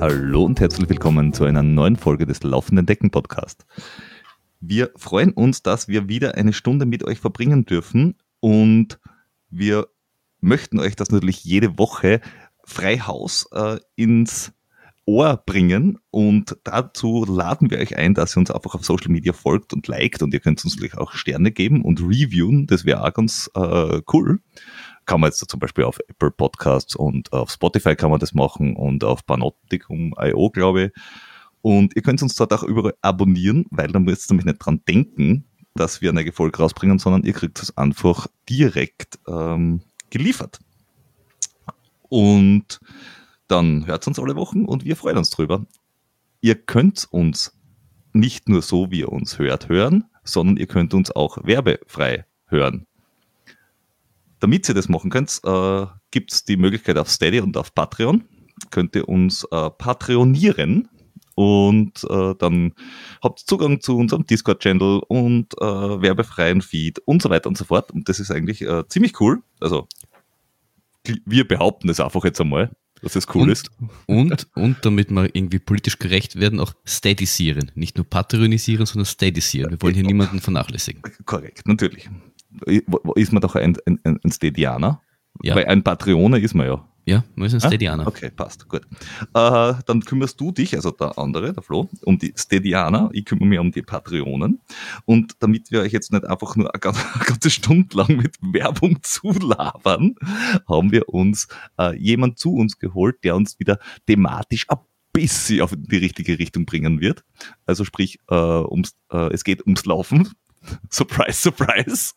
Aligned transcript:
Hallo 0.00 0.44
und 0.44 0.58
herzlich 0.58 0.88
willkommen 0.88 1.32
zu 1.32 1.44
einer 1.44 1.62
neuen 1.62 1.94
Folge 1.94 2.26
des 2.26 2.42
Laufenden 2.42 2.86
Decken 2.86 3.12
Podcast. 3.12 3.64
Wir 4.58 4.90
freuen 4.96 5.30
uns, 5.30 5.62
dass 5.62 5.86
wir 5.86 6.08
wieder 6.08 6.34
eine 6.34 6.52
Stunde 6.52 6.84
mit 6.84 7.04
euch 7.04 7.20
verbringen 7.20 7.64
dürfen 7.64 8.16
und 8.40 8.98
wir 9.50 9.86
möchten 10.40 10.80
euch 10.80 10.96
das 10.96 11.12
natürlich 11.12 11.44
jede 11.44 11.78
Woche 11.78 12.20
frei 12.64 12.98
Haus 12.98 13.48
äh, 13.52 13.78
ins 13.94 14.52
Ohr 15.04 15.42
bringen 15.44 15.98
und 16.10 16.56
dazu 16.64 17.24
laden 17.24 17.70
wir 17.70 17.78
euch 17.78 17.96
ein, 17.96 18.14
dass 18.14 18.36
ihr 18.36 18.40
uns 18.40 18.50
einfach 18.50 18.74
auf 18.74 18.84
Social 18.84 19.10
Media 19.10 19.32
folgt 19.32 19.72
und 19.72 19.88
liked 19.88 20.22
und 20.22 20.32
ihr 20.32 20.40
könnt 20.40 20.64
uns 20.64 20.76
natürlich 20.76 20.96
auch 20.96 21.12
Sterne 21.12 21.50
geben 21.50 21.82
und 21.82 22.00
reviewen, 22.00 22.66
das 22.66 22.84
wäre 22.84 23.02
auch 23.02 23.12
ganz 23.12 23.50
äh, 23.54 24.00
cool. 24.12 24.40
Kann 25.04 25.20
man 25.20 25.30
jetzt 25.30 25.50
zum 25.50 25.58
Beispiel 25.58 25.84
auf 25.84 25.98
Apple 26.06 26.30
Podcasts 26.30 26.94
und 26.94 27.32
auf 27.32 27.50
Spotify 27.50 27.96
kann 27.96 28.10
man 28.10 28.20
das 28.20 28.34
machen 28.34 28.76
und 28.76 29.02
auf 29.02 29.26
Panoptikum.io, 29.26 30.50
glaube 30.50 30.84
ich. 30.84 30.92
Und 31.62 31.96
ihr 31.96 32.02
könnt 32.02 32.22
uns 32.22 32.36
dort 32.36 32.52
auch 32.52 32.62
überall 32.62 32.94
abonnieren, 33.00 33.66
weil 33.70 33.88
dann 33.88 34.04
müsst 34.04 34.30
ihr 34.30 34.34
nämlich 34.34 34.46
nicht 34.46 34.64
dran 34.64 34.82
denken, 34.86 35.44
dass 35.74 36.00
wir 36.00 36.10
eine 36.10 36.30
Folge 36.32 36.58
rausbringen, 36.58 36.98
sondern 36.98 37.24
ihr 37.24 37.32
kriegt 37.32 37.60
es 37.60 37.76
einfach 37.76 38.28
direkt 38.48 39.18
ähm, 39.26 39.80
geliefert. 40.10 40.60
Und 42.08 42.80
dann 43.52 43.86
hört 43.86 44.06
uns 44.06 44.18
alle 44.18 44.34
Wochen 44.34 44.64
und 44.64 44.84
wir 44.84 44.96
freuen 44.96 45.18
uns 45.18 45.30
drüber. 45.30 45.66
Ihr 46.40 46.54
könnt 46.54 47.06
uns 47.10 47.56
nicht 48.12 48.48
nur 48.48 48.62
so, 48.62 48.90
wie 48.90 49.00
ihr 49.00 49.12
uns 49.12 49.38
hört, 49.38 49.68
hören, 49.68 50.04
sondern 50.24 50.56
ihr 50.56 50.66
könnt 50.66 50.94
uns 50.94 51.10
auch 51.10 51.38
werbefrei 51.44 52.24
hören. 52.46 52.86
Damit 54.40 54.68
ihr 54.68 54.74
das 54.74 54.88
machen 54.88 55.10
könnt, 55.10 55.40
äh, 55.44 55.86
gibt 56.10 56.32
es 56.32 56.44
die 56.44 56.56
Möglichkeit 56.56 56.98
auf 56.98 57.10
Steady 57.10 57.40
und 57.40 57.56
auf 57.56 57.74
Patreon. 57.74 58.24
Könnt 58.70 58.96
ihr 58.96 59.08
uns 59.08 59.46
äh, 59.50 59.70
patronieren 59.70 60.88
und 61.34 62.04
äh, 62.08 62.34
dann 62.38 62.72
habt 63.22 63.38
Zugang 63.40 63.80
zu 63.80 63.96
unserem 63.96 64.26
Discord-Channel 64.26 65.02
und 65.08 65.54
äh, 65.60 65.64
werbefreien 65.64 66.62
Feed 66.62 66.98
und 67.00 67.22
so 67.22 67.30
weiter 67.30 67.48
und 67.48 67.56
so 67.56 67.64
fort. 67.64 67.90
Und 67.90 68.08
das 68.08 68.18
ist 68.18 68.30
eigentlich 68.30 68.62
äh, 68.62 68.86
ziemlich 68.88 69.20
cool. 69.20 69.42
Also 69.60 69.86
wir 71.24 71.46
behaupten 71.46 71.88
es 71.88 72.00
einfach 72.00 72.24
jetzt 72.24 72.40
einmal, 72.40 72.70
dass 73.02 73.16
es 73.16 73.26
cool 73.34 73.42
und, 73.42 73.50
ist. 73.50 73.70
Und, 74.06 74.46
und 74.54 74.76
damit 74.82 75.10
wir 75.10 75.34
irgendwie 75.34 75.58
politisch 75.58 75.98
gerecht 75.98 76.36
werden, 76.36 76.60
auch 76.60 76.72
steadysieren. 76.84 77.70
Nicht 77.74 77.96
nur 77.96 78.08
patronisieren, 78.08 78.86
sondern 78.86 79.06
steadysieren. 79.06 79.72
Wir 79.72 79.82
wollen 79.82 79.94
hier 79.94 80.04
niemanden 80.04 80.40
vernachlässigen. 80.40 81.02
Korrekt, 81.24 81.66
natürlich. 81.66 82.08
Ist 83.16 83.32
man 83.32 83.40
doch 83.40 83.56
ein, 83.56 83.76
ein, 83.86 83.98
ein 84.04 84.32
Stedianer? 84.32 85.02
Ja. 85.42 85.56
Weil 85.56 85.66
ein 85.66 85.82
Patreone 85.82 86.38
ist 86.38 86.54
man 86.54 86.66
ja. 86.66 86.88
Ja, 87.04 87.24
wir 87.34 87.48
sind 87.48 87.64
Ah. 87.64 88.06
Okay, 88.06 88.30
passt, 88.30 88.68
gut. 88.68 88.82
Äh, 89.34 89.74
dann 89.86 90.00
kümmerst 90.04 90.40
du 90.40 90.52
dich, 90.52 90.76
also 90.76 90.92
der 90.92 91.18
andere, 91.18 91.52
der 91.52 91.62
Flo, 91.62 91.88
um 92.04 92.16
die 92.18 92.32
Stedianer. 92.36 93.10
Ich 93.12 93.24
kümmere 93.24 93.46
mich 93.46 93.58
um 93.58 93.72
die 93.72 93.82
Patreonen. 93.82 94.60
Und 95.04 95.34
damit 95.40 95.72
wir 95.72 95.80
euch 95.80 95.92
jetzt 95.92 96.12
nicht 96.12 96.24
einfach 96.24 96.54
nur 96.54 96.72
eine 96.72 96.80
ganze, 96.80 97.50
Stunde 97.50 97.96
lang 97.96 98.16
mit 98.16 98.36
Werbung 98.40 98.98
zulabern, 99.02 100.14
haben 100.68 100.92
wir 100.92 101.08
uns 101.08 101.48
äh, 101.78 101.96
jemand 101.96 102.38
zu 102.38 102.54
uns 102.54 102.78
geholt, 102.78 103.16
der 103.24 103.34
uns 103.34 103.58
wieder 103.58 103.78
thematisch 104.06 104.66
ein 104.68 104.78
bisschen 105.12 105.60
auf 105.60 105.74
die 105.76 105.96
richtige 105.96 106.38
Richtung 106.38 106.66
bringen 106.66 107.00
wird. 107.00 107.24
Also 107.66 107.84
sprich, 107.84 108.20
äh, 108.30 108.34
ums, 108.34 108.94
äh, 109.10 109.32
es 109.32 109.42
geht 109.42 109.66
ums 109.66 109.84
Laufen. 109.86 110.28
surprise, 110.90 111.40
surprise. 111.42 112.12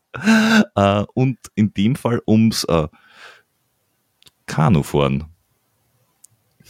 Äh, 0.75 1.05
und 1.15 1.39
in 1.55 1.73
dem 1.73 1.95
Fall 1.95 2.21
ums 2.27 2.65
äh, 2.65 2.87
Kanufahren. 4.45 5.25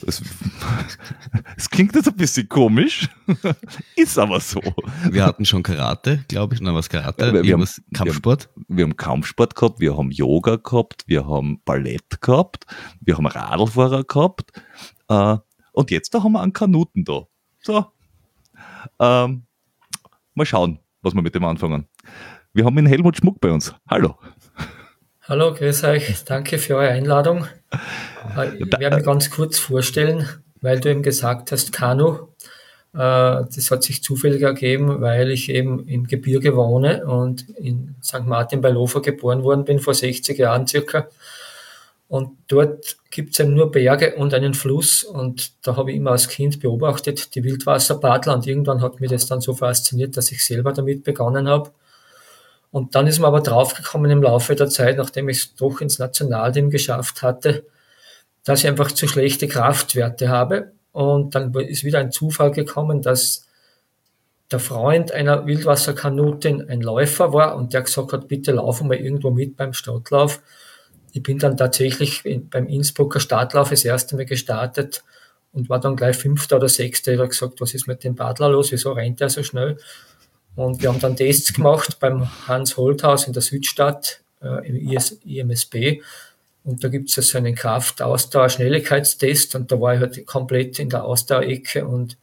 Es, 0.06 0.22
es 1.58 1.69
klingt 1.69 1.96
jetzt 1.96 2.08
ein 2.09 2.18
bisschen 2.18 2.50
komisch, 2.50 3.08
ist 3.96 4.18
aber 4.19 4.41
so. 4.41 4.62
Wir 5.09 5.24
hatten 5.25 5.46
schon 5.46 5.63
Karate, 5.63 6.25
glaube 6.28 6.53
ich. 6.56 6.62
Na, 6.62 6.74
was 6.74 6.90
Karate? 6.90 7.31
Wir- 7.34 7.44
wir 7.44 7.53
haben- 7.53 7.66
Kampfsport? 7.94 8.50
Wir 8.68 8.84
haben 8.84 8.97
Kampfsport 8.97 9.56
gehabt, 9.56 9.80
wir 9.80 9.97
haben 9.97 10.12
Yoga 10.12 10.58
gehabt, 10.58 11.03
wir 11.08 11.25
haben 11.25 11.62
Ballett 11.63 12.19
gehabt, 12.22 12.66
wir 13.00 13.18
haben 13.18 13.25
Radlfahrer 13.25 14.03
gehabt 14.03 14.52
äh, 15.07 15.38
und 15.72 15.92
jetzt 15.92 16.13
da 16.13 16.22
haben 16.24 16.34
wir 16.34 16.42
einen 16.42 16.53
Kanuten 16.53 17.06
da. 17.06 17.22
So. 17.62 17.86
Ähm, 19.00 19.44
mal 20.34 20.46
schauen, 20.46 20.80
was 21.03 21.13
wir 21.16 21.22
mit 21.22 21.36
dem 21.36 21.46
anfangen. 21.46 21.88
Wir 22.53 22.66
haben 22.66 22.75
den 22.75 22.86
Helmut 22.86 23.16
Schmuck 23.18 23.40
bei 23.40 23.50
uns. 23.52 23.74
Hallo. 23.90 24.18
Hallo, 25.28 25.53
grüß 25.56 25.84
euch. 25.86 26.24
Danke 26.25 26.59
für 26.59 26.75
eure 26.75 26.90
Einladung. 26.90 27.47
Äh, 28.38 28.58
Ich 28.59 28.80
werde 28.80 28.97
mich 28.97 29.06
ganz 29.06 29.31
kurz 29.31 29.58
vorstellen, 29.58 30.30
weil 30.62 30.80
du 30.80 30.90
eben 30.91 31.02
gesagt 31.02 31.52
hast, 31.52 31.72
Kanu. 31.72 32.28
Äh, 32.94 32.97
Das 33.56 33.72
hat 33.72 33.81
sich 33.81 34.03
zufällig 34.03 34.44
ergeben, 34.44 35.02
weil 35.02 35.31
ich 35.31 35.50
eben 35.50 35.88
im 35.88 36.06
Gebirge 36.06 36.56
wohne 36.56 37.06
und 37.08 37.50
in 37.58 37.96
St. 38.03 38.25
Martin 38.25 38.62
bei 38.62 38.69
Lofer 38.69 39.02
geboren 39.02 39.44
worden 39.44 39.66
bin, 39.66 39.80
vor 39.80 39.96
60 39.96 40.38
Jahren 40.38 40.68
circa. 40.68 41.08
Und 42.07 42.38
dort 42.47 42.97
gibt 43.09 43.34
es 43.34 43.40
eben 43.40 43.56
nur 43.56 43.72
Berge 43.72 44.16
und 44.18 44.31
einen 44.36 44.53
Fluss. 44.53 45.03
Und 45.03 45.53
da 45.66 45.75
habe 45.75 45.90
ich 45.92 45.97
immer 45.97 46.12
als 46.12 46.28
Kind 46.28 46.59
beobachtet, 46.59 47.34
die 47.34 47.44
Wildwasserbadler. 47.44 48.36
Und 48.36 48.46
irgendwann 48.46 48.81
hat 48.84 49.00
mich 49.00 49.09
das 49.09 49.25
dann 49.25 49.42
so 49.42 49.56
fasziniert, 49.56 50.16
dass 50.18 50.31
ich 50.31 50.46
selber 50.46 50.72
damit 50.72 51.03
begonnen 51.03 51.47
habe. 51.50 51.72
Und 52.75 52.94
dann 52.94 53.08
ist 53.08 53.19
man 53.19 53.30
aber 53.30 53.40
draufgekommen 53.40 54.12
im 54.12 54.22
Laufe 54.22 54.53
der 54.53 54.68
Zeit, 54.68 54.97
nachdem 54.97 55.30
ich 55.30 55.38
es 55.38 55.56
doch 55.56 55.80
ins 55.80 55.97
Nationalteam 55.97 56.69
geschafft 56.69 57.22
hatte, 57.22 57.66
dass 58.44 58.59
ich 58.59 58.68
einfach 58.68 58.91
zu 58.91 59.08
schlechte 59.08 59.47
Kraftwerte 59.47 60.28
habe. 60.28 60.74
Und 60.91 61.36
dann 61.36 61.53
ist 61.53 61.86
wieder 61.86 62.00
ein 62.00 62.12
Zufall 62.12 62.52
gekommen, 62.52 63.02
dass 63.02 63.47
der 64.52 64.59
Freund 64.59 65.13
einer 65.13 65.46
Wildwasserkanutin 65.46 66.68
ein 66.68 66.81
Läufer 66.81 67.31
war 67.31 67.56
und 67.56 67.72
der 67.72 67.84
gesagt 67.84 68.12
hat, 68.12 68.28
bitte 68.28 68.52
laufen 68.52 68.90
wir 68.92 69.00
irgendwo 69.00 69.31
mit 69.31 69.56
beim 69.56 69.72
Stadtlauf. 69.72 70.42
Ich 71.13 71.24
bin 71.24 71.40
dann 71.40 71.56
tatsächlich 71.56 72.24
beim 72.50 72.68
Innsbrucker 72.68 73.22
Stadtlauf 73.22 73.69
das 73.69 73.86
erste 73.86 74.18
Mal 74.18 74.25
gestartet 74.25 75.06
und 75.53 75.69
war 75.69 75.80
dann 75.80 75.96
gleich 75.96 76.18
Fünfter 76.18 76.57
oder 76.57 76.68
Sechster. 76.68 77.13
Ich 77.13 77.19
habe 77.19 77.30
gesagt, 77.30 77.62
was 77.62 77.74
ist 77.74 77.88
mit 77.88 78.03
dem 78.03 78.16
Badler 78.16 78.50
los? 78.50 78.74
Wieso 78.74 78.92
rennt 78.92 79.22
er 79.22 79.30
so 79.30 79.44
schnell? 79.44 79.78
Und 80.56 80.82
wir 80.82 80.90
haben 80.90 81.00
dann 81.00 81.16
Tests 81.16 81.54
gemacht 81.54 82.00
beim 82.00 82.28
Hans 82.48 82.78
Holthaus 82.78 83.28
in 83.28 83.34
der 83.34 83.42
Südstadt 83.42 84.22
äh, 84.42 84.68
im 84.68 84.92
IS, 84.92 85.12
IMSB. 85.26 86.02
Und 86.64 86.84
da 86.84 86.88
gibt 86.88 87.10
es 87.10 87.16
ja 87.18 87.24
so 87.24 87.38
einen 87.38 87.56
Kraft-Ausdauer-Schnelligkeitstest 87.56 89.56
und 89.56 89.72
da 89.72 89.80
war 89.80 89.94
ich 89.94 90.00
halt 90.00 90.26
komplett 90.26 90.80
in 90.80 90.90
der 90.90 91.04
Ausdauerecke 91.04 91.86
und, 91.86 92.18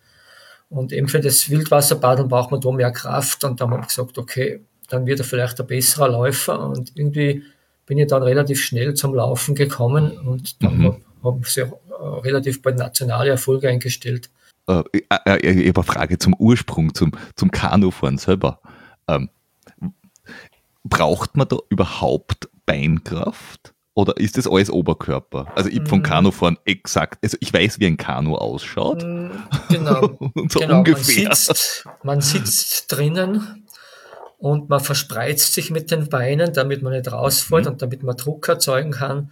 und 0.69 0.93
eben 0.93 1.09
für 1.09 1.21
das 1.21 1.49
Wildwasserbadeln 1.49 2.29
braucht 2.29 2.51
man 2.51 2.61
da 2.61 2.73
mehr 2.73 2.91
Kraft 2.91 3.45
und 3.45 3.61
da 3.61 3.67
haben 3.67 3.81
wir 3.81 3.87
gesagt, 3.87 4.19
okay, 4.19 4.61
dann 4.89 5.07
wird 5.07 5.21
er 5.21 5.25
vielleicht 5.25 5.61
ein 5.61 5.67
besserer 5.67 6.09
Läufer 6.09 6.69
und 6.69 6.93
irgendwie 6.97 7.45
bin 7.87 7.99
ich 7.99 8.09
dann 8.09 8.23
relativ 8.23 8.63
schnell 8.63 8.95
zum 8.95 9.15
Laufen 9.15 9.55
gekommen 9.55 10.19
und 10.19 10.63
dann 10.63 10.79
Mhm. 10.79 10.97
haben 11.23 11.43
sie 11.45 11.63
auch, 11.63 11.79
äh, 11.91 12.21
relativ 12.23 12.63
bald 12.63 12.79
nationale 12.79 13.31
Erfolge 13.31 13.69
eingestellt. 13.69 14.29
Äh, 14.69 14.83
ich, 14.93 15.05
äh, 15.27 15.39
ich 15.51 15.69
habe 15.69 15.81
eine 15.81 15.85
Frage 15.85 16.19
zum 16.19 16.35
Ursprung, 16.35 16.95
zum, 16.95 17.13
zum 17.37 17.51
Kanufahren 17.51 18.19
selber. 18.19 18.61
Ähm, 19.09 19.29
braucht 20.85 21.37
man 21.37 21.49
da 21.49 21.57
überhaupt 21.69 22.49
Beinkraft? 22.67 23.75
Oder 23.95 24.17
ist 24.17 24.39
das 24.39 24.47
alles 24.49 24.71
Oberkörper? 24.71 25.53
Also 25.55 25.69
ich 25.69 25.87
vom 25.87 25.99
Mm. 26.01 26.03
Kanufahren 26.05 26.59
exakt, 26.65 27.19
also 27.23 27.37
ich 27.41 27.53
weiß, 27.53 27.79
wie 27.79 27.87
ein 27.87 27.99
Kanu 27.99 28.37
ausschaut. 28.37 29.03
Mm, 29.05 29.29
Genau. 29.69 30.19
So 30.49 30.61
genau, 30.61 30.79
ungefähr. 30.79 31.25
Man 31.29 31.35
sitzt, 31.37 31.85
man 32.03 32.21
sitzt 32.23 32.91
drinnen 32.91 33.67
und 34.39 34.71
man 34.71 34.81
verspreizt 34.81 35.53
sich 35.53 35.71
mit 35.71 35.91
den 35.91 36.09
Beinen, 36.09 36.55
damit 36.55 36.83
man 36.83 36.95
nicht 36.95 37.13
rausfällt 37.13 37.67
Mhm. 37.67 37.73
und 37.73 37.83
damit 37.83 38.03
man 38.03 38.17
Druck 38.17 38.49
erzeugen 38.49 38.93
kann. 38.93 39.31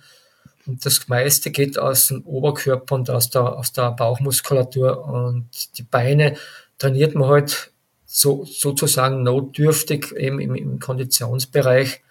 Und 0.66 0.84
das 0.84 1.08
meiste 1.08 1.50
geht 1.50 1.78
aus 1.78 2.08
dem 2.08 2.22
Oberkörper 2.24 2.94
und 2.94 3.10
aus 3.10 3.30
der, 3.30 3.56
aus 3.56 3.72
der 3.72 3.92
Bauchmuskulatur. 3.92 5.04
Und 5.04 5.48
die 5.78 5.82
Beine 5.82 6.36
trainiert 6.78 7.14
man 7.14 7.28
halt 7.28 7.72
so, 8.06 8.44
sozusagen 8.44 9.22
notdürftig 9.22 10.12
eben 10.16 10.40
im, 10.40 10.54
im 10.54 10.78
Konditionsbereich, 10.78 12.02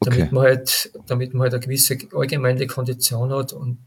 damit 0.00 0.20
Okay. 0.22 0.28
man 0.32 0.42
halt, 0.44 0.90
damit 1.06 1.34
man 1.34 1.42
halt 1.42 1.54
eine 1.54 1.62
gewisse 1.62 1.96
allgemeine 2.14 2.66
Kondition 2.66 3.30
hat 3.32 3.52
und 3.52 3.78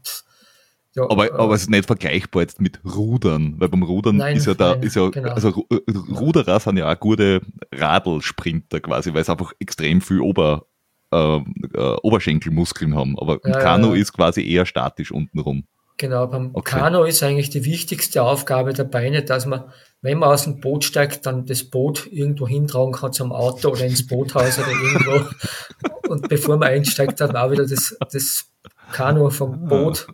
ja, 0.94 1.02
Aber, 1.08 1.26
äh, 1.26 1.32
aber 1.32 1.54
es 1.54 1.62
ist 1.62 1.70
nicht 1.70 1.86
vergleichbar 1.86 2.42
jetzt 2.42 2.60
mit 2.60 2.80
Rudern, 2.84 3.54
weil 3.58 3.68
beim 3.68 3.82
Rudern 3.82 4.16
Nein, 4.16 4.36
ist 4.36 4.46
ja 4.46 4.54
da, 4.54 4.70
nein, 4.70 4.82
ist 4.82 4.96
ja, 4.96 5.10
genau. 5.10 5.30
also 5.30 5.50
Ru- 5.50 6.18
Ruderer 6.18 6.58
sind 6.58 6.78
ja 6.78 6.90
auch 6.90 6.98
gute 6.98 7.40
Radlsprinter 7.72 8.80
quasi, 8.80 9.12
weil 9.12 9.22
sie 9.24 9.30
einfach 9.32 9.52
extrem 9.60 10.00
viel 10.00 10.20
Ober, 10.20 10.66
äh, 11.10 11.40
Oberschenkelmuskeln 12.02 12.94
haben. 12.94 13.18
Aber 13.18 13.34
im 13.44 13.50
Ja, 13.50 13.58
ja, 13.58 13.64
Kanu 13.64 13.94
ja. 13.94 14.00
ist 14.00 14.12
quasi 14.12 14.46
eher 14.48 14.66
statisch 14.66 15.12
untenrum. 15.12 15.64
Genau, 15.96 16.26
beim 16.28 16.50
Okay. 16.52 16.78
Kanu 16.78 17.02
ist 17.02 17.22
eigentlich 17.22 17.50
die 17.50 17.64
wichtigste 17.64 18.22
Aufgabe 18.22 18.72
der 18.72 18.84
Beine, 18.84 19.24
dass 19.24 19.46
man 19.46 19.64
wenn 20.00 20.18
man 20.18 20.30
aus 20.30 20.44
dem 20.44 20.60
Boot 20.60 20.84
steigt, 20.84 21.26
dann 21.26 21.44
das 21.46 21.64
Boot 21.64 22.06
irgendwo 22.10 22.46
hintragen 22.46 22.92
kann 22.92 23.12
zum 23.12 23.32
Auto 23.32 23.70
oder 23.70 23.84
ins 23.84 24.06
Boothaus 24.06 24.58
oder 24.58 24.68
irgendwo. 24.68 25.28
Und 26.08 26.28
bevor 26.28 26.56
man 26.56 26.68
einsteigt, 26.68 27.20
dann 27.20 27.36
auch 27.36 27.50
wieder 27.50 27.66
das, 27.66 27.96
das 28.12 28.46
Kanu 28.92 29.28
vom 29.30 29.66
Boot, 29.66 30.06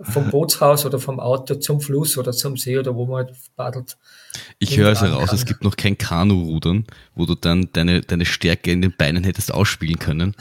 vom 0.00 0.30
Bootshaus 0.30 0.84
oder 0.84 0.98
vom 0.98 1.20
Auto 1.20 1.54
zum 1.54 1.80
Fluss 1.80 2.18
oder 2.18 2.32
zum 2.32 2.56
See 2.56 2.78
oder 2.78 2.94
wo 2.94 3.06
man 3.06 3.26
halt 3.26 3.36
paddelt. 3.56 3.96
Ich 4.58 4.76
höre 4.76 4.88
also 4.88 5.06
raus, 5.06 5.28
kann. 5.28 5.36
es 5.36 5.46
gibt 5.46 5.62
noch 5.62 5.76
kein 5.76 5.96
Kanu-Rudern, 5.96 6.84
wo 7.14 7.26
du 7.26 7.34
dann 7.34 7.68
deine, 7.72 8.00
deine 8.00 8.24
Stärke 8.24 8.72
in 8.72 8.82
den 8.82 8.92
Beinen 8.96 9.24
hättest 9.24 9.52
ausspielen 9.52 9.98
können. 9.98 10.34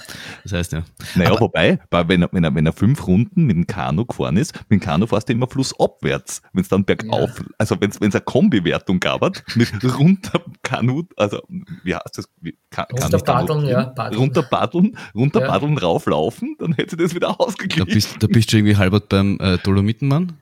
Das 0.44 0.54
heißt, 0.54 0.72
ja. 0.74 0.84
Naja, 1.16 1.32
Aber, 1.32 1.42
wobei, 1.42 1.80
wenn 1.92 2.24
er, 2.24 2.30
wenn, 2.32 2.44
er, 2.44 2.56
wenn 2.56 2.66
er 2.66 2.74
fünf 2.74 3.06
Runden 3.08 3.46
mit 3.46 3.56
dem 3.56 3.68
Kanu 3.68 4.06
gefahren 4.06 4.38
ist, 4.38 4.54
mit 4.70 4.82
dem 4.82 4.86
Kanu 4.86 5.08
fährst 5.08 5.30
du 5.30 5.34
immer 5.34 5.48
flussabwärts. 5.48 6.42
Wenn 6.54 6.62
es 6.62 6.70
dann 6.70 6.86
bergauf, 6.86 7.40
ja. 7.40 7.46
also 7.58 7.80
wenn 7.80 7.92
es 7.92 8.02
eine 8.02 8.22
Kombi-Wertung 8.22 9.00
gab, 9.00 9.18
mit 9.56 9.72
runter 9.98 10.42
Kanu, 10.64 11.04
also 11.16 11.42
wie 11.84 11.96
heißt 11.96 12.18
das? 12.18 12.30
Wie, 12.42 12.58
kann, 12.70 12.86
runter 12.92 13.20
paddeln, 13.20 13.66
ja. 13.66 13.86
Paddeln. 13.86 14.22
Runter 14.22 14.44
paddeln, 14.44 14.98
runter 15.16 15.42
ja. 15.42 15.48
paddeln, 15.48 15.78
rauflaufen, 15.78 16.56
dann 16.60 16.74
hätte 16.74 16.98
das 16.98 17.16
wieder 17.16 17.40
ausgeglichen. 17.40 17.88
Da 17.88 17.94
bist, 17.94 18.16
da 18.20 18.28
bist 18.28 18.52
du 18.52 18.58
irgendwie 18.58 18.78
halbert 18.78 19.10
beim 19.10 19.38
äh, 19.40 19.58
Dolomitenmann. 19.60 20.34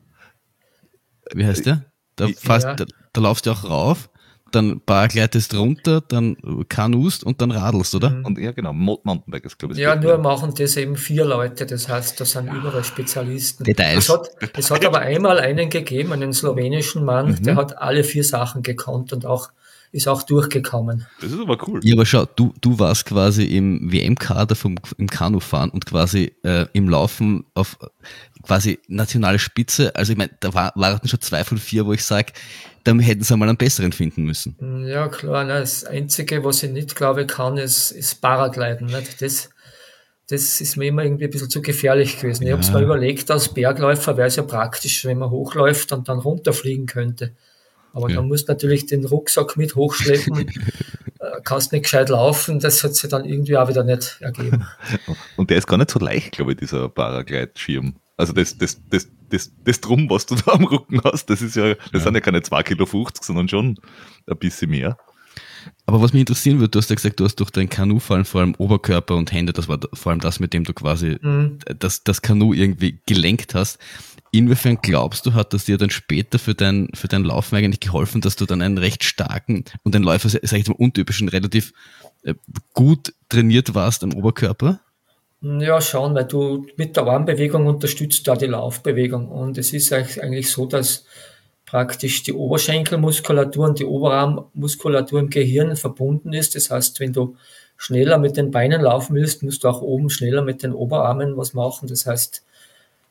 Wie 1.34 1.46
heißt 1.46 1.66
der? 1.66 1.86
Da, 2.16 2.28
fast, 2.38 2.66
ja. 2.66 2.76
da, 2.76 2.86
da 3.14 3.22
laufst 3.22 3.46
du 3.46 3.52
auch 3.52 3.64
rauf, 3.70 4.10
dann 4.52 4.80
paragleitest 4.86 5.54
runter, 5.54 6.02
dann 6.02 6.38
kanust 6.70 7.24
und 7.24 7.42
dann 7.42 7.52
radelst, 7.52 7.94
oder? 7.96 8.12
Mhm. 8.12 8.26
Und 8.26 8.40
ja, 8.40 8.52
genau, 8.52 8.74
Mountainbike 8.74 9.46
ist, 9.46 9.60
glaube 9.60 9.74
ich. 9.74 9.80
Ja, 9.80 9.96
nur 9.96 10.18
machen 10.18 10.54
das 10.58 10.78
eben 10.78 10.96
vier 10.96 11.26
Leute, 11.26 11.66
das 11.66 11.90
heißt, 11.90 12.20
da 12.20 12.26
sind 12.26 12.52
überall 12.54 12.84
Spezialisten. 12.84 13.64
Details. 13.66 14.06
Es 14.06 14.10
hat, 14.10 14.30
es 14.56 14.72
hat 14.72 14.86
aber 14.86 15.00
einmal 15.00 15.40
einen 15.40 15.70
gegeben, 15.70 16.14
einen 16.14 16.32
slowenischen 16.32 17.04
Mann, 17.04 17.32
mhm. 17.32 17.44
der 17.44 17.56
hat 17.56 17.78
alle 17.78 18.04
vier 18.04 18.24
Sachen 18.24 18.64
gekonnt 18.64 19.12
und 19.12 19.26
auch 19.26 19.50
ist 19.96 20.10
auch 20.10 20.24
durchgekommen. 20.24 21.06
Das 21.22 21.32
ist 21.32 21.40
aber 21.40 21.58
cool. 21.68 21.80
Ja, 21.82 21.96
aber 21.96 22.06
schau, 22.06 22.26
du, 22.26 22.54
du 22.60 22.78
warst 22.80 23.06
quasi 23.06 23.46
im 23.46 23.92
WM-Kader 23.92 24.56
vom 24.56 24.76
im 24.98 25.08
Kanufahren 25.08 25.70
und 25.70 25.86
quasi 25.86 26.34
äh, 26.44 26.66
im 26.74 26.90
Laufen 26.90 27.46
auf 27.54 27.78
quasi 28.44 28.78
nationale 28.90 29.40
Spitze. 29.40 29.96
Also 29.96 30.12
ich 30.12 30.18
meine, 30.18 30.32
da 30.42 30.54
war, 30.54 30.74
waren 30.76 31.08
schon 31.08 31.22
zwei 31.22 31.46
von 31.46 31.58
vier, 31.58 31.86
wo 31.86 31.94
ich 31.94 32.04
sage, 32.04 32.34
dann 32.84 33.00
hätten 33.00 33.24
sie 33.24 33.34
einmal 33.34 33.48
einen 33.48 33.58
besseren 33.58 33.94
finden 33.94 34.24
müssen. 34.24 34.86
Ja, 34.86 35.08
klar. 35.08 35.46
Ne, 35.46 35.60
das 35.60 35.86
Einzige, 35.86 36.44
was 36.44 36.62
ich 36.62 36.72
nicht 36.72 36.96
glaube 36.98 37.26
kann, 37.26 37.58
ist, 37.58 37.92
ist 37.92 38.22
Paragliden. 38.22 38.88
Nicht? 38.88 39.22
Das, 39.22 39.50
das 40.30 40.60
ist 40.60 40.76
mir 40.76 40.88
immer 40.88 41.06
irgendwie 41.06 41.24
ein 41.24 41.32
bisschen 41.32 41.50
zu 41.50 41.62
gefährlich 41.62 42.20
gewesen. 42.20 42.44
Ja. 42.44 42.50
Ich 42.50 42.54
habe 42.54 42.64
es 42.64 42.72
mir 42.72 42.82
überlegt, 42.82 43.32
als 43.32 43.54
Bergläufer 43.54 44.18
wäre 44.18 44.28
es 44.28 44.36
ja 44.36 44.44
praktisch, 44.44 45.06
wenn 45.06 45.20
man 45.20 45.30
hochläuft 45.30 45.94
und 45.94 46.10
dann 46.10 46.20
runterfliegen 46.20 46.86
könnte. 46.86 47.32
Aber 47.96 48.10
ja. 48.10 48.18
dann 48.18 48.28
musst 48.28 48.50
du 48.50 48.52
natürlich 48.52 48.86
den 48.88 49.06
Rucksack 49.06 49.56
mit 49.56 49.76
hochschleppen, 49.76 50.38
äh, 51.20 51.42
kannst 51.46 51.72
nicht 51.72 51.84
gescheit 51.84 52.10
laufen, 52.10 52.60
das 52.60 52.84
hat 52.84 52.94
sich 52.94 53.10
dann 53.10 53.24
irgendwie 53.24 53.56
auch 53.56 53.70
wieder 53.70 53.86
nicht 53.86 54.18
ergeben. 54.20 54.66
Und 55.38 55.50
der 55.50 55.58
ist 55.58 55.66
gar 55.66 55.78
nicht 55.78 55.90
so 55.90 56.00
leicht, 56.00 56.34
glaube 56.34 56.52
ich, 56.52 56.58
dieser 56.58 56.90
Paraglide-Schirm. 56.90 57.96
Also 58.18 58.34
das, 58.34 58.58
das, 58.58 58.82
das, 58.90 59.08
das, 59.30 59.50
das 59.64 59.80
Drum, 59.80 60.10
was 60.10 60.26
du 60.26 60.36
da 60.46 60.52
am 60.52 60.66
Rücken 60.66 61.00
hast, 61.06 61.30
das 61.30 61.42
ist 61.42 61.56
ja, 61.56 61.74
das 61.74 61.88
ja. 61.94 62.00
sind 62.02 62.16
ja 62.16 62.20
keine 62.20 62.40
2,50 62.40 62.64
Kilo, 62.64 62.86
sondern 63.22 63.48
schon 63.48 63.80
ein 64.28 64.38
bisschen 64.38 64.72
mehr. 64.72 64.98
Aber 65.86 66.02
was 66.02 66.12
mich 66.12 66.20
interessieren 66.20 66.60
würde, 66.60 66.72
du 66.72 66.80
hast 66.80 66.90
ja 66.90 66.96
gesagt, 66.96 67.22
du 67.22 67.24
hast 67.24 67.38
durch 67.38 67.50
dein 67.50 67.70
Kanu-Fallen 67.70 68.26
vor 68.26 68.42
allem 68.42 68.56
Oberkörper 68.58 69.16
und 69.16 69.32
Hände, 69.32 69.54
das 69.54 69.70
war 69.70 69.80
vor 69.94 70.12
allem 70.12 70.20
das, 70.20 70.42
mit 70.42 70.54
dem 70.54 70.66
du 70.66 70.74
quasi 70.74 71.18
mhm. 71.22 71.60
das, 71.80 72.04
das 72.04 72.22
Kanu 72.22 72.54
irgendwie 72.54 73.00
gelenkt 73.06 73.56
hast. 73.56 73.80
Inwiefern 74.38 74.80
glaubst 74.82 75.26
du, 75.26 75.34
hat 75.34 75.54
das 75.54 75.64
dir 75.64 75.78
dann 75.78 75.90
später 75.90 76.40
für 76.40 76.56
dein, 76.56 76.90
für 76.94 77.08
dein 77.08 77.24
Laufen 77.24 77.56
eigentlich 77.56 77.80
geholfen, 77.80 78.20
dass 78.20 78.36
du 78.36 78.46
dann 78.46 78.62
einen 78.62 78.78
recht 78.78 79.06
starken 79.06 79.64
und 79.84 79.96
ein 79.96 80.04
Läufer, 80.04 80.28
sag 80.28 80.60
ich 80.60 80.68
mal, 80.68 80.76
untypischen, 80.78 81.30
relativ 81.30 81.72
äh, 82.24 82.34
gut 82.74 83.14
trainiert 83.30 83.76
warst 83.76 84.04
am 84.04 84.14
Oberkörper? 84.14 84.82
Ja, 85.42 85.80
schon, 85.80 86.16
weil 86.16 86.26
du 86.26 86.68
mit 86.76 86.98
der 86.98 87.06
Armbewegung 87.06 87.66
unterstützt 87.66 88.28
da 88.28 88.36
die 88.36 88.48
Laufbewegung. 88.48 89.30
Und 89.30 89.58
es 89.58 89.72
ist 89.72 89.94
eigentlich 89.94 90.52
so, 90.52 90.66
dass 90.66 91.06
praktisch 91.66 92.24
die 92.24 92.34
Oberschenkelmuskulatur 92.34 93.66
und 93.66 93.80
die 93.80 93.86
Oberarmmuskulatur 93.86 95.22
im 95.22 95.30
Gehirn 95.30 95.78
verbunden 95.78 96.34
ist. 96.34 96.56
Das 96.56 96.72
heißt, 96.72 97.00
wenn 97.00 97.14
du 97.14 97.38
schneller 97.78 98.18
mit 98.18 98.36
den 98.36 98.52
Beinen 98.52 98.82
laufen 98.82 99.16
willst, 99.16 99.44
musst 99.44 99.64
du 99.64 99.70
auch 99.70 99.82
oben 99.82 100.10
schneller 100.10 100.42
mit 100.42 100.62
den 100.62 100.74
Oberarmen 100.74 101.38
was 101.38 101.54
machen. 101.54 101.88
Das 101.88 102.06
heißt, 102.06 102.44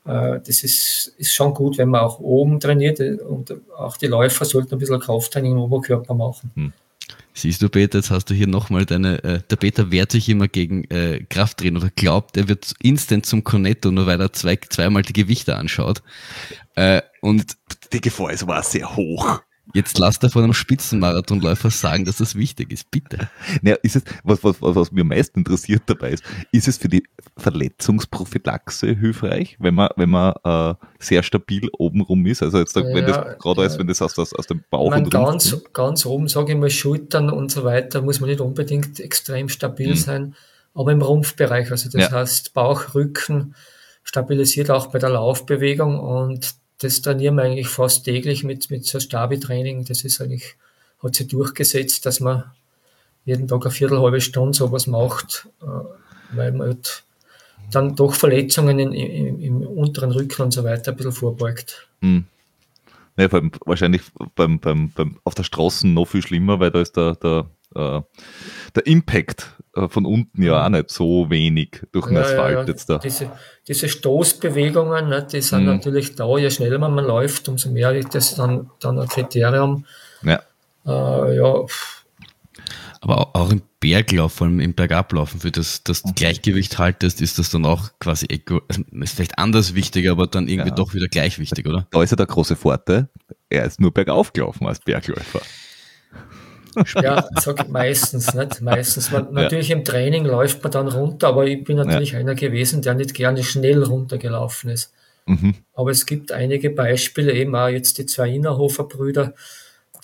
das 0.05 0.63
ist, 0.63 1.15
ist 1.17 1.33
schon 1.33 1.55
gut, 1.55 1.79
wenn 1.79 1.89
man 1.89 2.03
auch 2.03 2.19
oben 2.21 2.61
trainiert 2.61 3.01
und 3.01 3.55
auch 3.77 3.97
die 3.97 4.07
Läufer 4.07 4.45
sollten 4.45 4.75
ein 4.75 4.79
bisschen 4.79 5.01
Krafttraining 5.01 5.53
im 5.53 5.59
Oberkörper 5.59 6.15
machen. 6.15 6.51
Hm. 6.55 6.73
Siehst 7.37 7.63
du, 7.63 7.69
Peter, 7.69 7.99
jetzt 7.99 8.11
hast 8.11 8.31
du 8.31 8.35
hier 8.35 8.47
nochmal 8.47 8.87
deine, 8.87 9.23
äh, 9.25 9.41
der 9.51 9.57
Peter 9.57 9.91
wehrt 9.91 10.13
sich 10.13 10.29
immer 10.29 10.47
gegen 10.47 10.85
äh, 10.85 11.25
Krafttraining 11.29 11.79
oder 11.83 11.91
glaubt, 11.91 12.37
er 12.37 12.49
wird 12.49 12.75
instant 12.81 13.27
zum 13.27 13.43
Cornetto, 13.43 13.91
nur 13.91 14.07
weil 14.07 14.21
er 14.21 14.33
zwei, 14.33 14.57
zweimal 14.57 15.03
die 15.03 15.13
Gewichte 15.13 15.57
anschaut. 15.57 16.03
Äh, 16.77 17.03
und 17.23 17.57
die 17.93 18.01
Gefahr 18.01 18.33
ist 18.33 18.45
aber 18.45 18.63
sehr 18.63 18.95
hoch. 18.95 19.41
Jetzt 19.73 19.99
lass 19.99 20.19
da 20.19 20.29
von 20.29 20.45
einem 20.45 20.53
Spitzenmarathonläufer 20.53 21.71
sagen, 21.71 22.05
dass 22.05 22.19
das 22.19 22.35
wichtig 22.35 22.71
ist, 22.71 22.91
bitte. 22.91 23.31
Naja, 23.63 23.77
ist 23.83 23.97
es, 23.97 24.05
was, 24.23 24.45
was, 24.45 24.57
was 24.61 24.93
mir 24.93 25.01
am 25.01 25.09
meisten 25.09 25.41
interessiert 25.41 25.85
dabei 25.87 26.11
ist, 26.11 26.23
ist 26.53 26.69
es 26.69 26.77
für 26.77 26.89
die 26.89 27.03
Verletzungsprophylaxe 27.39 28.95
hilfreich, 28.95 29.57
wenn 29.59 29.75
man, 29.75 29.89
wenn 29.97 30.11
man 30.11 30.35
äh, 30.45 30.75
sehr 30.99 31.23
stabil 31.23 31.71
obenrum 31.79 32.27
ist? 32.27 32.43
Also 32.43 32.59
jetzt, 32.59 32.77
ja, 32.77 32.83
wenn 32.83 33.07
das 33.07 33.39
gerade 33.39 33.63
ja. 33.63 33.67
ist, 33.67 33.79
wenn 33.79 33.87
das 33.87 34.03
aus, 34.03 34.19
aus, 34.19 34.35
aus 34.35 34.47
dem 34.47 34.63
Bauch 34.69 34.91
meine, 34.91 35.05
und 35.05 35.11
ganz, 35.11 35.51
kommt. 35.51 35.75
ganz 35.75 36.05
oben, 36.05 36.29
sage 36.29 36.53
ich 36.53 36.59
mal, 36.59 36.69
Schultern 36.69 37.31
und 37.31 37.51
so 37.51 37.65
weiter, 37.65 38.03
muss 38.03 38.21
man 38.21 38.29
nicht 38.29 38.41
unbedingt 38.41 39.01
extrem 39.01 39.49
stabil 39.49 39.91
mhm. 39.91 39.97
sein, 39.97 40.35
aber 40.75 40.93
im 40.93 41.01
Rumpfbereich, 41.01 41.71
also 41.71 41.89
das 41.89 42.11
ja. 42.11 42.11
heißt 42.11 42.53
Bauch, 42.53 42.95
Rücken, 42.95 43.55
stabilisiert 44.03 44.71
auch 44.71 44.89
bei 44.89 44.99
der 44.99 45.11
Laufbewegung 45.11 45.99
und 45.99 46.55
das 46.79 47.03
trainieren 47.03 47.37
wir 47.37 47.43
eigentlich 47.43 47.69
fast 47.69 48.05
täglich 48.05 48.45
mit, 48.45 48.71
mit 48.71 48.85
so 48.85 49.01
Stabi-Training. 49.01 49.85
Das 49.85 50.05
ist 50.05 50.21
eigentlich, 50.21 50.57
hat 51.03 51.15
sich 51.15 51.29
durchgesetzt, 51.29 52.05
dass 52.07 52.21
man 52.21 52.45
jeden 53.25 53.49
Tag 53.49 53.63
eine 53.63 53.71
Viertelhalbe 53.71 54.21
Stunde 54.21 54.57
sowas 54.57 54.87
macht, 54.87 55.49
äh, 55.63 56.37
weil 56.37 56.53
man 56.53 56.69
halt 56.69 57.05
dann 57.71 57.97
doch 57.97 58.15
Verletzungen 58.15 58.79
in, 58.79 58.93
im, 58.93 59.41
im 59.41 59.63
unteren 59.63 60.13
Rücken 60.13 60.43
und 60.43 60.53
so 60.53 60.65
weiter 60.65 60.91
ein 60.91 60.97
bisschen 60.97 61.13
vorbeugt. 61.13 61.89
Hm. 62.01 62.25
Ja, 63.17 63.29
beim, 63.29 63.53
wahrscheinlich 63.65 64.03
beim, 64.35 64.59
beim, 64.59 64.91
beim, 64.91 65.19
auf 65.25 65.35
der 65.35 65.45
Straße 65.45 65.87
noch 65.87 66.07
viel 66.07 66.23
schlimmer, 66.23 66.59
weil 66.59 66.71
da 66.71 66.81
ist 66.81 66.97
der, 66.97 67.15
der, 67.15 67.47
äh, 67.75 68.01
der 68.75 68.87
Impact 68.87 69.47
äh, 69.77 69.89
von 69.89 70.07
unten 70.07 70.43
ja 70.43 70.65
auch 70.65 70.69
nicht 70.69 70.91
so 70.91 71.31
wenig 71.31 71.83
durch 71.93 72.07
den 72.07 72.17
ja, 72.17 72.23
Asphalt 72.23 72.55
ja, 72.55 72.61
ja. 72.61 72.67
jetzt 72.67 72.89
da. 72.89 72.99
Diese, 72.99 73.31
diese 73.67 73.89
Stoßbewegungen, 73.89 75.09
ne, 75.09 75.27
die 75.31 75.41
sind 75.41 75.61
mhm. 75.61 75.67
natürlich 75.67 76.15
da, 76.15 76.37
je 76.39 76.51
schneller 76.51 76.79
man 76.79 77.05
läuft, 77.05 77.49
umso 77.49 77.71
mehr 77.71 77.93
ist 77.93 78.15
das 78.15 78.35
dann, 78.35 78.71
dann 78.81 78.99
ein 78.99 79.09
Kriterium. 79.09 79.85
Ja. 80.23 80.43
Äh, 80.87 81.37
ja. 81.37 81.65
Aber 83.01 83.37
auch 83.37 83.51
im 83.51 83.61
Berglauf, 83.81 84.33
vor 84.33 84.47
allem 84.47 84.61
im 84.61 84.73
Bergablaufen, 84.73 85.41
für 85.41 85.51
das, 85.51 85.85
das 85.85 86.03
Gleichgewicht 86.15 86.79
haltest, 86.79 87.21
ist 87.21 87.39
das 87.39 87.51
dann 87.51 87.67
auch 87.67 87.91
quasi, 88.01 88.27
also 88.49 88.63
ist 89.03 89.17
vielleicht 89.17 89.39
anders 89.39 89.75
wichtig, 89.75 90.09
aber 90.09 90.27
dann 90.27 90.49
irgendwie 90.49 90.71
ja. 90.71 90.75
doch 90.75 90.95
wieder 90.95 91.09
gleich 91.09 91.39
wichtig, 91.39 91.67
oder? 91.67 91.87
Da 91.91 92.03
ist 92.03 92.11
ja 92.11 92.17
der 92.17 92.25
große 92.25 92.57
Vorteil, 92.57 93.11
er 93.51 93.65
ist 93.65 93.79
nur 93.79 93.93
bergauf 93.93 94.33
gelaufen 94.33 94.67
als 94.67 94.81
Bergläufer. 94.81 95.43
Ja, 97.01 97.29
sag 97.41 97.69
meistens, 97.69 98.35
nicht? 98.35 98.61
Meistens. 98.61 99.11
Man, 99.11 99.33
natürlich 99.33 99.71
im 99.71 99.85
Training 99.85 100.25
läuft 100.25 100.63
man 100.63 100.73
dann 100.73 100.89
runter, 100.89 101.29
aber 101.29 101.47
ich 101.47 101.65
bin 101.65 101.77
natürlich 101.77 102.13
ja. 102.13 102.19
einer 102.19 102.35
gewesen, 102.35 102.83
der 102.83 102.95
nicht 102.95 103.15
gerne 103.15 103.43
schnell 103.43 103.83
runtergelaufen 103.83 104.71
ist. 104.71 104.93
Mhm. 105.27 105.55
Aber 105.75 105.91
es 105.91 106.07
gibt 106.07 106.33
einige 106.33 106.71
Beispiele, 106.71 107.33
eben 107.33 107.55
auch 107.57 107.69
jetzt 107.69 107.99
die 107.99 108.07
zwei 108.07 108.31
Innerhofer 108.31 108.85
Brüder, 108.85 109.35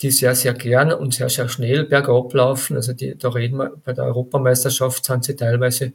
die 0.01 0.11
sehr, 0.11 0.33
sehr 0.35 0.53
gern 0.53 0.91
und 0.91 1.13
sehr, 1.13 1.29
sehr 1.29 1.47
schnell 1.47 1.85
bergab 1.85 2.33
laufen. 2.33 2.75
Also 2.75 2.93
die, 2.93 3.17
da 3.17 3.29
reden 3.29 3.57
wir, 3.57 3.73
bei 3.83 3.93
der 3.93 4.05
Europameisterschaft 4.05 5.05
sind 5.05 5.23
sie 5.23 5.35
teilweise 5.35 5.93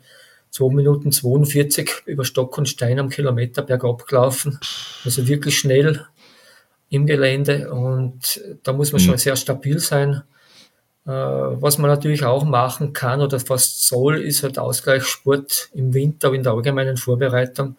2 0.50 0.74
Minuten 0.74 1.12
42 1.12 1.90
über 2.06 2.24
Stock 2.24 2.56
und 2.56 2.68
Stein 2.68 2.98
am 2.98 3.08
Kilometer 3.08 3.62
bergab 3.62 4.06
gelaufen. 4.06 4.58
Also 5.04 5.26
wirklich 5.26 5.58
schnell 5.58 6.06
im 6.88 7.06
Gelände 7.06 7.70
und 7.72 8.40
da 8.62 8.72
muss 8.72 8.92
man 8.92 9.02
mhm. 9.02 9.06
schon 9.06 9.18
sehr 9.18 9.36
stabil 9.36 9.80
sein. 9.80 10.22
Äh, 11.06 11.10
was 11.10 11.78
man 11.78 11.88
natürlich 11.88 12.24
auch 12.24 12.44
machen 12.44 12.92
kann 12.92 13.20
oder 13.20 13.38
fast 13.38 13.86
soll, 13.86 14.20
ist 14.20 14.42
halt 14.42 14.58
Ausgleichssport 14.58 15.70
im 15.72 15.94
Winter, 15.94 16.32
in 16.32 16.42
der 16.42 16.52
allgemeinen 16.52 16.96
Vorbereitung. 16.96 17.76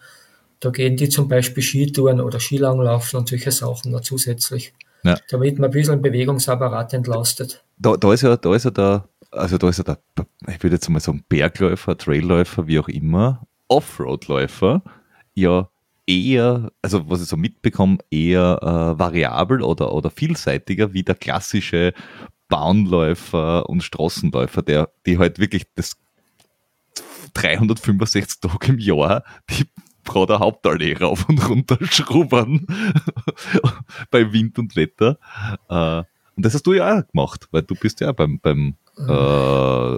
Da 0.60 0.70
gehen 0.70 0.96
die 0.96 1.10
zum 1.10 1.28
Beispiel 1.28 1.62
Skitouren 1.62 2.22
oder 2.22 2.40
Skilanglaufen 2.40 3.20
und 3.20 3.30
solche 3.30 3.52
Sachen 3.52 3.92
noch 3.92 4.02
zusätzlich. 4.02 4.74
Ja. 5.04 5.18
Damit 5.30 5.60
man 5.60 5.70
ein 5.70 5.74
bisschen 5.74 6.02
Bewegungsapparat 6.02 6.94
entlastet. 6.94 7.64
Da, 7.78 7.98
da 7.98 8.14
ist 8.14 8.24
ja, 8.24 8.38
da 8.38 8.56
ist 8.56 8.66
ja 8.66 8.72
der, 8.72 9.08
also 9.30 9.58
da 9.58 9.70
ist 9.70 9.78
ja 9.78 9.84
der, 9.84 10.00
ich 10.48 10.64
würde 10.64 10.76
jetzt 10.76 10.90
mal 10.90 11.00
sagen, 11.00 11.24
Bergläufer, 11.28 11.98
Trailläufer, 11.98 12.66
wie 12.66 12.80
auch 12.80 12.88
immer, 12.88 13.46
Offroadläufer, 13.68 14.82
ja 15.36 15.70
eher, 16.08 16.72
also 16.82 17.10
was 17.10 17.22
ich 17.22 17.28
so 17.28 17.36
mitbekomme, 17.36 17.98
eher 18.10 18.60
äh, 18.62 19.00
variabel 19.00 19.62
oder, 19.62 19.94
oder 19.94 20.10
vielseitiger 20.10 20.94
wie 20.94 21.04
der 21.04 21.16
klassische 21.16 21.94
Bahnläufer 22.48 23.70
und 23.70 23.82
Straßenläufer, 23.82 24.62
der, 24.62 24.90
die 25.06 25.18
halt 25.18 25.40
wirklich 25.40 25.66
das 25.76 25.98
365 27.34 28.40
Tage 28.40 28.68
im 28.68 28.80
Jahr 28.80 29.24
die 29.50 29.66
Frau 30.04 30.26
der 30.26 30.40
Hauptallee 30.40 30.98
rauf 30.98 31.28
und 31.28 31.48
runter 31.50 31.78
schrubern 31.82 32.66
bei 34.12 34.32
Wind 34.32 34.58
und 34.58 34.76
Wetter. 34.76 35.18
Äh, 35.70 36.04
und 36.36 36.46
das 36.46 36.54
hast 36.54 36.66
du 36.68 36.74
ja 36.74 36.98
auch 36.98 37.08
gemacht, 37.08 37.48
weil 37.52 37.64
du 37.64 37.76
bist 37.76 38.00
ja 38.00 38.12
beim, 38.12 38.40
beim 38.40 38.76
mhm. 38.98 39.10
äh, 39.10 39.98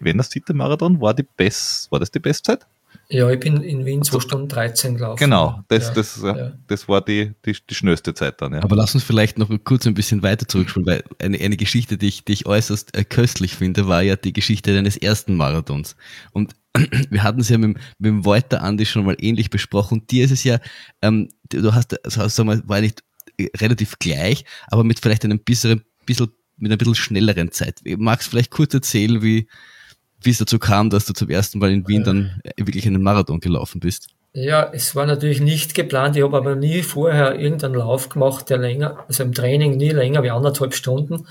wenn 0.00 0.18
das 0.18 0.30
siebte 0.30 0.54
Marathon 0.54 1.00
war 1.00 1.14
die 1.14 1.26
Best, 1.36 1.90
war 1.90 1.98
das 1.98 2.10
die 2.10 2.20
Bestzeit? 2.20 2.66
Ja, 3.10 3.30
ich 3.30 3.40
bin 3.40 3.62
in 3.62 3.86
Wien 3.86 4.02
2 4.02 4.20
Stunden 4.20 4.48
13 4.48 4.96
gelaufen. 4.96 5.18
Genau, 5.18 5.62
das, 5.68 5.88
ja, 5.88 5.94
das, 5.94 6.20
ja. 6.22 6.52
das 6.66 6.88
war 6.88 7.00
die, 7.02 7.32
die, 7.46 7.56
die 7.68 7.74
schnellste 7.74 8.12
Zeit 8.12 8.42
dann. 8.42 8.52
Ja. 8.52 8.62
Aber 8.62 8.76
lass 8.76 8.94
uns 8.94 9.02
vielleicht 9.02 9.38
noch 9.38 9.48
kurz 9.64 9.86
ein 9.86 9.94
bisschen 9.94 10.22
weiter 10.22 10.46
zurückspulen, 10.46 10.86
weil 10.86 11.04
eine, 11.18 11.38
eine 11.38 11.56
Geschichte, 11.56 11.96
die 11.96 12.08
ich, 12.08 12.24
die 12.24 12.34
ich 12.34 12.46
äußerst 12.46 12.94
äh, 12.94 13.04
köstlich 13.04 13.54
finde, 13.54 13.88
war 13.88 14.02
ja 14.02 14.16
die 14.16 14.34
Geschichte 14.34 14.74
deines 14.74 14.98
ersten 14.98 15.36
Marathons. 15.36 15.96
Und 16.32 16.54
wir 17.10 17.22
hatten 17.22 17.40
es 17.40 17.48
ja 17.48 17.56
mit, 17.56 17.78
mit 17.98 18.08
dem 18.10 18.26
Walter 18.26 18.62
Andi 18.62 18.84
schon 18.84 19.06
mal 19.06 19.16
ähnlich 19.18 19.48
besprochen. 19.48 20.06
Dir 20.06 20.26
ist 20.26 20.32
es 20.32 20.44
ja, 20.44 20.58
ähm, 21.00 21.30
du 21.48 21.72
hast, 21.72 22.04
also, 22.04 22.28
sag 22.28 22.44
mal, 22.44 22.62
war 22.66 22.82
nicht 22.82 23.02
relativ 23.56 23.98
gleich, 23.98 24.44
aber 24.66 24.84
mit 24.84 25.00
vielleicht 25.00 25.24
einem 25.24 25.38
bisschen, 25.38 25.82
bisschen 26.04 26.28
mit 26.58 26.70
einer 26.70 26.76
bisschen 26.76 26.94
schnelleren 26.94 27.52
Zeit. 27.52 27.80
Magst 27.96 28.26
du 28.26 28.30
vielleicht 28.32 28.50
kurz 28.50 28.74
erzählen, 28.74 29.22
wie, 29.22 29.48
wie 30.22 30.30
es 30.30 30.38
dazu 30.38 30.58
kam, 30.58 30.90
dass 30.90 31.06
du 31.06 31.12
zum 31.12 31.30
ersten 31.30 31.58
Mal 31.58 31.70
in 31.70 31.86
Wien 31.86 32.04
dann 32.04 32.40
wirklich 32.56 32.86
einen 32.86 33.02
Marathon 33.02 33.40
gelaufen 33.40 33.80
bist? 33.80 34.08
Ja, 34.32 34.70
es 34.72 34.94
war 34.94 35.06
natürlich 35.06 35.40
nicht 35.40 35.74
geplant. 35.74 36.16
Ich 36.16 36.22
habe 36.22 36.36
aber 36.36 36.54
nie 36.54 36.82
vorher 36.82 37.38
irgendeinen 37.38 37.74
Lauf 37.74 38.08
gemacht, 38.08 38.50
der 38.50 38.58
länger, 38.58 39.04
also 39.08 39.22
im 39.22 39.32
Training 39.32 39.76
nie 39.76 39.90
länger 39.90 40.22
wie 40.22 40.30
anderthalb 40.30 40.74
Stunden. 40.74 41.26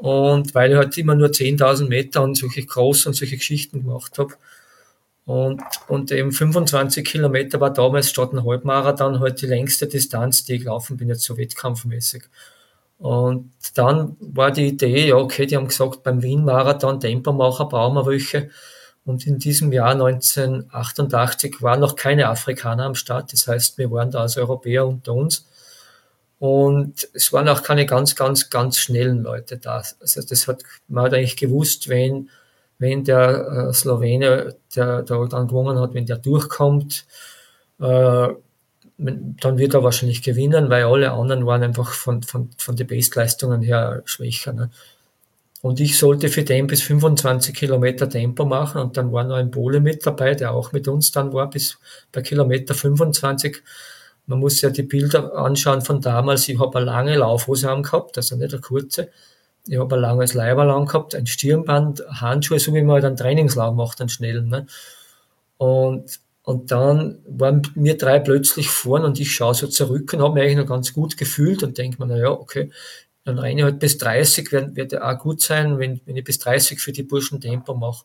Und 0.00 0.54
weil 0.54 0.72
ich 0.72 0.76
halt 0.76 0.98
immer 0.98 1.14
nur 1.14 1.28
10.000 1.28 1.88
Meter 1.88 2.22
und 2.22 2.36
solche 2.36 2.64
großen 2.64 3.10
und 3.10 3.14
solche 3.14 3.36
Geschichten 3.36 3.82
gemacht 3.82 4.18
habe. 4.18 4.34
Und, 5.26 5.62
und 5.88 6.12
eben 6.12 6.32
25 6.32 7.04
Kilometer 7.04 7.60
war 7.60 7.72
damals 7.72 8.10
statt 8.10 8.32
ein 8.32 8.44
Halbmarathon 8.44 9.20
halt 9.20 9.40
die 9.40 9.46
längste 9.46 9.86
Distanz, 9.86 10.44
die 10.44 10.54
ich 10.54 10.60
gelaufen 10.60 10.96
bin, 10.96 11.08
jetzt 11.08 11.22
so 11.22 11.38
wettkampfmäßig. 11.38 12.24
Und 12.98 13.52
dann 13.74 14.16
war 14.20 14.50
die 14.50 14.68
Idee, 14.68 15.08
ja, 15.08 15.16
okay, 15.16 15.46
die 15.46 15.56
haben 15.56 15.68
gesagt, 15.68 16.02
beim 16.02 16.22
Wien-Marathon 16.22 17.00
Tempomacher 17.00 17.66
brauchen 17.66 17.96
wir 17.96 18.06
welche. 18.06 18.50
Und 19.04 19.26
in 19.26 19.38
diesem 19.38 19.72
Jahr 19.72 19.90
1988 19.90 21.60
waren 21.60 21.80
noch 21.80 21.96
keine 21.96 22.28
Afrikaner 22.28 22.84
am 22.84 22.94
Start. 22.94 23.32
Das 23.32 23.46
heißt, 23.46 23.76
wir 23.76 23.90
waren 23.90 24.10
da 24.10 24.20
als 24.20 24.38
Europäer 24.38 24.86
unter 24.86 25.12
uns. 25.12 25.46
Und 26.38 27.08
es 27.12 27.32
waren 27.32 27.48
auch 27.48 27.62
keine 27.62 27.86
ganz, 27.86 28.16
ganz, 28.16 28.50
ganz 28.50 28.78
schnellen 28.78 29.22
Leute 29.22 29.58
da. 29.58 29.82
Also 30.00 30.22
das 30.22 30.48
hat, 30.48 30.62
man 30.88 31.04
hat 31.04 31.14
eigentlich 31.14 31.36
gewusst, 31.36 31.88
wenn, 31.88 32.30
wenn 32.78 33.04
der 33.04 33.68
äh, 33.68 33.72
Slowene, 33.72 34.56
der, 34.74 35.02
der 35.02 35.26
dann 35.26 35.48
gewonnen 35.48 35.78
hat, 35.78 35.94
wenn 35.94 36.06
der 36.06 36.18
durchkommt, 36.18 37.06
äh, 37.80 38.28
dann 38.96 39.58
wird 39.58 39.74
er 39.74 39.82
wahrscheinlich 39.82 40.22
gewinnen, 40.22 40.70
weil 40.70 40.84
alle 40.84 41.12
anderen 41.12 41.46
waren 41.46 41.62
einfach 41.62 41.92
von, 41.92 42.22
von, 42.22 42.50
von 42.56 42.76
den 42.76 42.86
Bestleistungen 42.86 43.62
her 43.62 44.02
schwächer. 44.04 44.52
Ne? 44.52 44.70
Und 45.62 45.80
ich 45.80 45.98
sollte 45.98 46.28
für 46.28 46.44
den 46.44 46.66
bis 46.66 46.82
25 46.82 47.54
Kilometer 47.54 48.08
Tempo 48.08 48.44
machen 48.44 48.82
und 48.82 48.96
dann 48.96 49.12
war 49.12 49.24
noch 49.24 49.36
ein 49.36 49.50
Pole 49.50 49.80
mit 49.80 50.04
dabei, 50.06 50.34
der 50.34 50.52
auch 50.52 50.72
mit 50.72 50.86
uns 50.88 51.10
dann 51.10 51.32
war, 51.32 51.50
bis 51.50 51.78
bei 52.12 52.20
Kilometer 52.20 52.74
25. 52.74 53.62
Man 54.26 54.38
muss 54.38 54.60
ja 54.60 54.70
die 54.70 54.82
Bilder 54.82 55.34
anschauen 55.34 55.82
von 55.82 56.00
damals. 56.00 56.48
Ich 56.48 56.60
habe 56.60 56.76
eine 56.76 56.86
lange 56.86 57.16
Laufhose 57.16 57.70
angehabt, 57.70 58.16
also 58.16 58.36
nicht 58.36 58.52
eine 58.52 58.60
kurze. 58.60 59.10
Ich 59.66 59.78
habe 59.78 59.94
ein 59.96 60.02
langes 60.02 60.34
Leiberl 60.34 60.70
angehabt, 60.70 61.14
ein 61.14 61.26
Stirnband, 61.26 62.04
Handschuhe, 62.08 62.58
so 62.58 62.74
wie 62.74 62.82
man 62.82 62.96
halt 62.96 63.06
einen 63.06 63.16
Trainingslauf 63.16 63.74
macht, 63.74 64.00
einen 64.00 64.10
schnellen. 64.10 64.48
Ne? 64.48 64.66
Und 65.56 66.20
und 66.44 66.70
dann 66.70 67.20
waren 67.26 67.62
mir 67.74 67.96
drei 67.96 68.18
plötzlich 68.20 68.68
vorn 68.68 69.04
und 69.04 69.18
ich 69.18 69.34
schaue 69.34 69.54
so 69.54 69.66
zurück 69.66 70.12
und 70.12 70.20
habe 70.20 70.34
mich 70.34 70.42
eigentlich 70.42 70.58
noch 70.58 70.66
ganz 70.66 70.92
gut 70.92 71.16
gefühlt 71.16 71.62
und 71.62 71.78
denke 71.78 71.98
mir, 71.98 72.06
na 72.06 72.18
ja, 72.18 72.30
okay, 72.30 72.70
dann 73.24 73.38
rein 73.38 73.56
ich 73.56 73.64
halt 73.64 73.78
bis 73.78 73.96
30, 73.96 74.52
wird, 74.52 74.76
wird 74.76 74.92
ja 74.92 75.10
auch 75.10 75.18
gut 75.18 75.40
sein, 75.40 75.78
wenn, 75.78 76.02
wenn 76.04 76.16
ich 76.16 76.24
bis 76.24 76.38
30 76.40 76.78
für 76.80 76.92
die 76.92 77.02
Burschen 77.02 77.40
Tempo 77.40 77.74
mache. 77.74 78.04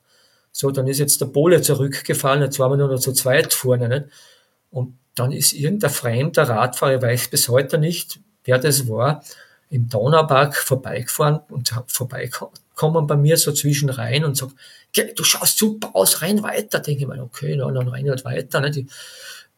So, 0.53 0.72
dann 0.72 0.88
ist 0.88 1.00
jetzt 1.00 1.19
der 1.19 1.25
Pole 1.25 1.62
zurückgefallen, 1.62 2.41
jetzt 2.41 2.60
waren 2.60 2.72
wir 2.72 2.77
nur 2.77 2.88
noch 2.88 3.00
zu 3.00 3.12
zweit 3.12 3.53
vorne, 3.53 3.89
nicht? 3.89 4.05
Und 4.72 4.98
dann 5.15 5.34
ist 5.34 5.51
irgendein 5.51 5.89
fremder 5.89 6.43
Radfahrer, 6.43 6.96
ich 6.96 7.01
weiß 7.01 7.27
bis 7.27 7.50
heute 7.50 7.77
nicht, 7.77 8.22
wer 8.46 8.58
das 8.58 8.88
war, 8.88 9.22
im 9.69 9.89
Donaupark 9.89 10.55
vorbeigefahren 10.55 11.41
und 11.50 11.74
vorbeikommen 12.79 13.07
bei 13.07 13.15
mir 13.15 13.38
so 13.38 13.51
zwischen 13.51 13.89
rein 13.89 14.24
und 14.24 14.38
sagt, 14.38 14.55
du 15.15 15.24
schaust 15.24 15.57
super 15.57 15.91
aus, 15.93 16.21
rein 16.21 16.41
weiter. 16.43 16.79
Denke 16.79 17.03
ich 17.03 17.07
mir, 17.07 17.21
okay, 17.21 17.55
na, 17.57 17.69
dann 17.71 17.88
rein 17.88 18.09
halt 18.09 18.25
weiter. 18.25 18.62
Ne? 18.62 18.71
Die, 18.71 18.88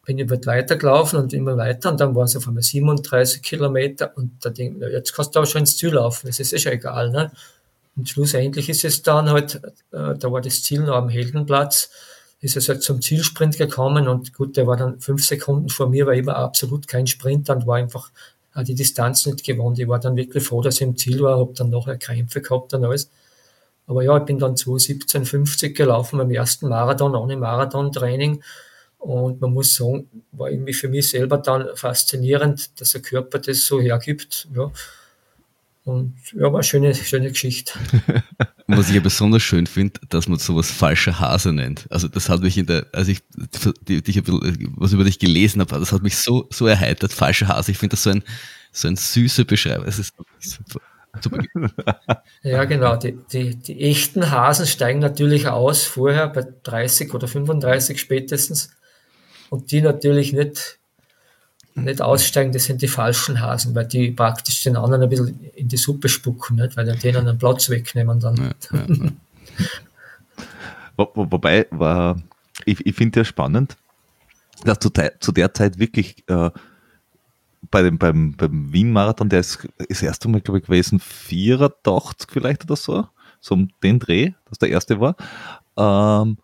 bin 0.04 0.18
ich 0.18 0.28
halt 0.28 0.46
weitergelaufen 0.46 1.20
und 1.20 1.32
immer 1.32 1.56
weiter 1.56 1.88
und 1.88 2.00
dann 2.00 2.16
war 2.16 2.24
es 2.24 2.36
auf 2.36 2.48
einmal 2.48 2.64
37 2.64 3.40
Kilometer 3.40 4.12
und 4.16 4.32
da 4.44 4.50
denke 4.50 4.84
ich, 4.84 4.92
jetzt 4.92 5.14
kannst 5.14 5.32
du 5.32 5.38
aber 5.38 5.46
schon 5.46 5.60
ins 5.60 5.76
Ziel 5.76 5.90
laufen, 5.90 6.26
das 6.26 6.40
ist 6.40 6.52
eh 6.52 6.58
schon 6.58 6.72
egal. 6.72 7.10
Ne? 7.12 7.30
Und 7.94 8.08
schlussendlich 8.08 8.68
ist 8.68 8.84
es 8.84 9.02
dann 9.02 9.30
halt, 9.30 9.62
äh, 9.92 10.16
da 10.18 10.32
war 10.32 10.40
das 10.40 10.60
Ziel 10.64 10.80
noch 10.80 10.96
am 10.96 11.08
Heldenplatz, 11.08 11.90
ist 12.40 12.56
es 12.56 12.68
halt 12.68 12.82
zum 12.82 13.00
Zielsprint 13.00 13.56
gekommen 13.58 14.08
und 14.08 14.34
gut, 14.34 14.56
der 14.56 14.66
war 14.66 14.76
dann 14.76 14.98
fünf 14.98 15.24
Sekunden 15.24 15.68
vor 15.68 15.88
mir, 15.88 16.04
war 16.08 16.34
absolut 16.34 16.88
kein 16.88 17.06
Sprinter 17.06 17.54
und 17.54 17.68
war 17.68 17.76
einfach 17.76 18.10
die 18.56 18.74
Distanz 18.74 19.26
nicht 19.26 19.44
gewonnen. 19.44 19.76
Ich 19.78 19.88
war 19.88 19.98
dann 19.98 20.16
wirklich 20.16 20.44
froh, 20.44 20.60
dass 20.60 20.76
ich 20.76 20.82
im 20.82 20.96
Ziel 20.96 21.20
war, 21.20 21.38
habe 21.38 21.52
dann 21.54 21.70
nachher 21.70 21.96
Krämpfe 21.96 22.42
gehabt 22.42 22.74
und 22.74 22.84
alles. 22.84 23.10
Aber 23.86 24.02
ja, 24.02 24.16
ich 24.18 24.24
bin 24.24 24.38
dann 24.38 24.56
2017, 24.56 25.24
50 25.24 25.76
gelaufen 25.76 26.18
beim 26.18 26.30
ersten 26.30 26.68
Marathon 26.68 27.14
ohne 27.14 27.36
Marathontraining. 27.36 28.42
Und 28.98 29.40
man 29.40 29.52
muss 29.52 29.74
sagen, 29.74 30.08
war 30.30 30.50
irgendwie 30.50 30.74
für 30.74 30.88
mich 30.88 31.08
selber 31.08 31.38
dann 31.38 31.68
faszinierend, 31.74 32.80
dass 32.80 32.92
der 32.92 33.02
Körper 33.02 33.40
das 33.40 33.66
so 33.66 33.80
hergibt. 33.80 34.48
Ja. 34.54 34.70
Und 35.84 36.14
ja, 36.32 36.42
war 36.42 36.54
eine 36.54 36.62
schöne, 36.62 36.94
schöne 36.94 37.30
Geschichte. 37.30 37.72
Was 38.68 38.88
ich 38.88 38.94
ja 38.94 39.00
besonders 39.00 39.42
schön 39.42 39.66
finde, 39.66 40.00
dass 40.08 40.28
man 40.28 40.38
sowas 40.38 40.70
falscher 40.70 41.18
Hase 41.18 41.52
nennt. 41.52 41.86
Also 41.90 42.06
das 42.06 42.28
hat 42.28 42.40
mich 42.40 42.56
in 42.56 42.66
der, 42.66 42.86
als 42.92 43.08
ich 43.08 43.20
dich 43.88 44.22
was 44.76 44.92
über 44.92 45.04
dich 45.04 45.18
gelesen 45.18 45.60
habe, 45.60 45.78
das 45.78 45.92
hat 45.92 46.02
mich 46.02 46.16
so, 46.16 46.46
so 46.50 46.66
erheitert, 46.66 47.12
falscher 47.12 47.48
Hase. 47.48 47.72
Ich 47.72 47.78
finde 47.78 47.94
das 47.94 48.04
so 48.04 48.10
ein, 48.10 48.22
so 48.70 48.88
ein 48.88 48.96
süßer 48.96 49.44
Beschreibung. 49.44 49.86
Es 49.86 49.98
ist 49.98 50.14
ja, 52.42 52.64
genau. 52.64 52.96
Die, 52.96 53.18
die, 53.32 53.56
die 53.56 53.80
echten 53.80 54.30
Hasen 54.30 54.66
steigen 54.66 55.00
natürlich 55.00 55.48
aus 55.48 55.82
vorher 55.82 56.28
bei 56.28 56.46
30 56.62 57.12
oder 57.12 57.28
35 57.28 58.00
spätestens. 58.00 58.70
Und 59.50 59.72
die 59.72 59.82
natürlich 59.82 60.32
nicht, 60.32 60.78
nicht 61.74 62.02
aussteigen, 62.02 62.52
das 62.52 62.64
sind 62.64 62.82
die 62.82 62.88
falschen 62.88 63.40
Hasen, 63.40 63.74
weil 63.74 63.86
die 63.86 64.10
praktisch 64.10 64.62
den 64.62 64.76
anderen 64.76 65.02
ein 65.02 65.08
bisschen 65.08 65.40
in 65.54 65.68
die 65.68 65.76
Suppe 65.76 66.08
spucken, 66.08 66.56
nicht? 66.56 66.76
weil 66.76 66.86
denen 66.96 67.28
einen 67.28 67.38
Platz 67.38 67.70
wegnehmen 67.70 68.20
dann. 68.20 68.36
Ja, 68.36 68.78
ja, 68.78 68.86
ja. 68.88 69.10
Wo, 70.96 71.10
wo, 71.14 71.30
wobei, 71.30 71.66
war, 71.70 72.20
ich, 72.66 72.84
ich 72.84 72.94
finde 72.94 73.20
ja 73.20 73.24
spannend, 73.24 73.76
dass 74.64 74.78
zu, 74.78 74.90
zu 75.20 75.32
der 75.32 75.54
Zeit 75.54 75.78
wirklich 75.78 76.22
äh, 76.28 76.50
bei 77.70 77.82
dem, 77.82 77.98
beim, 77.98 78.32
beim 78.32 78.72
Wien-Marathon, 78.72 79.28
der 79.28 79.40
ist 79.40 79.66
das 79.88 80.02
erste 80.02 80.28
Mal, 80.28 80.40
glaube 80.40 80.58
ich, 80.58 80.66
gewesen, 80.66 81.00
84 81.00 82.30
vielleicht 82.30 82.64
oder 82.64 82.76
so, 82.76 83.06
so 83.40 83.54
um 83.54 83.70
den 83.82 83.98
Dreh, 83.98 84.32
dass 84.48 84.58
der 84.58 84.68
erste 84.68 85.00
war. 85.00 85.16
Ähm, 85.76 86.36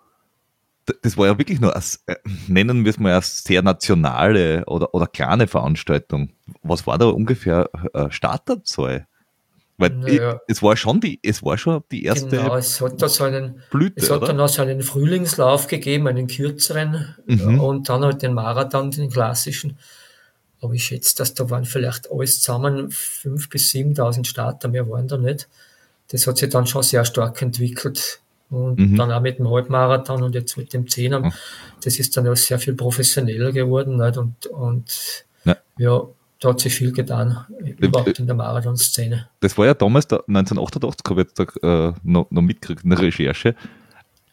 das 1.03 1.17
war 1.17 1.27
ja 1.27 1.39
wirklich 1.39 1.61
nur, 1.61 1.75
als, 1.75 2.03
äh, 2.07 2.17
nennen 2.47 2.85
wir 2.85 2.91
es 2.91 2.99
mal 2.99 3.15
als 3.15 3.45
sehr 3.45 3.63
nationale 3.63 4.65
oder, 4.67 4.95
oder 4.95 5.07
kleine 5.07 5.47
Veranstaltung. 5.47 6.31
Was 6.63 6.87
war 6.87 6.99
da 6.99 7.07
ungefähr 7.07 7.71
äh, 7.93 8.11
Starterzahl? 8.11 9.07
Weil 9.79 9.91
naja. 9.91 10.41
ich, 10.49 10.55
es 10.57 10.63
war 10.63 10.77
schon 10.77 11.01
die, 11.01 11.21
es 11.23 11.43
war 11.45 11.57
schon 11.57 11.83
die 11.93 12.05
erste 12.05 12.29
genau, 12.29 12.57
es 12.57 12.81
hat 12.81 13.01
da 13.01 13.09
so 13.09 13.23
einen, 13.23 13.63
Blüte, 13.71 14.01
es 14.01 14.11
hat 14.11 14.23
dann 14.23 14.37
noch 14.37 14.49
so 14.49 14.63
einen 14.63 14.83
Frühlingslauf 14.83 15.69
gegeben, 15.69 16.09
einen 16.09 16.27
kürzeren 16.27 17.15
mhm. 17.27 17.61
und 17.61 17.89
dann 17.89 18.05
halt 18.05 18.23
den 18.23 18.35
Marathon, 18.35 18.91
den 18.91 19.09
klassischen. 19.09 19.79
Aber 20.61 20.75
ich 20.75 20.85
schätze, 20.85 21.15
dass 21.17 21.35
da 21.35 21.49
waren 21.49 21.65
vielleicht 21.65 22.11
alles 22.11 22.41
zusammen 22.41 22.89
5.000 22.89 23.51
bis 23.51 23.71
7.000 23.71 24.27
Starter, 24.27 24.69
mehr 24.69 24.89
waren 24.89 25.07
da 25.07 25.17
nicht. 25.17 25.49
Das 26.09 26.27
hat 26.27 26.39
sich 26.39 26.49
dann 26.49 26.67
schon 26.67 26.83
sehr 26.83 27.05
stark 27.05 27.41
entwickelt. 27.41 28.21
Und 28.51 28.79
mhm. 28.79 28.97
dann 28.97 29.13
auch 29.13 29.21
mit 29.21 29.39
dem 29.39 29.51
Halbmarathon 29.51 30.23
und 30.23 30.35
jetzt 30.35 30.57
mit 30.57 30.73
dem 30.73 30.89
Zehner. 30.89 31.21
Mhm. 31.21 31.33
Das 31.85 31.99
ist 31.99 32.17
dann 32.17 32.27
auch 32.29 32.37
sehr 32.37 32.59
viel 32.59 32.75
professioneller 32.75 33.53
geworden. 33.53 33.97
Nicht? 33.97 34.17
Und, 34.17 34.47
und 34.47 35.25
ja. 35.45 35.57
ja, 35.77 36.03
da 36.41 36.49
hat 36.49 36.61
sich 36.61 36.75
viel 36.75 36.93
getan, 36.93 37.45
überhaupt 37.79 38.19
in 38.19 38.27
der 38.27 38.37
Marathon-Szene. 38.37 39.29
Das 39.41 39.59
war 39.59 39.67
ja 39.67 39.75
damals, 39.75 40.07
1988, 40.11 41.03
habe 41.11 41.23
ich 41.23 41.29
jetzt 41.29 41.63
äh, 41.63 41.93
noch, 42.03 42.31
noch 42.31 42.43
mitgekriegt 42.43 42.85
in 42.85 42.91
der 42.91 43.01
Recherche, 43.01 43.55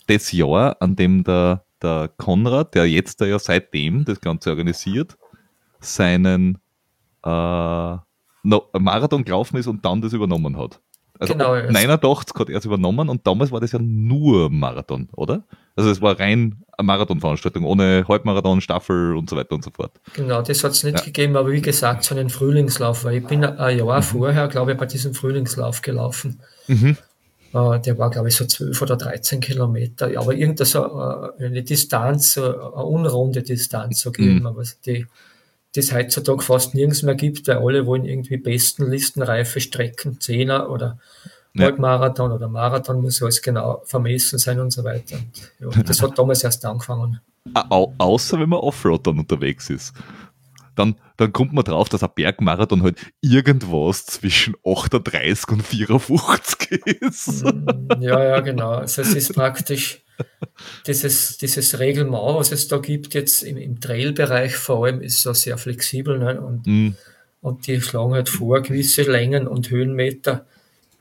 das 0.07 0.31
Jahr, 0.31 0.77
an 0.79 0.95
dem 0.95 1.23
der 1.23 1.65
der 1.85 2.09
Konrad, 2.17 2.75
der 2.75 2.85
jetzt 2.85 3.21
ja 3.21 3.39
seitdem 3.39 4.05
das 4.05 4.19
Ganze 4.21 4.49
organisiert, 4.49 5.17
seinen 5.79 6.57
äh, 7.23 7.97
Marathon 8.43 9.23
gelaufen 9.23 9.57
ist 9.57 9.67
und 9.67 9.85
dann 9.85 10.01
das 10.01 10.13
übernommen 10.13 10.57
hat. 10.57 10.81
Also 11.19 11.33
genau, 11.33 11.55
89 11.55 12.35
hat 12.37 12.49
er 12.49 12.57
es 12.57 12.65
übernommen 12.65 13.09
und 13.09 13.25
damals 13.25 13.51
war 13.51 13.61
das 13.61 13.71
ja 13.71 13.79
nur 13.79 14.49
Marathon, 14.49 15.07
oder? 15.13 15.43
Also 15.75 15.89
es 15.89 16.01
war 16.01 16.19
rein 16.19 16.63
eine 16.77 16.85
Marathonveranstaltung, 16.85 17.63
ohne 17.63 18.05
Halbmarathon, 18.07 18.61
Staffel 18.61 19.15
und 19.15 19.29
so 19.29 19.35
weiter 19.35 19.55
und 19.55 19.63
so 19.63 19.71
fort. 19.71 19.91
Genau, 20.13 20.41
das 20.41 20.63
hat 20.63 20.71
es 20.71 20.83
nicht 20.83 20.99
ja. 20.99 21.05
gegeben, 21.05 21.37
aber 21.37 21.51
wie 21.51 21.61
gesagt, 21.61 22.03
so 22.03 22.15
einen 22.15 22.29
Frühlingslauf, 22.29 23.03
weil 23.05 23.17
ich 23.17 23.25
bin 23.25 23.45
ein 23.45 23.77
Jahr 23.77 23.97
mhm. 23.97 24.03
vorher, 24.03 24.47
glaube 24.47 24.73
ich, 24.73 24.77
bei 24.77 24.85
diesem 24.85 25.13
Frühlingslauf 25.13 25.81
gelaufen. 25.81 26.39
Mhm. 26.67 26.97
Uh, 27.53 27.77
der 27.77 27.97
war, 27.97 28.09
glaube 28.09 28.27
ich, 28.27 28.35
so 28.35 28.45
12 28.45 28.81
oder 28.81 28.97
13 28.97 29.39
Kilometer, 29.39 30.11
ja, 30.11 30.19
aber 30.19 30.33
irgendeine 30.33 30.65
so, 30.65 30.85
uh, 30.85 31.29
eine 31.39 31.63
Distanz, 31.63 32.35
uh, 32.35 32.41
eine 32.41 32.83
unrunde 32.83 33.43
Distanz 33.43 34.01
so 34.01 34.11
gegeben, 34.11 34.39
mhm. 34.39 34.47
aber 34.47 34.63
die 34.85 35.07
das 35.75 35.93
heutzutage 35.93 36.41
fast 36.41 36.73
nirgends 36.73 37.03
mehr 37.03 37.15
gibt, 37.15 37.47
weil 37.47 37.57
alle 37.57 37.85
wollen 37.85 38.05
irgendwie 38.05 38.37
besten 38.37 38.89
Listenreife 38.89 39.59
Strecken, 39.59 40.19
Zehner 40.19 40.69
oder 40.69 40.97
ja. 41.53 41.65
Halbmarathon 41.65 42.31
oder 42.31 42.47
Marathon 42.47 43.01
muss 43.01 43.21
alles 43.21 43.41
genau 43.41 43.81
vermessen 43.85 44.39
sein 44.39 44.59
und 44.59 44.71
so 44.71 44.83
weiter. 44.83 45.17
Und 45.59 45.75
ja, 45.75 45.83
das 45.83 46.01
hat 46.01 46.17
damals 46.19 46.43
erst 46.43 46.65
angefangen. 46.65 47.19
Au 47.53 47.93
außer 47.97 48.39
wenn 48.39 48.49
man 48.49 48.59
Offroad 48.59 49.05
dann 49.07 49.19
unterwegs 49.19 49.69
ist. 49.69 49.93
Dann, 50.75 50.95
dann 51.15 51.31
kommt 51.31 51.53
man 51.53 51.63
drauf, 51.63 51.87
dass 51.87 52.03
ein 52.03 52.09
Bergmarathon 52.13 52.83
halt 52.83 52.99
irgendwas 53.21 54.05
zwischen 54.05 54.55
38 54.65 55.47
und 55.49 55.63
54 55.63 56.85
ist. 56.85 57.45
Mm, 57.45 58.01
ja, 58.01 58.21
ja, 58.21 58.39
genau. 58.41 58.71
Also 58.71 59.01
es 59.01 59.13
ist 59.13 59.33
praktisch 59.33 60.04
dieses, 60.87 61.37
dieses 61.37 61.79
Regelmau, 61.79 62.39
was 62.39 62.51
es 62.51 62.67
da 62.67 62.77
gibt, 62.77 63.13
jetzt 63.13 63.43
im, 63.43 63.57
im 63.57 63.79
Trailbereich 63.79 64.55
vor 64.55 64.85
allem, 64.85 65.01
ist 65.01 65.21
so 65.21 65.33
sehr 65.33 65.57
flexibel 65.57 66.17
ne? 66.17 66.39
und, 66.41 66.65
mm. 66.65 66.95
und 67.41 67.67
die 67.67 67.81
schlagen 67.81 68.13
halt 68.13 68.29
vor 68.29 68.61
gewisse 68.61 69.03
Längen 69.03 69.47
und 69.47 69.69
Höhenmeter 69.69 70.45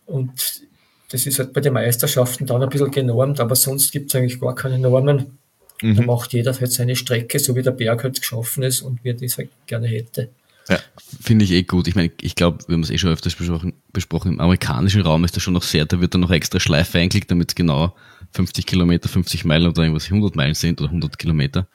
und 0.06 0.62
das 1.10 1.26
ist 1.26 1.38
halt 1.38 1.52
bei 1.52 1.60
den 1.60 1.72
Meisterschaften 1.72 2.46
dann 2.46 2.62
ein 2.62 2.68
bisschen 2.68 2.90
genormt, 2.90 3.38
aber 3.40 3.54
sonst 3.54 3.92
gibt 3.92 4.10
es 4.10 4.16
eigentlich 4.18 4.40
gar 4.40 4.54
keine 4.54 4.78
Normen. 4.78 5.38
Mhm. 5.80 5.96
Da 5.96 6.02
macht 6.02 6.32
jeder 6.32 6.58
halt 6.58 6.72
seine 6.72 6.96
Strecke, 6.96 7.38
so 7.38 7.54
wie 7.54 7.62
der 7.62 7.72
Berg 7.72 8.04
halt 8.04 8.20
geschaffen 8.20 8.62
ist 8.62 8.82
und 8.82 9.04
wie 9.04 9.10
er 9.10 9.14
das 9.14 9.38
halt 9.38 9.50
gerne 9.66 9.86
hätte. 9.86 10.30
Ja, 10.68 10.78
finde 11.20 11.44
ich 11.44 11.50
eh 11.52 11.62
gut. 11.62 11.86
Ich 11.88 11.94
meine, 11.94 12.10
ich 12.20 12.34
glaube, 12.34 12.64
wir 12.66 12.74
haben 12.74 12.82
es 12.82 12.90
eh 12.90 12.98
schon 12.98 13.10
öfters 13.10 13.34
besprochen, 13.34 13.74
besprochen, 13.92 14.32
im 14.32 14.40
amerikanischen 14.40 15.02
Raum 15.02 15.24
ist 15.24 15.36
das 15.36 15.42
schon 15.42 15.54
noch 15.54 15.62
sehr, 15.62 15.84
da 15.84 16.00
wird 16.00 16.14
dann 16.14 16.22
noch 16.22 16.30
extra 16.30 16.58
Schleife 16.58 16.98
eingeklickt, 16.98 17.30
damit 17.30 17.50
es 17.50 17.54
genau 17.54 17.94
50 18.34 18.66
Kilometer, 18.66 19.08
50 19.08 19.44
Meilen 19.44 19.68
oder 19.68 19.82
irgendwas 19.82 20.06
100 20.06 20.34
Meilen 20.34 20.54
sind 20.54 20.80
oder 20.80 20.90
100 20.90 21.18
Kilometer. 21.18 21.66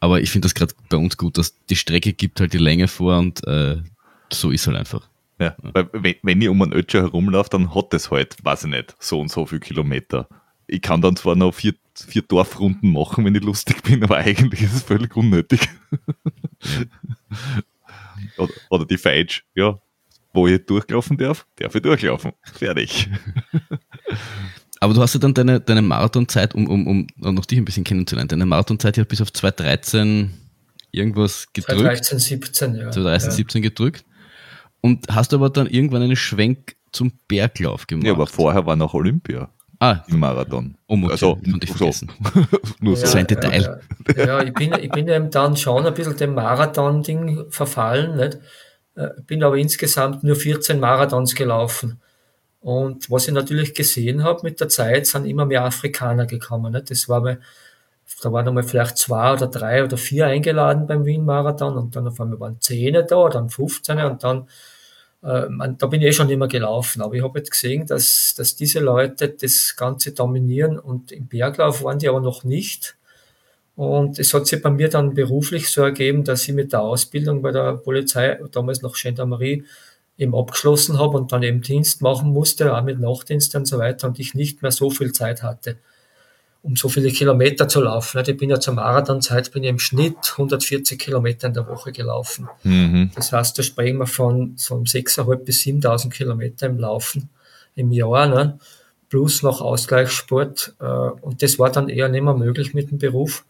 Aber 0.00 0.20
ich 0.20 0.30
finde 0.30 0.46
das 0.46 0.54
gerade 0.54 0.74
bei 0.88 0.96
uns 0.96 1.16
gut, 1.18 1.36
dass 1.36 1.54
die 1.66 1.76
Strecke 1.76 2.14
gibt 2.14 2.40
halt 2.40 2.54
die 2.54 2.58
Länge 2.58 2.88
vor 2.88 3.18
und 3.18 3.46
äh, 3.46 3.76
so 4.32 4.50
ist 4.50 4.66
halt 4.66 4.78
einfach. 4.78 5.06
Ja, 5.38 5.54
weil 5.60 5.88
wenn, 5.92 6.14
wenn 6.22 6.42
ich 6.42 6.48
um 6.48 6.60
einen 6.62 6.72
Ötscher 6.72 7.02
herumlaufe, 7.02 7.50
dann 7.50 7.74
hat 7.74 7.92
das 7.92 8.10
halt, 8.10 8.36
weiß 8.42 8.64
ich 8.64 8.70
nicht, 8.70 8.94
so 8.98 9.20
und 9.20 9.30
so 9.30 9.46
viel 9.46 9.60
Kilometer. 9.60 10.26
Ich 10.66 10.80
kann 10.80 11.02
dann 11.02 11.16
zwar 11.16 11.36
noch 11.36 11.52
vier, 11.52 11.74
vier 11.94 12.22
Dorfrunden 12.22 12.92
machen, 12.92 13.24
wenn 13.24 13.34
ich 13.34 13.42
lustig 13.42 13.82
bin, 13.82 14.02
aber 14.04 14.18
eigentlich 14.18 14.62
ist 14.62 14.74
es 14.74 14.82
völlig 14.82 15.14
unnötig. 15.16 15.68
oder, 18.38 18.52
oder 18.70 18.86
die 18.86 18.98
Feitsch, 18.98 19.42
ja, 19.54 19.78
wo 20.32 20.46
ich 20.46 20.64
durchlaufen 20.64 21.18
darf, 21.18 21.46
darf 21.56 21.74
ich 21.74 21.82
durchlaufen. 21.82 22.32
Fertig. 22.42 23.10
Aber 24.80 24.94
du 24.94 25.02
hast 25.02 25.14
ja 25.14 25.20
dann 25.20 25.34
deine, 25.34 25.60
deine 25.60 25.82
Marathonzeit, 25.82 26.54
um, 26.54 26.66
um, 26.66 26.86
um 26.86 27.34
noch 27.34 27.44
dich 27.44 27.58
ein 27.58 27.66
bisschen 27.66 27.84
kennenzulernen, 27.84 28.28
deine 28.28 28.46
Marathonzeit 28.46 28.96
ja 28.96 29.04
bis 29.04 29.20
auf 29.20 29.30
2013 29.32 30.30
irgendwas 30.90 31.48
gedrückt. 31.52 32.04
2013, 32.04 32.18
17, 32.18 32.74
ja. 32.74 32.90
2013, 32.90 33.30
ja. 33.30 33.36
17 33.36 33.62
gedrückt. 33.62 34.04
Und 34.80 35.06
hast 35.10 35.34
aber 35.34 35.50
dann 35.50 35.66
irgendwann 35.66 36.02
einen 36.02 36.16
Schwenk 36.16 36.76
zum 36.92 37.12
Berglauf 37.28 37.86
gemacht. 37.86 38.06
Ja, 38.06 38.14
aber 38.14 38.26
vorher 38.26 38.64
war 38.64 38.76
noch 38.76 38.94
Olympia. 38.94 39.50
Ah, 39.78 40.02
im 40.08 40.20
Marathon. 40.20 40.76
Oh, 40.86 40.96
okay. 40.96 41.12
also, 41.12 41.36
konnte 41.36 41.66
ich 41.66 41.72
vergessen. 41.72 42.10
So. 42.34 42.58
Nur 42.80 42.96
so. 42.96 43.06
Ja, 43.06 43.14
ein 43.14 43.26
Detail. 43.26 43.80
Ja, 44.14 44.24
ja, 44.26 44.42
ich, 44.42 44.52
bin, 44.52 44.74
ich 44.74 44.90
bin 44.90 45.08
eben 45.08 45.30
dann 45.30 45.56
schon 45.56 45.86
ein 45.86 45.94
bisschen 45.94 46.16
dem 46.16 46.34
Marathon-Ding 46.34 47.46
verfallen. 47.50 48.16
Nicht? 48.16 48.38
Äh, 48.94 49.08
bin 49.26 49.42
aber 49.42 49.56
insgesamt 49.56 50.22
nur 50.22 50.36
14 50.36 50.80
Marathons 50.80 51.34
gelaufen. 51.34 52.00
Und 52.60 53.10
was 53.10 53.26
ich 53.26 53.34
natürlich 53.34 53.74
gesehen 53.74 54.22
habe 54.22 54.40
mit 54.42 54.60
der 54.60 54.68
Zeit, 54.68 55.06
sind 55.06 55.24
immer 55.24 55.46
mehr 55.46 55.64
Afrikaner 55.64 56.26
gekommen. 56.26 56.72
Nicht? 56.72 56.90
Das 56.90 57.08
war 57.08 57.20
mal, 57.20 57.40
da 58.22 58.32
waren 58.32 58.48
einmal 58.48 58.64
vielleicht 58.64 58.98
zwei 58.98 59.32
oder 59.32 59.46
drei 59.46 59.82
oder 59.84 59.96
vier 59.96 60.26
eingeladen 60.26 60.86
beim 60.86 61.04
Wien-Marathon 61.04 61.76
und 61.76 61.96
dann 61.96 62.08
auf 62.08 62.20
einmal 62.20 62.40
waren 62.40 62.60
zehn 62.60 62.94
da, 62.94 63.28
dann 63.28 63.48
15 63.48 63.98
und 64.00 64.22
dann 64.24 64.48
äh, 65.22 65.46
da 65.78 65.86
bin 65.86 66.00
ich 66.00 66.08
eh 66.08 66.12
schon 66.12 66.30
immer 66.30 66.48
gelaufen, 66.48 67.02
aber 67.02 67.14
ich 67.14 67.22
habe 67.22 67.38
jetzt 67.38 67.50
gesehen, 67.50 67.86
dass, 67.86 68.34
dass 68.36 68.56
diese 68.56 68.80
Leute 68.80 69.28
das 69.28 69.76
Ganze 69.76 70.12
dominieren 70.12 70.78
und 70.78 71.12
im 71.12 71.28
Berglauf 71.28 71.82
waren 71.82 71.98
die 71.98 72.08
aber 72.08 72.20
noch 72.20 72.44
nicht. 72.44 72.96
Und 73.76 74.18
es 74.18 74.34
hat 74.34 74.46
sich 74.46 74.60
bei 74.60 74.70
mir 74.70 74.88
dann 74.90 75.14
beruflich 75.14 75.68
so 75.70 75.82
ergeben, 75.82 76.24
dass 76.24 76.46
ich 76.46 76.54
mit 76.54 76.72
der 76.72 76.82
Ausbildung 76.82 77.40
bei 77.42 77.50
der 77.50 77.74
Polizei, 77.74 78.38
damals 78.52 78.82
noch 78.82 78.94
Gendarmerie, 78.94 79.64
eben 80.20 80.36
abgeschlossen 80.36 80.98
habe 80.98 81.16
und 81.16 81.32
dann 81.32 81.42
eben 81.42 81.62
Dienst 81.62 82.02
machen 82.02 82.32
musste, 82.32 82.76
auch 82.76 82.82
mit 82.82 83.00
Nachtdienst 83.00 83.54
und 83.56 83.66
so 83.66 83.78
weiter 83.78 84.06
und 84.06 84.20
ich 84.20 84.34
nicht 84.34 84.62
mehr 84.62 84.70
so 84.70 84.90
viel 84.90 85.12
Zeit 85.12 85.42
hatte 85.42 85.76
um 86.62 86.76
so 86.76 86.88
viele 86.88 87.10
Kilometer 87.10 87.68
zu 87.68 87.80
laufen. 87.80 88.22
Ich 88.26 88.36
bin 88.36 88.50
ja 88.50 88.60
zur 88.60 88.74
Marathonzeit, 88.74 89.50
bin 89.52 89.64
ich 89.64 89.70
im 89.70 89.78
Schnitt 89.78 90.16
140 90.32 90.98
Kilometer 90.98 91.48
in 91.48 91.54
der 91.54 91.66
Woche 91.66 91.92
gelaufen. 91.92 92.48
Mhm. 92.64 93.10
Das 93.14 93.32
heißt, 93.32 93.58
da 93.58 93.62
sprechen 93.62 93.98
wir 93.98 94.06
von 94.06 94.54
so 94.56 94.74
6.500 94.76 95.36
bis 95.36 95.62
7.000 95.62 96.10
Kilometer 96.10 96.66
im 96.66 96.78
Laufen 96.78 97.30
im 97.76 97.92
Jahr, 97.92 98.26
ne? 98.26 98.58
plus 99.08 99.42
noch 99.42 99.60
Ausgleichssport. 99.60 100.74
Äh, 100.80 100.84
und 100.84 101.42
das 101.42 101.58
war 101.58 101.70
dann 101.70 101.88
eher 101.88 102.08
nicht 102.08 102.22
mehr 102.22 102.34
möglich 102.34 102.74
mit 102.74 102.90
dem 102.90 102.98
Beruf. 102.98 103.44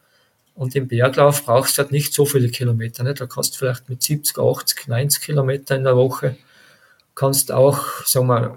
Und 0.54 0.76
im 0.76 0.88
Berglauf 0.88 1.44
brauchst 1.44 1.78
du 1.78 1.82
halt 1.82 1.92
nicht 1.92 2.12
so 2.12 2.26
viele 2.26 2.48
Kilometer. 2.48 3.02
Ne? 3.02 3.14
Da 3.14 3.26
kannst 3.26 3.54
du 3.54 3.58
vielleicht 3.58 3.88
mit 3.88 4.02
70, 4.02 4.38
80, 4.38 4.88
90 4.88 5.22
Kilometer 5.22 5.74
in 5.74 5.84
der 5.84 5.96
Woche 5.96 6.36
kannst 7.20 7.52
auch, 7.52 7.84
sagen 8.06 8.28
wir, 8.28 8.56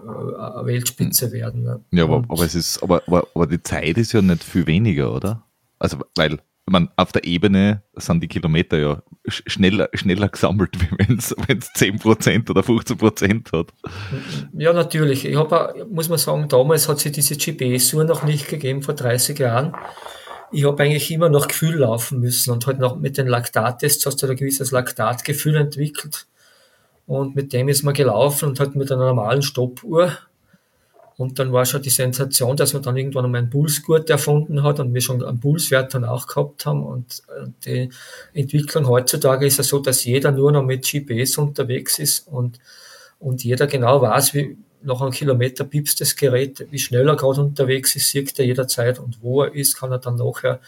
eine 0.55 0.65
Weltspitze 0.65 1.33
werden. 1.33 1.63
Ne? 1.63 1.83
Ja, 1.91 2.05
aber, 2.05 2.23
aber 2.29 2.45
es 2.45 2.55
ist, 2.55 2.81
aber, 2.81 3.03
aber, 3.07 3.27
aber 3.35 3.45
die 3.45 3.61
Zeit 3.61 3.97
ist 3.97 4.13
ja 4.13 4.21
nicht 4.21 4.41
viel 4.41 4.65
weniger, 4.67 5.13
oder? 5.13 5.43
Also, 5.79 5.97
weil, 6.15 6.39
man, 6.65 6.87
auf 6.95 7.11
der 7.11 7.25
Ebene 7.25 7.83
sind 7.95 8.23
die 8.23 8.29
Kilometer 8.29 8.77
ja 8.77 9.03
schneller, 9.27 9.89
schneller 9.93 10.29
gesammelt, 10.29 10.77
wenn 10.97 11.17
es 11.17 11.35
10% 11.35 12.49
oder 12.49 12.61
15% 12.61 13.51
hat. 13.51 13.73
Ja, 14.53 14.71
natürlich. 14.71 15.25
Ich 15.25 15.35
habe, 15.35 15.85
muss 15.91 16.07
man 16.07 16.17
sagen, 16.17 16.47
damals 16.47 16.87
hat 16.87 16.99
sich 16.99 17.11
diese 17.11 17.35
GPS-Uhr 17.35 18.05
noch 18.05 18.23
nicht 18.23 18.47
gegeben, 18.47 18.81
vor 18.81 18.93
30 18.93 19.37
Jahren. 19.39 19.75
Ich 20.53 20.63
habe 20.63 20.81
eigentlich 20.81 21.11
immer 21.11 21.27
noch 21.27 21.49
Gefühl 21.49 21.79
laufen 21.79 22.21
müssen 22.21 22.51
und 22.51 22.65
halt 22.65 22.79
noch 22.79 22.95
mit 22.95 23.17
den 23.17 23.27
Laktattests 23.27 24.05
hast 24.05 24.23
du 24.23 24.27
ein 24.27 24.37
gewisses 24.37 24.71
Laktatgefühl 24.71 25.57
entwickelt. 25.57 26.27
Und 27.05 27.35
mit 27.35 27.53
dem 27.53 27.69
ist 27.69 27.83
man 27.83 27.93
gelaufen 27.93 28.49
und 28.49 28.59
halt 28.59 28.75
mit 28.75 28.91
einer 28.91 29.05
normalen 29.07 29.41
Stoppuhr. 29.41 30.17
Und 31.17 31.37
dann 31.37 31.51
war 31.51 31.65
schon 31.65 31.81
die 31.81 31.89
Sensation, 31.89 32.57
dass 32.57 32.73
man 32.73 32.81
dann 32.81 32.97
irgendwann 32.97 33.25
einmal 33.25 33.41
einen 33.41 33.49
Pulsgurt 33.49 34.09
erfunden 34.09 34.63
hat 34.63 34.79
und 34.79 34.93
wir 34.93 35.01
schon 35.01 35.23
einen 35.23 35.39
Pulswert 35.39 35.93
dann 35.93 36.05
auch 36.05 36.25
gehabt 36.27 36.65
haben. 36.65 36.83
Und 36.83 37.21
äh, 37.27 37.47
die 37.65 37.89
Entwicklung 38.33 38.87
heutzutage 38.87 39.45
ist 39.45 39.57
ja 39.57 39.63
so, 39.63 39.79
dass 39.79 40.05
jeder 40.05 40.31
nur 40.31 40.51
noch 40.51 40.63
mit 40.63 40.89
GPS 40.89 41.37
unterwegs 41.37 41.99
ist 41.99 42.27
und, 42.27 42.59
und 43.19 43.43
jeder 43.43 43.67
genau 43.67 44.01
weiß, 44.01 44.33
wie 44.33 44.57
nach 44.81 45.01
einem 45.01 45.11
Kilometer 45.11 45.63
piepst 45.63 46.01
das 46.01 46.15
Gerät, 46.15 46.65
wie 46.71 46.79
schnell 46.79 47.07
er 47.07 47.15
gerade 47.15 47.41
unterwegs 47.41 47.95
ist, 47.95 48.09
sieht 48.09 48.37
er 48.39 48.45
jederzeit 48.45 48.99
und 48.99 49.21
wo 49.21 49.43
er 49.43 49.53
ist, 49.53 49.77
kann 49.77 49.91
er 49.91 49.99
dann 49.99 50.15
nachher 50.15 50.59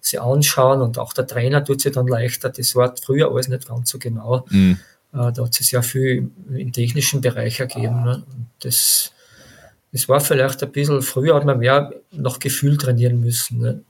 sich 0.00 0.20
anschauen 0.20 0.80
und 0.80 0.98
auch 0.98 1.12
der 1.12 1.26
Trainer 1.26 1.64
tut 1.64 1.80
sich 1.80 1.92
dann 1.92 2.06
leichter. 2.06 2.48
Das 2.48 2.74
war 2.74 2.94
früher 2.96 3.30
alles 3.30 3.48
nicht 3.48 3.68
ganz 3.68 3.90
so 3.90 3.98
genau. 3.98 4.46
Mhm. 4.50 4.78
Äh, 5.12 5.32
da 5.32 5.44
hat 5.44 5.60
es 5.60 5.66
sehr 5.66 5.82
viel 5.82 6.30
im 6.54 6.72
technischen 6.72 7.20
Bereich 7.20 7.60
ergeben. 7.60 8.04
Ne? 8.04 8.22
Das, 8.60 9.12
das 9.92 10.08
war 10.08 10.20
vielleicht 10.20 10.62
ein 10.62 10.72
bisschen, 10.72 11.02
früher 11.02 11.34
hat 11.34 11.44
man 11.44 11.58
mehr 11.58 11.92
nach 12.12 12.38
Gefühl 12.38 12.76
trainieren 12.76 13.20
müssen. 13.20 13.58
Ne? 13.58 13.82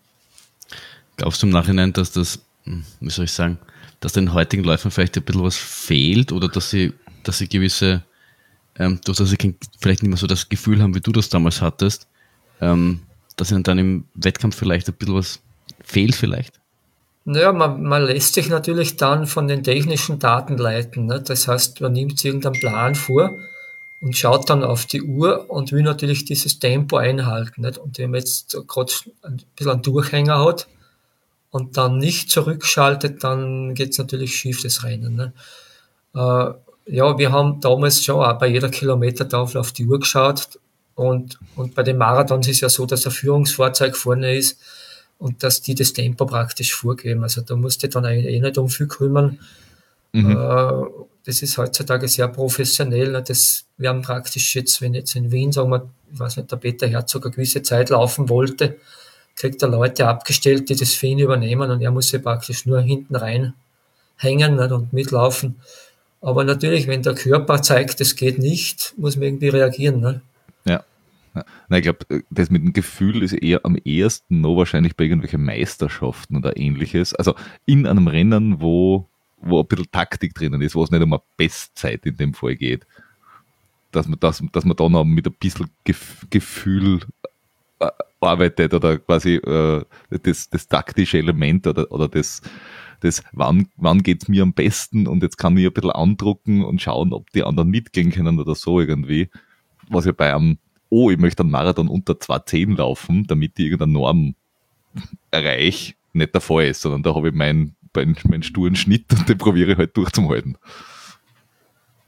Glaubst 1.17 1.43
du 1.43 1.47
im 1.47 1.53
Nachhinein, 1.53 1.93
dass 1.93 2.13
das, 2.13 2.41
hm, 2.65 2.85
wie 3.01 3.11
soll 3.11 3.27
ich 3.27 3.33
sagen, 3.33 3.59
dass 4.01 4.13
den 4.13 4.33
heutigen 4.33 4.65
Läufern 4.65 4.91
vielleicht 4.91 5.17
ein 5.17 5.23
bisschen 5.23 5.45
was 5.45 5.57
fehlt 5.57 6.33
oder 6.33 6.49
dass 6.49 6.71
sie, 6.71 6.95
dass 7.23 7.39
sie 7.39 7.49
gewisse, 7.49 8.03
ähm, 8.79 9.01
durch 9.05 9.19
dass 9.19 9.29
sie 9.29 9.37
vielleicht 9.81 10.03
nicht 10.03 10.11
mehr 10.11 10.17
so 10.17 10.27
das 10.27 10.49
Gefühl 10.49 10.81
haben, 10.83 10.95
wie 10.95 11.01
du 11.01 11.13
das 11.13 11.29
damals 11.29 11.61
hattest, 11.61 12.09
ähm, 12.63 13.01
dass 13.37 13.51
ihnen 13.51 13.63
dann 13.63 13.79
im 13.79 14.05
Wettkampf 14.15 14.57
vielleicht 14.57 14.89
ein 14.89 14.95
bisschen 14.95 15.15
was 15.15 15.41
fehlt 15.85 16.15
vielleicht? 16.15 16.60
Naja, 17.25 17.53
man, 17.53 17.83
man 17.83 18.05
lässt 18.05 18.35
sich 18.35 18.49
natürlich 18.49 18.97
dann 18.97 19.27
von 19.27 19.47
den 19.47 19.63
technischen 19.63 20.19
Daten 20.19 20.57
leiten. 20.57 21.07
Ne? 21.07 21.21
Das 21.21 21.49
heißt, 21.49 21.81
man 21.81 21.93
nimmt 21.93 22.25
irgendeinen 22.25 22.59
Plan 22.59 22.95
vor 22.95 23.39
und 24.01 24.17
schaut 24.17 24.49
dann 24.49 24.65
auf 24.65 24.87
die 24.87 25.03
Uhr 25.03 25.51
und 25.51 25.73
will 25.73 25.83
natürlich 25.83 26.25
dieses 26.25 26.59
Tempo 26.59 26.97
einhalten. 26.97 27.61
Nicht? 27.61 27.79
Und 27.79 27.99
wenn 27.99 28.11
man 28.11 28.21
jetzt 28.21 28.57
gerade 28.67 28.93
ein 29.23 29.43
bisschen 29.55 29.73
einen 29.73 29.83
Durchhänger 29.83 30.43
hat 30.45 30.67
und 31.51 31.77
dann 31.77 31.99
nicht 31.99 32.31
zurückschaltet, 32.31 33.23
dann 33.23 33.75
geht 33.75 33.91
es 33.91 33.99
natürlich 33.99 34.35
schief, 34.35 34.63
das 34.63 34.83
Rennen. 34.83 35.15
Ne? 35.15 35.33
Äh, 36.15 36.55
ja, 36.87 37.19
wir 37.19 37.31
haben 37.31 37.61
damals 37.61 38.03
schon 38.03 38.25
auch 38.25 38.39
bei 38.39 38.49
jeder 38.49 38.71
Kilometertafel 38.71 39.61
auf 39.61 39.73
die 39.73 39.87
Uhr 39.87 40.01
geschaut 40.01 40.59
und, 40.95 41.39
und 41.55 41.75
bei 41.75 41.83
den 41.83 41.99
Marathons 41.99 42.49
ist 42.49 42.61
ja 42.61 42.69
so, 42.69 42.87
dass 42.87 43.07
ein 43.07 43.13
Führungsfahrzeug 43.13 43.97
vorne 43.97 44.37
ist 44.37 44.59
und 45.21 45.43
dass 45.43 45.61
die 45.61 45.75
das 45.75 45.93
Tempo 45.93 46.25
praktisch 46.25 46.75
vorgeben. 46.75 47.23
Also 47.23 47.43
da 47.43 47.55
musst 47.55 47.83
du 47.83 47.89
dann 47.89 48.07
eh 48.07 48.41
nicht 48.41 48.59
um 48.59 48.69
viel 48.69 48.89
kümmern. 48.89 49.39
Mhm. 50.13 50.31
Äh, 50.31 50.87
das 51.27 51.43
ist 51.43 51.59
heutzutage 51.59 52.09
sehr 52.09 52.27
professionell. 52.29 53.13
Ne? 53.13 53.23
Das, 53.23 53.65
wir 53.77 53.91
haben 53.91 54.01
praktisch 54.01 54.57
jetzt, 54.57 54.81
wenn 54.81 54.95
jetzt 54.95 55.15
in 55.15 55.31
Wien, 55.31 55.53
sagen 55.53 55.71
wir, 55.71 55.89
ich 56.13 56.19
weiß 56.19 56.39
nicht, 56.39 56.51
der 56.51 56.57
Peter 56.57 56.89
Herzog 56.89 57.27
eine 57.27 57.35
gewisse 57.35 57.63
Zeit 57.63 57.91
laufen 57.91 58.31
wollte, 58.31 58.79
kriegt 59.37 59.63
er 59.63 59.69
Leute 59.69 60.09
abgestellt, 60.09 60.71
die 60.71 60.75
das 60.75 60.95
für 60.95 61.07
ihn 61.07 61.19
übernehmen 61.19 61.71
und 61.71 61.83
er 61.83 61.91
muss 61.91 62.09
sich 62.09 62.23
praktisch 62.23 62.65
nur 62.65 62.81
hinten 62.81 63.15
rein 63.15 63.53
hängen 64.17 64.57
nicht? 64.57 64.73
und 64.73 64.93
mitlaufen. 64.93 65.61
Aber 66.23 66.45
natürlich, 66.45 66.87
wenn 66.87 67.03
der 67.03 67.15
Körper 67.15 67.61
zeigt, 67.63 68.01
es 68.01 68.17
geht 68.17 68.39
nicht, 68.39 68.95
muss 68.97 69.17
man 69.17 69.25
irgendwie 69.25 69.49
reagieren. 69.49 70.01
Ne? 70.01 70.23
Ja. 70.65 70.83
Ja. 71.35 71.45
Na, 71.69 71.77
ich 71.79 71.83
glaube, 71.83 72.25
das 72.31 72.51
mit 72.51 72.63
dem 72.63 72.73
Gefühl 72.73 73.23
ist 73.23 73.33
eher 73.33 73.65
am 73.65 73.77
ehesten 73.77 74.41
noch 74.41 74.57
wahrscheinlich 74.57 74.97
bei 74.97 75.05
irgendwelchen 75.05 75.45
Meisterschaften 75.45 76.37
oder 76.37 76.57
ähnliches. 76.57 77.15
Also 77.15 77.35
in 77.67 77.87
einem 77.87 78.09
Rennen, 78.09 78.61
wo, 78.61 79.09
wo 79.39 79.61
ein 79.61 79.67
bisschen 79.67 79.91
Taktik 79.91 80.35
drinnen 80.35 80.63
ist, 80.63 80.75
wo 80.75 80.83
es 80.83 80.91
nicht 80.91 81.03
um 81.03 81.13
eine 81.13 81.23
Bestzeit 81.37 82.05
in 82.07 82.17
dem 82.17 82.35
Fall 82.35 82.57
geht. 82.57 82.87
Dass 83.93 84.09
man, 84.09 84.19
dass, 84.21 84.43
dass 84.53 84.65
man 84.65 84.77
da 84.77 84.89
noch 84.89 85.05
mit 85.05 85.27
ein 85.27 85.35
bisschen 85.39 85.71
Gefühl 86.31 87.01
äh, 87.81 87.89
arbeitet 88.21 88.75
oder 88.75 88.99
quasi 88.99 89.37
äh, 89.37 89.85
das, 90.23 90.51
das 90.51 90.69
taktische 90.69 91.19
Element 91.19 91.67
oder, 91.67 91.91
oder 91.91 92.09
das, 92.09 92.43
das 93.01 93.23
wann, 93.33 93.69
wann 93.77 94.03
geht 94.03 94.23
es 94.23 94.29
mir 94.29 94.43
am 94.43 94.53
besten 94.53 95.07
und 95.07 95.23
jetzt 95.23 95.39
kann 95.39 95.57
ich 95.57 95.67
ein 95.67 95.73
bisschen 95.73 95.91
andrucken 95.91 96.65
und 96.65 96.83
schauen, 96.83 97.13
ob 97.13 97.31
die 97.31 97.43
anderen 97.43 97.71
mitgehen 97.71 98.11
können 98.11 98.39
oder 98.39 98.55
so 98.55 98.81
irgendwie. 98.81 99.31
Was 99.89 100.05
ja 100.05 100.13
bei 100.13 100.35
einem, 100.35 100.59
oh, 100.91 101.11
ich 101.11 101.19
möchte 101.19 101.43
einen 101.43 101.51
Marathon 101.51 101.89
unter 101.89 102.15
2,10 102.15 102.77
laufen, 102.77 103.27
damit 103.27 103.59
ich 103.59 103.67
irgendeine 103.67 103.93
Norm 103.93 104.35
erreiche, 105.31 105.95
nicht 106.13 106.35
der 106.35 106.41
Fall 106.41 106.67
ist, 106.67 106.83
sondern 106.83 107.03
da 107.03 107.15
habe 107.15 107.29
ich 107.29 107.35
meinen 107.35 107.77
mein, 107.95 108.17
mein 108.25 108.43
sturen 108.43 108.77
Schnitt 108.77 109.07
und 109.13 109.29
den 109.29 109.39
probiere 109.39 109.73
ich 109.73 109.79
halt 109.79 109.97
durchzuhalten. 109.97 110.57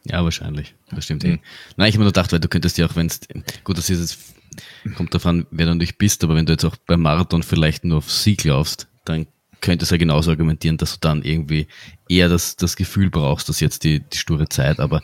Ja, 0.04 0.24
wahrscheinlich. 0.24 0.74
Das 0.90 1.04
stimmt 1.04 1.24
mhm. 1.24 1.38
Nein, 1.76 1.88
ich 1.88 1.94
habe 1.94 2.04
nur 2.04 2.12
gedacht, 2.12 2.32
weil 2.32 2.40
du 2.40 2.48
könntest 2.48 2.78
ja 2.78 2.86
auch, 2.86 2.96
wenn 2.96 3.06
es, 3.06 3.20
gut, 3.64 3.78
das 3.78 3.88
ist 3.88 4.00
jetzt, 4.00 4.94
kommt 4.96 5.14
davon, 5.14 5.46
wer 5.50 5.66
du 5.66 5.74
nicht 5.74 5.98
bist, 5.98 6.24
aber 6.24 6.34
wenn 6.34 6.46
du 6.46 6.52
jetzt 6.52 6.64
auch 6.64 6.76
beim 6.86 7.02
Marathon 7.02 7.42
vielleicht 7.42 7.84
nur 7.84 7.98
auf 7.98 8.10
Sieg 8.10 8.44
laufst, 8.44 8.88
dann 9.04 9.26
könnte 9.60 9.84
es 9.84 9.90
ja 9.90 9.96
genauso 9.96 10.30
argumentieren, 10.32 10.76
dass 10.76 10.94
du 10.94 10.98
dann 11.00 11.22
irgendwie 11.22 11.68
eher 12.08 12.28
das, 12.28 12.56
das 12.56 12.74
Gefühl 12.74 13.10
brauchst, 13.10 13.48
dass 13.48 13.60
jetzt 13.60 13.84
die, 13.84 14.00
die 14.00 14.16
sture 14.16 14.48
Zeit, 14.48 14.80
aber 14.80 15.02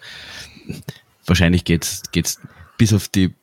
wahrscheinlich 1.27 1.65
geht's 1.65 2.03
geht's 2.11 2.41
bis 2.77 2.93
auf 2.93 3.09
die 3.09 3.35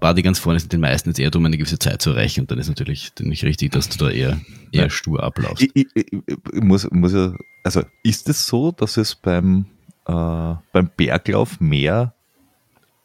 paar, 0.00 0.14
die 0.14 0.22
ganz 0.22 0.38
vorne 0.38 0.60
sind, 0.60 0.72
den 0.72 0.80
meisten 0.80 1.10
jetzt 1.10 1.18
eher 1.18 1.30
darum, 1.30 1.46
eine 1.46 1.58
gewisse 1.58 1.78
Zeit 1.78 2.02
zu 2.02 2.10
erreichen 2.10 2.40
und 2.40 2.50
dann 2.50 2.58
ist 2.58 2.68
natürlich 2.68 3.12
nicht 3.20 3.44
richtig, 3.44 3.72
dass 3.72 3.88
du 3.88 3.98
da 3.98 4.10
eher, 4.10 4.40
eher 4.70 4.90
stur 4.90 5.22
ablaufst. 5.22 5.62
Ich, 5.62 5.70
ich, 5.74 5.86
ich, 5.94 6.62
muss, 6.62 6.88
muss 6.90 7.12
ja, 7.12 7.34
also 7.64 7.82
ist 8.02 8.28
es 8.28 8.46
so, 8.46 8.72
dass 8.72 8.96
es 8.96 9.14
beim, 9.14 9.66
äh, 10.06 10.54
beim 10.72 10.90
Berglauf 10.96 11.60
mehr 11.60 12.14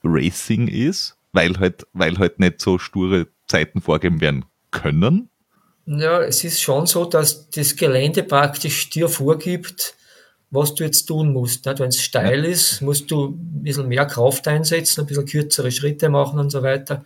Racing 0.03 0.67
ist, 0.67 1.17
weil 1.33 1.59
halt, 1.59 1.85
weil 1.93 2.17
halt 2.17 2.39
nicht 2.39 2.61
so 2.61 2.77
sture 2.77 3.27
Zeiten 3.47 3.81
vorgeben 3.81 4.21
werden 4.21 4.45
können? 4.71 5.29
Ja, 5.85 6.21
es 6.21 6.43
ist 6.43 6.61
schon 6.61 6.85
so, 6.85 7.05
dass 7.05 7.49
das 7.49 7.75
Gelände 7.75 8.23
praktisch 8.23 8.89
dir 8.89 9.07
vorgibt, 9.07 9.95
was 10.49 10.75
du 10.75 10.83
jetzt 10.83 11.05
tun 11.05 11.33
musst. 11.33 11.65
Wenn 11.65 11.89
es 11.89 12.01
steil 12.01 12.45
ist, 12.45 12.81
musst 12.81 13.11
du 13.11 13.29
ein 13.29 13.63
bisschen 13.63 13.87
mehr 13.87 14.05
Kraft 14.05 14.47
einsetzen, 14.47 15.01
ein 15.01 15.07
bisschen 15.07 15.25
kürzere 15.25 15.71
Schritte 15.71 16.09
machen 16.09 16.39
und 16.39 16.49
so 16.49 16.63
weiter, 16.63 16.95
ein 16.95 17.03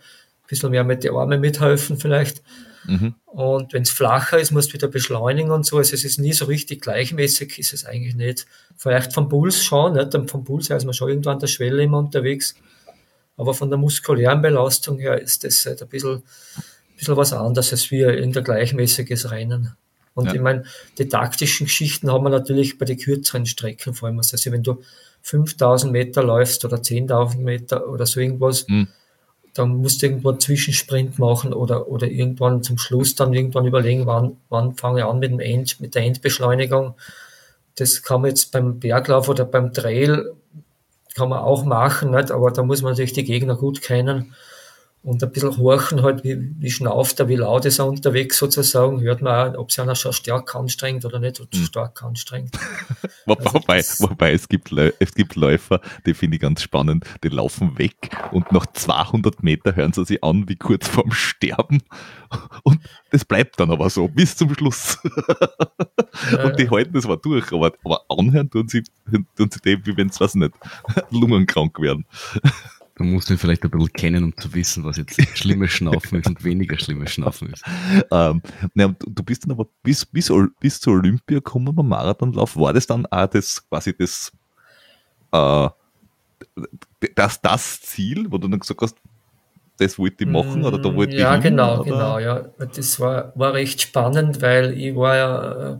bisschen 0.48 0.70
mehr 0.70 0.84
mit 0.84 1.04
den 1.04 1.14
Armen 1.14 1.40
mithelfen 1.40 1.96
vielleicht. 1.96 2.42
Mhm. 2.84 3.14
Und 3.26 3.72
wenn 3.72 3.82
es 3.82 3.90
flacher 3.90 4.38
ist, 4.38 4.50
musst 4.50 4.70
du 4.70 4.74
wieder 4.74 4.88
beschleunigen 4.88 5.50
und 5.50 5.64
so. 5.64 5.78
Also 5.78 5.94
es 5.94 6.04
ist 6.04 6.18
nie 6.18 6.32
so 6.32 6.46
richtig 6.46 6.82
gleichmäßig, 6.82 7.58
ist 7.58 7.72
es 7.72 7.84
eigentlich 7.84 8.14
nicht. 8.14 8.46
Vielleicht 8.76 9.12
vom 9.12 9.28
Puls 9.28 9.62
schon, 9.62 9.94
nicht? 9.94 10.12
vom 10.30 10.44
Puls 10.44 10.68
her 10.68 10.76
ist 10.76 10.84
man 10.84 10.94
schon 10.94 11.08
irgendwo 11.08 11.30
an 11.30 11.38
der 11.38 11.46
Schwelle 11.46 11.82
immer 11.82 11.98
unterwegs. 11.98 12.54
Aber 13.36 13.54
von 13.54 13.70
der 13.70 13.78
muskulären 13.78 14.42
Belastung 14.42 14.98
her 14.98 15.20
ist 15.20 15.44
das 15.44 15.64
halt 15.64 15.82
ein 15.82 15.88
bisschen 15.88 16.22
bisschen 17.02 17.16
was 17.16 17.32
anderes 17.32 17.72
als 17.72 17.90
wir 17.90 18.16
in 18.16 18.32
der 18.32 18.42
gleichmäßiges 18.42 19.30
Rennen. 19.30 19.74
Und 20.14 20.26
ja. 20.26 20.34
ich 20.34 20.40
meine, 20.40 20.64
die 20.98 21.08
taktischen 21.08 21.66
Geschichten 21.66 22.10
haben 22.10 22.24
wir 22.24 22.30
natürlich 22.30 22.78
bei 22.78 22.84
den 22.84 22.98
kürzeren 22.98 23.46
Strecken 23.46 23.94
vor 23.94 24.08
allem. 24.08 24.18
Also 24.18 24.52
wenn 24.52 24.62
du 24.62 24.82
5000 25.22 25.92
Meter 25.92 26.22
läufst 26.22 26.64
oder 26.64 26.78
10.000 26.78 27.38
Meter 27.38 27.88
oder 27.88 28.06
so 28.06 28.20
irgendwas, 28.20 28.66
mhm. 28.68 28.88
dann 29.54 29.76
musst 29.76 30.02
du 30.02 30.06
irgendwo 30.06 30.30
einen 30.30 30.40
Zwischensprint 30.40 31.18
machen 31.18 31.54
oder, 31.54 31.88
oder 31.88 32.08
irgendwann 32.08 32.62
zum 32.62 32.78
Schluss 32.78 33.14
dann 33.14 33.32
irgendwann 33.32 33.66
überlegen, 33.66 34.06
wann, 34.06 34.36
wann 34.48 34.74
fange 34.74 35.00
ich 35.00 35.06
an 35.06 35.18
mit, 35.18 35.30
dem 35.30 35.40
End, 35.40 35.80
mit 35.80 35.94
der 35.94 36.02
Endbeschleunigung. 36.02 36.94
Das 37.76 38.02
kann 38.02 38.20
man 38.20 38.30
jetzt 38.30 38.52
beim 38.52 38.80
Berglauf 38.80 39.28
oder 39.28 39.44
beim 39.44 39.72
Trail 39.72 40.34
kann 41.14 41.28
man 41.28 41.40
auch 41.40 41.64
machen, 41.64 42.10
nicht? 42.10 42.30
aber 42.30 42.50
da 42.50 42.62
muss 42.62 42.82
man 42.82 42.92
natürlich 42.92 43.12
die 43.12 43.24
Gegner 43.24 43.54
gut 43.54 43.82
kennen 43.82 44.34
und 45.02 45.22
ein 45.22 45.32
bisschen 45.32 45.56
horchen 45.56 46.02
halt, 46.02 46.22
wie, 46.22 46.38
wie 46.58 46.70
schnauft 46.70 47.18
er, 47.18 47.28
wie 47.28 47.34
laut 47.34 47.64
ist 47.64 47.80
er 47.80 47.86
unterwegs 47.86 48.38
sozusagen, 48.38 49.00
hört 49.00 49.20
man 49.20 49.54
auch, 49.54 49.58
ob 49.58 49.72
sich 49.72 49.80
einer 49.80 49.96
schon 49.96 50.12
stark 50.12 50.54
anstrengt 50.54 51.04
oder 51.04 51.18
nicht, 51.18 51.40
oder 51.40 51.48
mhm. 51.52 51.64
stark 51.64 52.02
anstrengt. 52.04 52.56
wobei, 53.26 53.76
also 53.76 54.08
wobei 54.08 54.32
es, 54.32 54.48
gibt, 54.48 54.70
es 54.72 55.14
gibt 55.14 55.34
Läufer, 55.34 55.80
die 56.06 56.14
finde 56.14 56.36
ich 56.36 56.40
ganz 56.40 56.62
spannend, 56.62 57.04
die 57.24 57.28
laufen 57.28 57.78
weg 57.78 57.96
und 58.30 58.52
nach 58.52 58.66
200 58.66 59.42
Meter 59.42 59.74
hören 59.74 59.92
sie 59.92 60.04
sich 60.04 60.22
an, 60.22 60.48
wie 60.48 60.56
kurz 60.56 60.86
vorm 60.86 61.10
Sterben 61.10 61.82
und 62.62 62.80
das 63.10 63.24
bleibt 63.24 63.58
dann 63.58 63.72
aber 63.72 63.90
so, 63.90 64.06
bis 64.06 64.36
zum 64.36 64.54
Schluss. 64.54 64.98
Ja, 66.30 66.44
und 66.44 66.58
die 66.58 66.70
halten 66.70 66.92
das 66.92 67.08
mal 67.08 67.16
durch, 67.16 67.52
aber, 67.52 67.72
aber 67.84 68.02
anhören 68.08 68.50
tun 68.50 68.68
sie, 68.68 68.84
tun 69.36 69.50
sie 69.50 69.60
dem, 69.60 69.84
wie 69.84 69.96
wenn 69.96 70.08
es, 70.08 70.20
was 70.20 70.34
nicht, 70.34 70.52
lungenkrank 71.10 71.80
werden. 71.80 72.06
Man 72.98 73.12
muss 73.12 73.26
den 73.26 73.38
vielleicht 73.38 73.64
ein 73.64 73.70
bisschen 73.70 73.92
kennen, 73.92 74.24
um 74.24 74.36
zu 74.36 74.52
wissen, 74.54 74.84
was 74.84 74.98
jetzt 74.98 75.20
schlimmes 75.36 75.70
Schnaufen 75.72 76.20
ist 76.20 76.26
und 76.26 76.44
weniger 76.44 76.78
schlimmes 76.78 77.12
Schnaufen 77.12 77.52
ist. 77.52 77.64
Ähm, 78.10 78.42
na, 78.74 78.94
du 79.00 79.22
bist 79.22 79.44
dann 79.44 79.52
aber 79.52 79.66
bis, 79.82 80.04
bis, 80.04 80.30
bis 80.60 80.80
zur 80.80 80.94
Olympia 80.94 81.38
gekommen 81.38 81.74
beim 81.74 81.88
Marathonlauf. 81.88 82.56
War 82.56 82.72
das 82.72 82.86
dann 82.86 83.06
auch 83.06 83.26
das 83.26 83.66
quasi 83.68 83.94
das, 83.96 84.32
äh, 85.32 85.68
das, 87.14 87.40
das 87.40 87.80
Ziel, 87.80 88.26
wo 88.30 88.38
du 88.38 88.48
dann 88.48 88.60
gesagt 88.60 88.82
hast, 88.82 88.96
das 89.78 89.98
wollte 89.98 90.24
ich 90.24 90.30
machen 90.30 90.64
oder 90.64 90.78
da 90.78 90.94
wollte 90.94 91.16
ja, 91.16 91.18
ich 91.18 91.22
Ja, 91.22 91.36
genau, 91.36 91.80
oder? 91.80 91.84
genau, 91.84 92.18
ja. 92.18 92.40
Das 92.58 93.00
war, 93.00 93.32
war 93.34 93.54
recht 93.54 93.80
spannend, 93.80 94.42
weil 94.42 94.76
ich 94.78 94.94
war 94.94 95.16
ja 95.16 95.72
äh, 95.72 95.78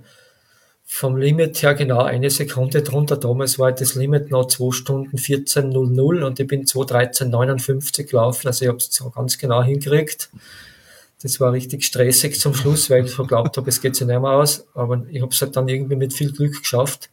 vom 0.94 1.16
Limit 1.16 1.62
her 1.62 1.74
genau 1.74 2.02
eine 2.02 2.28
Sekunde 2.28 2.83
drunter. 2.83 3.16
Damals 3.16 3.59
war 3.59 3.72
das 3.72 3.94
Limit 3.94 4.31
noch 4.31 4.46
2 4.46 4.72
Stunden 4.72 5.16
14.00 5.16 6.22
und 6.22 6.38
ich 6.38 6.46
bin 6.46 6.66
2.13.59 6.66 8.05
gelaufen. 8.05 8.46
Also 8.46 8.66
ich 8.66 8.68
habe 8.68 8.76
es 8.76 9.02
ganz 9.14 9.38
genau 9.38 9.62
hingekriegt. 9.62 10.28
Das 11.22 11.40
war 11.40 11.52
richtig 11.52 11.85
stressig 11.85 12.38
zum 12.38 12.52
Schluss, 12.52 12.90
weil 12.90 13.07
ich 13.07 13.16
geglaubt 13.16 13.57
habe, 13.57 13.70
es 13.70 13.81
geht 13.81 13.96
sich 13.96 14.07
nicht 14.07 14.20
mehr 14.20 14.33
aus. 14.33 14.66
Aber 14.74 15.02
ich 15.11 15.22
habe 15.22 15.33
es 15.33 15.40
halt 15.40 15.57
dann 15.57 15.66
irgendwie 15.66 15.96
mit 15.96 16.12
viel 16.12 16.31
Glück 16.31 16.61
geschafft. 16.61 17.09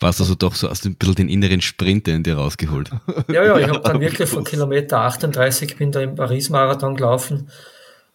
Warst 0.00 0.22
also 0.22 0.34
doch 0.34 0.54
so 0.54 0.66
aus 0.66 0.80
dem 0.80 0.94
bisschen 0.94 1.16
den 1.16 1.28
inneren 1.28 1.60
Sprint 1.60 2.08
in 2.08 2.22
dir 2.22 2.38
rausgeholt? 2.38 2.90
Ja, 3.28 3.44
ja, 3.44 3.58
ich 3.58 3.68
habe 3.68 3.80
dann 3.84 4.00
wirklich 4.00 4.30
von 4.30 4.42
Kilometer 4.42 5.00
38 5.00 5.76
bin 5.76 5.92
da 5.92 6.00
im 6.00 6.14
Paris-Marathon 6.14 6.96
gelaufen, 6.96 7.50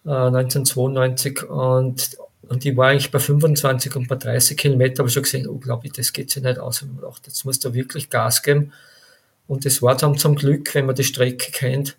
äh, 0.04 0.10
1992 0.10 1.44
und 1.48 2.16
und 2.48 2.64
ich 2.64 2.76
war 2.76 2.88
eigentlich 2.88 3.10
bei 3.10 3.18
25 3.18 3.96
und 3.96 4.08
bei 4.08 4.16
30 4.16 4.56
Kilometer, 4.56 4.98
habe 4.98 5.08
ich 5.08 5.14
schon 5.14 5.22
gesehen, 5.22 5.48
oh, 5.48 5.58
glaube 5.58 5.86
ich, 5.86 5.92
das 5.92 6.12
geht 6.12 6.30
sich 6.30 6.42
nicht 6.42 6.58
aus. 6.58 6.82
Und 6.82 6.94
ich 6.96 7.00
dachte, 7.00 7.22
jetzt 7.26 7.44
muss 7.44 7.58
da 7.58 7.72
wirklich 7.74 8.10
Gas 8.10 8.42
geben. 8.42 8.72
Und 9.46 9.64
das 9.64 9.82
war 9.82 9.96
dann 9.96 10.16
zum 10.16 10.36
Glück, 10.36 10.74
wenn 10.74 10.86
man 10.86 10.94
die 10.94 11.04
Strecke 11.04 11.52
kennt. 11.52 11.96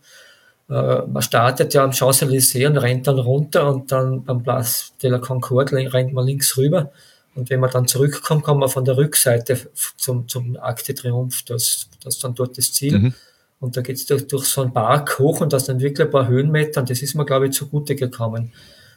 Äh, 0.70 1.04
man 1.08 1.22
startet 1.22 1.74
ja 1.74 1.84
am 1.84 1.92
Champs-Élysées 1.92 2.68
und 2.68 2.78
rennt 2.78 3.08
dann 3.08 3.20
runter 3.20 3.72
und 3.72 3.92
dann 3.92 4.24
beim 4.24 4.44
Place 4.44 4.94
de 5.02 5.12
la 5.12 5.20
Concorde 5.20 5.94
rennt 5.94 6.14
man 6.14 6.26
links 6.26 6.58
rüber. 6.58 6.92
Und 7.36 7.50
wenn 7.50 7.60
man 7.60 7.70
dann 7.70 7.88
zurückkommt, 7.88 8.44
kommt 8.44 8.62
man 8.62 8.70
von 8.70 8.86
der 8.86 8.98
Rückseite 8.98 9.60
zum, 9.98 10.28
zum 10.28 10.58
Arc 10.58 10.84
de 10.86 10.96
Triomphe. 10.96 11.44
Das, 11.48 11.88
das 12.04 12.16
ist 12.16 12.24
dann 12.24 12.34
dort 12.34 12.58
das 12.58 12.72
Ziel. 12.72 12.98
Mhm. 12.98 13.14
Und 13.60 13.76
da 13.76 13.82
geht 13.82 13.98
es 13.98 14.06
durch, 14.06 14.28
durch 14.28 14.46
so 14.46 14.62
einen 14.62 14.74
Park 14.74 15.20
hoch 15.20 15.42
und 15.42 15.52
das 15.52 15.66
dann 15.66 15.80
wirklich 15.80 16.08
ein 16.08 16.12
paar 16.12 16.28
Höhenmeter. 16.28 16.82
Und 16.82 16.90
das 16.90 17.02
ist 17.02 17.14
mir, 17.14 17.26
glaube 17.26 17.48
ich, 17.48 17.54
zugute 17.54 17.96
gekommen. 17.96 18.54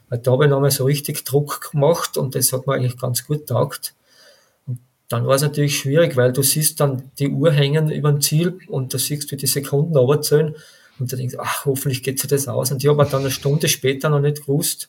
Weil 0.08 0.18
da 0.18 0.32
habe 0.32 0.44
ich 0.44 0.50
nochmal 0.50 0.70
so 0.70 0.84
richtig 0.84 1.24
Druck 1.24 1.72
gemacht 1.72 2.16
und 2.16 2.34
das 2.34 2.52
hat 2.52 2.66
mir 2.66 2.74
eigentlich 2.74 2.98
ganz 2.98 3.26
gut 3.26 3.46
taugt. 3.46 3.94
Und 4.66 4.78
dann 5.08 5.26
war 5.26 5.34
es 5.34 5.42
natürlich 5.42 5.78
schwierig, 5.78 6.16
weil 6.16 6.32
du 6.32 6.42
siehst 6.42 6.80
dann 6.80 7.10
die 7.18 7.28
Uhr 7.28 7.52
hängen 7.52 7.90
über 7.90 8.10
dem 8.10 8.20
Ziel 8.20 8.58
und 8.68 8.92
du 8.92 8.98
siehst, 8.98 9.30
wie 9.30 9.36
die 9.36 9.46
Sekunden 9.46 9.96
runterzählen 9.96 10.54
und 10.98 11.12
du 11.12 11.16
denkst, 11.16 11.36
ach, 11.38 11.64
hoffentlich 11.66 12.02
geht 12.02 12.18
sich 12.18 12.28
das 12.28 12.48
aus. 12.48 12.72
Und 12.72 12.82
ich 12.82 12.90
habe 12.90 13.04
dann 13.04 13.20
eine 13.20 13.30
Stunde 13.30 13.68
später 13.68 14.08
noch 14.08 14.20
nicht 14.20 14.42
gewusst, 14.42 14.88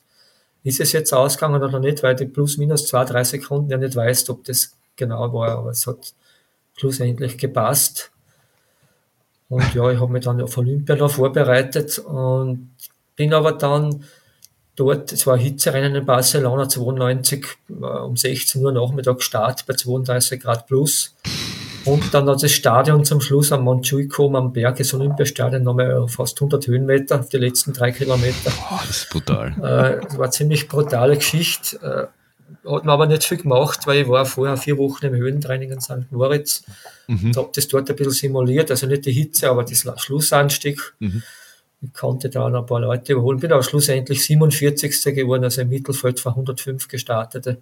ist 0.62 0.80
es 0.80 0.92
jetzt 0.92 1.12
ausgegangen 1.12 1.62
oder 1.62 1.80
nicht, 1.80 2.02
weil 2.02 2.14
die 2.14 2.26
plus 2.26 2.58
minus 2.58 2.86
zwei, 2.86 3.04
drei 3.04 3.24
Sekunden 3.24 3.70
ja 3.70 3.78
nicht 3.78 3.96
weißt, 3.96 4.28
ob 4.30 4.44
das 4.44 4.76
genau 4.96 5.32
war, 5.32 5.58
aber 5.58 5.70
es 5.70 5.86
hat 5.86 6.14
schlussendlich 6.76 7.38
gepasst. 7.38 8.10
Und 9.48 9.74
ja, 9.74 9.90
ich 9.90 10.00
habe 10.00 10.12
mich 10.12 10.24
dann 10.24 10.40
auf 10.40 10.56
Olympia 10.56 10.96
noch 10.96 11.10
vorbereitet 11.10 11.98
und 11.98 12.70
bin 13.16 13.34
aber 13.34 13.52
dann 13.52 14.04
dort, 14.80 15.12
es 15.12 15.26
war 15.26 15.36
Hitzerennen 15.36 15.94
in 15.94 16.06
Barcelona 16.06 16.68
92, 16.68 17.46
äh, 17.68 17.72
um 17.72 18.16
16 18.16 18.64
Uhr 18.64 18.72
Nachmittag 18.72 19.22
Start 19.22 19.66
bei 19.66 19.74
32 19.74 20.40
Grad 20.40 20.66
plus. 20.66 21.14
Und 21.84 22.12
dann 22.12 22.28
hat 22.28 22.42
das 22.42 22.52
Stadion 22.52 23.04
zum 23.04 23.20
Schluss 23.20 23.52
am 23.52 23.62
Montjuic 23.62 24.18
am 24.18 24.52
Berg, 24.52 24.76
das 24.76 24.92
Olympiastadion, 24.92 25.62
nochmal 25.62 26.06
fast 26.08 26.38
100 26.38 26.66
Höhenmeter, 26.66 27.26
die 27.32 27.38
letzten 27.38 27.72
drei 27.72 27.90
Kilometer. 27.92 28.52
Oh, 28.70 28.78
das 28.86 29.02
ist 29.02 29.10
brutal. 29.10 29.54
Äh, 29.58 30.16
war 30.16 30.24
eine 30.24 30.30
ziemlich 30.30 30.68
brutale 30.68 31.16
Geschichte. 31.16 31.76
Äh, 31.82 32.70
hat 32.70 32.84
mir 32.84 32.92
aber 32.92 33.06
nicht 33.06 33.24
viel 33.24 33.38
gemacht, 33.38 33.86
weil 33.86 34.02
ich 34.02 34.08
war 34.08 34.26
vorher 34.26 34.56
vier 34.56 34.76
Wochen 34.76 35.06
im 35.06 35.14
Höhentraining 35.14 35.70
in 35.72 35.80
St. 35.80 36.10
Moritz 36.10 36.64
mhm. 37.06 37.32
habe 37.36 37.50
das 37.54 37.68
dort 37.68 37.88
ein 37.88 37.96
bisschen 37.96 38.12
simuliert, 38.12 38.70
also 38.70 38.86
nicht 38.86 39.06
die 39.06 39.12
Hitze, 39.12 39.48
aber 39.48 39.64
das 39.64 39.86
Schlussanstieg. 39.96 40.94
Mhm. 40.98 41.22
Ich 41.82 41.92
konnte 41.94 42.28
da 42.28 42.48
noch 42.48 42.60
ein 42.60 42.66
paar 42.66 42.80
Leute 42.80 43.14
überholen, 43.14 43.40
bin 43.40 43.52
aber 43.52 43.62
schlussendlich 43.62 44.24
47. 44.24 45.14
geworden, 45.14 45.44
also 45.44 45.62
im 45.62 45.70
Mittelfeld 45.70 46.20
von 46.20 46.32
105 46.32 46.88
gestartete. 46.88 47.58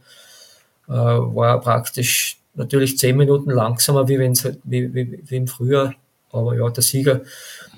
Äh, 0.89 0.93
war 0.93 1.61
praktisch 1.61 2.39
natürlich 2.55 2.99
zehn 2.99 3.17
Minuten 3.17 3.51
langsamer, 3.51 4.09
wie, 4.09 4.19
wenn's, 4.19 4.45
halt, 4.45 4.59
wie, 4.65 4.93
wie, 4.93 5.21
wie 5.25 5.37
im 5.37 5.47
Frühjahr. 5.47 5.95
Aber 6.33 6.57
ja, 6.57 6.69
der 6.69 6.83
Sieger, 6.83 7.23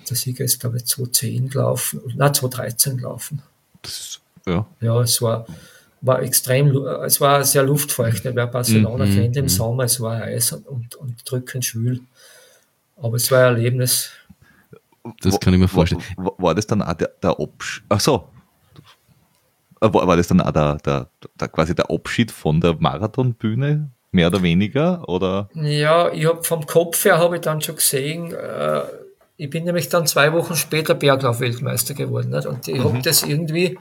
der 0.09 0.17
Sieger 0.17 0.45
ist, 0.45 0.61
glaube 0.61 0.79
ich, 0.79 0.85
2.10 0.85 1.51
gelaufen, 1.51 2.01
nein, 2.17 2.33
2.13 2.33 2.97
gelaufen. 2.97 3.43
Ist, 3.85 4.21
ja. 4.47 4.67
Ja, 4.81 5.01
es 5.01 5.21
war, 5.21 5.47
war 6.01 6.23
extrem, 6.23 6.75
es 7.05 7.21
war 7.21 7.45
sehr 7.45 7.63
luftfeucht, 7.63 8.25
wer 8.25 8.47
Barcelona 8.47 9.07
mm, 9.07 9.15
kennt 9.15 9.37
im 9.37 9.45
mm. 9.45 9.49
Sommer, 9.49 9.85
es 9.85 10.01
war 10.01 10.19
heiß 10.19 10.53
und, 10.53 10.95
und 10.97 11.17
drückend 11.25 11.65
schwül. 11.65 12.01
Aber 12.97 13.17
es 13.17 13.31
war 13.31 13.41
ein 13.41 13.57
Erlebnis. 13.57 14.11
Das 15.21 15.41
kann 15.41 15.55
ich 15.55 15.61
mir 15.61 15.69
vorstellen. 15.69 16.03
War, 16.17 16.33
war 16.39 16.55
das 16.55 16.67
dann 16.67 16.83
auch 16.83 16.95
der, 16.95 17.11
der 17.23 17.39
Abschied? 17.39 17.85
Ach 17.89 18.01
so. 18.01 18.29
War, 19.81 20.07
war 20.07 20.17
das 20.17 20.29
dann 20.29 20.41
auch 20.41 20.51
der, 20.51 20.77
der, 20.77 21.09
der, 21.41 21.49
quasi 21.49 21.75
der 21.75 21.91
Abschied 21.91 22.31
von 22.31 22.61
der 22.61 22.77
Marathonbühne? 22.79 23.91
Mehr 24.13 24.27
oder 24.27 24.43
weniger? 24.43 25.09
Oder? 25.09 25.49
Ja, 25.55 26.13
ich 26.13 26.27
habe 26.27 26.43
vom 26.43 26.67
Kopf 26.67 27.05
her 27.05 27.19
habe 27.19 27.37
ich 27.37 27.43
dann 27.43 27.61
schon 27.61 27.77
gesehen, 27.77 28.33
äh, 28.33 28.83
ich 29.37 29.49
bin 29.49 29.65
nämlich 29.65 29.89
dann 29.89 30.07
zwei 30.07 30.35
Wochen 30.35 30.55
später 30.55 30.95
Berglauf-Weltmeister 30.95 31.95
geworden. 31.95 32.29
Nicht? 32.29 32.47
Und 32.47 32.69
ich 32.69 32.79
mhm. 32.79 32.85
habe 32.85 33.03
das 33.03 33.23
irgendwie 33.23 33.79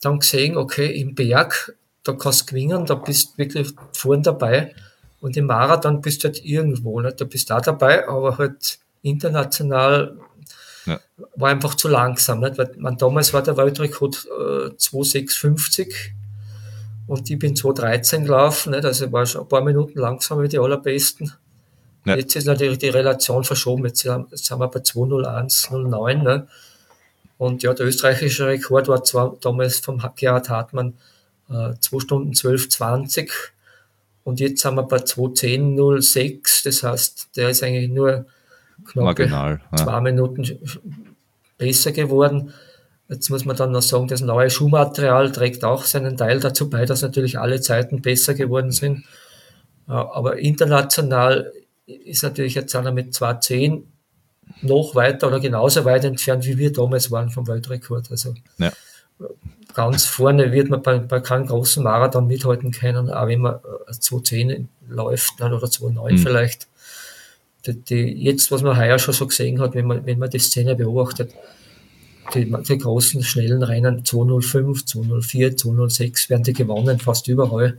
dann 0.00 0.20
gesehen, 0.20 0.56
okay, 0.56 0.86
im 0.98 1.14
Berg, 1.14 1.76
da 2.02 2.12
kannst 2.14 2.42
du 2.42 2.46
gewinnen, 2.46 2.86
da 2.86 2.94
bist 2.94 3.34
du 3.34 3.38
wirklich 3.38 3.72
vorn 3.92 4.22
dabei. 4.22 4.74
Und 5.20 5.36
im 5.36 5.46
Marathon 5.46 6.00
bist 6.00 6.24
du 6.24 6.28
halt 6.28 6.42
irgendwo, 6.42 7.00
nicht? 7.00 7.20
da 7.20 7.26
bist 7.26 7.50
du 7.50 7.54
auch 7.54 7.60
dabei, 7.60 8.08
aber 8.08 8.38
halt 8.38 8.78
international 9.02 10.16
ja. 10.86 11.00
war 11.36 11.50
einfach 11.50 11.74
zu 11.74 11.88
langsam. 11.88 12.40
Nicht? 12.40 12.58
Weil 12.58 12.72
man, 12.78 12.96
damals 12.96 13.32
war 13.32 13.42
der 13.42 13.56
Weltrekord 13.56 14.26
äh, 14.26 14.76
2650 14.76 16.14
und 17.06 17.30
ich 17.30 17.38
bin 17.38 17.54
2013 17.54 18.24
gelaufen, 18.24 18.70
nicht? 18.70 18.84
also 18.84 19.10
war 19.12 19.26
schon 19.26 19.42
ein 19.42 19.48
paar 19.48 19.62
Minuten 19.62 19.98
langsamer 19.98 20.42
wie 20.42 20.48
die 20.48 20.58
allerbesten. 20.58 21.32
Ja. 22.04 22.16
Jetzt 22.16 22.36
ist 22.36 22.46
natürlich 22.46 22.78
die 22.78 22.88
Relation 22.88 23.44
verschoben. 23.44 23.84
Jetzt 23.86 24.00
sind, 24.00 24.30
wir 24.32 24.68
bei 24.68 24.80
201,09. 24.80 26.22
Ne? 26.22 26.46
Und 27.36 27.62
ja, 27.62 27.74
der 27.74 27.86
österreichische 27.86 28.46
Rekord 28.46 28.88
war 28.88 29.02
zwar 29.02 29.36
damals 29.40 29.80
vom 29.80 30.00
Gerhard 30.16 30.48
Hartmann 30.48 30.94
äh, 31.50 31.74
2 31.78 32.00
Stunden 32.00 32.32
12,20 32.32 33.30
und 34.24 34.40
jetzt 34.40 34.62
sind 34.62 34.74
wir 34.74 34.82
bei 34.82 34.96
210,06. 34.96 36.64
Das 36.64 36.82
heißt, 36.82 37.28
der 37.36 37.50
ist 37.50 37.62
eigentlich 37.62 37.90
nur 37.90 38.26
Marginal, 38.94 39.60
ja. 39.72 39.76
zwei 39.76 40.00
Minuten 40.00 40.58
besser 41.58 41.92
geworden. 41.92 42.52
Jetzt 43.08 43.30
muss 43.30 43.44
man 43.44 43.56
dann 43.56 43.72
noch 43.72 43.82
sagen, 43.82 44.08
das 44.08 44.20
neue 44.20 44.50
Schuhmaterial 44.50 45.30
trägt 45.30 45.64
auch 45.64 45.84
seinen 45.84 46.16
Teil 46.16 46.40
dazu 46.40 46.68
bei, 46.68 46.84
dass 46.86 47.02
natürlich 47.02 47.38
alle 47.38 47.60
Zeiten 47.60 48.02
besser 48.02 48.34
geworden 48.34 48.72
sind. 48.72 49.04
Aber 49.86 50.38
international 50.38 51.52
ist 51.86 52.24
natürlich 52.24 52.54
jetzt 52.54 52.74
einer 52.74 52.90
mit 52.90 53.14
2,10 53.14 53.82
noch 54.62 54.94
weiter 54.94 55.28
oder 55.28 55.40
genauso 55.40 55.84
weit 55.84 56.04
entfernt, 56.04 56.44
wie 56.46 56.58
wir 56.58 56.72
damals 56.72 57.10
waren 57.10 57.30
vom 57.30 57.46
Weltrekord. 57.46 58.10
Also 58.10 58.34
ja. 58.58 58.72
ganz 59.74 60.06
vorne 60.06 60.52
wird 60.52 60.68
man 60.68 60.82
bei, 60.82 60.98
bei 60.98 61.20
keinem 61.20 61.46
großen 61.46 61.82
Marathon 61.82 62.26
mithalten 62.26 62.72
können, 62.72 63.10
auch 63.10 63.28
wenn 63.28 63.40
man 63.40 63.56
2,10 63.88 64.66
läuft 64.88 65.40
oder 65.40 65.58
2,9 65.58 66.12
mhm. 66.12 66.18
vielleicht. 66.18 66.66
Die, 67.66 67.74
die, 67.82 68.24
jetzt, 68.24 68.50
was 68.50 68.62
man 68.62 68.76
heuer 68.76 68.98
schon 68.98 69.14
so 69.14 69.26
gesehen 69.26 69.60
hat, 69.60 69.74
wenn 69.74 69.86
man, 69.86 70.06
wenn 70.06 70.18
man 70.18 70.30
die 70.30 70.38
Szene 70.38 70.74
beobachtet, 70.74 71.32
die, 72.34 72.50
die 72.50 72.78
großen, 72.78 73.22
schnellen 73.22 73.62
Rennen 73.62 74.04
205, 74.04 74.84
204, 74.84 75.56
206 75.56 76.30
werden 76.30 76.42
die 76.42 76.52
gewonnen, 76.52 76.98
fast 76.98 77.28
überall, 77.28 77.78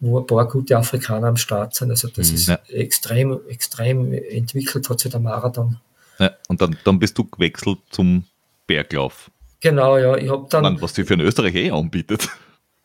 wo 0.00 0.20
ein 0.20 0.26
paar 0.26 0.46
gute 0.48 0.76
Afrikaner 0.76 1.28
am 1.28 1.36
Start 1.36 1.74
sind. 1.74 1.90
Also 1.90 2.08
das 2.08 2.30
mhm, 2.30 2.34
ist 2.34 2.48
ja. 2.48 2.58
extrem, 2.68 3.40
extrem 3.48 4.12
entwickelt 4.12 4.88
hat 4.88 5.00
sich 5.00 5.10
der 5.10 5.20
Marathon. 5.20 5.78
Ja, 6.18 6.32
und 6.48 6.60
dann, 6.60 6.76
dann 6.84 6.98
bist 6.98 7.16
du 7.18 7.24
gewechselt 7.24 7.78
zum 7.90 8.24
Berglauf. 8.66 9.30
Genau, 9.60 9.98
ja. 9.98 10.16
Ich 10.16 10.30
habe 10.30 10.46
dann. 10.50 10.62
Mann, 10.62 10.80
was 10.80 10.92
dir 10.92 11.04
für 11.04 11.14
einen 11.14 11.26
Österreich 11.26 11.54
eh 11.54 11.70
anbietet. 11.70 12.28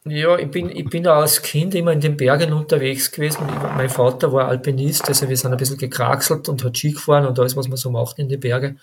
Ja, 0.05 0.37
ich 0.37 0.51
bin, 0.51 0.69
ich 0.69 0.89
bin 0.89 1.07
als 1.07 1.41
Kind 1.41 1.73
immer 1.75 1.93
in 1.93 2.01
den 2.01 2.17
Bergen 2.17 2.51
unterwegs 2.51 3.09
gewesen. 3.09 3.47
Mein 3.77 3.89
Vater 3.89 4.33
war 4.33 4.49
Alpinist, 4.49 5.07
also 5.07 5.29
wir 5.29 5.37
sind 5.37 5.53
ein 5.53 5.57
bisschen 5.57 5.77
gekraxelt 5.77 6.49
und 6.49 6.61
hat 6.61 6.77
Ski 6.77 6.91
gefahren 6.91 7.25
und 7.25 7.39
alles, 7.39 7.55
was 7.55 7.69
man 7.69 7.77
so 7.77 7.89
macht 7.89 8.19
in 8.19 8.27
den 8.27 8.41
Bergen. 8.41 8.79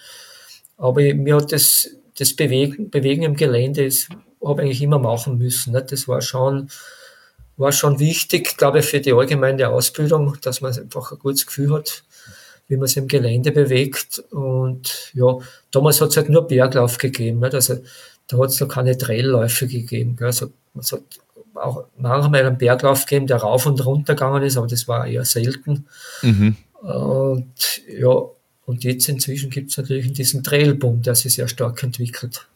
Aber 0.78 1.02
mir 1.02 1.36
hat 1.36 1.52
das, 1.52 1.90
das 2.18 2.34
Bewegen, 2.34 2.88
Bewegen 2.88 3.22
im 3.22 3.36
Gelände, 3.36 3.84
das 3.84 4.08
habe 4.42 4.62
ich 4.62 4.66
eigentlich 4.66 4.82
immer 4.82 4.98
machen 4.98 5.36
müssen. 5.36 5.74
Nicht? 5.74 5.92
Das 5.92 6.08
war 6.08 6.22
schon, 6.22 6.70
war 7.58 7.72
schon 7.72 8.00
wichtig, 8.00 8.56
glaube 8.56 8.78
ich, 8.78 8.86
für 8.86 9.00
die 9.00 9.12
allgemeine 9.12 9.68
Ausbildung, 9.68 10.38
dass 10.40 10.62
man 10.62 10.74
einfach 10.74 11.12
ein 11.12 11.18
gutes 11.18 11.44
Gefühl 11.44 11.74
hat, 11.74 12.02
wie 12.68 12.78
man 12.78 12.88
sich 12.88 12.96
im 12.96 13.08
Gelände 13.08 13.52
bewegt. 13.52 14.22
Und 14.30 15.12
ja, 15.12 15.36
damals 15.70 16.00
hat 16.00 16.08
es 16.08 16.16
halt 16.16 16.30
nur 16.30 16.46
Berglauf 16.46 16.96
gegeben. 16.96 17.40
Nicht? 17.40 17.54
Also 17.54 17.76
da 18.30 18.38
hat 18.38 18.50
es 18.50 18.60
noch 18.60 18.68
keine 18.68 18.96
Trailläufe 18.96 19.66
gegeben. 19.66 20.16
Gell? 20.16 20.28
Also, 20.28 20.52
es 20.78 20.92
hat 20.92 21.02
auch 21.54 21.84
manchmal 21.98 22.46
einen 22.46 22.58
Berglauf 22.58 23.04
gegeben, 23.04 23.26
der 23.26 23.38
rauf 23.38 23.66
und 23.66 23.84
runter 23.84 24.14
gegangen 24.14 24.42
ist, 24.42 24.56
aber 24.56 24.66
das 24.66 24.86
war 24.88 25.06
eher 25.06 25.24
selten. 25.24 25.86
Mhm. 26.22 26.56
Und 26.80 27.82
ja, 27.88 28.22
und 28.66 28.84
jetzt 28.84 29.08
inzwischen 29.08 29.50
gibt 29.50 29.70
es 29.70 29.76
natürlich 29.76 30.12
diesen 30.12 30.44
Trailboom, 30.44 31.02
der 31.02 31.14
sich 31.14 31.34
sehr 31.34 31.48
stark 31.48 31.82
entwickelt. 31.82 32.46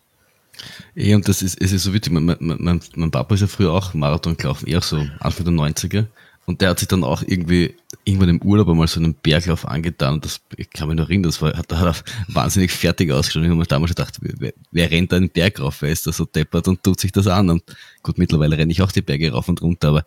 Ja, 0.94 1.16
und 1.16 1.26
das 1.28 1.42
ist, 1.42 1.60
es 1.60 1.72
ist 1.72 1.82
so 1.82 1.92
witzig. 1.92 2.12
Mein, 2.12 2.36
mein, 2.38 2.80
mein 2.94 3.10
Papa 3.10 3.34
ist 3.34 3.40
ja 3.40 3.48
früher 3.48 3.72
auch 3.72 3.92
Marathon 3.94 4.36
gelaufen, 4.36 4.68
eher 4.68 4.80
so 4.80 5.04
Anfang 5.18 5.44
der 5.44 5.54
90er. 5.54 6.06
Und 6.46 6.60
der 6.60 6.70
hat 6.70 6.78
sich 6.78 6.88
dann 6.88 7.04
auch 7.04 7.22
irgendwie 7.22 7.74
irgendwann 8.04 8.28
im 8.28 8.42
Urlaub 8.42 8.68
einmal 8.68 8.86
so 8.86 9.00
einen 9.00 9.14
Berglauf 9.14 9.66
angetan. 9.66 10.14
Und 10.14 10.24
das, 10.24 10.40
ich 10.56 10.68
kann 10.70 10.88
mich 10.88 10.96
noch 10.96 11.08
erinnern, 11.08 11.24
das 11.24 11.40
war, 11.40 11.56
hat, 11.56 11.72
da 11.72 11.86
er 11.86 11.94
wahnsinnig 12.28 12.70
fertig 12.70 13.10
ausgeschaut. 13.10 13.44
Ich 13.44 13.48
habe 13.48 13.58
mir 13.58 13.66
damals 13.66 13.90
gedacht, 13.90 14.18
wer, 14.20 14.52
wer 14.70 14.90
rennt 14.90 15.12
da 15.12 15.16
einen 15.16 15.30
Berg 15.30 15.60
rauf? 15.60 15.80
Wer 15.80 15.90
ist 15.90 16.06
da 16.06 16.12
so 16.12 16.26
deppert 16.26 16.68
und 16.68 16.82
tut 16.82 17.00
sich 17.00 17.12
das 17.12 17.26
an? 17.26 17.48
Und 17.48 17.62
gut, 18.02 18.18
mittlerweile 18.18 18.58
renne 18.58 18.72
ich 18.72 18.82
auch 18.82 18.92
die 18.92 19.02
Berge 19.02 19.32
rauf 19.32 19.48
und 19.48 19.62
runter, 19.62 19.88
aber 19.88 20.04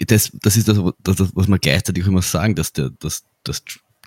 das, 0.00 0.32
das 0.42 0.56
ist 0.56 0.68
das, 0.68 0.78
das, 1.02 1.36
was 1.36 1.48
man 1.48 1.60
gleichzeitig 1.60 2.06
immer 2.06 2.22
sagen, 2.22 2.54
dass 2.54 2.72
der, 2.72 2.90
dass, 2.90 3.24
das 3.44 3.62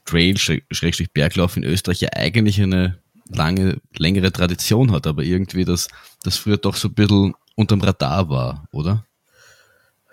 Trail-Berglauf 0.05 1.57
in 1.57 1.63
Österreich 1.63 2.01
ja 2.01 2.09
eigentlich 2.13 2.61
eine 2.61 2.97
lange, 3.29 3.79
längere 3.95 4.31
Tradition 4.31 4.91
hat, 4.91 5.05
aber 5.05 5.23
irgendwie 5.23 5.65
das, 5.65 5.89
das 6.23 6.37
früher 6.37 6.57
doch 6.57 6.75
so 6.75 6.87
ein 6.87 6.93
bisschen 6.93 7.35
unterm 7.55 7.81
Radar 7.81 8.29
war, 8.29 8.67
oder? 8.71 9.05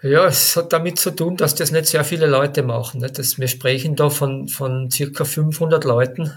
Ja, 0.04 0.26
es 0.26 0.54
hat 0.54 0.74
damit 0.74 0.98
zu 0.98 1.12
tun, 1.12 1.38
dass 1.38 1.54
das 1.54 1.72
nicht 1.72 1.86
sehr 1.86 2.04
viele 2.04 2.26
Leute 2.26 2.62
machen. 2.62 3.00
Nicht? 3.00 3.18
Das, 3.18 3.38
wir 3.38 3.48
sprechen 3.48 3.96
da 3.96 4.10
von, 4.10 4.48
von 4.48 4.90
circa 4.90 5.24
500 5.24 5.82
Leuten 5.84 6.30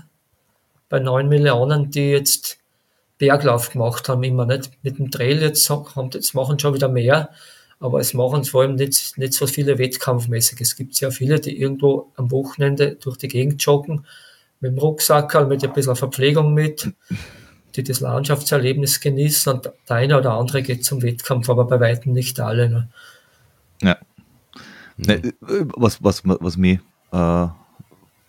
bei 0.88 1.00
9 1.00 1.28
Millionen, 1.28 1.92
die 1.92 2.12
jetzt 2.12 2.60
Berglauf 3.18 3.72
gemacht 3.72 4.08
haben, 4.08 4.24
immer 4.24 4.46
nicht. 4.46 4.72
Mit 4.84 5.00
dem 5.00 5.12
Trail 5.12 5.42
jetzt, 5.42 5.70
haben, 5.70 6.10
jetzt 6.14 6.34
machen 6.34 6.58
schon 6.58 6.76
wieder 6.76 6.88
mehr. 6.88 7.30
Aber 7.82 8.00
es 8.00 8.14
machen 8.14 8.46
vor 8.46 8.62
allem 8.62 8.76
nicht, 8.76 9.18
nicht 9.18 9.34
so 9.34 9.48
viele 9.48 9.78
wettkampfmäßig. 9.78 10.62
Es 10.62 10.78
gibt 10.78 10.96
sehr 10.96 11.12
viele, 11.12 11.42
die 11.42 11.60
irgendwo 11.60 12.14
am 12.16 12.32
Wochenende 12.32 12.96
durch 12.96 13.18
die 13.18 13.28
Gegend 13.28 13.62
joggen, 13.62 14.06
mit 14.62 14.72
dem 14.72 14.78
Rucksack, 14.78 15.34
mit 15.50 15.62
ein 15.66 15.74
bisschen 15.74 15.98
Verpflegung 15.98 16.54
mit, 16.54 16.90
die 17.76 17.84
das 17.84 18.00
Landschaftserlebnis 18.00 19.02
genießen 19.02 19.52
und 19.52 19.66
der 19.90 19.96
eine 19.98 20.18
oder 20.18 20.36
andere 20.36 20.62
geht 20.62 20.86
zum 20.86 21.02
Wettkampf, 21.02 21.50
aber 21.50 21.66
bei 21.66 21.82
weitem 21.82 22.14
nicht 22.14 22.40
alle. 22.40 22.70
Ne? 22.70 22.90
Ja. 23.82 23.98
Ne, 24.98 25.34
was, 25.40 26.04
was, 26.04 26.24
was 26.26 26.58
mich, 26.58 26.80
äh, 27.12 27.18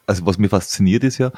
also 0.06 0.26
was 0.26 0.38
mich 0.38 0.50
fasziniert 0.50 1.04
ist 1.04 1.18
ja, 1.18 1.32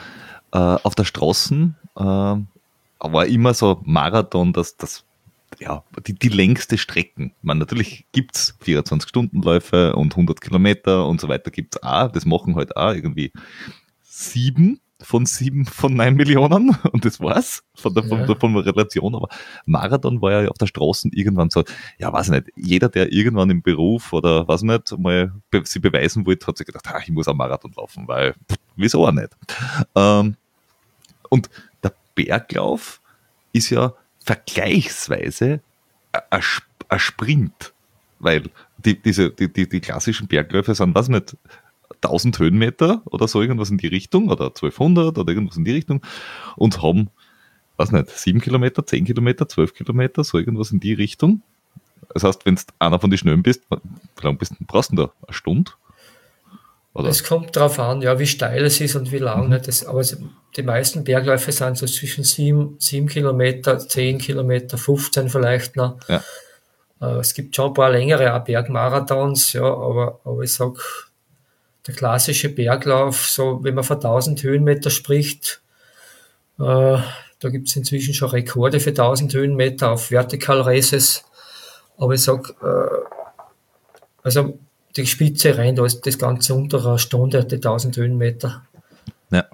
äh, 0.53 0.59
auf 0.59 0.95
der 0.95 1.05
Straße 1.05 1.75
äh, 1.97 2.03
war 2.03 3.27
immer 3.27 3.55
so 3.55 3.81
Marathon, 3.85 4.53
das, 4.53 4.77
das 4.77 5.05
ja, 5.59 5.85
die, 6.07 6.15
die 6.15 6.29
längste 6.29 6.79
Strecken. 6.79 7.33
Man, 7.43 7.59
natürlich 7.59 8.07
gibt's 8.13 8.57
24-Stunden-Läufe 8.65 9.95
und 9.95 10.13
100 10.13 10.41
Kilometer 10.41 11.07
und 11.07 11.21
so 11.21 11.29
weiter 11.29 11.51
gibt's 11.51 11.83
auch. 11.83 12.11
Das 12.11 12.25
machen 12.25 12.57
halt 12.57 12.77
auch 12.77 12.93
irgendwie 12.93 13.33
sieben 14.03 14.81
von 15.03 15.27
sieben 15.27 15.65
von 15.67 15.95
neun 15.95 16.15
Millionen 16.15 16.77
und 16.93 17.05
das 17.05 17.21
war's 17.21 17.63
von 17.75 17.95
der, 17.95 18.05
von, 18.05 18.27
der, 18.27 18.37
von 18.37 18.55
der 18.55 18.67
Relation. 18.67 19.15
Aber 19.15 19.29
Marathon 19.67 20.21
war 20.21 20.43
ja 20.43 20.49
auf 20.49 20.59
der 20.59 20.67
Straße 20.67 21.09
irgendwann 21.13 21.51
so, 21.51 21.65
ja, 21.99 22.13
weiß 22.13 22.31
nicht, 22.31 22.49
jeder, 22.57 22.89
der 22.89 23.13
irgendwann 23.13 23.51
im 23.51 23.63
Beruf 23.63 24.13
oder 24.13 24.47
was 24.49 24.63
nicht, 24.63 24.97
mal 24.99 25.33
be 25.51 25.63
sie 25.65 25.79
beweisen 25.79 26.27
wollte, 26.27 26.47
hat 26.47 26.59
sich 26.59 26.67
gedacht, 26.67 26.87
ah, 26.89 27.01
ich 27.03 27.11
muss 27.11 27.29
am 27.29 27.37
Marathon 27.37 27.73
laufen, 27.77 28.07
weil 28.09 28.33
pff, 28.33 28.59
wieso 28.77 29.07
auch 29.07 29.13
nicht. 29.13 29.31
Ähm, 29.95 30.37
und 31.29 31.49
der 31.83 31.93
Berglauf 32.15 33.01
ist 33.53 33.71
ja 33.71 33.95
vergleichsweise 34.25 35.61
ein 36.31 36.99
Sprint, 36.99 37.73
weil 38.19 38.51
die, 38.79 39.01
diese, 39.01 39.31
die, 39.31 39.53
die, 39.53 39.69
die 39.69 39.81
klassischen 39.81 40.27
Bergläufe 40.27 40.75
sind, 40.75 40.95
was 40.95 41.09
nicht, 41.09 41.37
1000 42.03 42.39
Höhenmeter 42.39 43.03
oder 43.07 43.29
so 43.29 43.41
irgendwas 43.41 43.71
in 43.71 43.79
die 43.79 43.87
Richtung 43.87 44.29
oder 44.29 44.47
1200 44.47 45.19
oder 45.19 45.33
irgendwas 45.33 45.57
in 45.57 45.65
die 45.65 45.73
Richtung 45.73 46.03
und 46.57 46.83
haben, 46.83 47.11
was 47.77 47.93
nicht, 47.93 48.11
7 48.11 48.41
Kilometer, 48.41 48.85
10 48.85 49.05
Kilometer, 49.05 49.49
12 49.49 49.75
Kilometer, 49.75 50.25
so 50.25 50.39
irgendwas 50.39 50.71
in 50.71 50.81
die 50.81 50.95
Richtung. 50.95 51.43
Das 52.13 52.25
heißt, 52.25 52.47
wenn 52.47 52.57
du 52.57 52.63
einer 52.79 52.99
von 52.99 53.11
den 53.11 53.19
Schnellen 53.19 53.43
bist, 53.43 53.63
wie 53.71 54.25
lange 54.25 54.39
bist, 54.39 54.55
brauchst 54.67 54.93
du 54.93 54.97
da? 54.97 55.13
Eine 55.27 55.35
Stunde? 55.35 55.73
Es 56.93 57.23
kommt 57.23 57.55
darauf 57.55 57.79
an, 57.79 58.03
ja, 58.03 58.19
wie 58.19 58.27
steil 58.27 58.65
es 58.65 58.81
ist 58.81 58.97
und 58.97 59.13
wie 59.13 59.19
lang. 59.19 59.49
Mhm. 59.49 59.63
Das, 59.65 59.85
aber 59.85 60.03
die 60.57 60.63
meisten 60.63 61.05
Bergläufe 61.05 61.53
sind 61.53 61.79
so 61.79 61.87
zwischen 61.87 62.25
7, 62.25 62.77
7 62.79 63.07
Kilometer, 63.07 63.79
10 63.79 64.19
Kilometer, 64.19 64.77
15 64.77 65.29
vielleicht 65.29 65.77
noch. 65.77 65.99
Ja. 66.09 66.23
Äh, 67.01 67.19
es 67.19 67.33
gibt 67.33 67.55
schon 67.55 67.69
ein 67.69 67.75
paar 67.75 67.91
längere 67.91 68.39
Bergmarathons, 68.41 69.53
ja, 69.53 69.63
aber, 69.63 70.21
aber 70.25 70.43
ich 70.43 70.53
sag, 70.53 71.10
der 71.91 71.97
klassische 71.97 72.49
Berglauf, 72.49 73.29
so 73.29 73.63
wenn 73.63 73.75
man 73.75 73.85
von 73.85 73.97
1000 73.97 74.43
Höhenmeter 74.43 74.91
spricht, 74.91 75.61
äh, 76.59 76.63
da 76.63 77.49
gibt 77.49 77.69
es 77.69 77.77
inzwischen 77.77 78.15
schon 78.15 78.31
Rekorde 78.31 78.81
für 78.81 78.91
1000 78.91 79.35
Höhenmeter 79.35 79.91
auf 79.91 80.07
Vertical 80.07 80.61
Races. 80.61 81.25
Aber 81.97 82.15
ich 82.15 82.23
sag, 82.23 82.55
äh, 82.63 82.89
also 84.23 84.59
die 84.97 85.07
Spitze 85.07 85.57
rein, 85.57 85.77
da 85.77 85.85
ist 85.85 86.07
das 86.07 86.19
Ganze 86.19 86.55
unter 86.55 86.79
einer 86.81 86.99
Stunde, 86.99 87.45
die 87.45 87.57
1000 87.57 87.97
Höhenmeter. 87.97 88.63
Ja. 89.31 89.47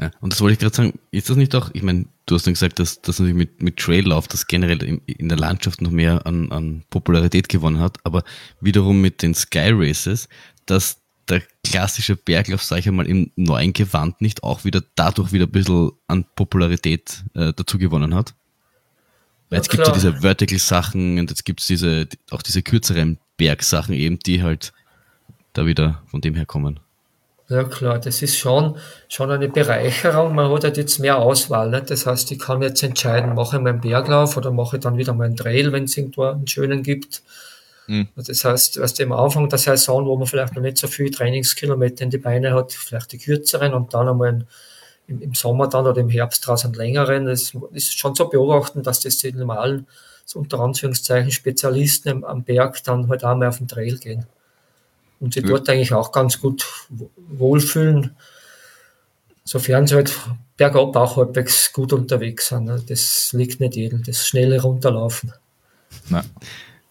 ja. 0.00 0.10
Und 0.20 0.32
das 0.32 0.40
wollte 0.40 0.54
ich 0.54 0.58
gerade 0.58 0.74
sagen, 0.74 0.98
ist 1.10 1.28
das 1.28 1.36
nicht 1.36 1.54
auch, 1.54 1.70
ich 1.72 1.82
meine, 1.82 2.06
du 2.26 2.34
hast 2.34 2.46
dann 2.46 2.54
gesagt, 2.54 2.78
dass, 2.78 3.00
dass 3.00 3.18
natürlich 3.18 3.36
mit, 3.36 3.62
mit 3.62 3.78
Traillauf 3.78 4.28
das 4.28 4.46
generell 4.46 4.82
in, 4.82 5.00
in 5.06 5.28
der 5.28 5.38
Landschaft 5.38 5.80
noch 5.80 5.90
mehr 5.90 6.26
an, 6.26 6.52
an 6.52 6.84
Popularität 6.90 7.48
gewonnen 7.48 7.80
hat, 7.80 7.98
aber 8.04 8.22
wiederum 8.60 9.00
mit 9.00 9.22
den 9.22 9.34
Sky 9.34 9.70
Races, 9.72 10.28
dass 10.66 10.98
der 11.28 11.42
klassische 11.62 12.16
Berglauf, 12.16 12.62
sag 12.62 12.78
ich 12.78 12.88
einmal, 12.88 13.06
im 13.06 13.30
neuen 13.36 13.72
Gewand 13.72 14.20
nicht 14.20 14.42
auch 14.42 14.64
wieder 14.64 14.82
dadurch 14.94 15.32
wieder 15.32 15.46
ein 15.46 15.52
bisschen 15.52 15.92
an 16.06 16.26
Popularität 16.36 17.24
äh, 17.34 17.52
dazu 17.54 17.78
gewonnen 17.78 18.14
hat? 18.14 18.34
Weil 19.48 19.58
jetzt 19.58 19.72
ja, 19.72 19.76
gibt 19.76 19.82
es 19.96 20.02
ja 20.02 20.10
diese 20.10 20.20
Vertical-Sachen 20.20 21.18
und 21.18 21.30
jetzt 21.30 21.44
gibt 21.44 21.60
es 21.60 21.66
diese, 21.66 22.08
auch 22.30 22.42
diese 22.42 22.62
kürzeren 22.62 23.18
Bergsachen 23.36 23.94
eben, 23.94 24.18
die 24.18 24.42
halt 24.42 24.72
da 25.54 25.66
wieder 25.66 26.02
von 26.06 26.20
dem 26.20 26.34
her 26.34 26.46
kommen. 26.46 26.80
Ja 27.48 27.64
klar, 27.64 27.98
das 27.98 28.22
ist 28.22 28.38
schon, 28.38 28.76
schon 29.08 29.30
eine 29.30 29.48
Bereicherung. 29.48 30.34
Man 30.34 30.50
hat 30.50 30.64
halt 30.64 30.78
jetzt 30.78 30.98
mehr 30.98 31.18
Auswahl. 31.18 31.68
Nicht? 31.70 31.90
Das 31.90 32.06
heißt, 32.06 32.32
ich 32.32 32.38
kann 32.38 32.62
jetzt 32.62 32.82
entscheiden, 32.82 33.34
mache 33.34 33.56
ich 33.56 33.62
meinen 33.62 33.80
Berglauf 33.80 34.36
oder 34.38 34.50
mache 34.50 34.76
ich 34.76 34.82
dann 34.82 34.96
wieder 34.96 35.12
meinen 35.12 35.36
Trail, 35.36 35.70
wenn 35.72 35.84
es 35.84 35.96
irgendwo 35.96 36.24
einen 36.24 36.46
schönen 36.46 36.82
gibt. 36.82 37.22
Mhm. 37.86 38.08
Das 38.16 38.44
heißt, 38.44 38.78
erst 38.78 39.00
am 39.00 39.12
Anfang 39.12 39.48
der 39.48 39.58
Saison, 39.58 40.06
wo 40.06 40.16
man 40.16 40.26
vielleicht 40.26 40.54
noch 40.54 40.62
nicht 40.62 40.78
so 40.78 40.86
viele 40.86 41.10
Trainingskilometer 41.10 42.04
in 42.04 42.10
die 42.10 42.18
Beine 42.18 42.54
hat, 42.54 42.72
vielleicht 42.72 43.12
die 43.12 43.18
kürzeren 43.18 43.74
und 43.74 43.92
dann 43.92 44.08
einmal 44.08 44.46
im, 45.06 45.20
im 45.20 45.34
Sommer 45.34 45.68
dann 45.68 45.86
oder 45.86 46.00
im 46.00 46.08
Herbst 46.08 46.46
draußen 46.46 46.72
längeren. 46.72 47.26
Das 47.26 47.52
ist 47.72 47.98
schon 47.98 48.14
zu 48.14 48.28
beobachten, 48.28 48.82
dass 48.82 49.00
das 49.00 49.18
die 49.18 49.32
normalen, 49.32 49.86
so 50.24 50.38
unter 50.38 50.60
Anführungszeichen, 50.60 51.30
Spezialisten 51.30 52.08
am, 52.10 52.24
am 52.24 52.44
Berg 52.44 52.82
dann 52.84 53.08
halt 53.08 53.24
auch 53.24 53.36
mal 53.36 53.48
auf 53.48 53.58
den 53.58 53.68
Trail 53.68 53.98
gehen. 53.98 54.26
Und 55.20 55.34
sie 55.34 55.40
ja. 55.40 55.46
dort 55.46 55.68
eigentlich 55.68 55.92
auch 55.92 56.12
ganz 56.12 56.40
gut 56.40 56.66
wohlfühlen, 57.16 58.16
sofern 59.44 59.86
sie 59.86 59.94
halt 59.96 60.12
bergab 60.56 60.96
auch 60.96 61.16
halbwegs 61.16 61.72
gut 61.72 61.92
unterwegs 61.92 62.48
sind. 62.48 62.64
Ne? 62.64 62.82
Das 62.86 63.32
liegt 63.32 63.60
nicht 63.60 63.76
jedem, 63.76 64.02
das 64.02 64.26
schnelle 64.26 64.60
Runterlaufen. 64.60 65.32
Nein. 66.08 66.24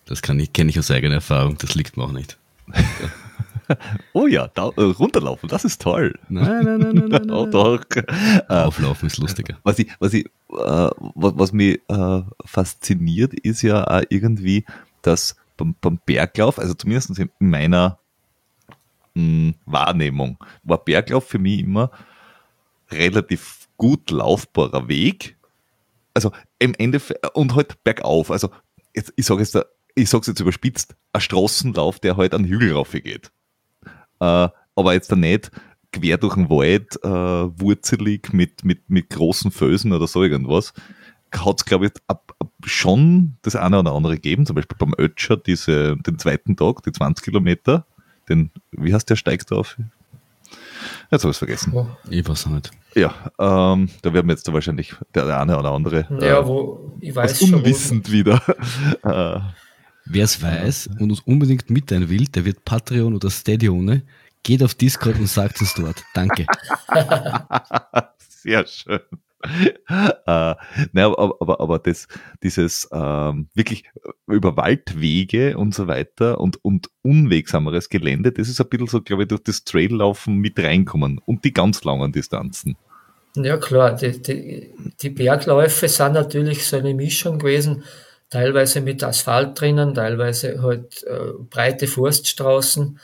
Das 0.06 0.22
kann 0.22 0.40
ich, 0.40 0.54
kenne 0.54 0.70
ich 0.70 0.80
aus 0.80 0.92
eigener 0.92 1.16
Erfahrung, 1.16 1.58
das 1.58 1.76
liegt 1.76 1.98
mir 1.98 2.04
auch 2.04 2.12
nicht. 2.12 2.38
oh 4.14 4.28
ja, 4.28 4.48
da, 4.50 4.70
äh, 4.76 4.82
runterlaufen, 4.82 5.50
das 5.50 5.66
ist 5.66 5.82
toll. 5.82 6.14
Nein, 6.30 6.66
nein, 6.66 6.80
nein, 6.80 6.96
nein, 6.96 7.10
nein. 7.10 7.32
oh, 7.32 7.46
doch. 7.46 7.84
Äh, 7.96 8.44
Auflaufen 8.48 9.08
ist 9.08 9.18
lustiger. 9.18 9.58
Was, 9.64 9.80
ich, 9.80 9.88
was, 10.00 10.14
ich, 10.14 10.26
äh, 10.26 10.30
was, 10.50 11.34
was 11.36 11.54
mich 11.54 11.80
äh, 11.88 12.22
fasziniert, 12.46 13.34
ist 13.34 13.62
ja 13.62 13.86
auch 13.86 14.04
irgendwie, 14.10 14.66
dass 15.02 15.36
beim, 15.58 15.76
beim 15.80 16.00
Berglauf, 16.06 16.60
also 16.60 16.74
zumindest 16.74 17.18
in 17.18 17.30
meiner 17.40 18.00
mh, 19.14 19.22
hm, 19.22 19.56
Wahrnehmung, 19.66 20.38
war 20.64 20.84
Berglauf 20.84 21.28
für 21.28 21.40
mich 21.40 21.60
immer 21.60 21.92
relativ 22.92 23.68
gut 23.78 24.12
laufbarer 24.12 24.88
Weg. 24.88 25.38
Also 26.14 26.32
im 26.60 26.74
Endeffekt, 26.76 27.36
und 27.36 27.56
halt 27.56 27.84
bergauf. 27.84 28.30
Also 28.30 28.50
jetzt, 28.94 29.14
ich 29.16 29.26
sage 29.26 29.42
jetzt, 29.42 29.58
ich 29.96 30.10
sag's 30.10 30.28
jetzt 30.28 30.40
überspitzt, 30.40 30.96
ein 31.12 31.22
Straßenlauf, 31.22 32.00
der 32.00 32.18
halt 32.18 32.34
an 32.34 32.46
Hügel 32.46 32.74
rauf 32.74 32.92
geht. 32.92 33.32
Äh, 34.20 34.50
aber 34.76 34.94
jetzt 34.94 35.12
da 35.12 35.16
nicht 35.16 35.52
quer 35.94 36.18
durch 36.18 36.36
den 36.36 36.50
Wald, 36.50 36.98
äh, 37.04 37.08
wurzelig 37.08 38.34
mit, 38.34 38.64
mit, 38.66 38.90
mit 38.90 39.10
großen 39.10 39.52
Fösen 39.52 39.94
oder 39.94 40.08
so 40.08 40.24
irgendwas. 40.24 40.74
Hat 41.34 41.60
es, 41.60 41.66
glaube 41.66 41.86
ich, 41.86 41.92
ab, 42.08 42.34
ab 42.40 42.50
schon 42.66 43.38
das 43.42 43.56
eine 43.56 43.80
oder 43.80 43.94
andere 43.94 44.16
gegeben, 44.16 44.46
zum 44.46 44.56
Beispiel 44.56 44.78
beim 44.78 44.94
Ötscher, 44.98 45.38
diese, 45.38 45.96
den 45.98 46.20
zweiten 46.20 46.56
Tag, 46.56 46.84
die 46.84 46.92
20 46.92 47.24
Kilometer, 47.24 47.86
den, 48.30 48.52
wie 48.72 48.94
heißt 48.94 49.10
der, 49.10 49.16
steigst 49.16 49.52
du 49.52 49.58
auf? 49.58 49.78
Jetzt 51.12 51.24
habe 51.24 51.32
ich 51.32 51.36
es 51.36 51.38
vergessen. 51.38 51.88
Ich 52.10 52.28
weiß 52.28 52.48
nicht. 52.48 52.72
Ja, 52.96 53.14
ähm, 53.40 53.90
da 54.02 54.14
werden 54.14 54.28
wir 54.28 54.36
jetzt 54.36 54.52
wahrscheinlich 54.52 54.94
der 55.16 55.40
eine 55.40 55.58
oder 55.58 55.72
andere 55.72 56.08
ja, 56.20 56.40
äh, 56.40 56.48
wo, 56.48 56.92
ich 57.00 57.16
weiß 57.16 57.42
unwissend 57.42 58.08
schon, 58.08 58.14
wieder. 58.14 58.42
äh, 59.04 59.40
Wer 60.06 60.26
es 60.26 60.42
weiß 60.42 60.90
und 61.00 61.12
uns 61.12 61.22
unbedingt 61.22 61.70
mitteilen 61.70 62.10
will, 62.10 62.26
der 62.26 62.46
wird 62.46 62.66
Patreon 62.66 63.16
oder 63.16 63.30
Stadione, 63.30 64.04
geht 64.44 64.62
auf 64.62 64.76
Discord 64.76 65.18
und 65.18 65.28
sagt 65.28 65.62
es 65.62 65.74
dort. 65.74 66.04
Danke. 66.14 66.46
Sehr 68.18 68.66
schön. 68.68 69.00
äh, 69.90 70.56
ne, 70.94 71.04
aber, 71.04 71.36
aber, 71.40 71.60
aber 71.60 71.80
das, 71.80 72.08
dieses 72.42 72.88
ähm, 72.94 73.50
wirklich 73.54 73.84
über 74.28 74.56
Waldwege 74.56 75.58
und 75.58 75.76
so 75.76 75.88
weiter 75.88 76.40
und, 76.40 76.64
und 76.64 76.90
unwegsameres 77.02 77.90
Gelände, 77.90 78.32
das 78.32 78.48
ist 78.48 78.62
ein 78.62 78.70
bisschen 78.70 78.88
so, 78.88 79.02
glaube 79.02 79.24
ich, 79.24 79.30
durch 79.30 79.44
das 79.44 79.66
Traillaufen 79.66 80.38
mit 80.38 80.60
reinkommen 80.60 81.20
und 81.26 81.44
die 81.44 81.54
ganz 81.54 81.84
langen 81.84 82.12
Distanzen. 82.14 82.78
Ja 83.36 83.58
klar, 83.58 83.96
die, 83.96 84.22
die, 84.22 84.70
die 85.02 85.10
Bergläufe 85.10 85.88
sind 85.88 86.14
natürlich 86.14 86.66
so 86.66 86.78
eine 86.78 86.94
Mischung 86.94 87.40
gewesen, 87.40 87.84
teilweise 88.34 88.82
mit 88.82 89.04
Asphalt 89.04 89.60
drinnen, 89.60 89.94
teilweise 89.94 90.62
halt 90.62 91.04
äh, 91.04 91.34
breite 91.50 91.88
Forststraßen 91.88 93.00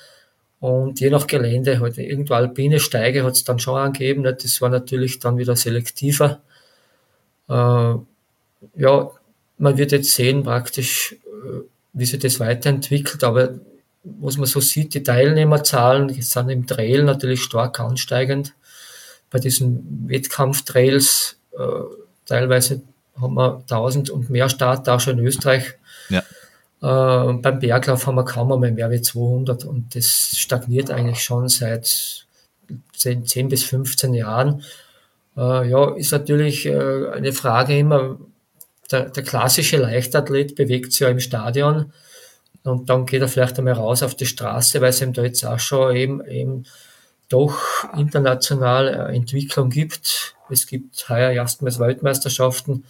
und 0.60 1.00
je 1.00 1.10
nach 1.10 1.28
Gelände, 1.28 1.80
halt 1.80 1.98
irgendwo 1.98 2.34
alpine 2.34 2.80
Steige 2.80 3.24
hat 3.24 3.34
es 3.34 3.44
dann 3.44 3.60
schon 3.60 3.78
angegeben. 3.78 4.24
Ne? 4.24 4.34
Das 4.34 4.60
war 4.62 4.70
natürlich 4.70 5.20
dann 5.20 5.38
wieder 5.38 5.56
selektiver. 5.56 6.42
Äh, 7.48 7.94
ja, 8.76 9.12
man 9.58 9.78
wird 9.78 9.92
jetzt 9.92 10.14
sehen 10.16 10.44
praktisch, 10.44 11.16
äh, 11.26 11.62
wie 11.94 12.06
sich 12.06 12.20
das 12.20 12.40
weiterentwickelt, 12.40 13.24
aber 13.24 13.54
was 14.04 14.38
man 14.38 14.48
so 14.48 14.60
sieht, 14.60 14.94
die 14.96 15.04
Teilnehmerzahlen 15.04 16.10
sind 16.22 16.50
im 16.50 16.66
Trail 16.66 17.04
natürlich 17.04 17.42
stark 17.42 17.80
ansteigend. 17.80 18.54
Bei 19.30 19.40
diesen 19.40 20.08
Wettkampftrails, 20.10 21.38
äh, 21.52 21.58
teilweise 22.26 22.82
haben 23.22 23.36
wir 23.36 23.60
1000 23.60 24.10
und 24.10 24.30
mehr 24.30 24.50
Starter 24.50 24.96
auch 24.96 25.00
schon 25.00 25.20
in 25.20 25.26
Österreich. 25.26 25.76
Ja. 26.10 26.24
Äh, 26.82 27.34
beim 27.34 27.60
Berglauf 27.60 28.08
haben 28.08 28.16
wir 28.16 28.26
kaum 28.26 28.52
einmal 28.52 28.72
mehr 28.72 28.90
wie 28.90 29.02
200 29.02 29.66
und 29.66 29.96
das 29.96 30.38
stagniert 30.38 30.92
eigentlich 30.92 31.22
schon 31.22 31.50
seit 31.50 32.26
10, 32.94 33.26
10 33.26 33.50
bis 33.50 33.64
15 33.64 34.14
Jahren. 34.14 34.64
Äh, 35.36 35.70
ja, 35.70 35.96
ist 35.96 36.12
natürlich 36.12 36.66
äh, 36.66 37.10
eine 37.10 37.34
Frage 37.34 37.78
immer, 37.78 38.18
der, 38.92 39.10
der 39.10 39.24
klassische 39.24 39.78
Leichtathlet 39.78 40.56
bewegt 40.56 40.92
sich 40.92 41.02
ja 41.02 41.10
im 41.10 41.20
Stadion 41.20 41.92
und 42.64 42.90
dann 42.90 43.06
geht 43.06 43.22
er 43.22 43.28
vielleicht 43.28 43.58
einmal 43.60 43.74
raus 43.74 44.02
auf 44.02 44.16
die 44.16 44.26
Straße, 44.26 44.82
weil 44.82 44.90
es 44.90 45.02
ihm 45.02 45.14
da 45.14 45.24
jetzt 45.24 45.46
auch 45.46 45.60
schon 45.60 45.96
eben, 45.96 46.26
eben 46.26 46.66
doch 47.28 47.60
international 47.96 49.14
Entwicklung 49.14 49.70
gibt. 49.70 50.36
Es 50.50 50.66
gibt 50.66 51.10
heuer 51.10 51.32
erstmals 51.32 51.80
Weltmeisterschaften 51.80 52.86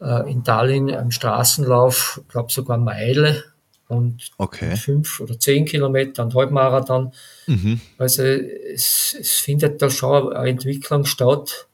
äh, 0.00 0.30
in 0.30 0.44
Tallinn 0.44 0.94
am 0.94 1.10
Straßenlauf, 1.10 2.20
glaube 2.28 2.52
sogar 2.52 2.78
Meile 2.78 3.44
und 3.88 4.30
okay. 4.38 4.76
fünf 4.76 5.20
oder 5.20 5.38
zehn 5.38 5.64
Kilometer 5.64 6.22
und 6.22 6.34
Halbmarathon. 6.34 7.12
Mhm. 7.46 7.80
Also 7.98 8.22
es, 8.22 9.16
es, 9.18 9.32
findet 9.32 9.82
da 9.82 9.90
schon 9.90 10.32
eine 10.32 10.50
Entwicklung 10.50 11.04
statt. 11.04 11.66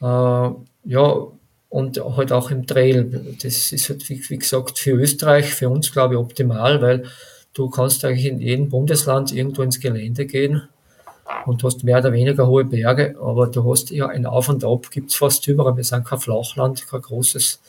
Äh, 0.00 0.04
ja, 0.04 1.26
und 1.68 1.98
halt 2.16 2.32
auch 2.32 2.50
im 2.50 2.66
Trail. 2.66 3.36
Das 3.42 3.72
ist 3.72 3.88
halt, 3.88 4.08
wie, 4.10 4.22
wie 4.28 4.38
gesagt, 4.38 4.78
für 4.78 4.90
Österreich, 4.90 5.54
für 5.54 5.68
uns, 5.68 5.92
glaube 5.92 6.14
ich, 6.14 6.20
optimal, 6.20 6.82
weil 6.82 7.04
du 7.54 7.70
kannst 7.70 8.04
eigentlich 8.04 8.26
in 8.26 8.40
jedem 8.40 8.68
Bundesland 8.68 9.32
irgendwo 9.32 9.62
ins 9.62 9.80
Gelände 9.80 10.26
gehen 10.26 10.62
und 11.46 11.62
hast 11.62 11.84
mehr 11.84 11.98
oder 11.98 12.12
weniger 12.12 12.46
hohe 12.46 12.64
Berge, 12.64 13.16
aber 13.20 13.46
du 13.46 13.70
hast 13.70 13.90
ja 13.90 14.08
ein 14.08 14.26
Auf 14.26 14.48
und 14.48 14.64
Ab, 14.64 14.90
gibt 14.90 15.10
es 15.10 15.16
fast 15.16 15.46
überall. 15.48 15.76
Wir 15.76 15.84
sind 15.84 16.04
kein 16.04 16.18
Flachland, 16.18 16.86
kein 16.86 17.00
großes, 17.00 17.60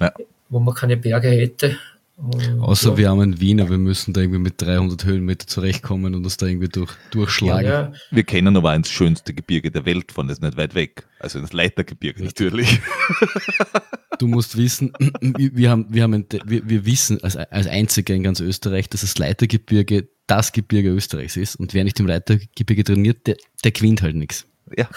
ja. 0.00 0.12
wo 0.48 0.58
man 0.60 0.74
keine 0.74 0.96
Berge 0.96 1.28
hätte. 1.28 1.76
Und, 2.16 2.60
Außer 2.60 2.92
ja. 2.92 2.96
wir 2.96 3.10
haben 3.10 3.20
in 3.20 3.40
Wien, 3.40 3.60
aber 3.60 3.70
wir 3.70 3.78
müssen 3.78 4.14
da 4.14 4.22
irgendwie 4.22 4.38
mit 4.38 4.60
300 4.62 5.04
Höhenmeter 5.04 5.46
zurechtkommen 5.46 6.14
und 6.14 6.24
uns 6.24 6.38
da 6.38 6.46
irgendwie 6.46 6.68
durch, 6.68 6.90
durchschlagen. 7.10 7.66
Ja, 7.66 7.82
ja. 7.82 7.92
Wir 8.10 8.24
kennen 8.24 8.56
aber 8.56 8.74
ins 8.74 8.90
schönste 8.90 9.34
Gebirge 9.34 9.70
der 9.70 9.84
Welt 9.84 10.12
von, 10.12 10.26
das 10.26 10.38
ist 10.38 10.42
nicht 10.42 10.56
weit 10.56 10.74
weg. 10.74 11.06
Also 11.20 11.40
das 11.40 11.52
Leitergebirge 11.52 12.24
natürlich. 12.24 12.80
Du 14.18 14.28
musst 14.28 14.56
wissen, 14.56 14.94
wir, 15.20 15.70
haben, 15.70 15.86
wir, 15.90 16.02
haben, 16.02 16.26
wir, 16.46 16.66
wir 16.66 16.86
wissen 16.86 17.22
als, 17.22 17.36
als 17.36 17.66
Einzige 17.66 18.14
in 18.14 18.22
ganz 18.22 18.40
Österreich, 18.40 18.88
dass 18.88 19.02
das 19.02 19.18
Leitergebirge 19.18 20.08
das 20.26 20.52
Gebirge 20.52 20.90
Österreichs 20.90 21.36
ist. 21.36 21.56
Und 21.56 21.74
wer 21.74 21.84
nicht 21.84 21.98
im 22.00 22.06
Leitergebirge 22.06 22.84
trainiert, 22.84 23.26
der, 23.26 23.36
der 23.64 23.70
gewinnt 23.70 24.02
halt 24.02 24.16
nichts. 24.16 24.46
Ja, 24.76 24.88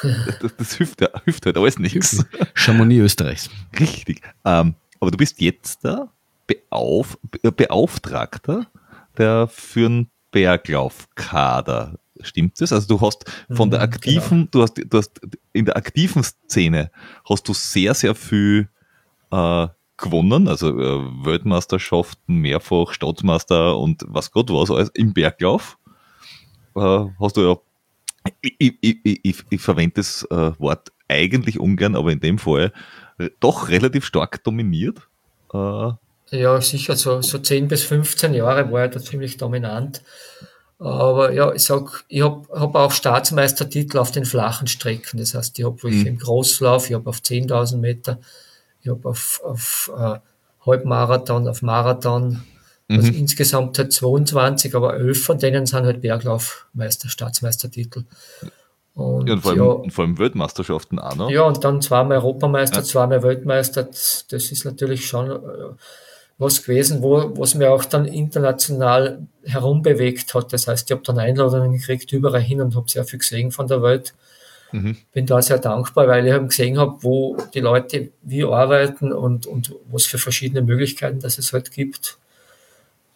das, 0.41 0.55
das 0.57 0.73
hilft, 0.73 0.99
hilft 1.25 1.45
halt 1.45 1.57
alles 1.57 1.77
nichts. 1.77 2.25
Chamonix 2.55 3.03
Österreichs. 3.03 3.49
Richtig. 3.79 4.21
Ähm, 4.43 4.73
aber 4.99 5.11
du 5.11 5.17
bist 5.17 5.39
jetzt 5.39 5.85
da 5.85 6.11
Beauf 6.47 7.17
Beauftragter 7.43 8.67
der 9.19 9.47
für 9.47 9.85
einen 9.85 10.09
Berglaufkader. 10.31 11.99
Stimmt 12.21 12.59
das? 12.59 12.73
Also 12.73 12.87
du 12.87 13.01
hast 13.01 13.25
von 13.51 13.69
der 13.69 13.79
mhm, 13.79 13.83
aktiven, 13.83 14.37
genau. 14.39 14.49
du 14.51 14.61
hast, 14.63 14.73
du 14.77 14.97
hast 14.97 15.21
in 15.53 15.65
der 15.65 15.77
aktiven 15.77 16.23
Szene 16.23 16.91
hast 17.29 17.47
du 17.47 17.53
sehr, 17.53 17.93
sehr 17.93 18.15
viel 18.15 18.67
äh, 19.31 19.67
gewonnen, 19.99 20.47
also 20.47 20.69
äh, 20.69 21.25
Weltmeisterschaften, 21.25 22.35
mehrfach 22.35 22.93
Staatsmeister 22.93 23.77
und 23.77 24.03
was 24.07 24.31
Gott 24.31 24.49
was 24.49 24.71
alles 24.71 24.89
im 24.93 25.13
Berglauf. 25.13 25.77
Äh, 26.75 27.05
hast 27.19 27.37
du 27.37 27.41
ja, 27.41 27.57
ich, 28.41 28.77
ich, 28.81 28.99
ich, 29.03 29.43
ich 29.49 29.61
verwende 29.61 29.95
das 29.95 30.23
äh, 30.31 30.51
Wort 30.59 30.91
eigentlich 31.07 31.59
ungern, 31.59 31.95
aber 31.95 32.11
in 32.11 32.19
dem 32.19 32.37
Fall 32.37 32.71
doch 33.39 33.69
relativ 33.69 34.05
stark 34.05 34.43
dominiert. 34.43 35.07
Äh, 35.53 35.91
ja, 36.31 36.61
sicher, 36.61 36.95
so, 36.95 37.21
so 37.21 37.39
10 37.39 37.67
bis 37.67 37.83
15 37.83 38.33
Jahre 38.33 38.71
war 38.71 38.81
er 38.81 38.87
da 38.89 38.99
ziemlich 38.99 39.37
dominant. 39.37 40.01
Aber 40.77 41.33
ja, 41.33 41.51
ich 41.53 41.63
sag, 41.63 42.05
ich 42.07 42.21
habe 42.21 42.47
hab 42.51 42.75
auch 42.75 42.91
Staatsmeistertitel 42.91 43.97
auf 43.97 44.11
den 44.11 44.25
flachen 44.25 44.67
Strecken. 44.67 45.17
Das 45.17 45.33
heißt, 45.33 45.57
ich 45.59 45.65
habe 45.65 45.89
mhm. 45.89 46.05
im 46.05 46.17
Großlauf, 46.17 46.89
ich 46.89 46.95
habe 46.95 47.09
auf 47.09 47.17
10.000 47.17 47.77
Meter, 47.77 48.19
ich 48.81 48.89
habe 48.89 49.07
auf, 49.09 49.41
auf 49.43 49.91
uh, 49.93 50.17
Halbmarathon, 50.65 51.47
auf 51.47 51.61
Marathon, 51.61 52.43
mhm. 52.87 52.95
also 52.95 53.11
insgesamt 53.11 53.77
halt 53.77 53.93
22, 53.93 54.75
aber 54.75 54.95
11 54.97 55.23
von 55.23 55.37
denen 55.37 55.65
sind 55.65 55.85
halt 55.85 56.01
Berglaufmeister, 56.01 57.09
Staatsmeistertitel. 57.09 58.05
Und, 58.93 59.27
ja, 59.27 59.35
und 59.35 59.41
vor, 59.41 59.51
allem, 59.51 59.83
ja, 59.83 59.89
vor 59.89 60.03
allem 60.03 60.17
Weltmeisterschaften 60.17 60.99
auch 60.99 61.15
noch. 61.15 61.29
Ja, 61.29 61.43
und 61.43 61.63
dann 61.63 61.81
zweimal 61.81 62.17
Europameister, 62.17 62.77
ja. 62.77 62.83
zweimal 62.83 63.23
Weltmeister. 63.23 63.83
Das 63.83 64.25
ist 64.29 64.65
natürlich 64.65 65.07
schon 65.07 65.31
äh, 65.31 65.37
was 66.37 66.63
gewesen, 66.63 67.01
wo, 67.01 67.37
was 67.37 67.53
mir 67.55 67.71
auch 67.71 67.85
dann 67.85 68.05
international 68.05 69.27
herumbewegt 69.43 70.33
hat. 70.33 70.51
Das 70.51 70.67
heißt, 70.67 70.89
ich 70.89 70.95
habe 70.95 71.03
dann 71.05 71.19
Einladungen 71.19 71.73
gekriegt 71.73 72.11
überall 72.11 72.41
hin 72.41 72.61
und 72.61 72.75
habe 72.75 72.89
sehr 72.89 73.05
viel 73.05 73.19
gesehen 73.19 73.51
von 73.51 73.67
der 73.67 73.81
Welt. 73.81 74.13
Mhm. 74.71 74.97
Bin 75.13 75.25
da 75.25 75.41
sehr 75.41 75.57
dankbar, 75.57 76.07
weil 76.07 76.27
ich 76.27 76.33
eben 76.33 76.47
gesehen 76.47 76.77
habe, 76.77 77.01
wo 77.01 77.37
die 77.53 77.59
Leute 77.59 78.11
wie 78.21 78.43
arbeiten 78.43 79.11
und, 79.11 79.47
und 79.47 79.75
was 79.91 80.05
für 80.05 80.17
verschiedene 80.17 80.61
Möglichkeiten 80.61 81.19
das 81.19 81.37
es 81.37 81.53
halt 81.53 81.71
gibt. 81.71 82.17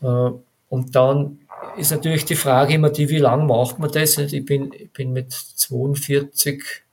Äh, 0.02 0.32
und 0.70 0.96
dann 0.96 1.40
ist 1.78 1.92
natürlich 1.92 2.26
die 2.26 2.36
Frage 2.36 2.74
immer 2.74 2.90
die, 2.90 3.10
wie 3.10 3.20
lange 3.20 3.46
macht 3.46 3.80
man 3.80 3.92
das? 3.92 4.18
Ich 4.18 4.46
bin, 4.46 4.74
ich 4.74 4.92
bin 4.92 5.14
mit 5.14 5.32
42 5.32 6.84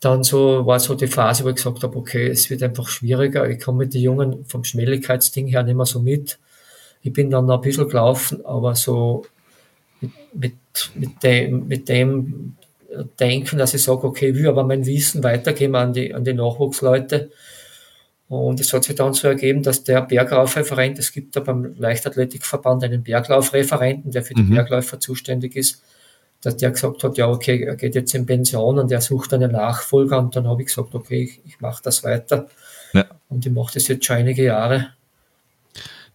dann 0.00 0.22
so 0.22 0.64
war 0.64 0.78
so 0.78 0.94
die 0.94 1.08
Phase, 1.08 1.44
wo 1.44 1.48
ich 1.48 1.56
gesagt 1.56 1.82
habe, 1.82 1.96
okay, 1.96 2.28
es 2.28 2.50
wird 2.50 2.62
einfach 2.62 2.88
schwieriger. 2.88 3.48
Ich 3.48 3.60
komme 3.60 3.78
mit 3.78 3.94
den 3.94 4.02
Jungen 4.02 4.44
vom 4.44 4.62
Schnelligkeitsding 4.62 5.48
her 5.48 5.64
nicht 5.64 5.74
mehr 5.74 5.86
so 5.86 6.00
mit. 6.00 6.38
Ich 7.02 7.12
bin 7.12 7.30
dann 7.30 7.46
noch 7.46 7.56
ein 7.56 7.60
bisschen 7.62 7.88
gelaufen, 7.88 8.44
aber 8.46 8.76
so 8.76 9.26
mit, 10.00 10.12
mit, 10.32 10.54
mit, 10.94 11.22
dem, 11.22 11.66
mit 11.66 11.88
dem 11.88 12.56
Denken, 13.20 13.58
dass 13.58 13.74
ich 13.74 13.82
sage, 13.82 14.04
okay, 14.04 14.30
ich 14.30 14.34
will 14.34 14.48
aber 14.48 14.64
mein 14.64 14.86
Wissen 14.86 15.22
weitergeben 15.22 15.74
an 15.74 15.92
die, 15.92 16.14
an 16.14 16.24
die 16.24 16.32
Nachwuchsleute. 16.32 17.30
Und 18.28 18.60
es 18.60 18.72
hat 18.72 18.84
sich 18.84 18.94
dann 18.94 19.14
so 19.14 19.28
ergeben, 19.28 19.62
dass 19.62 19.84
der 19.84 20.02
Berglaufreferent, 20.02 20.98
es 20.98 21.12
gibt 21.12 21.34
da 21.34 21.40
beim 21.40 21.74
Leichtathletikverband 21.78 22.84
einen 22.84 23.02
Berglaufreferenten, 23.02 24.10
der 24.10 24.22
für 24.22 24.34
die 24.34 24.42
mhm. 24.42 24.54
Bergläufer 24.54 25.00
zuständig 25.00 25.56
ist, 25.56 25.82
dass 26.42 26.56
der 26.56 26.70
gesagt 26.70 27.02
hat, 27.02 27.16
ja, 27.16 27.28
okay, 27.28 27.62
er 27.62 27.76
geht 27.76 27.94
jetzt 27.94 28.14
in 28.14 28.26
Pension 28.26 28.78
und 28.78 28.92
er 28.92 29.00
sucht 29.00 29.32
einen 29.32 29.52
Nachfolger. 29.52 30.18
Und 30.18 30.36
dann 30.36 30.46
habe 30.46 30.62
ich 30.62 30.68
gesagt, 30.68 30.94
okay, 30.94 31.24
ich, 31.24 31.40
ich 31.46 31.60
mache 31.60 31.82
das 31.82 32.04
weiter. 32.04 32.48
Ja. 32.92 33.06
Und 33.28 33.44
ich 33.44 33.52
mache 33.52 33.74
das 33.74 33.88
jetzt 33.88 34.04
schon 34.04 34.16
einige 34.16 34.44
Jahre. 34.44 34.88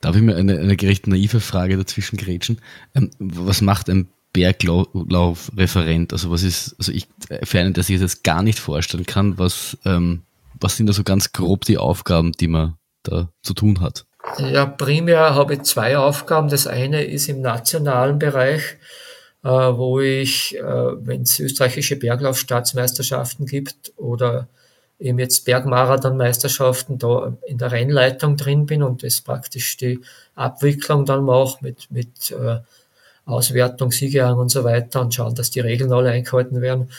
Darf 0.01 0.15
ich 0.15 0.21
mir 0.21 0.35
eine, 0.35 0.59
eine 0.59 0.75
gerecht 0.75 1.07
naive 1.07 1.39
Frage 1.39 1.77
dazwischen 1.77 2.17
grätschen? 2.17 2.61
Ähm, 2.93 3.09
was 3.19 3.61
macht 3.61 3.89
ein 3.89 4.07
Berglaufreferent? 4.33 6.11
Also 6.11 6.31
was 6.31 6.43
ist, 6.43 6.75
also 6.79 6.91
ich, 6.91 7.07
für 7.43 7.59
einen, 7.59 7.73
der 7.73 7.83
sich 7.83 7.99
das 7.99 8.23
gar 8.23 8.43
nicht 8.43 8.59
vorstellen 8.59 9.05
kann, 9.05 9.37
was, 9.37 9.77
ähm, 9.85 10.23
was 10.59 10.77
sind 10.77 10.87
da 10.87 10.93
so 10.93 11.03
ganz 11.03 11.31
grob 11.31 11.65
die 11.65 11.77
Aufgaben, 11.77 12.31
die 12.33 12.47
man 12.47 12.75
da 13.03 13.29
zu 13.41 13.53
tun 13.53 13.79
hat? 13.79 14.05
Ja, 14.39 14.65
primär 14.65 15.35
habe 15.35 15.53
ich 15.53 15.61
zwei 15.63 15.97
Aufgaben. 15.97 16.49
Das 16.49 16.67
eine 16.67 17.03
ist 17.03 17.29
im 17.29 17.41
nationalen 17.41 18.19
Bereich 18.19 18.77
äh, 19.43 19.49
wo 19.49 19.99
ich, 19.99 20.57
äh, 20.57 20.61
wenn 20.61 21.23
es 21.23 21.39
österreichische 21.39 21.97
Berglaufstaatsmeisterschaften 21.97 23.45
gibt 23.45 23.93
oder 23.97 24.47
eben 24.99 25.19
jetzt 25.19 25.43
Bergmarathonmeisterschaften 25.45 26.97
da 26.97 27.33
in 27.45 27.57
der 27.57 27.71
Rennleitung 27.71 28.37
drin 28.37 28.65
bin 28.65 28.83
und 28.83 29.03
das 29.03 29.21
praktisch 29.21 29.75
die 29.77 29.99
Abwicklung 30.35 31.05
dann 31.05 31.25
mache 31.25 31.57
mit, 31.61 31.91
mit 31.91 32.31
äh, 32.31 32.59
Auswertung, 33.25 33.91
Siegerrang 33.91 34.37
und 34.37 34.49
so 34.49 34.63
weiter 34.63 35.01
und 35.01 35.13
schauen, 35.13 35.35
dass 35.35 35.51
die 35.51 35.61
Regeln 35.61 35.91
alle 35.93 36.11
eingehalten 36.11 36.61
werden. 36.61 36.89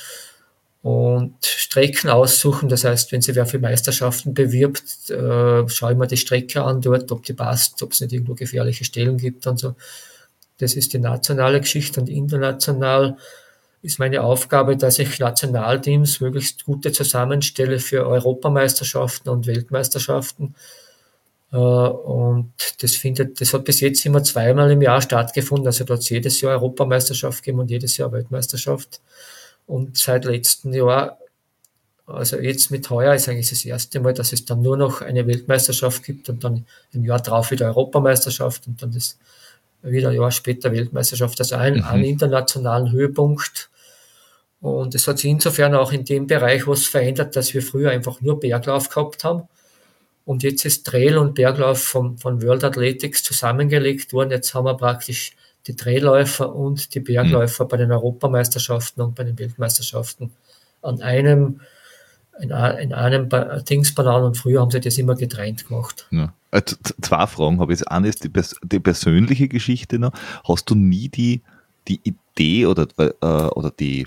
Und 0.82 1.36
Strecken 1.42 2.10
aussuchen, 2.10 2.68
das 2.68 2.84
heißt, 2.84 3.10
wenn 3.10 3.22
sie 3.22 3.34
wer 3.34 3.46
für 3.46 3.58
Meisterschaften 3.58 4.34
bewirbt, 4.34 5.10
äh, 5.10 5.66
schaue 5.68 5.92
ich 5.92 5.98
mir 5.98 6.06
die 6.06 6.18
Strecke 6.18 6.62
an 6.62 6.82
dort, 6.82 7.10
ob 7.10 7.24
die 7.24 7.32
passt, 7.32 7.82
ob 7.82 7.92
es 7.92 8.00
nicht 8.02 8.12
irgendwo 8.12 8.34
gefährliche 8.34 8.84
Stellen 8.84 9.16
gibt 9.16 9.46
und 9.46 9.58
so. 9.58 9.74
Das 10.58 10.74
ist 10.74 10.92
die 10.92 10.98
nationale 10.98 11.60
Geschichte 11.60 12.00
und 12.00 12.08
international 12.08 13.16
ist 13.84 13.98
meine 13.98 14.22
Aufgabe, 14.22 14.76
dass 14.76 14.98
ich 14.98 15.18
Nationalteams 15.18 16.20
möglichst 16.20 16.64
gute 16.64 16.90
zusammenstelle 16.92 17.78
für 17.78 18.06
Europameisterschaften 18.06 19.28
und 19.28 19.46
Weltmeisterschaften. 19.46 20.54
Äh, 21.54 21.56
und 21.56 22.52
das 22.80 22.96
findet, 22.96 23.40
das 23.40 23.54
hat 23.54 23.64
bis 23.64 23.80
jetzt 23.80 24.04
immer 24.04 24.24
zweimal 24.24 24.70
im 24.72 24.82
Jahr 24.82 25.00
stattgefunden. 25.00 25.66
Also 25.66 25.84
dort 25.84 26.08
jedes 26.10 26.40
Jahr 26.40 26.54
Europameisterschaft 26.54 27.44
geben 27.44 27.60
und 27.60 27.70
jedes 27.70 27.96
Jahr 27.96 28.10
Weltmeisterschaft. 28.12 29.00
Und 29.66 29.96
seit 29.96 30.24
letztem 30.24 30.72
Jahr, 30.72 31.18
also 32.06 32.38
jetzt 32.38 32.70
mit 32.70 32.90
heuer 32.90 33.14
ist 33.14 33.28
eigentlich 33.28 33.50
das 33.50 33.64
erste 33.64 34.00
Mal, 34.00 34.12
dass 34.12 34.32
es 34.32 34.44
dann 34.44 34.62
nur 34.62 34.76
noch 34.76 35.00
eine 35.00 35.26
Weltmeisterschaft 35.26 36.02
gibt 36.02 36.28
und 36.28 36.42
dann 36.42 36.66
im 36.92 37.04
Jahr 37.04 37.20
drauf 37.20 37.50
wieder 37.52 37.66
Europameisterschaft 37.66 38.66
und 38.66 38.82
dann 38.82 38.92
das 38.92 39.16
wieder 39.82 40.10
ein 40.10 40.16
Jahr 40.16 40.32
später 40.32 40.72
Weltmeisterschaft, 40.72 41.38
also 41.40 41.54
ein, 41.56 41.76
mhm. 41.76 41.84
einen 41.84 42.04
internationalen 42.04 42.90
Höhepunkt. 42.90 43.70
Und 44.60 44.94
es 44.94 45.06
hat 45.06 45.18
sich 45.18 45.30
insofern 45.30 45.74
auch 45.74 45.92
in 45.92 46.04
dem 46.04 46.26
Bereich 46.26 46.66
was 46.66 46.86
verändert, 46.86 47.36
dass 47.36 47.54
wir 47.54 47.62
früher 47.62 47.90
einfach 47.90 48.20
nur 48.22 48.40
Berglauf 48.40 48.88
gehabt 48.88 49.22
haben. 49.22 49.46
Und 50.24 50.42
jetzt 50.42 50.64
ist 50.64 50.86
Trail 50.86 51.18
und 51.18 51.34
Berglauf 51.34 51.82
von, 51.82 52.16
von 52.16 52.42
World 52.42 52.64
Athletics 52.64 53.22
zusammengelegt 53.22 54.12
worden. 54.12 54.30
Jetzt 54.30 54.54
haben 54.54 54.64
wir 54.64 54.76
praktisch 54.76 55.36
die 55.66 55.76
Trailläufer 55.76 56.54
und 56.54 56.94
die 56.94 57.00
Bergläufer 57.00 57.64
mhm. 57.64 57.68
bei 57.68 57.76
den 57.76 57.92
Europameisterschaften 57.92 59.02
und 59.02 59.14
bei 59.14 59.24
den 59.24 59.38
Weltmeisterschaften 59.38 60.32
an 60.82 61.00
einem 61.00 61.60
in, 62.40 62.50
in 62.50 62.92
einem 62.92 63.28
Dingsbanan 63.68 64.24
und 64.24 64.36
früher 64.36 64.60
haben 64.60 64.70
sie 64.70 64.80
das 64.80 64.98
immer 64.98 65.14
getrennt 65.14 65.68
gemacht. 65.68 66.08
Ja. 66.10 66.32
Äh, 66.50 66.62
zwei 67.00 67.26
Fragen 67.26 67.60
habe 67.60 67.72
ich. 67.72 67.78
Das 67.78 67.88
eine 67.88 68.08
ist 68.08 68.24
die, 68.24 68.30
die, 68.64 68.80
persönliche 68.80 69.48
Geschichte 69.48 69.98
noch. 69.98 70.12
Hast 70.46 70.68
du 70.68 70.74
nie 70.74 71.08
die, 71.08 71.42
die 71.86 72.00
Idee 72.02 72.66
oder, 72.66 72.88
äh, 72.98 73.48
oder 73.50 73.70
die, 73.70 74.06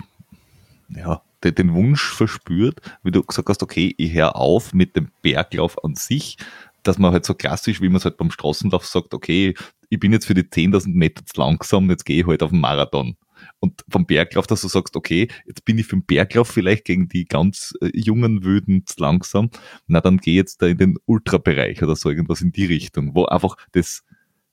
ja, 0.90 1.22
den 1.44 1.74
Wunsch 1.74 2.14
verspürt, 2.14 2.82
wie 3.04 3.12
du 3.12 3.24
gesagt 3.24 3.50
hast, 3.50 3.64
okay, 3.64 3.94
ich 3.98 4.14
höre 4.14 4.36
auf 4.36 4.74
mit 4.74 4.96
dem 4.96 5.10
Berglauf 5.22 5.84
an 5.84 5.96
sich, 5.96 6.38
dass 6.84 6.98
man 6.98 7.12
halt 7.12 7.26
so 7.26 7.34
klassisch, 7.34 7.82
wie 7.82 7.90
man 7.90 7.98
es 7.98 8.06
halt 8.06 8.18
beim 8.18 8.32
Straßenlauf 8.32 8.86
sagt, 8.86 9.14
okay, 9.14 9.54
ich 9.90 10.00
bin 10.00 10.14
jetzt 10.14 10.26
für 10.26 10.34
die 10.34 10.44
10.000 10.44 10.94
Meter 10.94 11.26
zu 11.26 11.40
langsam, 11.40 11.90
jetzt 11.90 12.06
gehe 12.06 12.22
ich 12.22 12.28
halt 12.28 12.44
auf 12.44 12.52
den 12.52 12.60
Marathon. 12.60 13.18
Und 13.60 13.84
vom 13.90 14.06
Berglauf, 14.06 14.48
dass 14.48 14.62
du 14.62 14.68
sagst, 14.68 14.96
okay, 14.96 15.28
jetzt 15.46 15.64
bin 15.64 15.78
ich 15.78 15.86
für 15.86 15.96
den 15.96 16.06
Berglauf 16.06 16.48
vielleicht 16.48 16.86
gegen 16.86 17.08
die 17.08 17.26
ganz 17.26 17.74
äh, 17.82 17.92
jungen 17.94 18.44
Wöden 18.44 18.86
zu 18.86 18.96
langsam, 19.00 19.52
na 19.86 20.02
dann 20.02 20.18
geh 20.18 20.36
jetzt 20.36 20.62
da 20.62 20.68
in 20.68 20.78
den 20.78 20.98
Ultrabereich 21.06 21.84
oder 21.84 21.96
so 21.96 22.10
irgendwas 22.10 22.42
in 22.42 22.52
die 22.52 22.66
Richtung, 22.66 23.14
wo 23.14 23.26
einfach 23.26 23.56
das, 23.74 24.04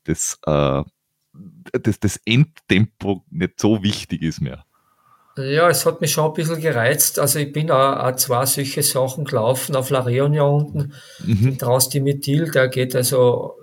das, 0.04 0.38
äh, 0.46 0.82
das, 1.72 2.00
das 2.00 2.20
Endtempo 2.24 3.24
nicht 3.30 3.58
so 3.58 3.82
wichtig 3.82 4.22
ist 4.22 4.40
mehr. 4.40 4.64
Ja, 5.36 5.68
es 5.68 5.84
hat 5.84 6.00
mich 6.00 6.12
schon 6.12 6.26
ein 6.26 6.32
bisschen 6.32 6.60
gereizt. 6.60 7.18
Also 7.18 7.40
ich 7.40 7.52
bin 7.52 7.70
auch, 7.70 7.96
auch 7.96 8.16
zwei 8.16 8.46
solche 8.46 8.82
Sachen 8.82 9.24
gelaufen 9.24 9.74
auf 9.74 9.90
La 9.90 10.00
Reunion 10.00 10.66
unten. 10.66 10.92
Mhm. 11.24 11.58
Draußen 11.58 11.90
die 11.90 12.00
Methil, 12.00 12.50
der 12.50 12.68
geht 12.68 12.94
also 12.94 13.54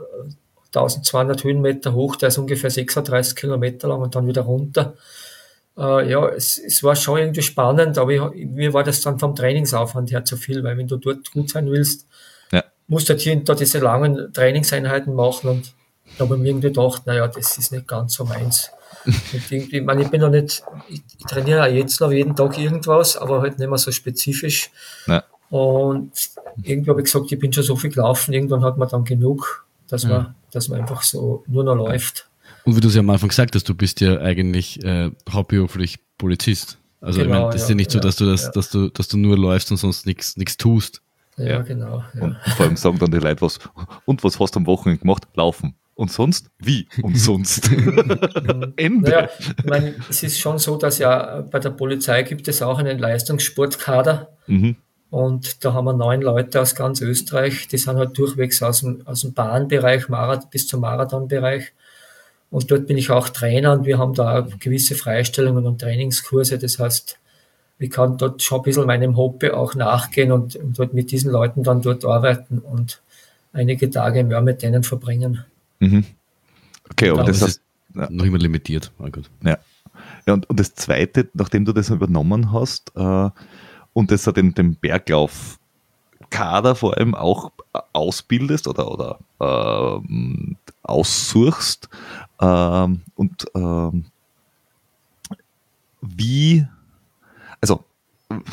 1200 0.74 1.43
Höhenmeter 1.43 1.93
hoch, 1.93 2.15
der 2.15 2.30
ist 2.30 2.38
ungefähr 2.38 2.69
36 2.69 3.36
Kilometer 3.36 3.88
lang 3.88 4.01
und 4.01 4.15
dann 4.15 4.28
wieder 4.28 4.41
runter. 4.41 4.95
Äh, 5.78 6.09
ja, 6.09 6.28
es, 6.30 6.57
es 6.57 6.84
war 6.84 6.95
schon 6.95 7.19
irgendwie 7.19 7.41
spannend, 7.41 7.97
aber 7.97 8.11
ich, 8.11 8.45
mir 8.47 8.74
war 8.74 8.84
das 8.84 9.01
dann 9.01 9.19
vom 9.19 9.36
Trainingsaufwand 9.36 10.11
her 10.11 10.26
zu 10.26 10.38
viel, 10.38 10.63
weil 10.63 10.78
wenn 10.78 10.88
du 10.88 10.97
dort 10.97 11.32
gut 11.32 11.49
sein 11.49 11.69
willst, 11.69 12.07
ja. 12.51 12.63
musst 12.88 13.09
du 13.09 13.13
halt 13.13 13.22
hier 13.22 13.34
und 13.34 13.47
da 13.47 13.55
diese 13.55 13.80
langen 13.80 14.32
Trainingseinheiten 14.34 15.13
machen 15.13 15.49
und 15.49 15.74
da 16.18 16.26
habe 16.26 16.36
ich 16.36 16.41
mir 16.41 16.49
irgendwie 16.49 16.68
gedacht, 16.68 17.05
naja, 17.05 17.28
das 17.28 17.57
ist 17.57 17.72
nicht 17.72 17.88
ganz 17.88 18.14
so 18.14 18.26
meins. 18.26 18.72
Und 19.05 19.51
irgendwie, 19.51 19.78
ich, 19.78 19.84
meine, 19.84 20.03
ich 20.03 20.09
bin 20.09 20.22
noch 20.22 20.30
nicht, 20.30 20.64
ich, 20.88 21.01
ich 21.18 21.26
trainiere 21.26 21.64
auch 21.64 21.72
jetzt 21.72 21.99
noch 22.01 22.12
jeden 22.12 22.36
Tag 22.36 22.57
irgendwas, 22.57 23.18
aber 23.18 23.41
halt 23.41 23.57
nicht 23.57 23.68
mehr 23.68 23.78
so 23.78 23.91
spezifisch. 23.91 24.70
Ja. 25.07 25.24
Und 25.49 26.12
irgendwie 26.64 26.89
habe 26.89 27.01
ich 27.01 27.05
gesagt, 27.05 27.32
ich 27.32 27.39
bin 27.39 27.51
schon 27.51 27.64
so 27.64 27.76
viel 27.76 27.89
gelaufen, 27.89 28.34
irgendwann 28.34 28.64
hat 28.64 28.78
man 28.78 28.88
dann 28.88 29.03
genug, 29.03 29.66
dass, 29.88 30.03
ja. 30.03 30.09
man, 30.09 30.36
dass 30.51 30.70
man 30.70 30.82
einfach 30.82 31.01
so 31.01 31.43
nur 31.47 31.64
noch 31.64 31.76
läuft. 31.76 32.28
Und 32.64 32.76
wie 32.76 32.80
du 32.80 32.88
es 32.88 32.95
ja 32.95 32.99
am 32.99 33.09
Anfang 33.09 33.30
gesagt 33.30 33.55
hast, 33.55 33.68
du 33.68 33.76
bist 33.76 34.01
ja 34.01 34.20
eigentlich 34.20 34.84
äh, 34.84 35.12
hauptberuflich 35.30 35.99
Polizist. 36.18 36.78
Also 37.01 37.20
genau, 37.20 37.34
ich 37.34 37.39
meine, 37.39 37.45
das 37.51 37.55
ja, 37.55 37.64
ist 37.64 37.70
ja 37.70 37.76
nicht 37.76 37.91
so, 37.91 37.99
dass 37.99 38.16
du 38.16 38.26
das, 38.26 38.51
dass 38.51 38.70
du, 38.70 38.89
dass 38.89 39.07
du 39.07 39.18
nur 39.18 39.38
läufst 39.38 39.72
und 39.72 39.78
sonst 39.78 40.05
nichts 40.05 40.38
nichts 40.38 40.57
tust. 40.57 41.01
Ja, 41.38 41.62
genau. 41.62 42.03
Und 42.20 42.38
vor 42.55 42.66
allem 42.66 42.76
sagen 42.76 42.99
dann 42.99 43.09
die 43.09 43.18
Leute 43.18 43.41
was, 43.41 43.59
und 44.05 44.24
was 44.24 44.39
hast 44.39 44.55
du 44.55 44.59
am 44.59 44.68
Wochenende 44.68 45.01
gemacht? 45.01 45.28
Laufen. 45.34 45.76
Und 45.95 46.11
sonst? 46.11 46.47
Wie? 46.57 46.87
Und 47.01 47.17
sonst? 47.17 47.69
Ende. 48.75 49.09
Naja, 49.09 49.29
ich 49.57 49.65
meine, 49.65 49.95
es 50.09 50.23
ist 50.23 50.39
schon 50.39 50.57
so, 50.57 50.77
dass 50.77 50.97
ja 50.97 51.41
bei 51.41 51.59
der 51.59 51.71
Polizei 51.71 52.23
gibt 52.23 52.47
es 52.47 52.61
auch 52.61 52.79
einen 52.79 52.97
Leistungssportkader. 52.97 54.29
Mhm. 54.47 54.77
Und 55.09 55.65
da 55.65 55.73
haben 55.73 55.85
wir 55.85 55.93
neun 55.93 56.21
Leute 56.21 56.61
aus 56.61 56.73
ganz 56.73 57.01
Österreich, 57.01 57.67
die 57.67 57.77
sind 57.77 57.97
halt 57.97 58.17
durchwegs 58.17 58.63
aus 58.63 58.79
dem, 58.79 59.05
aus 59.05 59.21
dem 59.21 59.33
Bahnbereich 59.33 60.07
Marathon, 60.07 60.49
bis 60.49 60.67
zum 60.67 60.79
Marathonbereich. 60.79 61.73
Und 62.49 62.71
dort 62.71 62.87
bin 62.87 62.97
ich 62.97 63.09
auch 63.09 63.27
Trainer 63.27 63.73
und 63.73 63.85
wir 63.85 63.97
haben 63.97 64.13
da 64.13 64.47
gewisse 64.59 64.95
Freistellungen 64.95 65.65
und 65.65 65.81
Trainingskurse. 65.81 66.57
Das 66.57 66.79
heißt, 66.79 67.19
ich 67.79 67.89
kann 67.89 68.17
dort 68.17 68.41
schon 68.41 68.59
ein 68.59 68.63
bisschen 68.63 68.85
meinem 68.85 69.17
Hobby 69.17 69.51
auch 69.51 69.75
nachgehen 69.75 70.31
und, 70.31 70.55
und 70.55 70.79
dort 70.79 70.93
mit 70.93 71.11
diesen 71.11 71.31
Leuten 71.31 71.63
dann 71.63 71.81
dort 71.81 72.05
arbeiten 72.05 72.59
und 72.59 73.01
einige 73.53 73.89
Tage 73.89 74.23
mehr 74.23 74.41
mit 74.41 74.61
denen 74.61 74.83
verbringen. 74.83 75.45
Mhm. 75.82 76.05
Okay, 76.89 77.09
aber 77.09 77.25
das 77.25 77.41
heißt. 77.41 77.61
Ja. 77.93 78.09
Noch 78.09 78.23
immer 78.23 78.38
limitiert. 78.38 78.89
Oh 78.99 79.07
ja. 79.43 79.57
ja 80.25 80.34
und, 80.34 80.49
und 80.49 80.57
das 80.59 80.73
Zweite, 80.75 81.29
nachdem 81.34 81.65
du 81.65 81.73
das 81.73 81.89
übernommen 81.89 82.53
hast 82.53 82.93
äh, 82.95 83.29
und 83.91 84.11
das 84.11 84.23
den, 84.23 84.53
den 84.53 84.75
Berglaufkader 84.75 86.75
vor 86.75 86.97
allem 86.97 87.15
auch 87.15 87.51
ausbildest 87.91 88.67
oder, 88.67 88.89
oder 88.89 89.19
äh, 89.41 89.99
aussuchst 90.84 91.89
äh, 92.39 92.88
und 93.15 93.45
ähm, 93.55 94.05
wie, 96.01 96.65
also, 97.59 97.84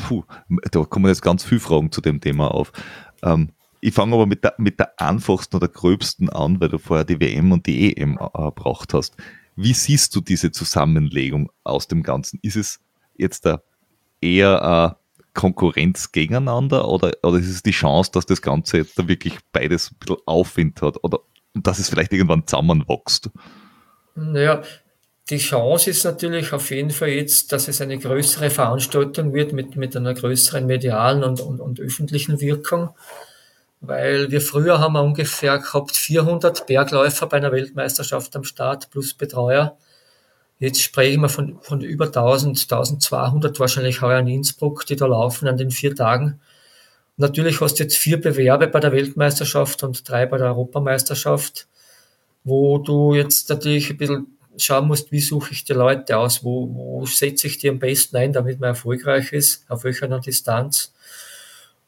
puh, 0.07 0.25
da 0.71 0.83
kommen 0.83 1.07
jetzt 1.07 1.21
ganz 1.21 1.45
viele 1.45 1.61
Fragen 1.61 1.91
zu 1.91 2.01
dem 2.01 2.19
Thema 2.19 2.53
auf. 2.53 2.73
Ähm, 3.23 3.49
ich 3.81 3.93
fange 3.93 4.13
aber 4.13 4.25
mit 4.25 4.43
der, 4.43 4.55
mit 4.57 4.79
der 4.79 4.99
einfachsten 4.99 5.55
oder 5.55 5.67
gröbsten 5.67 6.29
an, 6.29 6.59
weil 6.59 6.69
du 6.69 6.77
vorher 6.77 7.05
die 7.05 7.19
WM 7.19 7.51
und 7.51 7.65
die 7.65 7.95
EM 7.95 8.17
äh, 8.17 8.51
braucht 8.51 8.93
hast. 8.93 9.15
Wie 9.55 9.73
siehst 9.73 10.15
du 10.15 10.21
diese 10.21 10.51
Zusammenlegung 10.51 11.51
aus 11.63 11.87
dem 11.87 12.03
Ganzen? 12.03 12.39
Ist 12.41 12.55
es 12.55 12.79
jetzt 13.17 13.45
da 13.45 13.61
eher 14.21 14.95
äh, 14.97 15.19
Konkurrenz 15.33 16.11
gegeneinander 16.11 16.87
oder, 16.87 17.11
oder 17.23 17.37
ist 17.37 17.49
es 17.49 17.63
die 17.63 17.71
Chance, 17.71 18.11
dass 18.13 18.25
das 18.25 18.41
Ganze 18.41 18.77
jetzt 18.77 18.97
da 18.97 19.07
wirklich 19.07 19.37
beides 19.51 19.91
ein 19.91 19.97
bisschen 19.99 20.17
Aufwind 20.25 20.81
hat 20.81 21.03
oder 21.03 21.19
dass 21.53 21.79
es 21.79 21.89
vielleicht 21.89 22.13
irgendwann 22.13 22.45
zusammenwächst? 22.45 23.29
Naja, 24.15 24.61
die 25.29 25.37
Chance 25.37 25.91
ist 25.91 26.03
natürlich 26.03 26.53
auf 26.53 26.71
jeden 26.71 26.89
Fall 26.89 27.09
jetzt, 27.09 27.51
dass 27.51 27.67
es 27.67 27.81
eine 27.81 27.99
größere 27.99 28.49
Veranstaltung 28.49 29.33
wird 29.33 29.53
mit, 29.53 29.75
mit 29.75 29.95
einer 29.95 30.13
größeren 30.13 30.65
medialen 30.65 31.23
und, 31.23 31.39
und, 31.39 31.59
und 31.59 31.79
öffentlichen 31.79 32.41
Wirkung 32.41 32.89
weil 33.81 34.31
wir 34.31 34.41
früher 34.41 34.79
haben 34.79 34.93
wir 34.93 35.03
ungefähr 35.03 35.57
gehabt 35.57 35.95
400 35.95 36.67
Bergläufer 36.67 37.27
bei 37.27 37.37
einer 37.37 37.51
Weltmeisterschaft 37.51 38.35
am 38.35 38.43
Start 38.43 38.89
plus 38.89 39.13
Betreuer. 39.13 39.77
Jetzt 40.59 40.81
sprechen 40.81 41.21
wir 41.21 41.29
von, 41.29 41.59
von 41.61 41.81
über 41.81 42.07
1000, 42.07 42.59
1200 42.59 43.59
wahrscheinlich 43.59 44.01
heuer 44.01 44.19
in 44.19 44.27
Innsbruck, 44.27 44.85
die 44.85 44.97
da 44.97 45.05
laufen 45.05 45.47
an 45.47 45.57
den 45.57 45.71
vier 45.71 45.95
Tagen. 45.95 46.41
Natürlich 47.15 47.61
hast 47.61 47.75
du 47.79 47.83
jetzt 47.83 47.97
vier 47.97 48.19
Bewerbe 48.19 48.67
bei 48.67 48.79
der 48.79 48.91
Weltmeisterschaft 48.91 49.83
und 49.83 50.07
drei 50.07 50.25
bei 50.25 50.37
der 50.37 50.47
Europameisterschaft, 50.47 51.67
wo 52.43 52.77
du 52.77 53.13
jetzt 53.13 53.49
natürlich 53.49 53.89
ein 53.89 53.97
bisschen 53.97 54.37
schauen 54.57 54.87
musst, 54.87 55.11
wie 55.11 55.21
suche 55.21 55.53
ich 55.53 55.63
die 55.63 55.73
Leute 55.73 56.17
aus, 56.17 56.43
wo, 56.43 56.73
wo 56.73 57.05
setze 57.05 57.47
ich 57.47 57.57
die 57.57 57.69
am 57.69 57.79
besten 57.79 58.17
ein, 58.17 58.33
damit 58.33 58.59
man 58.59 58.69
erfolgreich 58.69 59.31
ist, 59.31 59.69
auf 59.69 59.83
welcher 59.85 60.07
Distanz. 60.19 60.93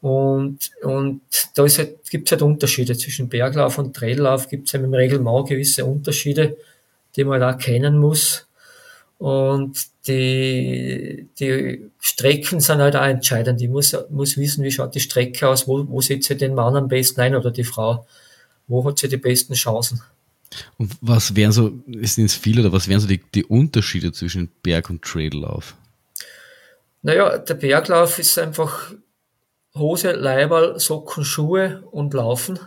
Und, 0.02 0.72
und 0.82 1.22
da 1.54 1.64
ist 1.64 1.78
halt, 1.78 2.10
gibt 2.10 2.28
es 2.28 2.32
halt 2.32 2.42
Unterschiede 2.42 2.98
zwischen 2.98 3.30
Berglauf 3.30 3.78
und 3.78 3.96
Traillauf, 3.96 4.50
gibt 4.50 4.68
es 4.68 4.74
ja 4.74 4.80
im 4.80 4.94
Reglement 4.94 5.48
gewisse 5.48 5.86
Unterschiede, 5.86 6.58
die 7.16 7.24
man 7.24 7.40
da 7.40 7.54
kennen 7.54 8.00
muss. 8.00 8.48
Und 9.20 9.78
die, 10.08 11.28
die 11.40 11.92
Strecken 12.00 12.60
sind 12.60 12.80
halt 12.80 12.96
auch 12.96 13.06
entscheidend. 13.06 13.62
Ich 13.62 13.70
muss, 13.70 13.96
muss 14.10 14.38
wissen, 14.38 14.64
wie 14.64 14.72
schaut 14.72 14.96
die 14.96 15.00
Strecke 15.00 15.48
aus, 15.48 15.68
wo, 15.68 15.88
wo 15.88 16.02
setze 16.02 16.34
ich 16.34 16.40
den 16.40 16.56
Mann 16.56 16.76
am 16.76 16.88
besten 16.88 17.22
ein 17.22 17.36
oder 17.36 17.52
die 17.52 17.64
Frau, 17.64 18.08
wo 18.68 18.84
hat 18.84 18.98
sie 18.98 19.08
die 19.08 19.18
besten 19.18 19.54
Chancen. 19.54 20.02
Und 20.80 20.98
was 21.02 21.36
wären 21.36 21.52
so, 21.52 21.72
sind 22.02 22.26
es 22.26 22.36
viele 22.36 22.62
oder 22.62 22.72
was 22.72 22.88
wären 22.88 23.00
so 23.00 23.08
die, 23.08 23.22
die 23.36 23.46
Unterschiede 23.46 24.12
zwischen 24.12 24.50
Berg- 24.64 24.90
und 24.90 25.04
Traillauf? 25.04 25.76
Naja, 27.04 27.38
der 27.38 27.54
Berglauf 27.54 28.18
ist 28.18 28.40
einfach 28.40 28.92
Hose, 29.76 30.12
Leiberl, 30.12 30.80
Socken, 30.80 31.24
Schuhe 31.24 31.84
und 31.92 32.14
Laufen. 32.14 32.60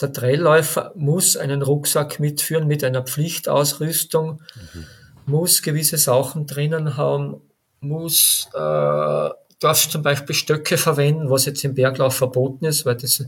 Der 0.00 0.12
Trailläufer 0.12 0.92
muss 0.94 1.36
einen 1.36 1.62
Rucksack 1.62 2.20
mitführen 2.20 2.68
mit 2.68 2.84
einer 2.84 3.02
Pflichtausrüstung, 3.02 4.40
mhm. 4.74 4.86
muss 5.26 5.62
gewisse 5.62 5.98
Sachen 5.98 6.46
drinnen 6.46 6.96
haben, 6.96 7.40
muss, 7.80 8.48
äh, 8.54 9.28
darfst 9.60 9.90
zum 9.90 10.02
Beispiel 10.02 10.36
Stöcke 10.36 10.78
verwenden, 10.78 11.30
was 11.30 11.46
jetzt 11.46 11.64
im 11.64 11.74
Berglauf 11.74 12.14
verboten 12.14 12.64
ist, 12.64 12.86
weil 12.86 12.96
das 12.96 13.24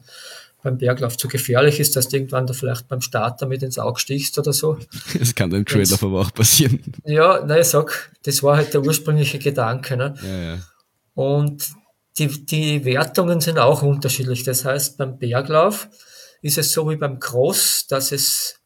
beim 0.62 0.79
Berglauf 0.79 1.16
zu 1.16 1.27
gefährlich 1.27 1.81
ist, 1.81 1.97
dass 1.97 2.09
du 2.09 2.16
irgendwann 2.16 2.47
da 2.47 2.53
vielleicht 2.53 2.87
beim 2.87 3.01
Start 3.01 3.41
damit 3.41 3.62
ins 3.62 3.79
Auge 3.79 3.99
stichst 3.99 4.39
oder 4.39 4.53
so. 4.53 4.79
Das 5.18 5.35
kann 5.35 5.51
beim 5.51 5.64
Traillauf 5.64 6.03
aber 6.03 6.21
auch 6.21 6.35
passieren. 6.35 6.81
Ja, 7.05 7.43
nein, 7.45 7.62
ich 7.62 7.68
sag, 7.68 8.11
das 8.25 8.43
war 8.43 8.59
halt 8.59 8.75
der 8.75 8.83
ursprüngliche 8.83 9.39
Gedanke. 9.39 9.97
Ne? 9.97 10.14
Ja, 10.23 10.53
ja. 10.53 10.59
Und 11.14 11.66
die, 12.18 12.44
die 12.44 12.84
Wertungen 12.84 13.40
sind 13.40 13.58
auch 13.58 13.82
unterschiedlich. 13.82 14.42
Das 14.44 14.64
heißt, 14.64 14.98
beim 14.98 15.18
Berglauf 15.18 15.88
ist 16.42 16.58
es 16.58 16.72
so 16.72 16.88
wie 16.90 16.96
beim 16.96 17.18
Cross, 17.18 17.86
dass 17.88 18.12
es, 18.12 18.61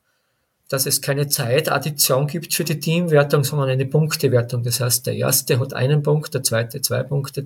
dass 0.68 0.86
es 0.86 1.00
keine 1.00 1.28
Zeitaddition 1.28 2.26
gibt 2.26 2.54
für 2.54 2.64
die 2.64 2.80
Teamwertung, 2.80 3.44
sondern 3.44 3.68
eine 3.68 3.86
Punktewertung. 3.86 4.62
Das 4.62 4.80
heißt, 4.80 5.06
der 5.06 5.14
erste 5.14 5.58
hat 5.58 5.74
einen 5.74 6.02
Punkt, 6.02 6.32
der 6.34 6.42
zweite 6.42 6.80
zwei 6.80 7.02
Punkte. 7.02 7.44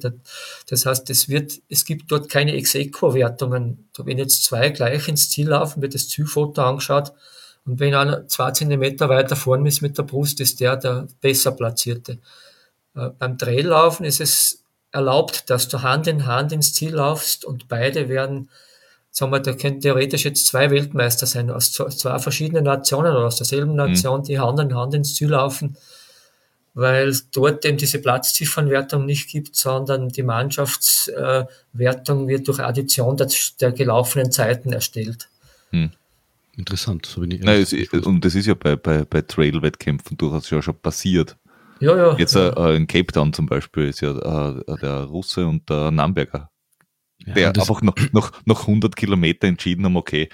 Das 0.68 0.86
heißt, 0.86 1.10
es 1.10 1.28
wird, 1.28 1.60
es 1.68 1.84
gibt 1.84 2.10
dort 2.10 2.28
keine 2.28 2.54
Ex-Equo-Wertungen. 2.54 3.88
Wenn 3.98 4.18
jetzt 4.18 4.44
zwei 4.44 4.70
gleich 4.70 5.08
ins 5.08 5.30
Ziel 5.30 5.48
laufen, 5.48 5.82
wird 5.82 5.94
das 5.94 6.08
Zielfoto 6.08 6.62
angeschaut. 6.62 7.12
Und 7.66 7.80
wenn 7.80 7.94
einer 7.94 8.26
zwei 8.28 8.52
Zentimeter 8.52 9.08
weiter 9.08 9.36
vorne 9.36 9.68
ist 9.68 9.82
mit 9.82 9.98
der 9.98 10.04
Brust, 10.04 10.40
ist 10.40 10.60
der 10.60 10.76
der 10.76 11.06
besser 11.20 11.52
platzierte. 11.52 12.18
Äh, 12.94 13.10
beim 13.18 13.36
Traillaufen 13.36 14.06
ist 14.06 14.20
es 14.20 14.64
erlaubt, 14.92 15.50
dass 15.50 15.68
du 15.68 15.82
Hand 15.82 16.06
in 16.06 16.26
Hand 16.26 16.52
ins 16.52 16.74
Ziel 16.74 16.94
laufst 16.94 17.44
und 17.44 17.68
beide 17.68 18.08
werden, 18.08 18.48
sagen 19.10 19.32
wir, 19.32 19.40
da 19.40 19.52
können 19.52 19.80
theoretisch 19.80 20.24
jetzt 20.24 20.46
zwei 20.46 20.70
Weltmeister 20.70 21.26
sein, 21.26 21.50
aus 21.50 21.72
zwei 21.72 22.18
verschiedenen 22.18 22.64
Nationen 22.64 23.12
oder 23.12 23.26
aus 23.26 23.36
derselben 23.36 23.72
mhm. 23.72 23.76
Nation, 23.76 24.20
mhm. 24.20 24.24
die 24.24 24.38
Hand 24.38 24.60
in 24.60 24.74
Hand 24.74 24.94
ins 24.94 25.14
Ziel 25.14 25.28
laufen. 25.28 25.76
weil 26.78 27.12
dort 27.32 27.64
eben 27.64 27.76
diese 27.76 27.98
Platzziffernwertung 27.98 29.04
nicht 29.04 29.28
gibt, 29.28 29.56
sondern 29.56 30.10
die 30.10 30.22
Mannschaftswertung 30.22 32.28
wird 32.28 32.46
durch 32.46 32.60
Addition 32.60 33.16
der, 33.16 33.28
der 33.60 33.72
gelaufenen 33.72 34.30
Zeiten 34.30 34.72
erstellt. 34.72 35.28
Hm. 35.70 35.90
Interessant. 36.56 37.06
So 37.06 37.20
bin 37.20 37.32
ich 37.32 37.40
Nein, 37.40 37.62
es, 37.62 37.72
und 37.72 38.24
das 38.24 38.36
ist 38.36 38.46
ja 38.46 38.54
bei, 38.54 38.76
bei, 38.76 39.04
bei 39.04 39.22
Trail-Wettkämpfen 39.22 40.16
durchaus 40.16 40.50
ja 40.50 40.62
schon 40.62 40.76
passiert. 40.76 41.36
Ja, 41.80 41.96
ja. 41.96 42.16
Jetzt 42.16 42.34
ja. 42.34 42.50
Äh, 42.50 42.76
in 42.76 42.86
Cape 42.86 43.12
Town 43.12 43.32
zum 43.32 43.46
Beispiel 43.46 43.88
ist 43.88 44.00
ja 44.00 44.10
äh, 44.10 44.76
der 44.80 45.04
Russe 45.04 45.46
und 45.46 45.68
der 45.68 45.90
Namberger, 45.90 46.50
ja, 47.24 47.34
der 47.34 47.48
einfach 47.48 47.82
noch, 47.82 47.94
noch, 48.12 48.32
noch 48.44 48.60
100 48.62 48.96
Kilometer 48.96 49.46
entschieden 49.46 49.84
haben, 49.84 49.96
okay, 49.96 50.28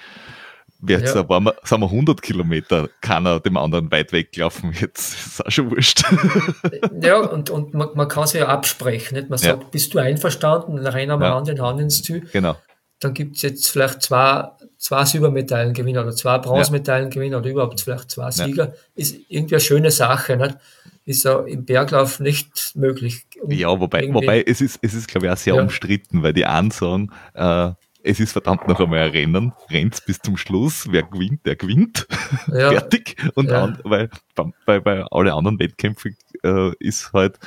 Jetzt 0.87 1.15
ja. 1.15 1.27
waren 1.29 1.45
wir, 1.45 1.55
sind 1.63 1.79
wir 1.79 1.89
100 1.89 2.21
Kilometer, 2.21 2.89
keiner 3.01 3.39
dem 3.39 3.57
anderen 3.57 3.91
weit 3.91 4.11
weglaufen. 4.11 4.71
Jetzt 4.79 5.13
ist 5.13 5.45
auch 5.45 5.51
schon 5.51 5.71
wurscht. 5.71 6.03
Ja, 7.01 7.19
und, 7.19 7.49
und 7.49 7.73
man, 7.73 7.89
man 7.95 8.07
kann 8.07 8.27
sich 8.27 8.41
ja 8.41 8.47
absprechen. 8.47 9.17
Nicht? 9.17 9.29
Man 9.29 9.39
sagt, 9.39 9.63
ja. 9.63 9.69
bist 9.71 9.93
du 9.93 9.99
einverstanden? 9.99 10.77
Dann 10.77 10.87
rennen 10.87 11.19
wir 11.19 11.27
ja. 11.27 11.35
Hand 11.35 11.49
in 11.49 11.61
Hand 11.61 11.79
ins 11.79 12.03
Ziel. 12.03 12.27
Genau. 12.31 12.55
Dann 12.99 13.13
gibt 13.13 13.35
es 13.35 13.41
jetzt 13.41 13.69
vielleicht 13.69 14.01
zwei, 14.01 14.49
zwei 14.77 15.05
Silbermedaillengewinner 15.05 16.01
oder 16.01 16.15
zwei 16.15 16.37
Bronzemedaillengewinner 16.37 17.37
oder 17.37 17.49
überhaupt 17.49 17.81
vielleicht 17.81 18.11
zwei 18.11 18.31
Sieger. 18.31 18.73
Ist 18.95 19.17
irgendwie 19.27 19.55
eine 19.55 19.61
schöne 19.61 19.91
Sache. 19.91 20.37
Nicht? 20.37 20.57
Ist 21.05 21.23
ja 21.23 21.39
im 21.41 21.65
Berglauf 21.65 22.19
nicht 22.19 22.75
möglich. 22.75 23.27
Ja, 23.47 23.79
wobei, 23.79 24.11
wobei 24.11 24.41
es 24.41 24.59
ist, 24.59 24.79
es 24.81 24.95
ist, 24.95 25.07
glaube 25.07 25.27
ich, 25.27 25.31
auch 25.31 25.37
sehr 25.37 25.55
umstritten, 25.55 26.23
weil 26.23 26.33
die 26.33 26.45
einen 26.45 26.71
sagen, 26.71 27.11
äh, 27.35 27.71
es 28.05 28.19
ist 28.19 28.31
verdammt 28.31 28.67
noch 28.67 28.79
einmal 28.79 28.99
ein 28.99 29.11
Rennen, 29.11 29.53
rennt 29.69 30.05
bis 30.05 30.19
zum 30.19 30.37
Schluss, 30.37 30.87
wer 30.91 31.03
gewinnt, 31.03 31.45
der 31.45 31.55
gewinnt, 31.55 32.07
ja. 32.47 32.69
fertig. 32.71 33.15
Und 33.33 33.49
ja. 33.49 33.63
an, 33.63 33.79
weil 33.83 34.09
bei, 34.65 34.79
bei 34.79 35.03
alle 35.11 35.33
anderen 35.33 35.59
Wettkämpfen 35.59 36.15
äh, 36.43 36.71
ist 36.79 37.13
halt, 37.13 37.39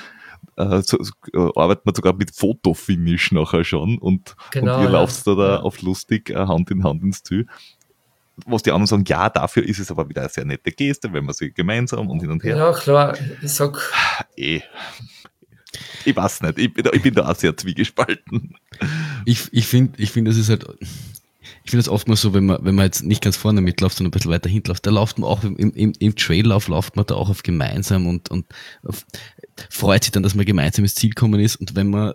äh, 0.56 0.82
so, 0.82 0.98
äh, 1.32 1.50
arbeitet 1.54 1.86
man 1.86 1.94
sogar 1.94 2.14
mit 2.14 2.34
Fotofinish 2.34 3.32
nachher 3.32 3.64
schon 3.64 3.98
und, 3.98 4.34
genau, 4.50 4.76
und 4.76 4.82
ihr 4.82 4.86
ja. 4.86 4.90
lauft 4.90 5.26
da, 5.26 5.34
da 5.34 5.56
auf 5.60 5.80
lustig 5.82 6.30
äh, 6.30 6.34
Hand 6.34 6.70
in 6.70 6.84
Hand 6.84 7.02
ins 7.02 7.22
Ziel. 7.22 7.46
Was 8.46 8.62
die 8.62 8.70
anderen 8.70 8.86
sagen, 8.86 9.04
ja, 9.06 9.28
dafür 9.28 9.64
ist 9.64 9.78
es 9.78 9.90
aber 9.90 10.08
wieder 10.08 10.22
eine 10.22 10.30
sehr 10.30 10.44
nette 10.44 10.70
Geste, 10.72 11.12
wenn 11.12 11.24
man 11.24 11.34
sie 11.34 11.52
gemeinsam 11.52 12.08
und 12.08 12.20
hin 12.20 12.30
und 12.30 12.44
her. 12.44 12.56
Ja, 12.56 12.72
klar, 12.72 13.16
ich 13.42 13.52
sag. 13.52 13.92
Eh. 14.36 14.60
Ich 16.04 16.16
weiß 16.16 16.42
nicht, 16.42 16.58
ich 16.58 16.72
bin, 16.72 16.84
da, 16.84 16.90
ich 16.92 17.02
bin 17.02 17.14
da 17.14 17.28
auch 17.28 17.36
sehr 17.36 17.56
zwiegespalten. 17.56 18.56
Ich, 19.24 19.48
ich 19.52 19.66
finde, 19.66 20.00
ich 20.00 20.10
finde, 20.10 20.30
das 20.30 20.38
ist 20.38 20.48
halt, 20.48 20.64
ich 21.64 21.70
finde 21.70 21.80
es 21.80 21.88
oftmals 21.88 22.22
so, 22.22 22.32
wenn 22.32 22.46
man, 22.46 22.64
wenn 22.64 22.74
man 22.74 22.86
jetzt 22.86 23.04
nicht 23.04 23.22
ganz 23.22 23.36
vorne 23.36 23.60
mitläuft, 23.60 23.98
sondern 23.98 24.08
ein 24.08 24.12
bisschen 24.12 24.30
weiter 24.30 24.48
hinläuft, 24.48 24.86
da 24.86 24.90
läuft 24.90 25.18
man 25.18 25.28
auch 25.28 25.44
im, 25.44 25.56
im, 25.56 25.92
im 25.98 26.16
Traillauf 26.16 26.68
läuft 26.68 26.96
man 26.96 27.04
da 27.06 27.14
auch 27.14 27.28
auf 27.28 27.42
gemeinsam 27.42 28.06
und, 28.06 28.30
und 28.30 28.46
auf, 28.84 29.04
freut 29.68 30.04
sich 30.04 30.12
dann, 30.12 30.22
dass 30.22 30.34
man 30.34 30.46
gemeinsam 30.46 30.84
ins 30.84 30.94
Ziel 30.94 31.10
gekommen 31.10 31.40
ist. 31.40 31.56
Und 31.56 31.76
wenn 31.76 31.90
man 31.90 32.14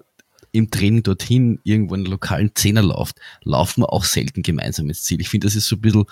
im 0.53 0.69
Training 0.69 1.03
dorthin 1.03 1.59
irgendwo 1.63 1.95
in 1.95 2.01
einer 2.01 2.11
lokalen 2.11 2.51
Zehner 2.53 2.83
läuft, 2.83 3.19
lauft 3.43 3.77
man 3.77 3.89
auch 3.89 4.05
selten 4.05 4.43
gemeinsam 4.43 4.87
ins 4.87 5.01
Ziel. 5.01 5.19
Ich 5.19 5.27
finde, 5.27 5.47
das 5.47 5.55
ist 5.55 5.67
so 5.67 5.75
ein 5.75 5.81
bisschen 5.81 6.05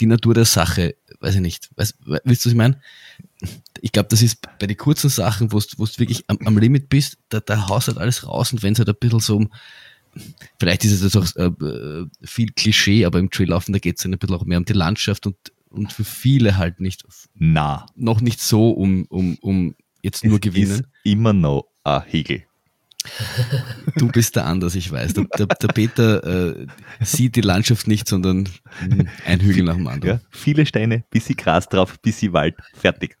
die 0.00 0.06
Natur 0.06 0.34
der 0.34 0.44
Sache, 0.44 0.96
weiß 1.20 1.36
ich 1.36 1.40
nicht. 1.40 1.70
Weißt, 1.76 1.96
willst 2.04 2.44
du, 2.44 2.48
was 2.48 2.52
ich 2.52 2.54
meine? 2.54 2.80
Ich 3.80 3.92
glaube, 3.92 4.08
das 4.10 4.22
ist 4.22 4.40
bei 4.58 4.66
den 4.66 4.76
kurzen 4.76 5.08
Sachen, 5.08 5.52
wo 5.52 5.60
du 5.60 5.98
wirklich 5.98 6.24
am, 6.26 6.38
am, 6.44 6.58
Limit 6.58 6.88
bist, 6.88 7.16
da, 7.28 7.40
da 7.40 7.68
haust 7.68 7.86
halt 7.86 7.98
alles 7.98 8.26
raus 8.26 8.52
und 8.52 8.62
wenn 8.62 8.72
es 8.72 8.80
halt 8.80 8.88
ein 8.88 8.96
bisschen 8.98 9.20
so 9.20 9.36
um, 9.36 9.52
vielleicht 10.58 10.84
ist 10.84 10.92
es 10.92 11.02
jetzt 11.02 11.16
auch 11.16 11.36
äh, 11.36 12.06
viel 12.22 12.50
Klischee, 12.50 13.04
aber 13.04 13.20
im 13.20 13.30
Traillaufen, 13.30 13.72
da 13.72 13.78
geht 13.78 13.98
es 13.98 14.04
ein 14.04 14.18
bisschen 14.18 14.34
auch 14.34 14.44
mehr 14.44 14.58
um 14.58 14.64
die 14.64 14.72
Landschaft 14.72 15.26
und, 15.26 15.36
und 15.70 15.92
für 15.92 16.04
viele 16.04 16.56
halt 16.56 16.80
nicht, 16.80 17.04
na, 17.34 17.86
noch 17.94 18.20
nicht 18.20 18.40
so 18.40 18.70
um, 18.70 19.04
um, 19.06 19.38
um 19.40 19.76
jetzt 20.02 20.24
nur 20.24 20.36
es 20.36 20.40
gewinnen. 20.40 20.80
Ist 20.80 20.84
immer 21.04 21.32
noch 21.32 21.68
ein 21.84 22.02
Hegel. 22.02 22.44
Du 23.96 24.08
bist 24.08 24.36
da 24.36 24.44
anders, 24.44 24.74
ich 24.74 24.90
weiß. 24.90 25.14
Der, 25.14 25.24
der, 25.36 25.46
der 25.46 25.68
Peter 25.68 26.56
äh, 26.56 26.66
sieht 27.00 27.36
die 27.36 27.42
Landschaft 27.42 27.86
nicht, 27.86 28.08
sondern 28.08 28.48
ein 29.26 29.40
Hügel 29.40 29.64
nach 29.64 29.76
dem 29.76 29.86
anderen. 29.86 30.18
Ja, 30.18 30.20
viele 30.30 30.64
Steine, 30.66 31.04
bisschen 31.10 31.36
Gras 31.36 31.68
drauf, 31.68 31.98
bisschen 32.00 32.32
Wald, 32.32 32.56
fertig. 32.74 33.16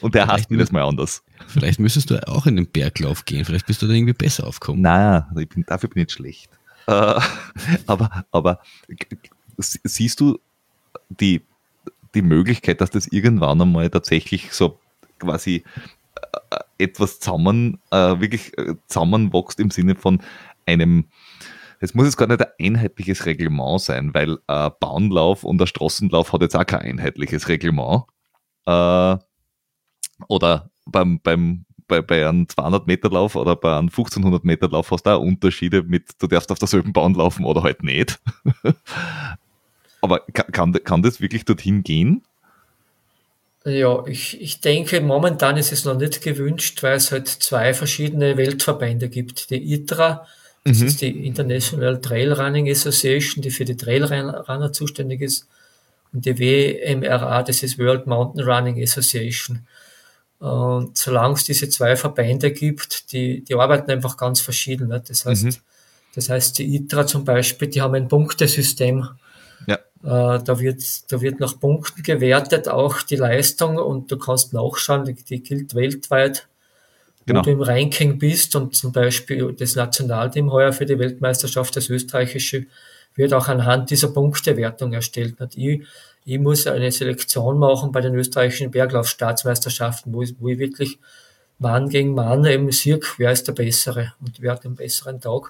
Und 0.00 0.14
der 0.14 0.26
hasst 0.26 0.48
das 0.50 0.72
mal 0.72 0.82
anders. 0.82 1.22
Vielleicht 1.46 1.80
müsstest 1.80 2.10
du 2.10 2.28
auch 2.28 2.46
in 2.46 2.56
den 2.56 2.66
Berglauf 2.66 3.24
gehen, 3.24 3.44
vielleicht 3.44 3.66
bist 3.66 3.80
du 3.82 3.86
da 3.86 3.92
irgendwie 3.92 4.12
besser 4.12 4.46
aufgekommen. 4.46 4.82
Nein, 4.82 5.24
bin, 5.48 5.64
dafür 5.66 5.88
bin 5.88 6.02
ich 6.02 6.06
nicht 6.08 6.12
schlecht. 6.12 6.50
Äh, 6.86 7.20
aber, 7.86 8.24
aber 8.30 8.60
siehst 9.56 10.20
du 10.20 10.38
die, 11.08 11.42
die 12.14 12.22
Möglichkeit, 12.22 12.80
dass 12.80 12.90
das 12.90 13.06
irgendwann 13.06 13.60
einmal 13.60 13.88
tatsächlich 13.90 14.52
so 14.52 14.78
quasi 15.18 15.64
etwas 16.78 17.20
zusammen, 17.20 17.78
äh, 17.90 18.20
wirklich 18.20 18.56
äh, 18.58 18.74
zusammenwächst 18.86 19.60
im 19.60 19.70
Sinne 19.70 19.94
von 19.94 20.22
einem, 20.66 21.06
es 21.80 21.94
muss 21.94 22.06
jetzt 22.06 22.16
gar 22.16 22.28
nicht 22.28 22.40
ein 22.40 22.52
einheitliches 22.60 23.26
Reglement 23.26 23.80
sein, 23.80 24.14
weil 24.14 24.38
ein 24.46 24.70
Bahnlauf 24.80 25.44
und 25.44 25.60
ein 25.60 25.66
Straßenlauf 25.66 26.32
hat 26.32 26.42
jetzt 26.42 26.56
auch 26.56 26.66
kein 26.66 26.82
einheitliches 26.82 27.48
Reglement. 27.48 28.04
Äh, 28.66 29.16
oder 30.28 30.70
beim, 30.86 31.20
beim, 31.20 31.64
bei, 31.88 32.02
bei 32.02 32.28
einem 32.28 32.48
200 32.48 32.86
Meter 32.86 33.10
Lauf 33.10 33.36
oder 33.36 33.56
bei 33.56 33.76
einem 33.76 33.88
1500 33.88 34.44
Meter 34.44 34.68
Lauf 34.68 34.90
hast 34.90 35.04
du 35.04 35.10
auch 35.10 35.20
Unterschiede 35.20 35.82
mit, 35.82 36.10
du 36.20 36.26
darfst 36.26 36.50
auf 36.52 36.58
derselben 36.58 36.92
Bahn 36.92 37.14
laufen 37.14 37.44
oder 37.44 37.62
halt 37.62 37.82
nicht. 37.82 38.20
Aber 40.00 40.20
kann, 40.32 40.72
kann 40.72 41.02
das 41.02 41.20
wirklich 41.20 41.44
dorthin 41.44 41.82
gehen? 41.82 42.22
Ja, 43.64 44.04
ich, 44.06 44.40
ich 44.40 44.60
denke, 44.60 45.00
momentan 45.00 45.56
ist 45.56 45.72
es 45.72 45.84
noch 45.84 45.96
nicht 45.96 46.20
gewünscht, 46.22 46.82
weil 46.82 46.96
es 46.96 47.12
halt 47.12 47.28
zwei 47.28 47.74
verschiedene 47.74 48.36
Weltverbände 48.36 49.08
gibt. 49.08 49.50
Die 49.50 49.72
ITRA, 49.74 50.26
das 50.64 50.80
mhm. 50.80 50.86
ist 50.86 51.00
die 51.00 51.26
International 51.26 52.00
Trail 52.00 52.32
Running 52.32 52.68
Association, 52.68 53.42
die 53.42 53.50
für 53.50 53.64
die 53.64 53.76
Trailrunner 53.76 54.72
zuständig 54.72 55.20
ist, 55.20 55.46
und 56.12 56.26
die 56.26 56.38
WMRA, 56.38 57.42
das 57.42 57.62
ist 57.62 57.78
World 57.78 58.06
Mountain 58.06 58.44
Running 58.44 58.82
Association. 58.82 59.66
Und 60.40 60.98
solange 60.98 61.34
es 61.34 61.44
diese 61.44 61.68
zwei 61.68 61.96
Verbände 61.96 62.50
gibt, 62.50 63.12
die, 63.12 63.42
die 63.44 63.54
arbeiten 63.54 63.90
einfach 63.90 64.16
ganz 64.16 64.40
verschieden. 64.40 64.88
Ne? 64.88 65.02
Das 65.06 65.24
heißt, 65.24 65.44
mhm. 65.44 65.54
das 66.14 66.28
heißt, 66.28 66.58
die 66.58 66.76
ITRA 66.76 67.06
zum 67.06 67.24
Beispiel, 67.24 67.68
die 67.68 67.80
haben 67.80 67.94
ein 67.94 68.08
Punktesystem 68.08 69.08
da 70.02 70.58
wird, 70.58 71.12
da 71.12 71.20
wird 71.20 71.38
nach 71.38 71.58
Punkten 71.60 72.02
gewertet, 72.02 72.68
auch 72.68 73.02
die 73.02 73.16
Leistung 73.16 73.78
und 73.78 74.10
du 74.10 74.18
kannst 74.18 74.52
nachschauen, 74.52 75.04
die, 75.04 75.14
die 75.14 75.42
gilt 75.42 75.74
weltweit, 75.74 76.48
genau. 77.24 77.40
wo 77.40 77.44
du 77.44 77.50
im 77.52 77.62
Ranking 77.62 78.18
bist 78.18 78.56
und 78.56 78.74
zum 78.74 78.92
Beispiel 78.92 79.52
das 79.52 79.76
Nationalteam 79.76 80.50
heuer 80.50 80.72
für 80.72 80.86
die 80.86 80.98
Weltmeisterschaft, 80.98 81.76
das 81.76 81.88
österreichische, 81.88 82.66
wird 83.14 83.32
auch 83.32 83.48
anhand 83.48 83.90
dieser 83.90 84.08
Punktewertung 84.08 84.92
erstellt. 84.92 85.40
Und 85.40 85.56
ich, 85.56 85.82
ich 86.24 86.38
muss 86.38 86.66
eine 86.66 86.90
Selektion 86.90 87.58
machen 87.58 87.92
bei 87.92 88.00
den 88.00 88.14
österreichischen 88.14 88.70
Berglaufstaatsmeisterschaften, 88.70 90.12
wo 90.12 90.22
ich, 90.22 90.34
wo 90.40 90.48
ich 90.48 90.58
wirklich 90.58 90.98
Mann 91.58 91.88
gegen 91.88 92.14
Mann 92.14 92.44
eben 92.44 92.72
sehe, 92.72 92.98
wer 93.18 93.30
ist 93.30 93.46
der 93.46 93.52
Bessere 93.52 94.14
und 94.20 94.40
wer 94.40 94.52
hat 94.52 94.64
den 94.64 94.74
besseren 94.74 95.20
Tag. 95.20 95.48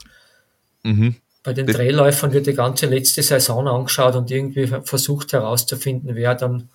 Mhm. 0.83 1.17
Bei 1.43 1.53
den 1.53 1.67
Drehläufern 1.67 2.33
wird 2.33 2.47
die 2.47 2.55
ganze 2.55 2.87
letzte 2.87 3.23
Saison 3.23 3.67
angeschaut 3.67 4.15
und 4.15 4.31
irgendwie 4.31 4.67
versucht 4.85 5.33
herauszufinden, 5.33 6.15
wer 6.15 6.35
dann 6.37 6.69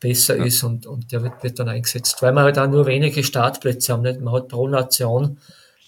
besser 0.00 0.36
ja. 0.36 0.44
ist 0.44 0.62
und, 0.62 0.86
und 0.86 1.12
der 1.12 1.22
wird, 1.22 1.42
wird 1.42 1.58
dann 1.58 1.68
eingesetzt. 1.68 2.20
Weil 2.20 2.32
man 2.32 2.44
halt 2.44 2.58
auch 2.58 2.68
nur 2.68 2.86
wenige 2.86 3.24
Startplätze 3.24 3.92
haben. 3.92 4.02
Nicht? 4.02 4.20
Man 4.20 4.34
hat 4.34 4.48
pro 4.48 4.68
Nation 4.68 5.38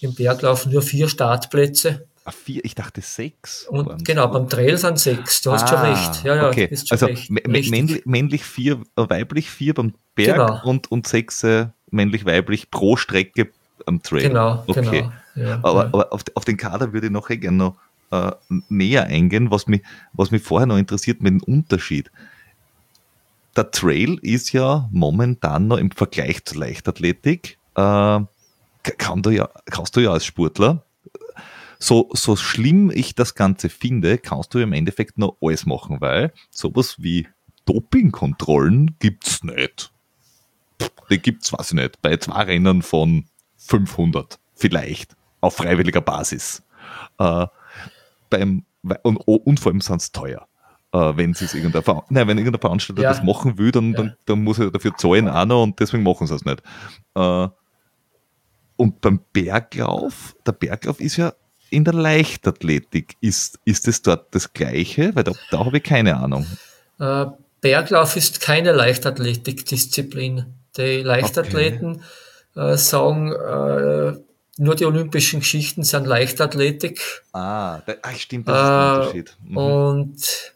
im 0.01 0.15
Berglauf 0.15 0.67
nur 0.67 0.83
vier 0.83 1.09
Startplätze. 1.09 2.07
Ah, 2.25 2.31
vier, 2.31 2.65
ich 2.65 2.75
dachte 2.75 3.01
sechs. 3.01 3.67
Und 3.69 4.05
genau, 4.05 4.29
beim 4.29 4.49
Trail 4.49 4.77
sind 4.77 4.99
sechs. 4.99 5.41
Du 5.41 5.53
hast 5.53 5.65
ah, 5.65 5.69
schon 5.69 5.79
recht. 5.79 6.25
Ja, 6.25 6.37
ja, 6.37 6.49
okay. 6.49 6.69
also 6.91 7.07
recht. 7.07 7.31
Männlich, 7.31 8.05
männlich, 8.05 8.45
vier, 8.45 8.83
äh, 8.97 9.09
weiblich 9.09 9.51
vier 9.51 9.75
beim 9.75 9.95
Berg 10.15 10.37
genau. 10.37 10.61
und, 10.65 10.91
und 10.91 11.07
sechs 11.07 11.43
äh, 11.43 11.69
männlich, 11.91 12.27
weiblich 12.27 12.71
pro 12.71 12.97
Strecke 12.97 13.49
am 13.87 14.03
Trail. 14.03 14.29
Genau, 14.29 14.63
okay. 14.67 14.83
genau. 14.83 15.13
Ja, 15.37 15.61
aber, 15.63 15.83
ja. 15.85 15.87
aber 15.87 16.13
auf, 16.13 16.23
auf, 16.35 16.45
den 16.45 16.57
Kader 16.57 16.93
würde 16.93 17.07
ich 17.07 17.13
noch 17.13 17.29
gerne 17.29 17.57
noch 17.57 17.77
äh, 18.11 18.33
näher 18.69 19.05
eingehen, 19.05 19.51
was 19.51 19.67
mich, 19.67 19.83
was 20.13 20.31
mich 20.31 20.43
vorher 20.43 20.67
noch 20.67 20.79
interessiert 20.79 21.23
mit 21.23 21.33
dem 21.33 21.43
Unterschied. 21.43 22.11
Der 23.57 23.71
Trail 23.71 24.19
ist 24.23 24.53
ja 24.53 24.89
momentan 24.93 25.69
noch 25.69 25.79
im 25.79 25.91
Vergleich 25.91 26.45
zur 26.45 26.59
Leichtathletik, 26.59 27.59
äh, 27.75 28.21
kann 28.83 29.23
du 29.23 29.31
ja, 29.31 29.49
kannst 29.67 29.97
du 29.97 30.01
ja 30.01 30.13
als 30.13 30.25
Sportler, 30.25 30.85
so, 31.79 32.09
so 32.13 32.37
schlimm 32.37 32.91
ich 32.91 33.15
das 33.15 33.35
Ganze 33.35 33.69
finde, 33.69 34.19
kannst 34.19 34.55
du 34.55 34.59
im 34.59 34.73
Endeffekt 34.73 35.19
noch 35.19 35.37
alles 35.41 35.67
machen, 35.67 36.01
weil 36.01 36.33
sowas 36.51 36.97
wie 36.99 37.29
Dopingkontrollen 37.67 38.97
gibt's 38.99 39.45
nicht. 39.45 39.93
Die 41.11 41.19
gibt's, 41.19 41.53
weiß 41.53 41.69
ich 41.69 41.75
nicht, 41.75 42.03
bei 42.03 42.17
zwei 42.17 42.43
Rennen 42.45 42.83
von 42.83 43.27
500 43.57 44.39
vielleicht 44.55 45.17
auf 45.41 45.57
freiwilliger 45.57 46.01
Basis. 46.01 46.63
Äh, 47.19 47.47
beim, 48.31 48.65
und, 49.03 49.17
und 49.17 49.61
vor 49.61 49.73
allem 49.73 49.81
sind 49.81 50.01
es 50.01 50.13
teuer. 50.13 50.47
äh, 50.93 51.17
wenn 51.17 51.33
es 51.33 51.55
irgendein, 51.55 51.83
Ver 51.83 52.05
nein, 52.09 52.29
wenn 52.29 52.39
irgendein 52.39 52.61
Veranstalter 52.61 53.03
ja. 53.03 53.11
das 53.11 53.23
machen 53.23 53.59
will, 53.59 53.71
dann, 53.71 53.93
ja. 53.93 53.99
dann, 53.99 54.17
dann, 54.27 54.43
muss 54.43 54.59
er 54.59 54.71
dafür 54.71 54.97
zahlen 54.97 55.29
auch 55.29 55.45
noch 55.45 55.63
und 55.63 55.79
deswegen 55.81 56.03
machen 56.03 56.27
sie 56.27 56.35
es 56.35 56.45
nicht. 56.45 56.63
Äh, 57.15 57.49
und 58.77 59.01
beim 59.01 59.21
Berglauf, 59.33 60.37
der 60.47 60.53
Berglauf 60.53 61.01
ist 61.01 61.17
ja 61.17 61.33
in 61.71 61.85
der 61.85 61.95
Leichtathletik. 61.95 63.17
Ist, 63.21 63.59
ist 63.65 63.89
es 63.89 64.03
dort 64.03 64.35
das 64.35 64.53
Gleiche? 64.53 65.15
Weil 65.15 65.25
da, 65.25 65.33
da 65.51 65.65
habe 65.65 65.79
ich 65.79 65.83
keine 65.83 66.17
Ahnung. 66.17 66.47
Äh, 67.01 67.27
Berglauf 67.61 68.17
ist 68.17 68.41
keine 68.41 68.73
Leichtathletikdisziplin. 68.73 70.55
Die 70.77 71.03
Leichtathleten 71.03 72.03
okay. 72.55 72.73
äh, 72.73 72.77
sagen, 72.77 73.33
nur 74.59 74.75
die 74.75 74.87
olympischen 74.87 75.41
Geschichten 75.41 75.85
sind 75.85 76.07
Leichtathletik. 76.07 77.23
Ah, 77.33 77.81
da, 77.87 77.95
ach, 78.03 78.17
stimmt, 78.17 78.49
das 78.49 78.57
ist 78.57 78.69
der 78.69 78.77
äh, 78.77 78.97
Unterschied. 78.97 79.37
Mhm. 79.45 79.57
Und 79.57 80.53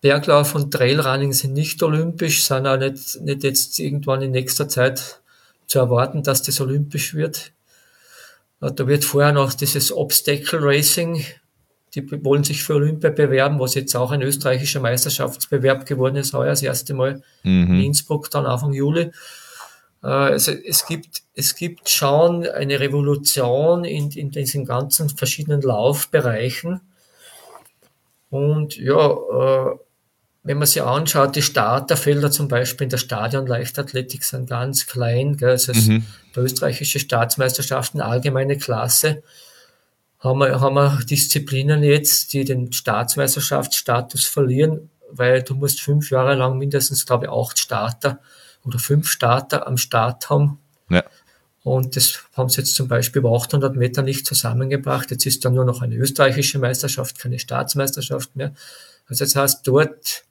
Berglauf 0.00 0.54
und 0.54 0.72
Trailrunning 0.72 1.32
sind 1.32 1.54
nicht 1.54 1.82
olympisch, 1.82 2.44
sind 2.44 2.66
auch 2.66 2.76
nicht, 2.76 3.20
nicht 3.22 3.42
jetzt 3.42 3.78
irgendwann 3.78 4.22
in 4.22 4.32
nächster 4.32 4.68
Zeit 4.68 5.20
zu 5.66 5.78
erwarten, 5.78 6.22
dass 6.22 6.42
das 6.42 6.60
olympisch 6.60 7.14
wird. 7.14 7.52
Äh, 8.60 8.72
da 8.72 8.86
wird 8.86 9.04
vorher 9.04 9.32
noch 9.32 9.54
dieses 9.54 9.92
Obstacle 9.92 10.58
Racing, 10.60 11.24
die 11.94 12.24
wollen 12.24 12.42
sich 12.42 12.64
für 12.64 12.74
Olympia 12.74 13.10
bewerben, 13.10 13.60
was 13.60 13.74
jetzt 13.74 13.94
auch 13.94 14.10
ein 14.10 14.22
österreichischer 14.22 14.80
Meisterschaftsbewerb 14.80 15.86
geworden 15.86 16.16
ist, 16.16 16.32
heuer 16.32 16.50
das 16.50 16.62
erste 16.62 16.92
Mal 16.92 17.22
mhm. 17.44 17.68
in 17.68 17.80
Innsbruck, 17.84 18.30
dann 18.30 18.46
Anfang 18.46 18.72
Juli. 18.72 19.12
Äh, 20.04 20.08
also 20.08 20.52
es 20.52 20.86
gibt, 20.86 21.22
es 21.34 21.56
gibt 21.56 21.88
schon 21.88 22.46
eine 22.46 22.78
Revolution 22.78 23.84
in, 23.84 24.10
in 24.12 24.30
diesen 24.30 24.66
ganzen 24.66 25.08
verschiedenen 25.08 25.62
Laufbereichen. 25.62 26.80
Und 28.30 28.76
ja, 28.76 29.10
äh, 29.10 29.78
wenn 30.42 30.58
man 30.58 30.66
sich 30.66 30.82
anschaut, 30.82 31.36
die 31.36 31.42
Starterfelder 31.42 32.30
zum 32.30 32.48
Beispiel 32.48 32.84
in 32.84 32.90
der 32.90 32.98
Stadionleichtathletik 32.98 34.24
sind 34.24 34.50
ganz 34.50 34.86
klein. 34.86 35.38
Gell? 35.38 35.50
Also 35.50 35.72
mhm. 35.72 36.04
österreichische 36.36 37.00
Staatsmeisterschaften, 37.00 38.02
allgemeine 38.02 38.58
Klasse, 38.58 39.22
haben 40.18 40.38
wir, 40.40 40.60
haben 40.60 40.74
wir 40.74 41.00
Disziplinen 41.08 41.82
jetzt, 41.82 42.32
die 42.32 42.44
den 42.44 42.72
Staatsmeisterschaftsstatus 42.72 44.24
verlieren, 44.26 44.90
weil 45.10 45.42
du 45.42 45.54
musst 45.54 45.80
fünf 45.80 46.10
Jahre 46.10 46.34
lang 46.34 46.58
mindestens, 46.58 47.06
glaube 47.06 47.26
ich, 47.26 47.30
acht 47.30 47.58
Starter 47.58 48.20
oder 48.64 48.78
fünf 48.78 49.08
Starter 49.08 49.66
am 49.66 49.76
Start 49.76 50.30
haben. 50.30 50.58
Ja. 50.88 51.04
Und 51.62 51.96
das 51.96 52.20
haben 52.36 52.48
sie 52.48 52.60
jetzt 52.60 52.74
zum 52.74 52.88
Beispiel 52.88 53.20
über 53.20 53.32
800 53.32 53.74
Meter 53.74 54.02
nicht 54.02 54.26
zusammengebracht. 54.26 55.10
Jetzt 55.10 55.24
ist 55.24 55.44
dann 55.44 55.54
nur 55.54 55.64
noch 55.64 55.80
eine 55.80 55.96
österreichische 55.96 56.58
Meisterschaft, 56.58 57.18
keine 57.18 57.38
Staatsmeisterschaft 57.38 58.36
mehr. 58.36 58.54
Also 59.08 59.24
das 59.24 59.34
heißt, 59.34 59.66
dort 59.66 60.24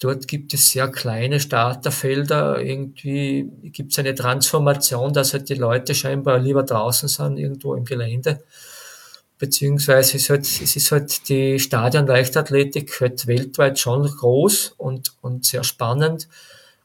Dort 0.00 0.28
gibt 0.28 0.54
es 0.54 0.70
sehr 0.70 0.88
kleine 0.88 1.40
Starterfelder. 1.40 2.60
Irgendwie 2.62 3.50
gibt 3.64 3.90
es 3.90 3.98
eine 3.98 4.14
Transformation, 4.14 5.12
dass 5.12 5.32
halt 5.32 5.48
die 5.48 5.54
Leute 5.54 5.94
scheinbar 5.94 6.38
lieber 6.38 6.62
draußen 6.62 7.08
sind, 7.08 7.36
irgendwo 7.36 7.74
im 7.74 7.84
Gelände. 7.84 8.44
Beziehungsweise 9.38 10.16
ist 10.16 10.30
halt, 10.30 10.42
es 10.42 10.76
ist 10.76 10.92
halt 10.92 11.28
die 11.28 11.58
Stadionleichtathletik 11.58 13.00
halt 13.00 13.26
weltweit 13.26 13.78
schon 13.80 14.04
groß 14.04 14.74
und, 14.76 15.14
und 15.20 15.44
sehr 15.44 15.64
spannend, 15.64 16.28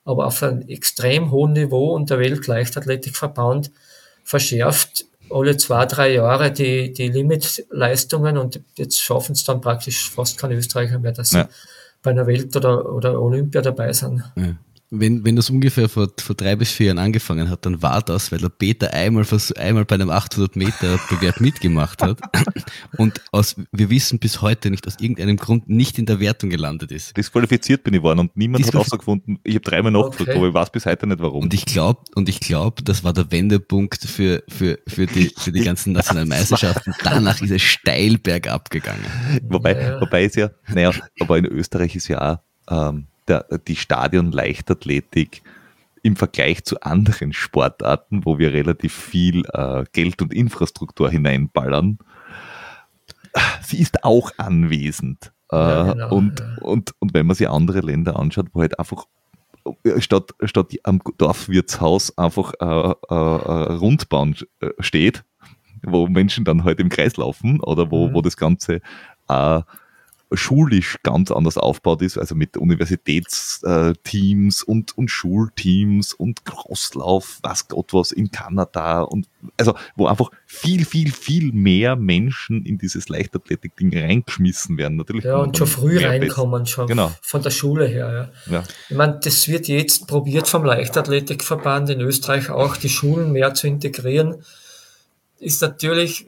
aber 0.06 0.28
auf 0.28 0.44
einem 0.44 0.62
extrem 0.68 1.32
hohen 1.32 1.54
Niveau 1.54 1.94
und 1.94 2.10
der 2.10 2.20
Weltleichtathletikverband 2.20 3.72
verschärft 4.24 5.06
alle 5.30 5.58
zwei, 5.58 5.86
drei 5.86 6.14
Jahre 6.14 6.52
die, 6.52 6.94
die 6.94 7.08
Limitleistungen 7.08 8.38
und 8.38 8.62
jetzt 8.76 9.02
schaffen 9.02 9.34
es 9.34 9.44
dann 9.44 9.62
praktisch 9.62 10.10
fast 10.12 10.38
keine 10.38 10.56
Österreicher 10.56 11.00
mehr, 11.00 11.14
dass 11.14 11.32
ja. 11.32 11.44
sie 11.44 11.50
bei 12.02 12.12
einer 12.12 12.28
Welt- 12.28 12.56
oder, 12.56 12.94
oder 12.94 13.20
Olympia 13.20 13.62
dabei 13.62 13.94
sind. 13.94 14.24
Ja. 14.36 14.56
Wenn, 14.96 15.26
wenn 15.26 15.36
das 15.36 15.50
ungefähr 15.50 15.90
vor, 15.90 16.08
vor 16.20 16.36
drei 16.36 16.56
bis 16.56 16.72
vier 16.72 16.88
Jahren 16.88 17.00
angefangen 17.00 17.50
hat, 17.50 17.66
dann 17.66 17.82
war 17.82 18.02
das, 18.02 18.32
weil 18.32 18.40
der 18.40 18.50
Peter 18.50 18.94
einmal, 18.94 19.26
einmal 19.58 19.86
bei 19.86 19.96
einem 19.96 20.12
800 20.12 20.56
Meter 20.56 21.00
Bewerb 21.10 21.42
mitgemacht 21.42 22.04
hat 22.04 22.20
und 22.98 23.20
aus, 23.32 23.56
wir 23.72 23.90
wissen 23.90 24.20
bis 24.20 24.42
heute 24.42 24.70
nicht, 24.70 24.86
aus 24.86 24.98
irgendeinem 25.00 25.38
Grund 25.38 25.68
nicht 25.68 25.98
in 25.98 26.06
der 26.06 26.20
Wertung 26.20 26.52
gelandet 26.52 26.92
ist. 26.92 27.18
Disqualifiziert 27.18 27.84
bin 27.84 27.96
ich 27.96 28.04
worden 28.04 28.20
und 28.20 28.38
niemand 28.38 28.68
hat 28.68 28.76
rausgefunden. 28.76 29.40
Ich 29.44 29.56
habe 29.56 29.64
dreimal 29.64 29.92
nachgefragt, 29.92 30.30
okay. 30.30 30.38
aber 30.38 30.48
ich 30.50 30.54
weiß 30.54 30.72
bis 30.72 30.86
heute 30.86 31.08
nicht 31.08 31.20
warum. 31.20 31.44
Und 31.44 31.54
ich 31.56 31.66
glaube, 31.66 32.02
und 32.14 32.30
ich 32.30 32.40
glaube, 32.40 32.84
das 32.84 33.04
war 33.04 33.14
der 33.14 33.32
Wendepunkt 33.32 34.04
für, 34.04 34.44
für, 34.48 34.78
für 34.88 35.08
die, 35.08 35.32
für 35.36 35.52
die 35.52 35.64
ganzen 35.64 35.94
nationalen 35.94 36.30
Meisterschaften. 36.30 36.94
Danach 37.04 37.42
ist 37.42 37.52
es 37.52 37.64
steil 37.64 38.20
bergab 38.20 38.70
gegangen. 38.70 39.06
Wobei, 39.48 39.80
ja. 39.80 40.02
wobei 40.02 40.26
ist 40.26 40.36
ja, 40.36 40.52
naja, 40.68 40.92
aber 41.20 41.40
in 41.40 41.46
Österreich 41.46 41.96
ist 41.96 42.08
ja 42.10 42.34
auch, 42.68 42.90
ähm, 42.90 43.08
der, 43.28 43.46
die 43.68 43.76
Stadion-Leichtathletik 43.76 45.42
im 46.02 46.16
Vergleich 46.16 46.64
zu 46.66 46.82
anderen 46.82 47.34
Sportarten, 47.34 48.26
wo 48.26 48.38
wir 48.38 48.54
relativ 48.54 48.94
viel 48.94 49.44
äh, 49.54 49.86
Geld 49.94 50.22
und 50.22 50.34
Infrastruktur 50.34 51.10
hineinballern, 51.10 51.98
sie 53.62 53.80
ist 53.80 54.04
auch 54.04 54.32
anwesend. 54.38 55.32
Äh, 55.52 55.56
ja, 55.56 55.94
genau, 55.94 56.16
und, 56.16 56.40
ja. 56.40 56.58
und, 56.62 56.92
und 57.00 57.14
wenn 57.14 57.26
man 57.26 57.36
sich 57.36 57.50
andere 57.50 57.80
Länder 57.80 58.20
anschaut, 58.20 58.48
wo 58.54 58.62
halt 58.62 58.78
einfach 58.80 59.06
äh, 59.84 60.02
statt, 60.02 60.32
statt 60.44 60.74
am 60.84 61.00
Dorfwirtshaus 61.18 62.18
einfach 62.18 62.54
äh, 62.60 62.66
äh, 62.66 63.14
Rundbahn 63.14 64.36
äh, 64.60 64.70
steht, 64.80 65.24
wo 65.84 66.08
Menschen 66.08 66.44
dann 66.44 66.64
halt 66.64 66.80
im 66.80 66.90
Kreis 66.90 67.18
laufen 67.18 67.60
oder 67.62 67.92
wo, 67.92 68.10
mhm. 68.10 68.14
wo 68.14 68.22
das 68.22 68.36
Ganze 68.36 68.82
äh, 69.30 69.62
schulisch 70.34 70.98
ganz 71.04 71.32
anders 71.32 71.58
aufgebaut 71.58 72.02
ist, 72.02 72.18
also 72.18 72.36
mit 72.36 72.58
Universitätsteams 72.58 74.64
und, 74.64 74.98
und 74.98 75.10
Schulteams 75.10 76.14
und 76.14 76.46
Crosslauf, 76.46 77.40
was 77.42 77.68
Gott 77.68 77.94
was 77.94 78.12
in 78.12 78.32
Kanada 78.32 79.02
und 79.02 79.28
also 79.58 79.76
wo 79.96 80.08
einfach 80.08 80.30
viel, 80.46 80.86
viel, 80.86 81.12
viel 81.12 81.52
mehr 81.52 81.96
Menschen 81.96 82.66
in 82.66 82.78
dieses 82.78 83.10
Leichtathletik-Ding 83.10 83.98
reingeschmissen 83.98 84.78
werden. 84.78 84.98
Natürlich 84.98 85.26
ja, 85.26 85.38
und 85.38 85.58
schon 85.58 85.68
früh 85.68 86.04
reinkommen, 86.04 86.66
schon 86.66 86.88
genau. 86.88 87.12
von 87.22 87.42
der 87.42 87.52
Schule 87.52 87.86
her. 87.86 88.32
Ja. 88.48 88.54
ja. 88.54 88.64
Ich 88.90 88.96
meine, 88.96 89.20
das 89.24 89.48
wird 89.48 89.68
jetzt 89.68 90.08
probiert 90.08 90.48
vom 90.48 90.64
Leichtathletikverband 90.64 91.90
in 91.90 92.02
Österreich 92.02 92.50
auch, 92.50 92.78
die 92.78 92.90
Schulen 92.90 93.32
mehr 93.32 93.54
zu 93.54 93.68
integrieren. 93.68 94.44
Ist 95.40 95.62
natürlich, 95.62 96.26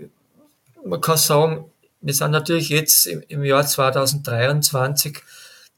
man 0.86 1.02
kann 1.02 1.18
sagen, 1.18 1.66
wir 2.06 2.14
sind 2.14 2.30
natürlich 2.30 2.70
jetzt 2.70 3.08
im, 3.08 3.44
Jahr 3.44 3.66
2023 3.66 5.18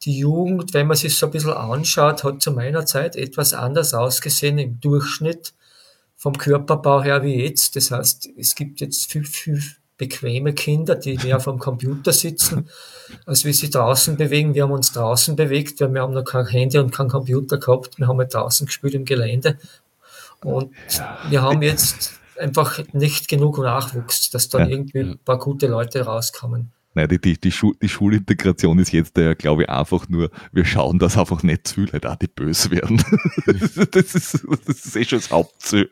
die 0.04 0.20
Jugend, 0.20 0.74
wenn 0.74 0.88
man 0.88 0.98
sich 0.98 1.18
so 1.18 1.28
ein 1.28 1.32
bisschen 1.32 1.54
anschaut, 1.54 2.26
hat 2.26 2.42
zu 2.42 2.52
meiner 2.52 2.86
Zeit 2.86 3.16
etwas 3.16 3.54
anders 3.54 3.94
ausgesehen 3.94 4.58
im 4.58 4.78
Durchschnitt 4.82 5.54
vom 6.18 6.38
Körperbau 6.38 7.02
her 7.02 7.24
wie 7.24 7.46
jetzt. 7.46 7.78
Das 7.78 7.92
heißt, 7.92 8.28
es 8.38 8.56
gibt 8.56 8.82
jetzt 8.82 9.10
viel, 9.10 9.24
viel 9.24 9.64
bequeme 9.98 10.52
Kinder, 10.52 10.96
die 10.96 11.18
mehr 11.18 11.40
vom 11.40 11.60
Computer 11.60 12.12
sitzen, 12.12 12.68
als 13.26 13.46
wie 13.46 13.54
sie 13.54 13.70
draußen 13.70 14.18
bewegen. 14.18 14.54
Wir 14.54 14.64
haben 14.64 14.72
uns 14.72 14.92
draußen 14.92 15.38
bewegt, 15.38 15.80
weil 15.80 15.94
wir 15.94 16.02
haben 16.02 16.14
noch 16.14 16.26
kein 16.26 16.46
Handy 16.46 16.78
und 16.78 16.92
kein 16.92 17.08
Computer 17.08 17.58
gehabt. 17.58 17.98
Wir 17.98 18.08
haben 18.10 18.18
halt 18.18 18.34
draußen 18.34 18.66
gespielt 18.66 18.96
im 18.96 19.06
Gelände. 19.06 19.58
Und 20.42 20.74
wir 21.30 21.42
haben 21.42 21.62
jetzt 21.62 22.20
einfach 22.40 22.80
nicht 22.94 23.28
genug 23.28 23.60
Nachwuchs, 23.60 24.30
dass 24.30 24.50
dann 24.50 24.70
ja. 24.70 24.76
irgendwie 24.76 25.00
ein 25.00 25.20
paar 25.20 25.40
gute 25.40 25.68
Leute 25.68 26.02
rauskommen. 26.02 26.72
Nein, 26.98 27.10
die, 27.10 27.22
die, 27.22 27.40
die, 27.40 27.52
Schu 27.52 27.74
die 27.80 27.90
Schulintegration 27.90 28.80
ist 28.80 28.92
jetzt 28.92 29.16
ja, 29.18 29.36
glaube 29.36 29.62
ich, 29.62 29.70
einfach 29.70 30.10
nur, 30.10 30.32
wir 30.52 30.66
schauen, 30.66 30.98
dass 30.98 31.16
einfach 31.16 31.44
nicht 31.44 31.68
zu 31.68 31.76
viele 31.86 32.00
Leute 32.00 32.28
böse 32.28 32.72
werden. 32.72 33.04
das, 33.92 34.16
ist, 34.16 34.44
das 34.66 34.86
ist 34.86 34.96
eh 34.96 35.04
schon 35.04 35.20
das 35.20 35.30
Hauptziel. 35.30 35.92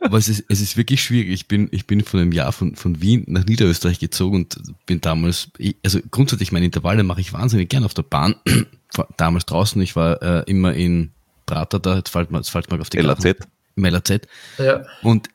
Aber 0.00 0.16
es 0.16 0.30
ist, 0.30 0.46
es 0.48 0.62
ist 0.62 0.78
wirklich 0.78 1.02
schwierig. 1.02 1.32
Ich 1.32 1.48
bin, 1.48 1.68
ich 1.70 1.86
bin 1.86 2.02
vor 2.02 2.18
einem 2.18 2.32
Jahr 2.32 2.52
von, 2.52 2.76
von 2.76 3.02
Wien 3.02 3.24
nach 3.26 3.44
Niederösterreich 3.44 3.98
gezogen 3.98 4.36
und 4.36 4.58
bin 4.86 5.02
damals, 5.02 5.50
also 5.84 5.98
grundsätzlich 6.10 6.50
meine 6.50 6.64
Intervalle 6.64 7.02
mache 7.02 7.20
ich 7.20 7.34
wahnsinnig 7.34 7.68
gern 7.68 7.84
auf 7.84 7.92
der 7.92 8.04
Bahn. 8.04 8.36
damals 9.18 9.44
draußen, 9.44 9.82
ich 9.82 9.96
war 9.96 10.22
äh, 10.22 10.50
immer 10.50 10.72
in 10.72 11.10
Prater, 11.44 11.78
da, 11.78 11.96
jetzt 11.96 12.08
fällt 12.08 12.30
mir, 12.30 12.38
jetzt 12.38 12.48
fällt 12.48 12.70
mir 12.70 12.80
auf 12.80 12.88
die 12.88 13.00
LAZ. 13.00 13.22
Karten. 13.22 13.44
Im 13.76 13.84
LAZ. 13.84 14.20
Ja. 14.56 14.82
Und 15.02 15.28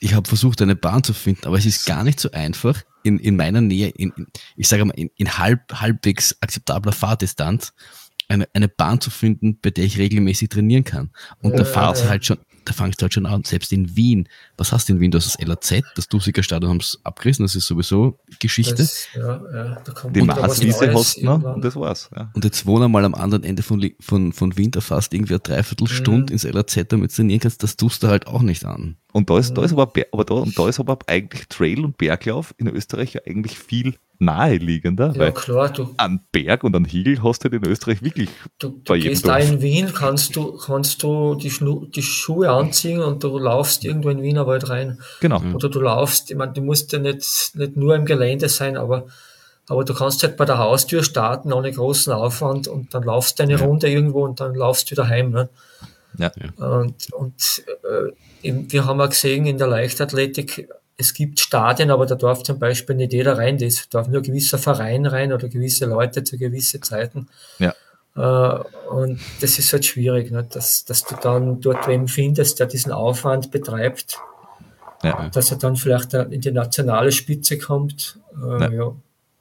ich 0.00 0.14
habe 0.14 0.28
versucht, 0.28 0.62
eine 0.62 0.76
Bahn 0.76 1.02
zu 1.02 1.12
finden, 1.12 1.46
aber 1.46 1.58
es 1.58 1.66
ist 1.66 1.86
gar 1.86 2.04
nicht 2.04 2.20
so 2.20 2.30
einfach, 2.30 2.82
in, 3.02 3.18
in 3.18 3.36
meiner 3.36 3.60
Nähe, 3.60 3.88
in, 3.88 4.12
ich 4.56 4.68
sage 4.68 4.84
mal, 4.84 4.94
in, 4.94 5.10
in 5.16 5.38
halb, 5.38 5.72
halbwegs 5.72 6.36
akzeptabler 6.40 6.92
Fahrdistanz, 6.92 7.72
eine, 8.28 8.48
eine 8.52 8.68
Bahn 8.68 9.00
zu 9.00 9.10
finden, 9.10 9.58
bei 9.60 9.70
der 9.70 9.84
ich 9.84 9.98
regelmäßig 9.98 10.50
trainieren 10.50 10.84
kann. 10.84 11.10
Und 11.40 11.58
da 11.58 11.64
fahrt 11.64 11.98
ja. 12.00 12.08
halt 12.08 12.26
schon, 12.26 12.38
da 12.68 12.74
fangst 12.74 13.00
du 13.00 13.04
halt 13.04 13.14
schon 13.14 13.24
an, 13.24 13.44
selbst 13.44 13.72
in 13.72 13.96
Wien. 13.96 14.28
Was 14.58 14.72
hast 14.72 14.88
du 14.88 14.92
in 14.92 15.00
Wien? 15.00 15.10
Du 15.10 15.16
hast 15.16 15.26
das 15.26 15.46
LAZ, 15.46 15.82
das 15.94 16.08
Dusiker-Stadion 16.08 16.70
haben 16.70 16.80
es 16.80 17.00
abgerissen, 17.02 17.44
das 17.44 17.54
ist 17.56 17.66
sowieso 17.66 18.18
Geschichte. 18.38 18.74
Das, 18.74 19.08
ja, 19.14 19.40
ja, 19.52 19.80
da 19.82 19.92
kommt 19.92 20.14
Die 20.14 20.22
Maßwiese 20.22 20.92
hast 20.92 21.16
du, 21.16 21.24
ne? 21.24 21.54
und 21.54 21.64
das 21.64 21.76
war's. 21.76 22.10
Ja. 22.14 22.30
Und 22.34 22.44
jetzt 22.44 22.66
wohnen 22.66 22.92
mal 22.92 23.04
am 23.04 23.14
anderen 23.14 23.42
Ende 23.42 23.62
von, 23.62 23.90
von, 24.00 24.32
von 24.32 24.56
Wien, 24.58 24.70
da 24.70 24.80
fast 24.80 25.14
irgendwie 25.14 25.34
eine 25.34 25.40
Dreiviertelstunde 25.40 26.26
mhm. 26.26 26.32
ins 26.32 26.44
LAZ, 26.44 26.88
damit 26.88 27.12
du 27.12 27.16
trainieren 27.16 27.40
kannst, 27.40 27.62
das 27.62 27.76
tust 27.76 28.02
du 28.02 28.08
halt 28.08 28.26
auch 28.26 28.42
nicht 28.42 28.66
an. 28.66 28.96
Und 29.12 29.30
da 29.30 29.38
ist, 29.38 29.54
da 29.54 29.64
ist 29.64 29.72
aber, 29.72 29.90
aber 30.12 30.24
da, 30.24 30.34
und 30.34 30.58
da 30.58 30.68
ist 30.68 30.78
aber 30.78 30.98
eigentlich 31.06 31.48
Trail 31.48 31.84
und 31.84 31.96
Berglauf 31.96 32.54
in 32.58 32.68
Österreich 32.68 33.14
ja 33.14 33.22
eigentlich 33.26 33.58
viel 33.58 33.94
naheliegender. 34.18 35.12
Ja, 35.16 35.30
klar. 35.30 35.72
Du, 35.72 35.94
an 35.96 36.20
Berg 36.32 36.64
und 36.64 36.74
an 36.74 36.84
Hügel 36.84 37.22
hast 37.22 37.44
du 37.44 37.50
halt 37.50 37.62
in 37.62 37.70
Österreich 37.70 38.02
wirklich 38.02 38.28
du, 38.58 38.80
du 38.84 38.94
gehst 38.94 39.26
da 39.26 39.38
in 39.38 39.62
Wien, 39.62 39.92
kannst 39.94 40.34
du, 40.34 40.56
kannst 40.56 41.02
du 41.02 41.36
die, 41.36 41.50
Schnu 41.50 41.86
die 41.86 42.02
Schuhe 42.02 42.50
anziehen 42.50 43.00
und 43.00 43.22
du 43.22 43.38
laufst 43.38 43.84
irgendwo 43.84 44.10
in 44.10 44.22
Wiener 44.22 44.46
Wald 44.46 44.68
rein. 44.68 44.98
Genau. 45.20 45.40
Oder 45.54 45.68
du 45.68 45.80
laufst, 45.80 46.30
ich 46.30 46.36
meine, 46.36 46.52
du 46.52 46.62
musst 46.62 46.92
ja 46.92 46.98
nicht, 46.98 47.52
nicht 47.54 47.76
nur 47.76 47.94
im 47.94 48.06
Gelände 48.06 48.48
sein, 48.48 48.76
aber, 48.76 49.06
aber 49.68 49.84
du 49.84 49.94
kannst 49.94 50.22
halt 50.24 50.36
bei 50.36 50.44
der 50.44 50.58
Haustür 50.58 51.04
starten 51.04 51.52
ohne 51.52 51.70
großen 51.70 52.12
Aufwand 52.12 52.66
und 52.66 52.94
dann 52.94 53.04
laufst 53.04 53.38
du 53.38 53.44
eine 53.44 53.52
ja. 53.52 53.64
Runde 53.64 53.88
irgendwo 53.88 54.24
und 54.24 54.40
dann 54.40 54.54
laufst 54.54 54.88
du 54.88 54.92
wieder 54.92 55.08
heim. 55.08 55.30
Ne? 55.30 55.48
Ja. 56.18 56.32
Und, 56.56 57.12
und 57.12 57.62
äh, 57.84 58.52
wir 58.68 58.84
haben 58.84 59.00
auch 59.00 59.10
gesehen 59.10 59.46
in 59.46 59.58
der 59.58 59.68
Leichtathletik, 59.68 60.68
es 60.98 61.14
gibt 61.14 61.38
Stadien, 61.38 61.90
aber 61.90 62.06
da 62.06 62.16
darf 62.16 62.42
zum 62.42 62.58
Beispiel 62.58 62.96
nicht 62.96 63.12
jeder 63.12 63.38
rein, 63.38 63.56
das 63.56 63.88
darf 63.88 64.08
nur 64.08 64.18
ein 64.18 64.24
gewisser 64.24 64.58
Verein 64.58 65.06
rein 65.06 65.32
oder 65.32 65.48
gewisse 65.48 65.86
Leute 65.86 66.24
zu 66.24 66.36
gewissen 66.36 66.82
Zeiten. 66.82 67.28
Ja. 67.60 67.72
Äh, 68.16 68.64
und 68.90 69.20
das 69.40 69.60
ist 69.60 69.72
halt 69.72 69.84
schwierig, 69.84 70.32
ne? 70.32 70.44
dass, 70.52 70.84
dass 70.84 71.04
du 71.04 71.14
dann 71.22 71.60
dort 71.60 71.86
wem 71.86 72.08
findest, 72.08 72.58
der 72.58 72.66
diesen 72.66 72.90
Aufwand 72.90 73.52
betreibt, 73.52 74.18
ja. 75.04 75.28
dass 75.28 75.52
er 75.52 75.58
dann 75.58 75.76
vielleicht 75.76 76.14
in 76.14 76.40
die 76.40 76.50
nationale 76.50 77.12
Spitze 77.12 77.58
kommt. 77.58 78.18
Äh, 78.34 78.60
ja. 78.60 78.70
ja. 78.72 78.92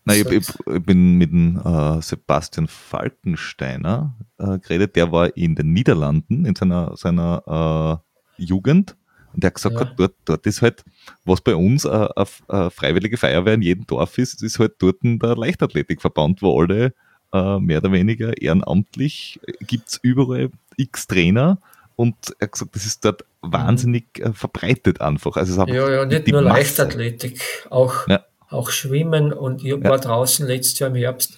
Ich, 0.09 0.25
ich, 0.27 0.47
ich, 0.67 0.83
bin 0.83 1.15
mit 1.15 1.31
dem 1.31 1.59
äh, 1.65 2.01
Sebastian 2.03 2.67
Falkensteiner 2.67 4.15
äh, 4.37 4.59
geredet, 4.59 4.95
der 4.95 5.11
war 5.11 5.35
in 5.35 5.55
den 5.55 5.73
Niederlanden 5.73 6.45
in 6.45 6.55
seiner, 6.55 6.95
seiner 6.95 8.03
Jugend 8.37 8.95
und 9.37 9.43
der 9.43 9.49
hat 9.49 9.55
gesagt, 9.55 9.75
ja. 9.75 9.93
dort, 9.95 10.15
dort 10.25 10.45
ist 10.45 10.61
halt, 10.61 10.83
was 11.23 11.41
bei 11.41 11.55
uns 11.55 11.85
eine, 11.85 12.09
eine, 12.47 12.71
freiwillige 12.71 13.17
Feuerwehr 13.17 13.53
in 13.53 13.61
jedem 13.61 13.85
Dorf 13.87 14.17
ist, 14.17 14.41
ist 14.41 14.59
halt 14.59 14.73
dort 14.79 14.97
der 15.03 15.35
Leichtathletikverband, 15.35 16.41
wo 16.41 16.59
alle 16.59 16.93
äh, 17.33 17.59
mehr 17.59 17.77
oder 17.77 17.91
weniger 17.91 18.41
ehrenamtlich 18.41 19.39
gibt 19.61 19.87
es 19.89 19.99
überall 20.01 20.49
x 20.75 21.07
Trainer 21.07 21.59
und 21.95 22.15
er 22.39 22.47
hat 22.47 22.51
gesagt, 22.53 22.75
das 22.75 22.85
ist 22.85 23.05
dort 23.05 23.23
mhm. 23.43 23.53
wahnsinnig 23.53 24.05
äh, 24.19 24.33
verbreitet 24.33 25.01
einfach. 25.01 25.37
Also 25.37 25.61
es 25.61 25.69
ja, 25.69 25.89
ja, 25.89 26.05
nicht 26.05 26.27
nur 26.27 26.41
Masse. 26.41 26.57
Leichtathletik, 26.57 27.39
auch 27.69 28.07
ja 28.07 28.23
auch 28.49 28.69
Schwimmen 28.69 29.33
und 29.33 29.63
ich 29.63 29.83
war 29.83 29.99
draußen 29.99 30.47
letztes 30.47 30.79
Jahr 30.79 30.89
im 30.89 30.95
Herbst 30.95 31.37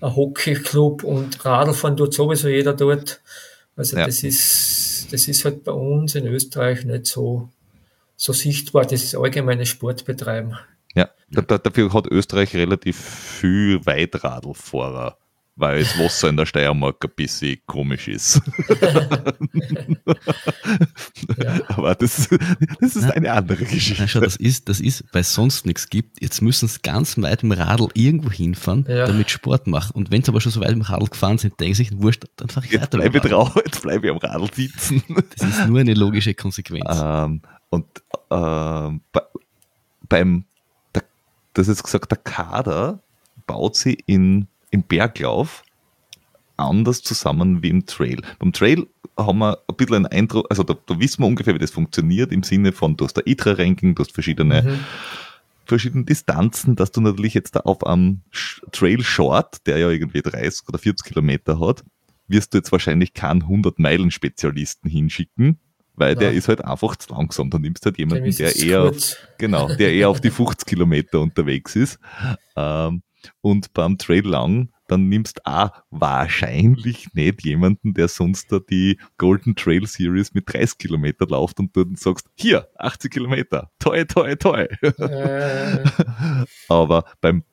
ein 0.00 0.14
Hockeyclub 0.14 1.04
und 1.04 1.44
Radlfahren 1.44 1.96
tut 1.96 2.14
sowieso 2.14 2.48
jeder 2.48 2.74
dort. 2.74 3.20
Also 3.78 3.96
ja. 3.96 4.06
das 4.06 4.24
ist, 4.24 5.06
das 5.12 5.28
ist 5.28 5.44
halt 5.44 5.62
bei 5.62 5.70
uns 5.70 6.16
in 6.16 6.26
Österreich 6.26 6.84
nicht 6.84 7.06
so, 7.06 7.48
so 8.16 8.32
sichtbar, 8.32 8.82
das 8.82 9.04
ist 9.04 9.14
allgemeines 9.14 9.68
Sportbetreiben. 9.68 10.58
Ja, 10.94 11.08
dafür 11.30 11.92
hat 11.92 12.08
Österreich 12.08 12.56
relativ 12.56 12.98
viel 12.98 13.86
Weitradlfahrer 13.86 15.16
weil 15.58 15.80
das 15.80 15.98
Wasser 15.98 16.28
in 16.28 16.36
der 16.36 16.46
Steiermark 16.46 17.04
ein 17.04 17.10
bisschen 17.16 17.58
komisch 17.66 18.06
ist. 18.06 18.40
ja. 21.36 21.60
Aber 21.68 21.96
das, 21.96 22.28
das 22.80 22.96
ist 22.96 23.02
Na, 23.02 23.10
eine 23.10 23.32
andere 23.32 23.64
Geschichte. 23.64 24.02
Na, 24.02 24.06
schau, 24.06 24.20
das 24.20 24.36
ist, 24.36 24.68
das 24.68 24.78
ist, 24.78 25.04
weil 25.12 25.22
es 25.22 25.34
sonst 25.34 25.66
nichts 25.66 25.88
gibt. 25.88 26.22
Jetzt 26.22 26.42
müssen 26.42 26.68
sie 26.68 26.78
ganz 26.80 27.18
weit 27.18 27.42
im 27.42 27.50
Radl 27.50 27.88
irgendwo 27.94 28.30
hinfahren, 28.30 28.86
ja. 28.88 29.06
damit 29.06 29.30
Sport 29.30 29.66
machen. 29.66 29.96
Und 29.96 30.12
wenn 30.12 30.22
sie 30.22 30.30
aber 30.30 30.40
schon 30.40 30.52
so 30.52 30.60
weit 30.60 30.70
im 30.70 30.82
Radl 30.82 31.06
gefahren 31.06 31.38
sind, 31.38 31.58
denken 31.58 31.74
sie 31.74 31.84
sich, 31.84 32.00
wurscht, 32.00 32.24
dann 32.36 32.48
fahre 32.48 32.64
ich 32.66 32.72
jetzt 32.72 32.82
weiter. 32.82 32.98
Bleib 32.98 33.14
ich 33.16 33.22
drauf, 33.22 33.56
jetzt 33.56 33.82
bleibe 33.82 34.06
ich 34.06 34.12
am 34.12 34.18
Radl 34.18 34.48
sitzen. 34.54 35.02
Das 35.36 35.48
ist 35.48 35.66
nur 35.66 35.80
eine 35.80 35.94
logische 35.94 36.34
Konsequenz. 36.34 36.84
Ähm, 36.88 37.42
und 37.70 37.86
ähm, 38.30 39.00
bei, 39.10 39.22
beim, 40.08 40.44
der, 40.94 41.02
das 41.54 41.66
ist 41.66 41.82
gesagt, 41.82 42.12
der 42.12 42.18
Kader 42.18 43.02
baut 43.46 43.74
sie 43.74 43.94
in 44.06 44.46
im 44.70 44.82
Berglauf 44.82 45.64
anders 46.58 47.02
zusammen 47.02 47.62
wie 47.62 47.70
im 47.70 47.86
Trail. 47.86 48.20
Beim 48.38 48.52
Trail 48.52 48.86
haben 49.16 49.38
wir 49.38 49.58
ein 49.68 49.76
bisschen 49.76 49.96
einen 49.96 50.06
Eindruck, 50.06 50.46
also 50.50 50.62
da, 50.62 50.76
da 50.86 50.98
wissen 50.98 51.22
wir 51.22 51.26
ungefähr, 51.26 51.54
wie 51.54 51.58
das 51.58 51.70
funktioniert, 51.70 52.32
im 52.32 52.42
Sinne 52.42 52.72
von, 52.72 52.96
du 52.96 53.04
hast 53.04 53.14
der 53.14 53.26
ITRA-Ranking, 53.26 53.94
du 53.94 54.02
hast 54.02 54.12
verschiedene, 54.12 54.62
mhm. 54.62 54.80
verschiedene 55.64 56.04
Distanzen, 56.04 56.76
dass 56.76 56.90
du 56.90 57.00
natürlich 57.00 57.34
jetzt 57.34 57.56
da 57.56 57.60
auf 57.60 57.86
einem 57.86 58.22
Trail 58.72 59.02
Short, 59.02 59.66
der 59.66 59.78
ja 59.78 59.90
irgendwie 59.90 60.22
30 60.22 60.68
oder 60.68 60.78
40 60.78 61.06
Kilometer 61.06 61.58
hat, 61.60 61.84
wirst 62.26 62.52
du 62.52 62.58
jetzt 62.58 62.72
wahrscheinlich 62.72 63.14
keinen 63.14 63.42
100-Meilen-Spezialisten 63.44 64.90
hinschicken, 64.90 65.58
weil 65.94 66.14
ja. 66.14 66.20
der 66.20 66.32
ist 66.32 66.48
halt 66.48 66.64
einfach 66.64 66.96
zu 66.96 67.12
langsam. 67.14 67.50
Du 67.50 67.58
nimmst 67.58 67.84
halt 67.86 67.98
jemanden, 67.98 68.30
der 68.36 68.54
eher, 68.54 68.92
genau, 69.38 69.74
der 69.74 69.92
eher 69.92 70.10
auf 70.10 70.20
die 70.20 70.30
50 70.30 70.66
Kilometer 70.66 71.20
unterwegs 71.20 71.74
ist. 71.74 71.98
Ähm, 72.54 73.02
und 73.40 73.72
beim 73.74 73.98
Trail 73.98 74.26
Lang, 74.26 74.70
dann 74.88 75.08
nimmst 75.08 75.44
auch 75.46 75.70
wahrscheinlich 75.90 77.12
nicht 77.12 77.44
jemanden, 77.44 77.94
der 77.94 78.08
sonst 78.08 78.50
da 78.50 78.58
die 78.58 78.98
Golden 79.18 79.54
Trail 79.54 79.86
Series 79.86 80.34
mit 80.34 80.52
30 80.52 80.78
Kilometer 80.78 81.26
läuft 81.26 81.60
und 81.60 81.76
dort 81.76 81.98
sagst, 81.98 82.28
hier, 82.34 82.68
80 82.78 83.12
Kilometer, 83.12 83.70
toi, 83.78 84.04
toi, 84.04 84.34
toi. 84.34 84.66
Äh. 84.82 85.84
aber 86.68 87.04
beim, 87.20 87.44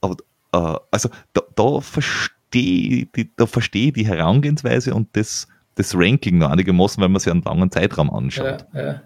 aber, 0.00 0.16
äh, 0.52 0.78
also 0.90 1.10
da, 1.32 1.42
da 1.54 1.80
verstehe 1.80 2.38
die, 2.54 3.30
da 3.36 3.46
verstehe 3.46 3.92
die 3.92 4.06
Herangehensweise 4.06 4.94
und 4.94 5.14
das, 5.16 5.48
das 5.74 5.94
Ranking 5.94 6.38
noch 6.38 6.50
einigermaßen, 6.50 7.00
weil 7.02 7.08
man 7.08 7.20
sich 7.20 7.30
einen 7.30 7.42
langen 7.42 7.70
Zeitraum 7.70 8.10
anschaut. 8.10 8.66
Ja, 8.72 8.82
ja. 8.82 9.02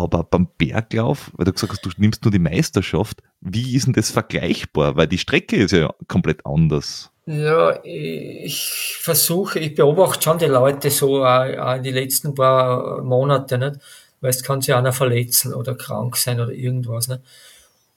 Aber 0.00 0.24
beim 0.24 0.48
Berglauf, 0.58 1.30
weil 1.34 1.44
du 1.44 1.52
gesagt 1.52 1.72
hast, 1.72 1.84
du 1.84 1.90
nimmst 1.96 2.24
nur 2.24 2.32
die 2.32 2.38
Meisterschaft, 2.38 3.22
wie 3.40 3.76
ist 3.76 3.86
denn 3.86 3.92
das 3.92 4.10
vergleichbar? 4.10 4.96
Weil 4.96 5.06
die 5.06 5.18
Strecke 5.18 5.56
ist 5.56 5.72
ja 5.72 5.92
komplett 6.08 6.46
anders. 6.46 7.10
Ja, 7.26 7.78
ich 7.84 8.96
versuche, 9.00 9.60
ich 9.60 9.74
beobachte 9.74 10.22
schon 10.22 10.38
die 10.38 10.46
Leute 10.46 10.90
so 10.90 11.24
auch, 11.24 11.78
die 11.78 11.90
letzten 11.90 12.34
paar 12.34 13.02
Monate, 13.02 13.58
nicht? 13.58 13.76
weil 14.20 14.30
es 14.30 14.42
kann 14.42 14.60
sich 14.60 14.74
einer 14.74 14.92
verletzen 14.92 15.54
oder 15.54 15.74
krank 15.74 16.16
sein 16.16 16.40
oder 16.40 16.52
irgendwas. 16.52 17.08
Nicht? 17.08 17.20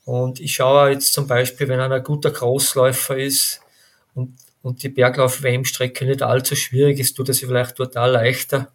Und 0.06 0.40
ich 0.40 0.54
schaue 0.54 0.92
jetzt 0.92 1.14
zum 1.14 1.28
Beispiel, 1.28 1.68
wenn 1.68 1.80
einer 1.80 2.00
guter 2.02 2.30
Großläufer 2.30 3.18
ist 3.18 3.62
und, 4.14 4.38
und 4.62 4.84
die 4.84 4.90
Berglauf-WM-Strecke 4.90 6.06
nicht 6.06 6.22
allzu 6.22 6.56
schwierig 6.56 7.00
ist, 7.00 7.16
tut 7.16 7.28
sich 7.28 7.46
vielleicht 7.46 7.76
total 7.76 8.12
leichter. 8.12 8.72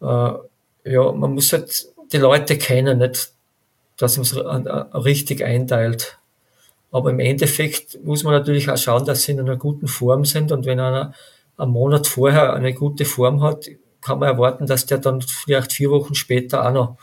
Äh, 0.00 0.32
ja, 0.84 1.12
man 1.12 1.34
muss 1.34 1.52
halt 1.52 1.86
die 2.12 2.18
Leute 2.18 2.58
kennen, 2.58 2.98
nicht, 2.98 3.32
dass 3.96 4.16
man 4.16 4.24
es 4.24 4.36
richtig 5.04 5.44
einteilt. 5.44 6.18
Aber 6.90 7.10
im 7.10 7.20
Endeffekt 7.20 8.02
muss 8.04 8.24
man 8.24 8.32
natürlich 8.32 8.70
auch 8.70 8.78
schauen, 8.78 9.04
dass 9.04 9.22
sie 9.22 9.32
in 9.32 9.40
einer 9.40 9.56
guten 9.56 9.88
Form 9.88 10.24
sind 10.24 10.52
und 10.52 10.64
wenn 10.64 10.80
einer 10.80 11.12
einen 11.58 11.72
Monat 11.72 12.06
vorher 12.06 12.54
eine 12.54 12.72
gute 12.72 13.04
Form 13.04 13.42
hat, 13.42 13.68
kann 14.00 14.20
man 14.20 14.28
erwarten, 14.28 14.66
dass 14.66 14.86
der 14.86 14.98
dann 14.98 15.20
vielleicht 15.20 15.72
vier 15.72 15.90
Wochen 15.90 16.14
später 16.14 16.66
auch 16.66 16.72
noch 16.72 16.96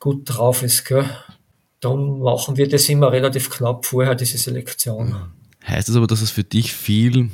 gut 0.00 0.22
drauf 0.24 0.62
ist. 0.62 0.84
Gell? 0.84 1.08
Darum 1.78 2.20
machen 2.20 2.56
wir 2.56 2.68
das 2.68 2.88
immer 2.88 3.12
relativ 3.12 3.48
knapp 3.48 3.86
vorher, 3.86 4.14
diese 4.14 4.36
Selektion. 4.38 5.14
Heißt 5.64 5.88
das 5.88 5.96
aber, 5.96 6.08
dass 6.08 6.20
es 6.20 6.30
für 6.30 6.44
dich 6.44 6.72
viel 6.72 7.30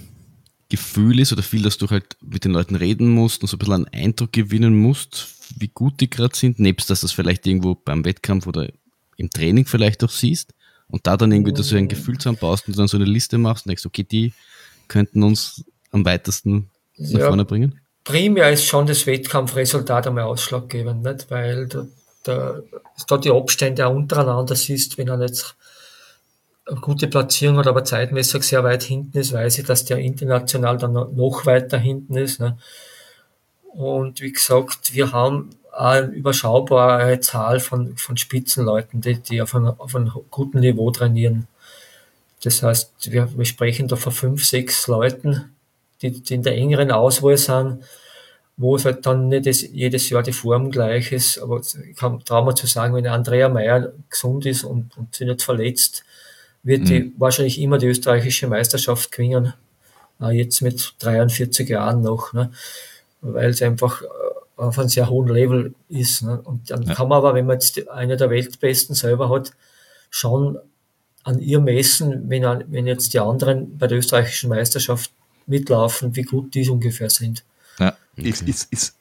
Gefühl 0.68 1.20
ist 1.20 1.32
oder 1.32 1.42
viel, 1.42 1.62
dass 1.62 1.78
du 1.78 1.88
halt 1.88 2.16
mit 2.20 2.44
den 2.44 2.52
Leuten 2.52 2.74
reden 2.74 3.08
musst 3.08 3.42
und 3.42 3.48
so 3.48 3.56
ein 3.56 3.58
bisschen 3.58 3.74
einen 3.74 3.88
Eindruck 3.88 4.32
gewinnen 4.32 4.76
musst, 4.76 5.35
wie 5.56 5.68
gut 5.68 6.00
die 6.00 6.10
gerade 6.10 6.36
sind, 6.36 6.58
nebst 6.58 6.90
dass 6.90 7.00
du 7.00 7.06
das 7.06 7.12
vielleicht 7.12 7.46
irgendwo 7.46 7.74
beim 7.74 8.04
Wettkampf 8.04 8.46
oder 8.46 8.68
im 9.16 9.30
Training 9.30 9.66
vielleicht 9.66 10.04
auch 10.04 10.10
siehst 10.10 10.54
und 10.88 11.06
da 11.06 11.16
dann 11.16 11.32
irgendwie 11.32 11.52
du 11.52 11.76
ein 11.76 11.88
Gefühl 11.88 12.18
zusammenbaust 12.18 12.68
und 12.68 12.78
dann 12.78 12.88
so 12.88 12.96
eine 12.96 13.06
Liste 13.06 13.38
machst 13.38 13.66
und 13.66 13.70
denkst, 13.70 13.86
okay, 13.86 14.04
die 14.04 14.32
könnten 14.88 15.22
uns 15.22 15.64
am 15.90 16.04
weitesten 16.04 16.70
nach 16.96 17.20
ja, 17.20 17.26
vorne 17.26 17.44
bringen? 17.44 17.80
Primär 18.04 18.52
ist 18.52 18.64
schon 18.64 18.86
das 18.86 19.06
Wettkampfresultat 19.06 20.06
einmal 20.06 20.24
ausschlaggebend, 20.24 21.02
nicht? 21.02 21.30
weil 21.30 21.66
da, 21.66 21.86
da, 22.22 22.60
da 23.08 23.18
die 23.18 23.30
Abstände 23.30 23.86
auch 23.86 23.94
untereinander 23.94 24.54
siehst, 24.54 24.96
wenn 24.96 25.08
er 25.08 25.20
jetzt 25.20 25.56
eine 26.66 26.80
gute 26.80 27.08
Platzierung 27.08 27.58
hat, 27.58 27.66
aber 27.66 27.84
zeitmäßig 27.84 28.42
sehr 28.42 28.62
weit 28.64 28.82
hinten 28.82 29.18
ist, 29.18 29.32
weiß 29.32 29.58
ich, 29.58 29.66
dass 29.66 29.84
der 29.84 29.98
international 29.98 30.78
dann 30.78 30.92
noch 30.92 31.46
weiter 31.46 31.78
hinten 31.78 32.16
ist. 32.16 32.40
Ne? 32.40 32.58
Und 33.76 34.22
wie 34.22 34.32
gesagt, 34.32 34.94
wir 34.94 35.12
haben 35.12 35.50
eine 35.70 36.06
überschaubare 36.06 37.20
Zahl 37.20 37.60
von, 37.60 37.94
von 37.98 38.16
Spitzenleuten, 38.16 39.02
die, 39.02 39.20
die 39.20 39.42
auf, 39.42 39.54
einem, 39.54 39.74
auf 39.78 39.94
einem 39.94 40.10
guten 40.30 40.60
Niveau 40.60 40.90
trainieren. 40.90 41.46
Das 42.42 42.62
heißt, 42.62 43.12
wir, 43.12 43.28
wir 43.36 43.44
sprechen 43.44 43.86
da 43.86 43.96
von 43.96 44.12
fünf, 44.12 44.46
sechs 44.46 44.86
Leuten, 44.86 45.54
die, 46.00 46.10
die 46.22 46.34
in 46.34 46.42
der 46.42 46.54
engeren 46.54 46.90
Auswahl 46.90 47.36
sind, 47.36 47.84
wo 48.56 48.76
es 48.76 48.86
halt 48.86 49.04
dann 49.04 49.28
nicht 49.28 49.46
das, 49.46 49.60
jedes 49.60 50.08
Jahr 50.08 50.22
die 50.22 50.32
Form 50.32 50.70
gleich 50.70 51.12
ist. 51.12 51.38
Aber 51.38 51.60
ich 51.60 51.96
kann 51.96 52.24
traue 52.24 52.46
mir 52.46 52.54
zu 52.54 52.66
sagen, 52.66 52.94
wenn 52.94 53.06
Andrea 53.06 53.50
Meyer 53.50 53.92
gesund 54.08 54.46
ist 54.46 54.64
und, 54.64 54.96
und 54.96 55.14
sich 55.14 55.26
nicht 55.26 55.42
verletzt, 55.42 56.02
wird 56.62 56.82
mhm. 56.82 56.86
die 56.86 57.12
wahrscheinlich 57.18 57.60
immer 57.60 57.76
die 57.76 57.88
österreichische 57.88 58.46
Meisterschaft 58.46 59.12
gewinnen. 59.12 59.52
Jetzt 60.30 60.62
mit 60.62 60.94
43 61.00 61.68
Jahren 61.68 62.00
noch. 62.00 62.32
Ne? 62.32 62.50
Weil 63.20 63.50
es 63.50 63.62
einfach 63.62 64.02
äh, 64.02 64.06
auf 64.56 64.78
einem 64.78 64.88
sehr 64.88 65.08
hohen 65.08 65.28
Level 65.28 65.74
ist. 65.88 66.22
Ne? 66.22 66.40
Und 66.40 66.70
dann 66.70 66.82
ja. 66.82 66.94
kann 66.94 67.08
man 67.08 67.18
aber, 67.18 67.34
wenn 67.34 67.46
man 67.46 67.54
jetzt 67.56 67.88
eine 67.88 68.16
der 68.16 68.30
Weltbesten 68.30 68.94
selber 68.94 69.28
hat, 69.28 69.52
schon 70.10 70.58
an 71.24 71.40
ihr 71.40 71.60
messen, 71.60 72.28
wenn, 72.30 72.42
wenn 72.68 72.86
jetzt 72.86 73.12
die 73.12 73.18
anderen 73.18 73.76
bei 73.78 73.86
der 73.86 73.98
österreichischen 73.98 74.48
Meisterschaft 74.48 75.10
mitlaufen, 75.46 76.14
wie 76.16 76.22
gut 76.22 76.54
die 76.54 76.68
ungefähr 76.68 77.10
sind. 77.10 77.44
Ja, 77.78 77.96
okay. 78.16 78.28
ist, 78.28 78.42
ist, 78.42 78.72
ist, 78.72 78.96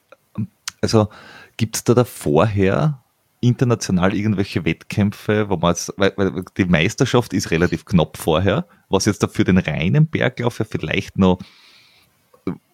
also 0.80 1.08
gibt 1.56 1.76
es 1.76 1.84
da, 1.84 1.94
da 1.94 2.04
vorher 2.04 3.00
international 3.40 4.14
irgendwelche 4.14 4.64
Wettkämpfe, 4.64 5.48
wo 5.48 5.56
man 5.56 5.72
jetzt, 5.72 5.92
weil, 5.96 6.12
weil, 6.16 6.44
die 6.56 6.64
Meisterschaft 6.64 7.32
ist 7.32 7.50
relativ 7.50 7.84
knapp 7.84 8.16
vorher, 8.16 8.66
was 8.88 9.04
jetzt 9.04 9.22
da 9.22 9.28
für 9.28 9.44
den 9.44 9.58
reinen 9.58 10.06
Berglauf 10.06 10.58
ja 10.58 10.64
vielleicht 10.64 11.18
noch 11.18 11.38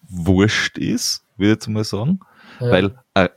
wurscht 0.09 0.77
ist, 0.77 1.22
würde 1.37 1.51
ich 1.51 1.55
jetzt 1.55 1.67
mal 1.67 1.83
sagen, 1.83 2.19
ja. 2.59 2.71
weil 2.71 2.95
äh, 3.13 3.29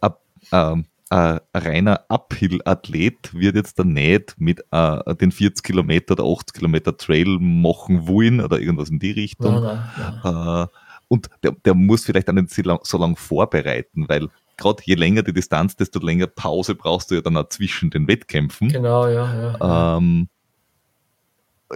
äh, 0.51 0.83
ein 1.09 1.41
reiner 1.55 2.05
Uphill-Athlet 2.09 3.33
wird 3.33 3.55
jetzt 3.55 3.79
dann 3.79 3.93
nicht 3.93 4.35
mit 4.39 4.65
äh, 4.73 5.15
den 5.15 5.31
40 5.31 5.63
Kilometer 5.65 6.13
oder 6.15 6.25
80 6.25 6.55
Kilometer 6.55 6.97
Trail 6.97 7.39
machen 7.39 8.09
wollen 8.09 8.41
oder 8.41 8.59
irgendwas 8.59 8.91
in 8.91 8.99
die 8.99 9.13
Richtung. 9.13 9.63
Nein, 9.63 9.79
äh, 10.25 10.67
und 11.09 11.31
der, 11.45 11.53
der 11.53 11.75
muss 11.75 12.05
vielleicht 12.05 12.29
auch 12.29 12.35
nicht 12.35 12.51
so 12.51 12.63
lange 12.63 12.81
lang 12.93 13.17
vorbereiten, 13.17 14.09
weil 14.09 14.29
gerade 14.57 14.83
je 14.85 14.95
länger 14.95 15.23
die 15.23 15.33
Distanz, 15.33 15.77
desto 15.77 16.01
länger 16.01 16.27
Pause 16.27 16.75
brauchst 16.75 17.11
du 17.11 17.17
ja 17.17 17.21
dann 17.21 17.37
auch 17.37 17.49
zwischen 17.49 17.91
den 17.91 18.09
Wettkämpfen. 18.09 18.69
Genau, 18.69 19.07
ja. 19.07 19.55
ja, 19.61 19.97
Ähm, 19.97 20.29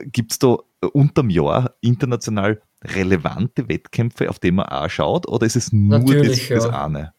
Gibt 0.06 0.32
es 0.32 0.38
da 0.38 0.56
unterm 0.92 1.30
Jahr 1.30 1.74
international 1.80 2.62
relevante 2.84 3.68
Wettkämpfe, 3.68 4.30
auf 4.30 4.38
die 4.38 4.52
man 4.52 4.66
auch 4.66 4.88
schaut, 4.88 5.28
oder 5.28 5.46
ist 5.46 5.56
es 5.56 5.72
nur 5.72 5.98
Natürlich, 5.98 6.48
das, 6.48 6.64
das 6.64 6.72
eine? 6.72 7.12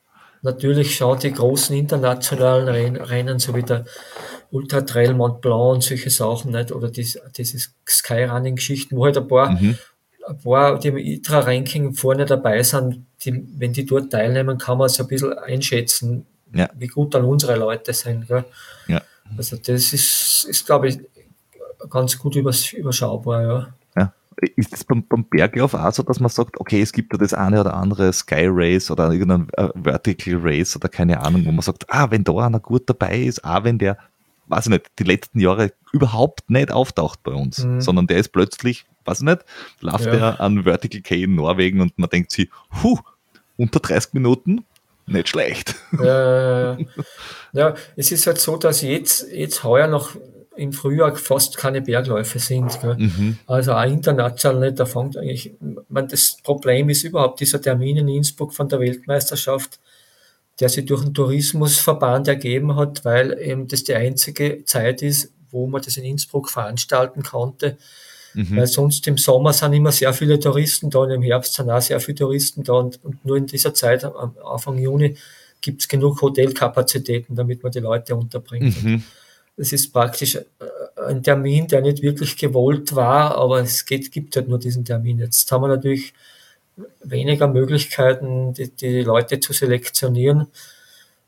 Natürlich 0.44 0.96
schaut 0.96 1.22
die 1.22 1.32
großen 1.32 1.76
internationalen 1.76 2.96
Rennen, 2.96 3.38
so 3.38 3.54
wie 3.54 3.62
der 3.62 3.86
Ultra 4.50 4.82
Trail 4.82 5.14
Mont 5.14 5.40
Blanc 5.42 5.76
und 5.76 5.84
solche 5.84 6.10
Sachen, 6.10 6.52
nicht? 6.52 6.72
oder 6.72 6.90
dies, 6.90 7.20
diese 7.38 7.60
Skyrunning-Geschichten, 7.88 8.98
wo 8.98 9.06
halt 9.06 9.18
ein 9.18 9.28
paar, 9.28 9.52
mhm. 9.52 9.78
ein 10.28 10.38
paar, 10.40 10.80
die 10.80 10.88
im 10.88 10.98
ITRA-Ranking 10.98 11.94
vorne 11.94 12.26
dabei 12.26 12.64
sind, 12.64 13.06
die, 13.24 13.46
wenn 13.58 13.74
die 13.74 13.86
dort 13.86 14.12
teilnehmen, 14.12 14.58
kann 14.58 14.80
man 14.80 14.90
so 14.90 15.04
ein 15.04 15.08
bisschen 15.08 15.38
einschätzen, 15.38 16.26
ja. 16.54 16.68
wie 16.76 16.88
gut 16.88 17.14
dann 17.14 17.24
unsere 17.24 17.56
Leute 17.56 17.94
sind. 17.94 18.28
Gell? 18.28 18.44
Ja. 18.88 19.02
Also 19.38 19.58
das 19.58 19.94
ist, 19.94 20.46
ist 20.50 20.66
glaube 20.66 20.90
ich, 20.90 21.00
ganz 21.90 22.18
gut 22.18 22.36
übers, 22.36 22.74
überschaubar, 22.74 23.44
ja. 23.44 23.74
Ist 24.56 24.74
es 24.74 24.84
beim, 24.84 25.06
beim 25.08 25.26
Berglauf 25.26 25.74
auch 25.74 25.92
so, 25.92 26.04
dass 26.04 26.20
man 26.20 26.30
sagt, 26.30 26.60
okay, 26.60 26.82
es 26.82 26.94
gibt 26.94 27.14
ja 27.14 27.20
das 27.20 27.34
eine 27.34 27.62
oder 27.62 27.76
andere 27.76 28.12
Sky 28.12 28.48
Race 28.48 28.90
oder 28.90 29.12
irgendein 29.12 29.48
äh, 29.54 29.70
Vertical 29.76 30.40
Race 30.42 30.76
oder 30.76 30.90
keine 30.90 31.22
Ahnung, 31.22 31.46
wo 31.46 31.52
man 31.52 31.62
sagt, 31.62 31.86
ah, 31.90 32.10
wenn 32.10 32.24
da 32.24 32.34
einer 32.38 32.60
gut 32.60 32.90
dabei 32.90 33.20
ist, 33.20 33.44
auch 33.44 33.64
wenn 33.64 33.78
der, 33.78 33.98
weiß 34.48 34.66
ich 34.66 34.72
nicht, 34.72 34.88
die 34.98 35.04
letzten 35.04 35.40
Jahre 35.40 35.74
überhaupt 35.94 36.50
nicht 36.50 36.72
auftaucht 36.72 37.22
bei 37.24 37.32
uns, 37.32 37.64
mhm. 37.64 37.82
sondern 37.82 38.08
der 38.08 38.18
ist 38.18 38.30
plötzlich, 38.30 38.86
weiß 39.06 39.20
ich 39.20 39.26
nicht, 39.26 39.46
läuft 39.80 40.06
ja. 40.06 40.14
er 40.14 40.42
an 40.42 40.64
Vertical 40.64 41.02
K 41.02 41.24
in 41.24 41.36
Norwegen 41.36 41.82
und 41.82 41.98
man 42.00 42.10
denkt 42.10 42.32
sich, 42.32 42.50
huh, 42.82 42.98
unter 43.58 43.80
30 43.80 44.14
Minuten, 44.14 44.66
nicht 45.06 45.30
schlecht. 45.30 45.76
Ja, 46.02 46.78
ja, 47.54 47.76
es 47.96 48.12
ist 48.12 48.28
halt 48.28 48.40
so, 48.40 48.58
dass 48.58 48.82
jetzt, 48.82 49.28
jetzt 49.32 49.64
heuer 49.64 49.88
noch 49.88 50.16
im 50.56 50.74
Frühjahr 50.74 51.16
fast 51.16 51.58
keine 51.58 51.82
Bergläufe 51.82 52.40
sind. 52.40 52.78
Mhm. 52.84 53.38
Also 53.48 53.74
auch 53.74 53.86
international 53.86 54.68
nicht. 54.68 54.80
Da 54.80 54.86
fängt 54.86 55.18
eigentlich, 55.18 55.54
man, 55.88 56.08
das 56.08 56.38
Problem 56.44 56.90
ist 56.90 57.04
überhaupt 57.04 57.40
dieser 57.40 57.62
Termin 57.62 57.98
in 57.98 58.08
Innsbruck 58.10 58.54
von 58.54 58.68
der 58.68 58.80
Weltmeisterschaft, 58.80 59.80
der 60.60 60.70
sich 60.70 60.86
durch 60.86 61.04
den 61.04 61.14
Tourismusverband 61.14 62.28
ergeben 62.28 62.76
hat, 62.76 63.06
weil 63.06 63.40
eben 63.40 63.68
das 63.68 63.84
die 63.84 63.96
einzige 63.96 64.64
Zeit 64.66 65.02
ist, 65.02 65.32
wo 65.52 65.68
man 65.68 65.82
das 65.82 65.98
in 65.98 66.04
Innsbruck 66.04 66.50
veranstalten 66.50 67.24
konnte. 67.24 67.78
Mhm. 68.34 68.58
Weil 68.58 68.68
sonst 68.68 69.08
im 69.08 69.18
Sommer 69.18 69.54
sind 69.54 69.74
immer 69.74 69.92
sehr 69.92 70.14
viele 70.14 70.40
Touristen 70.40 70.90
da 70.90 71.00
und 71.00 71.12
im 71.12 71.22
Herbst 71.22 71.54
sind 71.54 71.70
auch 71.70 71.82
sehr 71.82 72.00
viele 72.00 72.16
Touristen 72.16 72.64
da 72.64 72.74
und, 72.74 73.04
und 73.04 73.26
nur 73.26 73.38
in 73.38 73.46
dieser 73.46 73.74
Zeit, 73.74 74.04
am 74.04 74.36
Anfang 74.46 74.78
Juni, 74.78 75.18
gibt 75.60 75.82
es 75.82 75.88
genug 75.88 76.22
Hotelkapazitäten, 76.22 77.36
damit 77.36 77.64
man 77.64 77.72
die 77.72 77.80
Leute 77.80 78.16
unterbringt. 78.16 78.84
Mhm. 78.84 79.04
Das 79.58 79.74
ist 79.74 79.92
praktisch 79.92 80.36
äh, 80.36 80.44
ein 81.08 81.24
Termin, 81.24 81.68
der 81.68 81.82
nicht 81.82 82.02
wirklich 82.02 82.38
gewollt 82.38 82.96
war, 82.96 83.36
aber 83.36 83.60
es 83.60 83.86
geht, 83.86 84.12
gibt 84.12 84.36
halt 84.36 84.48
nur 84.48 84.60
diesen 84.60 84.86
Termin. 84.86 85.20
Jetzt 85.20 85.52
haben 85.52 85.64
wir 85.64 85.68
natürlich 85.68 86.14
weniger 87.04 87.48
Möglichkeiten, 87.48 88.54
die, 88.54 88.70
die 88.70 89.02
Leute 89.02 89.40
zu 89.40 89.54
selektionieren, 89.54 90.48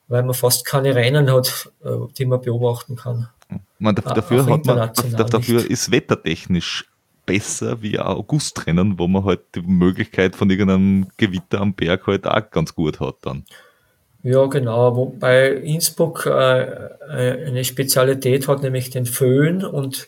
weil 0.07 0.23
man 0.23 0.33
fast 0.33 0.65
keine 0.65 0.95
Rennen 0.95 1.31
hat, 1.31 1.71
äh, 1.83 1.89
die 2.17 2.25
man 2.25 2.41
beobachten 2.41 2.95
kann. 2.95 3.29
Man, 3.77 3.95
dafür, 3.95 4.45
hat 4.45 4.65
man, 4.65 4.91
dafür 5.11 5.69
ist 5.69 5.91
wettertechnisch 5.91 6.85
besser 7.25 7.81
wie 7.81 7.99
ein 7.99 8.05
Augustrennen, 8.05 8.97
wo 8.99 9.07
man 9.07 9.25
halt 9.25 9.41
die 9.55 9.61
Möglichkeit 9.61 10.35
von 10.35 10.49
irgendeinem 10.49 11.07
Gewitter 11.17 11.61
am 11.61 11.73
Berg 11.73 12.07
halt 12.07 12.27
auch 12.27 12.49
ganz 12.49 12.73
gut 12.73 12.99
hat 12.99 13.17
dann. 13.21 13.45
Ja, 14.23 14.45
genau. 14.45 14.95
Wobei 14.95 15.49
Innsbruck 15.49 16.25
äh, 16.25 16.61
äh, 16.61 17.45
eine 17.45 17.65
Spezialität 17.65 18.47
hat, 18.47 18.63
nämlich 18.63 18.89
den 18.89 19.05
Föhn. 19.05 19.65
Und 19.65 20.07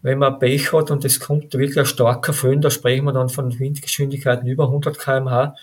wenn 0.00 0.18
man 0.18 0.38
Pech 0.38 0.72
hat 0.72 0.92
und 0.92 1.04
es 1.04 1.18
kommt 1.18 1.52
wirklich 1.52 1.78
ein 1.78 1.86
starker 1.86 2.32
Föhn, 2.32 2.60
da 2.60 2.70
sprechen 2.70 3.04
wir 3.04 3.12
dann 3.12 3.28
von 3.28 3.58
Windgeschwindigkeiten 3.58 4.46
über 4.46 4.64
100 4.66 4.96
kmh, 4.96 5.56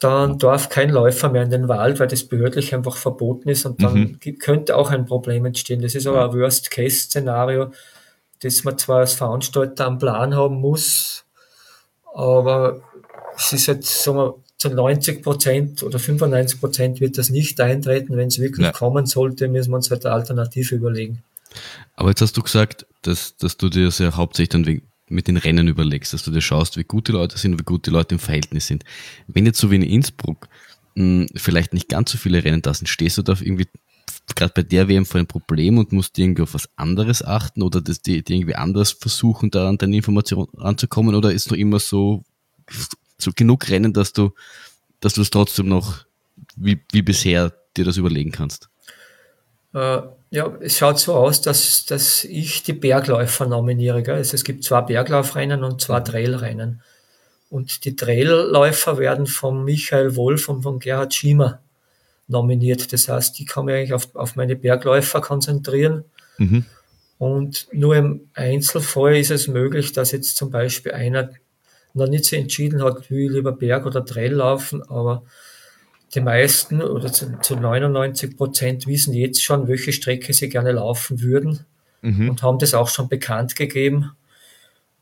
dann 0.00 0.38
darf 0.38 0.70
kein 0.70 0.90
Läufer 0.90 1.28
mehr 1.28 1.42
in 1.42 1.50
den 1.50 1.68
Wald, 1.68 2.00
weil 2.00 2.08
das 2.08 2.24
behördlich 2.24 2.74
einfach 2.74 2.96
verboten 2.96 3.48
ist 3.48 3.64
und 3.66 3.82
dann 3.82 4.18
mhm. 4.22 4.38
könnte 4.38 4.76
auch 4.76 4.90
ein 4.90 5.06
Problem 5.06 5.44
entstehen. 5.44 5.82
Das 5.82 5.94
ist 5.94 6.06
aber 6.06 6.24
ein 6.24 6.38
Worst-Case-Szenario, 6.38 7.72
das 8.42 8.64
man 8.64 8.78
zwar 8.78 9.00
als 9.00 9.14
Veranstalter 9.14 9.86
am 9.86 9.98
Plan 9.98 10.34
haben 10.34 10.60
muss, 10.60 11.24
aber 12.12 12.82
es 13.36 13.52
ist 13.52 13.66
jetzt, 13.66 14.02
sagen 14.02 14.18
wir, 14.18 14.43
zu 14.64 14.74
90 14.74 15.22
Prozent 15.22 15.82
oder 15.82 15.98
95 15.98 16.60
Prozent 16.60 17.00
wird 17.00 17.18
das 17.18 17.30
nicht 17.30 17.60
eintreten. 17.60 18.16
Wenn 18.16 18.28
es 18.28 18.38
wirklich 18.38 18.66
ja. 18.66 18.72
kommen 18.72 19.06
sollte, 19.06 19.48
müssen 19.48 19.70
wir 19.70 19.76
uns 19.76 19.90
halt 19.90 20.04
eine 20.06 20.14
Alternative 20.14 20.74
überlegen. 20.74 21.22
Aber 21.96 22.08
jetzt 22.08 22.22
hast 22.22 22.36
du 22.36 22.42
gesagt, 22.42 22.86
dass, 23.02 23.36
dass 23.36 23.56
du 23.56 23.68
dir 23.68 23.84
das 23.84 23.98
ja 23.98 24.16
hauptsächlich 24.16 24.64
dann 24.64 24.82
mit 25.08 25.28
den 25.28 25.36
Rennen 25.36 25.68
überlegst, 25.68 26.12
dass 26.14 26.24
du 26.24 26.30
dir 26.30 26.40
schaust, 26.40 26.76
wie 26.76 26.84
gut 26.84 27.08
die 27.08 27.12
Leute 27.12 27.38
sind, 27.38 27.58
wie 27.58 27.64
gut 27.64 27.86
die 27.86 27.90
Leute 27.90 28.14
im 28.14 28.18
Verhältnis 28.18 28.66
sind. 28.66 28.84
Wenn 29.26 29.44
jetzt 29.44 29.58
so 29.58 29.70
wie 29.70 29.76
in 29.76 29.82
Innsbruck 29.82 30.48
mh, 30.94 31.02
hm, 31.04 31.26
vielleicht 31.36 31.74
nicht 31.74 31.88
ganz 31.88 32.10
so 32.10 32.18
viele 32.18 32.42
Rennen 32.42 32.62
da 32.62 32.72
sind, 32.72 32.88
stehst 32.88 33.18
du 33.18 33.22
da 33.22 33.32
irgendwie 33.38 33.68
gerade 34.34 34.52
bei 34.54 34.62
der 34.62 34.88
WM 34.88 35.04
vor 35.04 35.20
ein 35.20 35.26
Problem 35.26 35.76
und 35.76 35.92
musst 35.92 36.18
irgendwie 36.18 36.42
auf 36.42 36.54
was 36.54 36.68
anderes 36.76 37.22
achten 37.22 37.62
oder 37.62 37.82
dass 37.82 38.00
die, 38.00 38.22
die 38.22 38.36
irgendwie 38.36 38.54
anders 38.54 38.92
versuchen, 38.92 39.50
da 39.50 39.68
an 39.68 39.76
deine 39.76 39.96
Informationen 39.96 40.48
ranzukommen 40.56 41.14
oder 41.14 41.32
ist 41.32 41.50
noch 41.50 41.58
immer 41.58 41.78
so 41.78 42.24
so 43.24 43.32
genug 43.34 43.68
Rennen, 43.68 43.92
dass 43.92 44.12
du, 44.12 44.32
dass 45.00 45.14
du 45.14 45.22
es 45.22 45.30
trotzdem 45.30 45.68
noch 45.68 46.04
wie, 46.56 46.80
wie 46.92 47.02
bisher 47.02 47.52
dir 47.76 47.84
das 47.84 47.96
überlegen 47.96 48.30
kannst? 48.30 48.68
Äh, 49.74 50.02
ja, 50.30 50.56
es 50.60 50.78
schaut 50.78 50.98
so 50.98 51.14
aus, 51.14 51.40
dass, 51.40 51.84
dass 51.84 52.24
ich 52.24 52.62
die 52.62 52.72
Bergläufer 52.72 53.46
nominiere. 53.46 54.02
Gell? 54.02 54.16
Also 54.16 54.34
es 54.34 54.44
gibt 54.44 54.64
zwei 54.64 54.80
Berglaufrennen 54.80 55.64
und 55.64 55.80
zwei 55.80 56.00
mhm. 56.00 56.04
Trailrennen. 56.04 56.82
Und 57.50 57.84
die 57.84 57.94
Trailläufer 57.94 58.98
werden 58.98 59.26
von 59.26 59.64
Michael 59.64 60.16
Wolf 60.16 60.48
und 60.48 60.62
von 60.62 60.80
Gerhard 60.80 61.14
Schiemer 61.14 61.60
nominiert. 62.26 62.92
Das 62.92 63.08
heißt, 63.08 63.38
ich 63.38 63.46
kann 63.46 63.66
mich 63.66 63.74
eigentlich 63.74 63.92
auf, 63.92 64.14
auf 64.14 64.34
meine 64.34 64.56
Bergläufer 64.56 65.20
konzentrieren. 65.20 66.04
Mhm. 66.38 66.64
Und 67.18 67.68
nur 67.72 67.96
im 67.96 68.28
Einzelfall 68.34 69.16
ist 69.16 69.30
es 69.30 69.46
möglich, 69.46 69.92
dass 69.92 70.12
jetzt 70.12 70.36
zum 70.36 70.50
Beispiel 70.50 70.92
einer 70.92 71.30
noch 71.94 72.08
nicht 72.08 72.24
so 72.24 72.36
entschieden 72.36 72.82
hat, 72.82 73.10
will 73.10 73.26
ich 73.26 73.30
lieber 73.30 73.52
Berg 73.52 73.86
oder 73.86 74.04
Trail 74.04 74.34
laufen, 74.34 74.82
aber 74.82 75.22
die 76.14 76.20
meisten 76.20 76.82
oder 76.82 77.12
zu, 77.12 77.38
zu 77.40 77.56
99 77.56 78.36
Prozent 78.36 78.86
wissen 78.86 79.14
jetzt 79.14 79.42
schon, 79.42 79.68
welche 79.68 79.92
Strecke 79.92 80.32
sie 80.32 80.48
gerne 80.48 80.72
laufen 80.72 81.20
würden 81.22 81.64
mhm. 82.02 82.30
und 82.30 82.42
haben 82.42 82.58
das 82.58 82.74
auch 82.74 82.88
schon 82.88 83.08
bekannt 83.08 83.56
gegeben. 83.56 84.12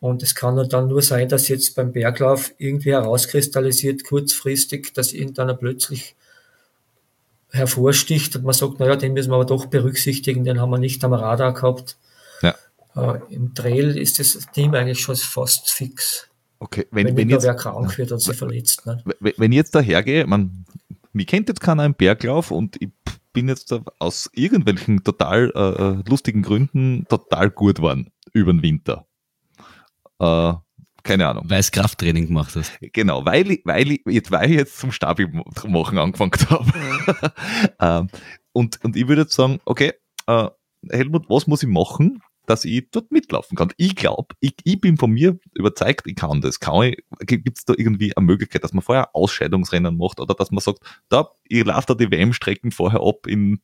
Und 0.00 0.22
es 0.22 0.34
kann 0.34 0.68
dann 0.68 0.88
nur 0.88 1.02
sein, 1.02 1.28
dass 1.28 1.48
jetzt 1.48 1.76
beim 1.76 1.92
Berglauf 1.92 2.52
irgendwie 2.58 2.92
herauskristallisiert, 2.92 4.04
kurzfristig, 4.04 4.92
dass 4.94 5.12
irgendeiner 5.12 5.54
plötzlich 5.54 6.16
hervorsticht 7.50 8.34
und 8.34 8.44
man 8.44 8.54
sagt, 8.54 8.80
naja, 8.80 8.96
den 8.96 9.12
müssen 9.12 9.30
wir 9.30 9.36
aber 9.36 9.44
doch 9.44 9.66
berücksichtigen, 9.66 10.42
den 10.42 10.60
haben 10.60 10.70
wir 10.70 10.78
nicht 10.78 11.04
am 11.04 11.12
Radar 11.12 11.52
gehabt. 11.52 11.98
Ja. 12.40 12.54
Äh, 12.96 13.20
Im 13.30 13.54
Trail 13.54 13.96
ist 13.96 14.18
das 14.18 14.38
Team 14.52 14.74
eigentlich 14.74 15.00
schon 15.00 15.16
fast 15.16 15.70
fix. 15.70 16.28
Okay, 16.62 16.86
wenn, 16.92 17.08
wenn, 17.08 17.16
wenn 17.16 17.28
jetzt, 17.28 17.42
wer 17.42 17.56
krank 17.56 17.98
wird 17.98 18.12
und 18.12 18.20
sich 18.20 18.36
verletzt. 18.36 18.86
Ne? 18.86 19.02
Wenn 19.18 19.50
ich 19.50 19.56
jetzt 19.56 19.74
dahergehe, 19.74 20.28
man, 20.28 20.64
mich 21.12 21.26
kennt 21.26 21.48
jetzt 21.48 21.60
keiner 21.60 21.84
im 21.84 21.94
Berglauf 21.94 22.52
und 22.52 22.80
ich 22.80 22.90
bin 23.32 23.48
jetzt 23.48 23.74
aus 23.98 24.30
irgendwelchen 24.32 25.02
total 25.02 25.50
äh, 25.56 25.60
äh, 25.60 26.02
lustigen 26.08 26.42
Gründen 26.42 27.04
total 27.08 27.50
gut 27.50 27.76
geworden 27.76 28.12
über 28.32 28.52
den 28.52 28.62
Winter. 28.62 29.06
Äh, 30.20 30.52
keine 31.02 31.26
Ahnung. 31.26 31.46
Weil 31.48 31.58
es 31.58 31.72
Krafttraining 31.72 32.28
gemacht 32.28 32.54
hast. 32.54 32.78
Genau, 32.80 33.26
weil 33.26 33.50
ich, 33.50 33.62
weil 33.64 33.90
ich, 33.90 34.02
jetzt, 34.06 34.30
weil 34.30 34.48
ich 34.48 34.56
jetzt 34.56 34.78
zum 34.78 34.92
Stabi 34.92 35.26
machen 35.66 35.98
angefangen 35.98 36.30
habe. 36.48 37.32
ähm, 37.80 38.08
und, 38.52 38.78
und 38.84 38.94
ich 38.94 39.08
würde 39.08 39.22
jetzt 39.22 39.34
sagen, 39.34 39.58
okay, 39.64 39.94
äh, 40.28 40.48
Helmut, 40.90 41.28
was 41.28 41.48
muss 41.48 41.64
ich 41.64 41.68
machen, 41.68 42.22
dass 42.52 42.66
ich 42.66 42.86
dort 42.90 43.10
mitlaufen 43.10 43.56
kann. 43.56 43.72
Ich 43.78 43.96
glaube, 43.96 44.34
ich, 44.40 44.54
ich 44.64 44.78
bin 44.78 44.98
von 44.98 45.10
mir 45.10 45.38
überzeugt, 45.54 46.06
ich 46.06 46.16
kann 46.16 46.42
das. 46.42 46.60
Gibt 46.60 47.58
es 47.58 47.64
da 47.64 47.72
irgendwie 47.74 48.14
eine 48.14 48.26
Möglichkeit, 48.26 48.62
dass 48.62 48.74
man 48.74 48.82
vorher 48.82 49.16
Ausscheidungsrennen 49.16 49.96
macht 49.96 50.20
oder 50.20 50.34
dass 50.34 50.50
man 50.50 50.60
sagt, 50.60 50.80
da, 51.08 51.30
ich 51.48 51.64
laufe 51.64 51.86
da 51.86 51.94
die 51.94 52.10
WM-Strecken 52.10 52.70
vorher 52.70 53.00
ab 53.00 53.26
in 53.26 53.60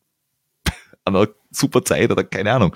einer 1.05 1.28
super 1.51 1.84
Zeit 1.84 2.11
oder 2.11 2.24
keine 2.24 2.53
Ahnung. 2.53 2.74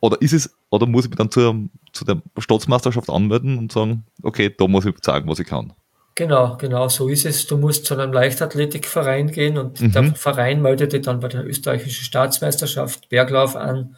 Oder 0.00 0.20
ist 0.20 0.32
es, 0.32 0.52
oder 0.70 0.86
muss 0.86 1.04
ich 1.04 1.10
mich 1.10 1.18
dann 1.18 1.30
zur, 1.30 1.68
zu 1.92 2.04
der 2.04 2.20
Staatsmeisterschaft 2.38 3.08
anmelden 3.08 3.56
und 3.56 3.70
sagen, 3.70 4.04
okay, 4.24 4.52
da 4.56 4.66
muss 4.66 4.84
ich 4.84 5.00
zeigen, 5.00 5.28
was 5.28 5.38
ich 5.38 5.46
kann? 5.46 5.72
Genau, 6.16 6.56
genau, 6.56 6.88
so 6.88 7.06
ist 7.08 7.24
es. 7.24 7.46
Du 7.46 7.56
musst 7.56 7.86
zu 7.86 7.94
einem 7.94 8.12
Leichtathletikverein 8.12 9.30
gehen 9.30 9.58
und 9.58 9.80
mhm. 9.80 9.92
der 9.92 10.14
Verein 10.16 10.60
meldet 10.60 10.92
dich 10.92 11.02
dann 11.02 11.20
bei 11.20 11.28
der 11.28 11.46
österreichischen 11.46 12.02
Staatsmeisterschaft 12.02 13.10
Berglauf 13.10 13.54
an 13.54 13.94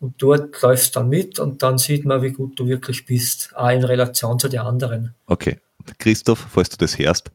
und 0.00 0.14
dort 0.22 0.60
läufst 0.62 0.94
du 0.94 1.00
dann 1.00 1.08
mit 1.08 1.38
und 1.38 1.62
dann 1.62 1.78
sieht 1.78 2.04
man, 2.04 2.22
wie 2.22 2.30
gut 2.30 2.58
du 2.58 2.66
wirklich 2.66 3.06
bist, 3.06 3.50
auch 3.54 3.70
in 3.70 3.84
Relation 3.84 4.38
zu 4.38 4.48
den 4.48 4.60
anderen. 4.60 5.14
Okay. 5.26 5.58
Christoph, 5.98 6.46
falls 6.50 6.68
du 6.68 6.76
das 6.78 6.98
hörst, 6.98 7.30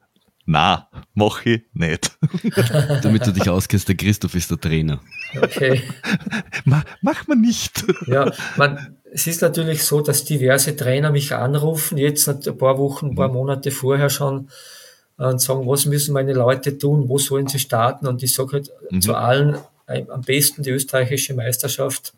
na, 0.45 0.89
mach 1.14 1.45
ich 1.45 1.62
nicht. 1.74 2.18
Damit 3.03 3.26
du 3.26 3.32
dich 3.32 3.49
auskennst, 3.49 3.88
der 3.88 3.95
Christoph 3.95 4.36
ist 4.36 4.51
der 4.51 4.59
Trainer. 4.59 4.99
Okay. 5.41 5.84
Ma, 6.66 6.84
mach 7.01 7.28
man 7.28 7.41
nicht. 7.41 7.86
Ja, 8.07 8.32
man, 8.57 8.97
es 9.14 9.28
ist 9.28 9.41
natürlich 9.41 9.84
so, 9.84 10.01
dass 10.01 10.26
diverse 10.26 10.76
Trainer 10.76 11.12
mich 11.12 11.34
anrufen, 11.34 11.97
jetzt 11.97 12.28
ein 12.28 12.57
paar 12.57 12.78
Wochen, 12.78 13.12
ein 13.12 13.16
paar 13.16 13.30
mhm. 13.30 13.36
Monate 13.36 13.72
vorher 13.72 14.09
schon, 14.09 14.49
und 15.18 15.39
sagen, 15.39 15.68
was 15.68 15.86
müssen 15.86 16.14
meine 16.14 16.34
Leute 16.34 16.78
tun, 16.78 17.07
wo 17.07 17.18
sollen 17.18 17.47
sie 17.47 17.59
starten? 17.59 18.07
Und 18.07 18.24
ich 18.24 18.34
sage 18.34 18.53
halt 18.53 18.72
mhm. 18.89 19.01
zu 19.01 19.14
allen, 19.14 19.57
am 19.86 20.22
besten 20.22 20.64
die 20.64 20.72
österreichische 20.72 21.34
Meisterschaft. 21.34 22.14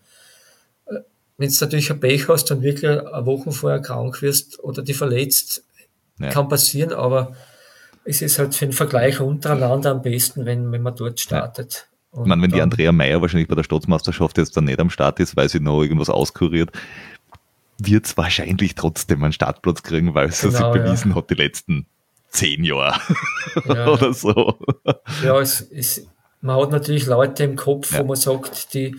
Wenn 1.38 1.50
du 1.50 1.56
natürlich 1.60 1.92
ein 1.92 2.00
Pech 2.00 2.28
hast 2.28 2.52
und 2.52 2.62
wirklich 2.62 2.90
eine 2.90 3.26
Woche 3.26 3.52
vorher 3.52 3.82
krank 3.82 4.22
wirst 4.22 4.64
oder 4.64 4.82
die 4.82 4.94
verletzt, 4.94 5.64
ja. 6.20 6.30
kann 6.30 6.48
passieren, 6.48 6.94
aber 6.94 7.36
es 8.06 8.22
ist 8.22 8.38
halt 8.38 8.54
für 8.54 8.66
den 8.66 8.74
Vergleich 8.74 9.20
untereinander 9.20 9.92
am 9.92 10.02
besten, 10.02 10.46
wenn, 10.46 10.72
wenn 10.72 10.82
man 10.82 10.96
dort 10.96 11.20
startet. 11.20 11.88
Ja. 12.14 12.22
Ich 12.22 12.28
meine, 12.28 12.42
wenn 12.42 12.52
die 12.52 12.62
Andrea 12.62 12.92
Meyer 12.92 13.22
wahrscheinlich 13.22 13.48
bei 13.48 13.56
der 13.56 13.64
Staatsmeisterschaft 13.64 14.38
jetzt 14.38 14.56
dann 14.56 14.66
nicht 14.66 14.80
am 14.80 14.90
Start 14.90 15.20
ist, 15.20 15.36
weil 15.36 15.50
sie 15.50 15.60
noch 15.60 15.82
irgendwas 15.82 16.10
auskuriert, 16.10 16.72
wird 17.80 18.06
es 18.06 18.18
wahrscheinlich 18.18 18.76
trotzdem 18.76 19.24
einen 19.24 19.34
Startplatz 19.34 19.82
kriegen, 19.82 20.14
weil 20.14 20.32
sie 20.32 20.50
genau, 20.50 20.74
sich 20.74 20.84
bewiesen 20.84 21.12
ja. 21.12 21.16
hat 21.16 21.30
die 21.30 21.36
letzten 21.36 21.86
zehn 22.30 22.64
Jahre 22.64 23.00
ja. 23.66 23.88
oder 23.88 24.14
so. 24.14 24.60
Ja, 25.24 25.40
es, 25.40 25.62
es, 25.62 26.06
man 26.42 26.60
hat 26.62 26.72
natürlich 26.72 27.06
Leute 27.06 27.44
im 27.44 27.56
Kopf, 27.56 27.98
wo 27.98 28.04
man 28.04 28.16
sagt, 28.16 28.74
die, 28.74 28.96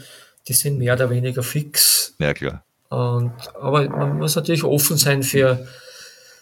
die 0.49 0.53
sind 0.53 0.79
mehr 0.79 0.95
oder 0.95 1.11
weniger 1.11 1.43
fix. 1.43 1.94
Ja, 2.19 2.35
klar. 2.35 2.65
Und, 2.89 3.33
aber 3.61 3.89
man 3.89 4.19
muss 4.19 4.37
natürlich 4.37 4.65
offen 4.65 4.97
sein 4.97 5.23
für, 5.23 5.67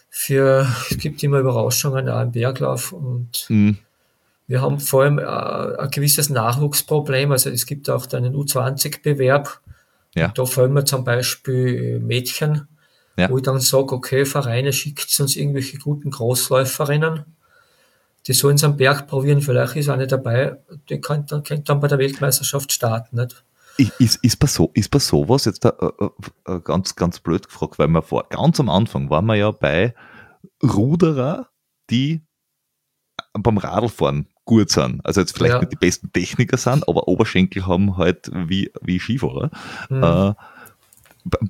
für, 0.09 0.67
es 0.89 0.97
gibt 0.97 1.23
immer 1.23 1.39
Überraschungen 1.39 2.09
auch 2.09 2.21
im 2.21 2.31
Berglauf 2.31 2.91
und 2.93 3.45
mhm. 3.49 3.77
wir 4.47 4.61
haben 4.61 4.79
vor 4.79 5.03
allem 5.03 5.17
äh, 5.17 5.23
ein 5.23 5.89
gewisses 5.89 6.29
Nachwuchsproblem. 6.29 7.31
Also 7.31 7.49
es 7.49 7.65
gibt 7.65 7.89
auch 7.89 8.11
einen 8.13 8.35
U20-Bewerb. 8.35 9.59
Ja. 10.15 10.27
Da 10.27 10.45
fallen 10.45 10.73
mir 10.73 10.85
zum 10.85 11.03
Beispiel 11.03 11.99
Mädchen, 11.99 12.67
ja. 13.17 13.29
wo 13.31 13.37
ich 13.37 13.43
dann 13.43 13.59
sage, 13.59 13.93
okay, 13.93 14.25
Vereine 14.25 14.73
schickt 14.73 15.19
uns 15.19 15.35
irgendwelche 15.35 15.79
guten 15.79 16.11
Großläuferinnen. 16.11 17.25
Die 18.27 18.33
sollen 18.33 18.55
es 18.55 18.63
am 18.63 18.77
Berg 18.77 19.07
probieren, 19.07 19.41
vielleicht 19.41 19.75
ist 19.75 19.89
eine 19.89 20.07
dabei, 20.07 20.57
die 20.87 21.01
könnte, 21.01 21.41
könnte 21.41 21.63
dann 21.63 21.79
bei 21.79 21.87
der 21.87 21.97
Weltmeisterschaft 21.97 22.71
starten. 22.71 23.17
Nicht? 23.17 23.43
Ist, 23.77 24.23
ist, 24.23 24.37
bei 24.37 24.47
so, 24.47 24.69
ist 24.73 24.91
bei 24.91 24.99
sowas 24.99 25.45
jetzt 25.45 25.65
da, 25.65 25.69
äh, 25.79 26.51
äh, 26.51 26.59
ganz, 26.59 26.95
ganz 26.95 27.19
blöd 27.19 27.47
gefragt, 27.47 27.79
weil 27.79 27.87
wir 27.87 28.03
vor, 28.03 28.27
ganz 28.29 28.59
am 28.59 28.69
Anfang 28.69 29.09
waren 29.09 29.25
wir 29.25 29.35
ja 29.35 29.51
bei 29.51 29.95
Ruderer, 30.61 31.49
die 31.89 32.21
beim 33.33 33.57
Radlfahren 33.57 34.27
gut 34.45 34.69
sind. 34.69 35.03
Also 35.05 35.21
jetzt 35.21 35.35
vielleicht 35.35 35.53
ja. 35.53 35.59
nicht 35.59 35.71
die 35.71 35.77
besten 35.77 36.11
Techniker 36.11 36.57
sind, 36.57 36.87
aber 36.87 37.07
Oberschenkel 37.07 37.65
haben 37.65 37.97
halt 37.97 38.29
wie, 38.33 38.71
wie 38.81 38.99
Skifahrer. 38.99 39.49
Mhm. 39.89 40.03
Äh, 40.03 40.33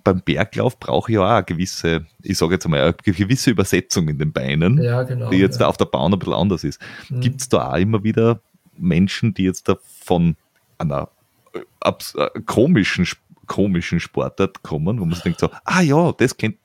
beim 0.03 0.21
Berglauf 0.21 0.79
brauche 0.79 1.11
ich 1.11 1.15
ja 1.15 1.25
auch 1.25 1.29
eine 1.29 1.43
gewisse, 1.43 2.05
ich 2.21 2.37
sage 2.37 2.53
jetzt 2.53 2.67
mal, 2.67 2.79
eine 2.79 2.93
gewisse 2.93 3.49
Übersetzung 3.49 4.07
in 4.07 4.19
den 4.19 4.31
Beinen, 4.31 4.81
ja, 4.81 5.01
genau, 5.03 5.29
die 5.29 5.37
jetzt 5.37 5.59
ja. 5.59 5.67
auf 5.67 5.77
der 5.77 5.85
Bahn 5.85 6.13
ein 6.13 6.19
bisschen 6.19 6.35
anders 6.35 6.63
ist. 6.63 6.79
Mhm. 7.09 7.21
Gibt 7.21 7.41
es 7.41 7.49
da 7.49 7.71
auch 7.71 7.77
immer 7.77 8.03
wieder 8.03 8.39
Menschen, 8.77 9.33
die 9.33 9.43
jetzt 9.43 9.67
da 9.67 9.75
von 9.81 10.35
einer 10.77 11.09
äh, 11.53 12.39
komischen, 12.45 13.07
komischen 13.47 13.99
Sportart 13.99 14.63
kommen, 14.63 14.99
wo 14.99 15.05
man 15.05 15.13
sich 15.13 15.23
denkt 15.23 15.39
so, 15.39 15.49
ah 15.65 15.81
ja, 15.81 16.11
das 16.13 16.35
kennt, 16.35 16.57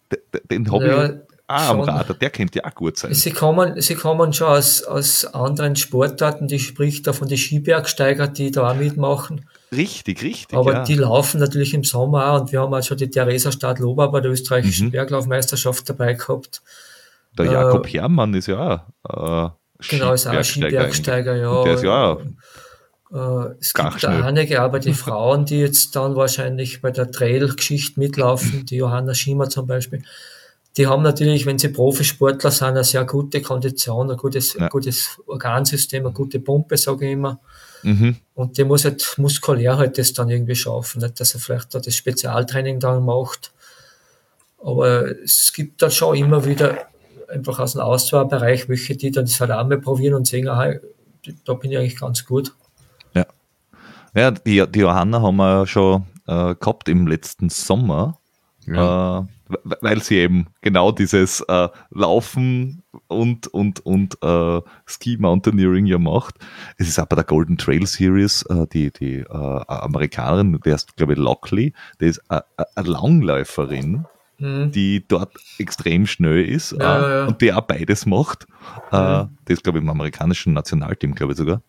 den 0.51 0.71
habe 0.71 0.87
ja, 0.87 1.07
ich 1.07 1.13
ah, 1.49 1.71
am 1.71 1.81
Radar, 1.81 2.15
der 2.17 2.31
könnte 2.31 2.59
ja 2.59 2.65
auch 2.65 2.75
gut 2.75 2.99
sein. 2.99 3.15
Sie 3.15 3.33
kommen, 3.33 3.81
sie 3.81 3.95
kommen 3.95 4.33
schon 4.33 4.49
aus, 4.49 4.83
aus 4.83 5.25
anderen 5.27 5.77
Sportarten, 5.77 6.47
die 6.47 6.59
spricht 6.59 7.07
da 7.07 7.13
von 7.13 7.29
den 7.29 7.39
Skibergsteiger, 7.39 8.29
die 8.29 8.51
da 8.51 8.71
auch 8.71 8.77
mitmachen. 8.77 9.47
Richtig, 9.73 10.23
richtig. 10.23 10.57
Aber 10.57 10.73
ja. 10.73 10.85
die 10.85 10.95
laufen 10.95 11.41
natürlich 11.41 11.75
im 11.75 11.85
Sommer 11.85 12.33
auch 12.33 12.41
und 12.41 12.53
wir 12.53 12.61
haben 12.61 12.73
auch 12.73 12.83
schon 12.83 12.97
die 12.97 13.11
Theresa 13.11 13.53
Stadlober 13.53 14.11
bei 14.11 14.21
der 14.21 14.31
österreichischen 14.31 14.87
mhm. 14.87 14.93
Berglaufmeisterschaft 14.93 15.89
dabei 15.89 16.15
gehabt. 16.15 16.63
Der 17.37 17.47
Jakob 17.47 17.87
äh, 17.87 17.91
Herrmann 17.91 18.35
ist 18.35 18.47
ja 18.47 18.85
auch, 19.05 19.47
äh, 19.47 19.51
Genau, 19.91 20.13
ist 20.13 20.27
auch 20.27 20.33
ein 20.33 20.43
Skibergsteiger, 20.43 21.37
ja. 21.37 21.51
Und 21.51 21.67
der 21.67 21.75
ist 21.75 21.85
ja 21.85 22.13
auch 22.13 22.21
äh, 23.13 23.55
es 23.61 23.73
gibt 23.73 24.03
da 24.03 24.25
einige, 24.25 24.61
aber 24.61 24.79
die 24.79 24.95
Frauen, 25.05 25.45
die 25.45 25.61
jetzt 25.61 25.97
dann 25.97 26.17
wahrscheinlich 26.17 26.81
bei 26.81 26.91
der 26.91 27.11
Trail-Geschichte 27.11 27.99
mitlaufen, 27.99 28.67
die 28.67 28.77
Johanna 28.77 29.15
Schiemer 29.15 29.49
zum 29.49 29.67
Beispiel, 29.67 30.03
die 30.77 30.87
haben 30.87 31.03
natürlich, 31.03 31.45
wenn 31.45 31.59
sie 31.59 31.71
Profisportler 31.71 32.51
sind, 32.51 32.69
eine 32.69 32.85
sehr 32.85 33.05
gute 33.05 33.43
Kondition, 33.43 34.11
ein 34.11 34.17
gutes, 34.17 34.55
ja. 34.55 34.69
gutes 34.69 35.21
Organsystem, 35.27 36.07
eine 36.07 36.15
gute 36.15 36.39
Pumpe, 36.39 36.77
sage 36.77 37.07
ich 37.07 37.13
immer. 37.13 37.41
Mhm. 37.83 38.17
Und 38.35 38.59
die 38.59 38.65
muss 38.65 38.85
halt 38.85 39.15
muskulär 39.17 39.77
halt 39.77 39.99
das 39.99 40.13
dann 40.13 40.29
irgendwie 40.29 40.55
schaffen, 40.55 41.03
nicht, 41.03 41.19
dass 41.19 41.35
er 41.35 41.41
vielleicht 41.41 41.75
da 41.75 41.81
das 41.81 41.97
Spezialtraining 41.97 42.79
dann 42.79 43.05
macht. 43.05 43.53
Aber 44.63 45.07
es 45.23 45.53
gibt 45.53 45.83
dann 45.83 45.91
schon 45.91 46.17
immer 46.17 46.45
wieder 46.45 46.89
einfach 47.29 47.59
aus 47.59 47.73
dem 47.73 47.83
Auswahlbereich 47.83 48.69
welche, 48.69 48.97
die 48.97 49.11
dann 49.11 49.25
das 49.25 49.41
halt 49.41 49.51
auch 49.51 49.67
mal 49.67 49.81
probieren 49.81 50.15
und 50.15 50.27
sehen, 50.27 50.49
aha, 50.49 50.75
da 51.45 51.55
bin 51.55 51.73
ich 51.73 51.79
eigentlich 51.79 51.99
ganz 51.99 52.25
gut. 52.25 52.55
Ja, 54.15 54.31
die, 54.31 54.65
die 54.71 54.81
Johanna 54.81 55.23
haben 55.23 55.37
wir 55.37 55.67
schon 55.67 56.05
äh, 56.27 56.55
gehabt 56.55 56.89
im 56.89 57.07
letzten 57.07 57.49
Sommer, 57.49 58.19
ja. 58.67 59.21
äh, 59.21 59.25
weil 59.81 60.03
sie 60.03 60.17
eben 60.17 60.49
genau 60.61 60.93
dieses 60.93 61.41
äh, 61.49 61.69
Laufen 61.91 62.83
und, 63.07 63.47
und, 63.49 63.85
und 63.85 64.19
äh, 64.23 64.61
Ski 64.87 65.17
Mountaineering 65.19 65.87
ja 65.87 65.99
macht. 65.99 66.37
Es 66.77 66.89
ist 66.89 67.09
bei 67.09 67.17
der 67.17 67.25
Golden 67.25 67.57
Trail 67.57 67.87
Series, 67.87 68.43
äh, 68.43 68.67
die, 68.73 68.91
die 68.93 69.17
äh, 69.21 69.27
Amerikanerin, 69.69 70.59
der 70.65 70.75
ist, 70.75 70.97
glaube 70.97 71.15
ich, 71.15 71.19
Lockley, 71.19 71.73
die 72.01 72.07
ist 72.07 72.23
eine 72.29 72.45
Langläuferin, 72.77 74.05
mhm. 74.39 74.71
die 74.71 75.07
dort 75.07 75.33
extrem 75.59 76.07
schnell 76.07 76.45
ist 76.45 76.73
ja, 76.73 76.79
äh, 76.79 77.19
ja. 77.21 77.27
und 77.27 77.41
die 77.41 77.53
auch 77.53 77.63
beides 77.63 78.07
macht. 78.07 78.47
Äh, 78.93 79.23
mhm. 79.23 79.39
die 79.47 79.53
ist, 79.53 79.65
glaube 79.65 79.79
ich, 79.79 79.85
im 79.85 79.91
amerikanischen 79.91 80.53
Nationalteam, 80.53 81.15
glaube 81.15 81.33
ich 81.33 81.39
sogar. 81.39 81.63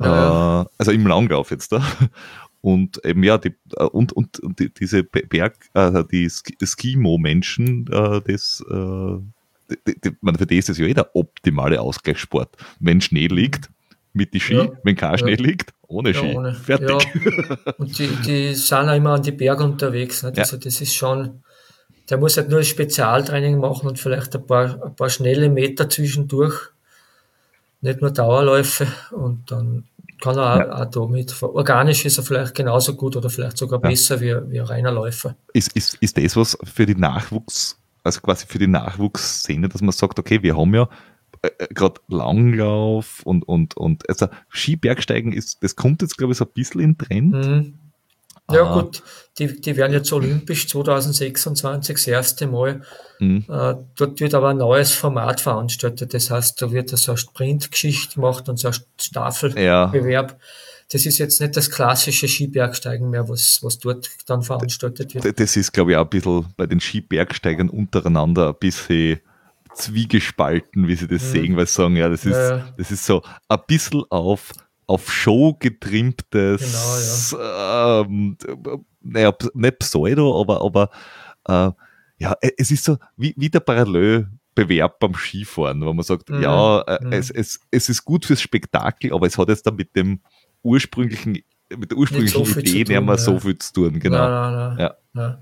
Ja. 0.00 0.62
Äh, 0.62 0.66
also 0.78 0.92
im 0.92 1.06
Langlauf 1.06 1.50
jetzt 1.50 1.72
da. 1.72 1.82
Und 2.62 3.02
eben 3.06 3.22
ja, 3.22 3.38
die, 3.38 3.54
äh, 3.76 3.84
und, 3.84 4.12
und, 4.12 4.38
und 4.40 4.58
die, 4.58 4.68
diese 4.68 5.02
Berg, 5.02 5.54
äh, 5.72 6.04
die 6.12 6.28
Skimo-Menschen, 6.28 7.86
äh, 7.90 8.20
das, 8.20 8.62
äh, 8.68 9.74
die, 9.86 9.98
die, 9.98 10.10
man, 10.20 10.36
für 10.36 10.44
die 10.44 10.58
ist 10.58 10.68
das 10.68 10.76
ja 10.76 10.84
eh 10.84 10.92
der 10.92 11.16
optimale 11.16 11.80
Ausgleichssport. 11.80 12.54
Wenn 12.78 13.00
Schnee 13.00 13.28
liegt, 13.28 13.70
mit 14.12 14.34
die 14.34 14.40
Ski, 14.40 14.54
ja, 14.54 14.68
wenn 14.82 14.96
kein 14.96 15.16
Schnee 15.18 15.36
liegt, 15.36 15.72
ohne 15.86 16.12
Ski. 16.12 16.34
Ohne. 16.34 16.54
Fertig. 16.54 17.06
Und 17.78 17.98
die, 17.98 18.08
die 18.26 18.54
sind 18.54 18.88
auch 18.88 18.94
immer 18.94 19.14
an 19.14 19.22
die 19.22 19.32
Berge 19.32 19.64
unterwegs. 19.64 20.22
Ne? 20.22 20.32
Also 20.36 20.56
das 20.56 20.80
ist 20.80 20.94
schon, 20.94 21.42
der 22.08 22.18
muss 22.18 22.36
halt 22.36 22.48
nur 22.48 22.62
Spezialtraining 22.62 23.58
machen 23.58 23.88
und 23.88 23.98
vielleicht 23.98 24.34
ein 24.34 24.44
paar, 24.44 24.84
ein 24.84 24.96
paar 24.96 25.10
schnelle 25.10 25.48
Meter 25.48 25.88
zwischendurch 25.88 26.70
nicht 27.80 28.00
nur 28.00 28.10
Dauerläufe 28.10 28.86
und 29.12 29.50
dann 29.50 29.84
kann 30.20 30.36
er 30.36 30.54
auch, 30.54 30.58
ja. 30.58 30.82
auch 30.82 30.90
damit, 30.90 31.42
organisch 31.42 32.04
ist 32.04 32.18
er 32.18 32.24
vielleicht 32.24 32.54
genauso 32.54 32.94
gut 32.94 33.16
oder 33.16 33.30
vielleicht 33.30 33.56
sogar 33.56 33.82
ja. 33.82 33.88
besser 33.88 34.20
wie, 34.20 34.34
wie 34.50 34.60
ein 34.60 34.66
reiner 34.66 34.92
Läufer. 34.92 35.36
Ist, 35.54 35.72
ist, 35.74 35.94
ist 35.94 36.18
das 36.18 36.36
was 36.36 36.58
für 36.62 36.86
die 36.86 36.94
Nachwuchs, 36.94 37.78
also 38.04 38.20
quasi 38.20 38.46
für 38.46 38.58
die 38.58 38.66
Nachwuchsszene, 38.66 39.68
dass 39.68 39.80
man 39.80 39.92
sagt, 39.92 40.18
okay, 40.18 40.42
wir 40.42 40.56
haben 40.56 40.74
ja 40.74 40.88
äh, 41.42 41.48
äh 41.58 41.68
gerade 41.72 42.00
Langlauf 42.08 43.22
und, 43.24 43.48
und, 43.48 43.76
und 43.76 44.08
also 44.08 44.28
Skibergsteigen 44.50 45.32
ist, 45.32 45.62
das 45.62 45.74
kommt 45.74 46.02
jetzt, 46.02 46.18
glaube 46.18 46.32
ich, 46.32 46.38
so 46.38 46.44
ein 46.44 46.52
bisschen 46.52 46.80
in 46.80 46.98
Trend. 46.98 47.32
Mhm. 47.32 47.79
Ja, 48.52 48.64
ah. 48.64 48.80
gut, 48.80 49.02
die, 49.38 49.60
die 49.60 49.76
werden 49.76 49.92
jetzt 49.92 50.12
olympisch 50.12 50.68
2026 50.68 51.96
das 51.96 52.06
erste 52.06 52.46
Mal. 52.46 52.82
Mhm. 53.18 53.44
Äh, 53.48 53.74
dort 53.96 54.20
wird 54.20 54.34
aber 54.34 54.50
ein 54.50 54.58
neues 54.58 54.92
Format 54.92 55.40
veranstaltet. 55.40 56.12
Das 56.14 56.30
heißt, 56.30 56.60
da 56.60 56.70
wird 56.70 56.90
so 56.90 57.12
eine 57.12 57.18
Sprintgeschichte 57.18 58.16
gemacht 58.16 58.48
und 58.48 58.58
so 58.58 58.68
ein 58.68 58.74
Staffelbewerb. 59.00 60.30
Ja. 60.30 60.38
das 60.92 61.06
ist 61.06 61.18
jetzt 61.18 61.40
nicht 61.40 61.56
das 61.56 61.70
klassische 61.70 62.28
Skibergsteigen 62.28 63.08
mehr, 63.08 63.28
was, 63.28 63.60
was 63.62 63.78
dort 63.78 64.10
dann 64.26 64.42
veranstaltet 64.42 65.14
wird. 65.14 65.40
Das 65.40 65.56
ist, 65.56 65.72
glaube 65.72 65.92
ich, 65.92 65.96
auch 65.96 66.04
ein 66.04 66.10
bisschen 66.10 66.46
bei 66.56 66.66
den 66.66 66.80
Skibergsteigern 66.80 67.70
untereinander 67.70 68.48
ein 68.48 68.56
bisschen 68.58 69.20
zwiegespalten, 69.74 70.88
wie 70.88 70.96
sie 70.96 71.06
das 71.06 71.22
mhm. 71.22 71.32
sehen, 71.32 71.56
weil 71.56 71.66
sie 71.66 71.74
sagen, 71.74 71.96
ja, 71.96 72.08
das 72.08 72.24
ist, 72.24 72.32
ja. 72.32 72.68
das 72.76 72.90
ist 72.90 73.06
so 73.06 73.22
ein 73.48 73.58
bisschen 73.66 74.04
auf, 74.10 74.52
auf 74.90 75.12
Show 75.12 75.54
getrimmtes, 75.54 76.60
genau, 77.32 77.40
ja. 77.40 78.00
ähm, 78.00 78.36
naja, 79.00 79.32
nicht 79.54 79.78
Pseudo, 79.78 80.40
aber, 80.40 80.60
aber 80.62 80.90
äh, 81.46 81.70
ja, 82.18 82.34
es 82.58 82.72
ist 82.72 82.82
so 82.82 82.98
wie, 83.16 83.32
wie 83.36 83.48
der 83.48 83.60
Parallelbewerb 83.60 84.98
beim 84.98 85.14
Skifahren, 85.14 85.80
wo 85.86 85.92
man 85.92 86.02
sagt, 86.02 86.28
mhm. 86.28 86.42
ja, 86.42 86.80
äh, 86.80 87.04
mhm. 87.04 87.12
es, 87.12 87.30
es, 87.30 87.60
es 87.70 87.88
ist 87.88 88.04
gut 88.04 88.24
fürs 88.24 88.42
Spektakel, 88.42 89.12
aber 89.12 89.28
es 89.28 89.38
hat 89.38 89.48
jetzt 89.48 89.64
dann 89.64 89.76
mit 89.76 89.94
dem 89.94 90.22
ursprünglichen, 90.64 91.38
mit 91.76 91.90
der 91.92 91.96
ursprünglichen 91.96 92.44
so 92.44 92.58
Idee 92.58 92.78
nicht 92.78 92.88
mehr 92.88 93.00
ja. 93.00 93.16
so 93.16 93.38
viel 93.38 93.58
zu 93.58 93.72
tun, 93.72 94.00
genau. 94.00 94.18
Nein, 94.28 94.52
nein, 94.52 94.92
nein, 95.12 95.38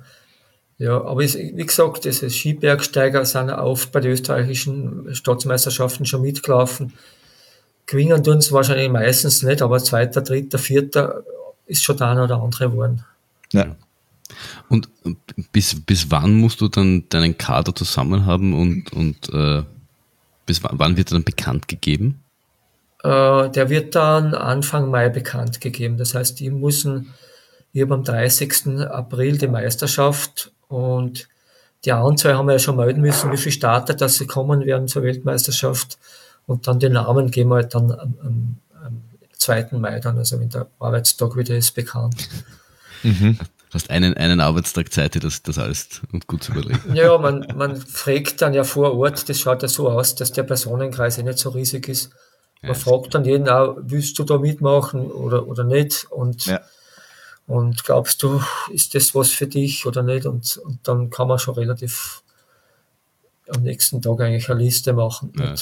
ja. 0.76 0.86
ja. 0.86 1.04
aber 1.04 1.24
es, 1.24 1.38
wie 1.38 1.64
gesagt, 1.64 2.04
diese 2.04 2.28
Skibergsteiger 2.28 3.24
sind 3.24 3.48
oft 3.48 3.92
bei 3.92 4.00
den 4.00 4.12
österreichischen 4.12 5.14
Staatsmeisterschaften 5.14 6.04
schon 6.04 6.20
mitgelaufen. 6.20 6.92
Gewinnen 7.88 8.22
tun 8.22 8.40
sie 8.42 8.52
wahrscheinlich 8.52 8.90
meistens 8.90 9.42
nicht, 9.42 9.62
aber 9.62 9.82
zweiter, 9.82 10.20
dritter, 10.20 10.58
vierter 10.58 11.24
ist 11.66 11.82
schon 11.82 11.96
der 11.96 12.08
eine 12.08 12.24
oder 12.24 12.40
andere 12.40 12.70
geworden. 12.70 13.02
Ja. 13.52 13.76
Und 14.68 14.90
bis, 15.52 15.74
bis 15.86 16.10
wann 16.10 16.34
musst 16.34 16.60
du 16.60 16.68
dann 16.68 17.08
deinen 17.08 17.38
Kader 17.38 17.74
zusammen 17.74 18.26
haben 18.26 18.52
und, 18.52 18.92
und 18.92 19.32
äh, 19.32 19.62
bis 20.44 20.62
wann, 20.62 20.98
wird 20.98 21.10
er 21.10 21.14
dann 21.14 21.24
bekannt 21.24 21.66
gegeben? 21.66 22.20
Äh, 23.02 23.48
der 23.48 23.70
wird 23.70 23.94
dann 23.94 24.34
Anfang 24.34 24.90
Mai 24.90 25.08
bekannt 25.08 25.62
gegeben. 25.62 25.96
Das 25.96 26.14
heißt, 26.14 26.38
die 26.40 26.50
müssen, 26.50 27.14
habe 27.74 27.94
am 27.94 28.04
30. 28.04 28.82
April 28.82 29.38
die 29.38 29.48
Meisterschaft 29.48 30.52
und 30.68 31.26
die 31.86 31.92
Anzahl 31.92 32.36
haben 32.36 32.48
wir 32.48 32.52
ja 32.52 32.58
schon 32.58 32.76
melden 32.76 33.00
müssen, 33.00 33.32
wie 33.32 33.38
viele 33.38 33.52
Starter, 33.52 33.94
dass 33.94 34.16
sie 34.16 34.26
kommen 34.26 34.66
werden 34.66 34.88
zur 34.88 35.04
Weltmeisterschaft. 35.04 35.98
Und 36.48 36.66
dann 36.66 36.80
den 36.80 36.94
Namen 36.94 37.30
geben 37.30 37.50
wir 37.50 37.56
halt 37.56 37.74
dann 37.74 37.92
am, 37.92 38.14
am, 38.22 38.56
am 38.82 39.02
2. 39.36 39.68
Mai 39.72 40.00
dann, 40.00 40.16
also 40.16 40.40
wenn 40.40 40.48
der 40.48 40.66
Arbeitstag 40.78 41.36
wieder 41.36 41.54
ist, 41.54 41.74
bekannt. 41.74 42.26
Mhm. 43.02 43.38
Du 43.38 43.74
hast 43.74 43.90
einen, 43.90 44.14
einen 44.14 44.40
Arbeitstag 44.40 44.90
Zeit, 44.90 45.22
das, 45.22 45.42
das 45.42 45.58
alles 45.58 46.00
und 46.10 46.26
gut 46.26 46.42
zu 46.42 46.52
überlegen. 46.52 46.94
Ja, 46.94 47.18
man, 47.18 47.46
man 47.54 47.76
fragt 47.76 48.40
dann 48.40 48.54
ja 48.54 48.64
vor 48.64 48.96
Ort, 48.96 49.28
das 49.28 49.38
schaut 49.38 49.62
ja 49.62 49.68
so 49.68 49.90
aus, 49.90 50.14
dass 50.14 50.32
der 50.32 50.42
Personenkreis 50.42 51.18
eh 51.18 51.22
nicht 51.22 51.38
so 51.38 51.50
riesig 51.50 51.86
ist. 51.86 52.10
Man 52.62 52.72
ja, 52.72 52.74
fragt 52.78 53.14
dann 53.14 53.26
jeden 53.26 53.46
auch, 53.46 53.76
willst 53.82 54.18
du 54.18 54.24
da 54.24 54.38
mitmachen 54.38 55.10
oder, 55.10 55.46
oder 55.46 55.64
nicht? 55.64 56.06
Und, 56.10 56.46
ja. 56.46 56.62
und 57.46 57.84
glaubst 57.84 58.22
du, 58.22 58.42
ist 58.72 58.94
das 58.94 59.14
was 59.14 59.28
für 59.28 59.46
dich 59.46 59.84
oder 59.84 60.02
nicht? 60.02 60.24
Und, 60.24 60.56
und 60.56 60.88
dann 60.88 61.10
kann 61.10 61.28
man 61.28 61.38
schon 61.38 61.56
relativ 61.56 62.22
am 63.54 63.62
nächsten 63.62 64.00
Tag 64.00 64.18
eigentlich 64.22 64.50
eine 64.50 64.62
Liste 64.62 64.94
machen. 64.94 65.30
Ja, 65.38 65.54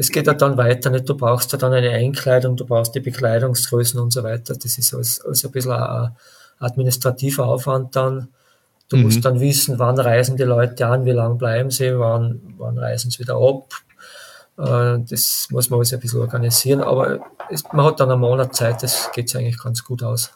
es 0.00 0.10
geht 0.10 0.26
ja 0.26 0.32
dann 0.32 0.56
weiter, 0.56 0.88
nicht? 0.88 1.06
Du 1.06 1.14
brauchst 1.14 1.52
ja 1.52 1.58
dann 1.58 1.74
eine 1.74 1.90
Einkleidung, 1.90 2.56
du 2.56 2.64
brauchst 2.64 2.94
die 2.94 3.00
Bekleidungsgrößen 3.00 4.00
und 4.00 4.12
so 4.12 4.22
weiter. 4.22 4.54
Das 4.54 4.78
ist 4.78 4.94
alles, 4.94 5.20
alles 5.20 5.44
ein 5.44 5.50
bisschen 5.50 5.72
ein 5.72 6.16
administrativer 6.58 7.44
Aufwand 7.46 7.94
dann. 7.94 8.28
Du 8.88 8.96
mhm. 8.96 9.02
musst 9.02 9.22
dann 9.24 9.40
wissen, 9.40 9.78
wann 9.78 10.00
reisen 10.00 10.38
die 10.38 10.44
Leute 10.44 10.86
an, 10.86 11.04
wie 11.04 11.10
lange 11.10 11.34
bleiben 11.34 11.70
sie, 11.70 11.98
wann, 11.98 12.40
wann 12.56 12.78
reisen 12.78 13.10
sie 13.10 13.18
wieder 13.18 13.36
ab, 13.36 13.74
äh, 14.56 15.04
das 15.06 15.48
muss 15.50 15.68
man 15.68 15.78
alles 15.78 15.92
ein 15.92 16.00
bisschen 16.00 16.20
organisieren, 16.20 16.80
aber 16.80 17.20
man 17.72 17.84
hat 17.84 18.00
dann 18.00 18.10
einen 18.10 18.20
Monat 18.20 18.56
Zeit, 18.56 18.82
das 18.82 19.10
geht 19.12 19.34
eigentlich 19.36 19.62
ganz 19.62 19.84
gut 19.84 20.02
aus. 20.02 20.32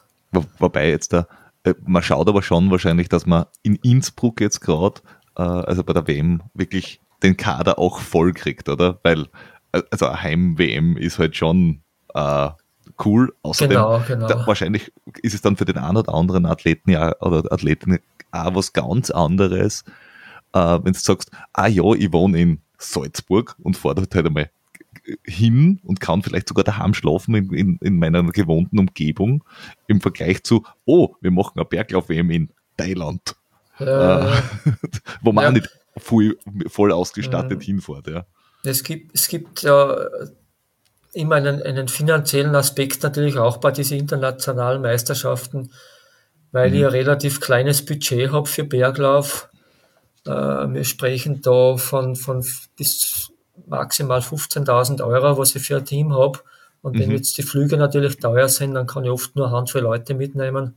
wobei 0.59 0.89
jetzt 0.89 1.11
da, 1.11 1.27
äh, 1.63 1.73
man 1.85 2.03
schaut 2.03 2.29
aber 2.29 2.43
schon 2.43 2.69
wahrscheinlich, 2.69 3.09
dass 3.09 3.25
man 3.25 3.45
in 3.63 3.75
Innsbruck 3.77 4.41
jetzt 4.41 4.61
gerade, 4.61 5.01
äh, 5.35 5.41
also 5.41 5.83
bei 5.83 5.93
der 5.93 6.07
WM, 6.07 6.43
wirklich 6.53 7.01
den 7.23 7.37
Kader 7.37 7.79
auch 7.79 7.99
voll 7.99 8.33
kriegt, 8.33 8.69
oder? 8.69 8.99
Weil, 9.03 9.27
also 9.91 10.21
Heim-WM 10.21 10.97
ist 10.97 11.19
halt 11.19 11.35
schon 11.35 11.81
äh, 12.13 12.49
cool. 13.03 13.33
Außerdem, 13.41 13.77
genau, 13.77 14.01
genau. 14.07 14.27
Da, 14.27 14.47
wahrscheinlich 14.47 14.91
ist 15.21 15.33
es 15.33 15.41
dann 15.41 15.57
für 15.57 15.65
den 15.65 15.77
einen 15.77 15.97
oder 15.97 16.13
anderen 16.13 16.45
Athleten 16.45 16.91
ja, 16.91 17.13
oder 17.21 17.51
Athleten 17.51 17.99
auch 18.31 18.55
was 18.55 18.73
ganz 18.73 19.09
anderes, 19.11 19.83
äh, 20.53 20.59
wenn 20.59 20.93
du 20.93 20.99
sagst, 20.99 21.31
ah 21.53 21.67
ja, 21.67 21.83
ich 21.93 22.11
wohne 22.11 22.39
in 22.39 22.61
Salzburg 22.77 23.55
und 23.63 23.77
fahre 23.77 23.95
dort 23.95 24.15
halt 24.15 24.25
einmal 24.25 24.49
hin 25.23 25.79
und 25.83 25.99
kann 25.99 26.23
vielleicht 26.23 26.47
sogar 26.47 26.63
daheim 26.63 26.93
schlafen 26.93 27.35
in, 27.35 27.53
in, 27.53 27.77
in 27.81 27.99
meiner 27.99 28.23
gewohnten 28.23 28.79
Umgebung 28.79 29.43
im 29.87 30.01
Vergleich 30.01 30.43
zu, 30.43 30.63
oh, 30.85 31.15
wir 31.21 31.31
machen 31.31 31.53
eine 31.55 31.65
Berglauf-WM 31.65 32.29
in 32.31 32.49
Thailand. 32.77 33.35
Äh, 33.79 33.85
wo 35.21 35.31
man 35.31 35.43
ja. 35.43 35.49
auch 35.49 35.53
nicht 35.53 35.69
voll, 35.97 36.37
voll 36.67 36.91
ausgestattet 36.91 37.59
mhm. 37.59 37.63
hinfährt. 37.63 38.07
Ja. 38.07 38.25
Es 38.65 38.83
gibt, 38.83 39.15
es 39.15 39.27
gibt 39.27 39.61
ja 39.61 39.95
immer 41.13 41.35
einen, 41.35 41.61
einen 41.61 41.87
finanziellen 41.87 42.55
Aspekt 42.55 43.03
natürlich 43.03 43.37
auch 43.37 43.57
bei 43.57 43.71
diesen 43.71 43.97
internationalen 43.97 44.81
Meisterschaften, 44.81 45.71
weil 46.51 46.69
mhm. 46.69 46.75
ich 46.75 46.83
ein 46.85 46.91
relativ 46.91 47.39
kleines 47.39 47.85
Budget 47.85 48.31
habe 48.31 48.47
für 48.47 48.63
Berglauf 48.63 49.49
äh, 50.25 50.31
wir 50.31 50.83
sprechen 50.83 51.41
da 51.41 51.77
von, 51.77 52.15
von 52.15 52.43
bis 52.75 53.31
maximal 53.67 54.19
15.000 54.19 55.03
Euro, 55.05 55.37
was 55.37 55.55
ich 55.55 55.63
für 55.63 55.77
ein 55.77 55.85
Team 55.85 56.13
habe. 56.13 56.39
Und 56.81 56.99
wenn 56.99 57.09
mhm. 57.09 57.15
jetzt 57.15 57.37
die 57.37 57.43
Flüge 57.43 57.77
natürlich 57.77 58.17
teuer 58.17 58.47
sind, 58.47 58.73
dann 58.75 58.87
kann 58.87 59.05
ich 59.05 59.09
oft 59.09 59.35
nur 59.35 59.47
eine 59.47 59.55
Handvoll 59.55 59.81
Leute 59.81 60.13
mitnehmen. 60.13 60.75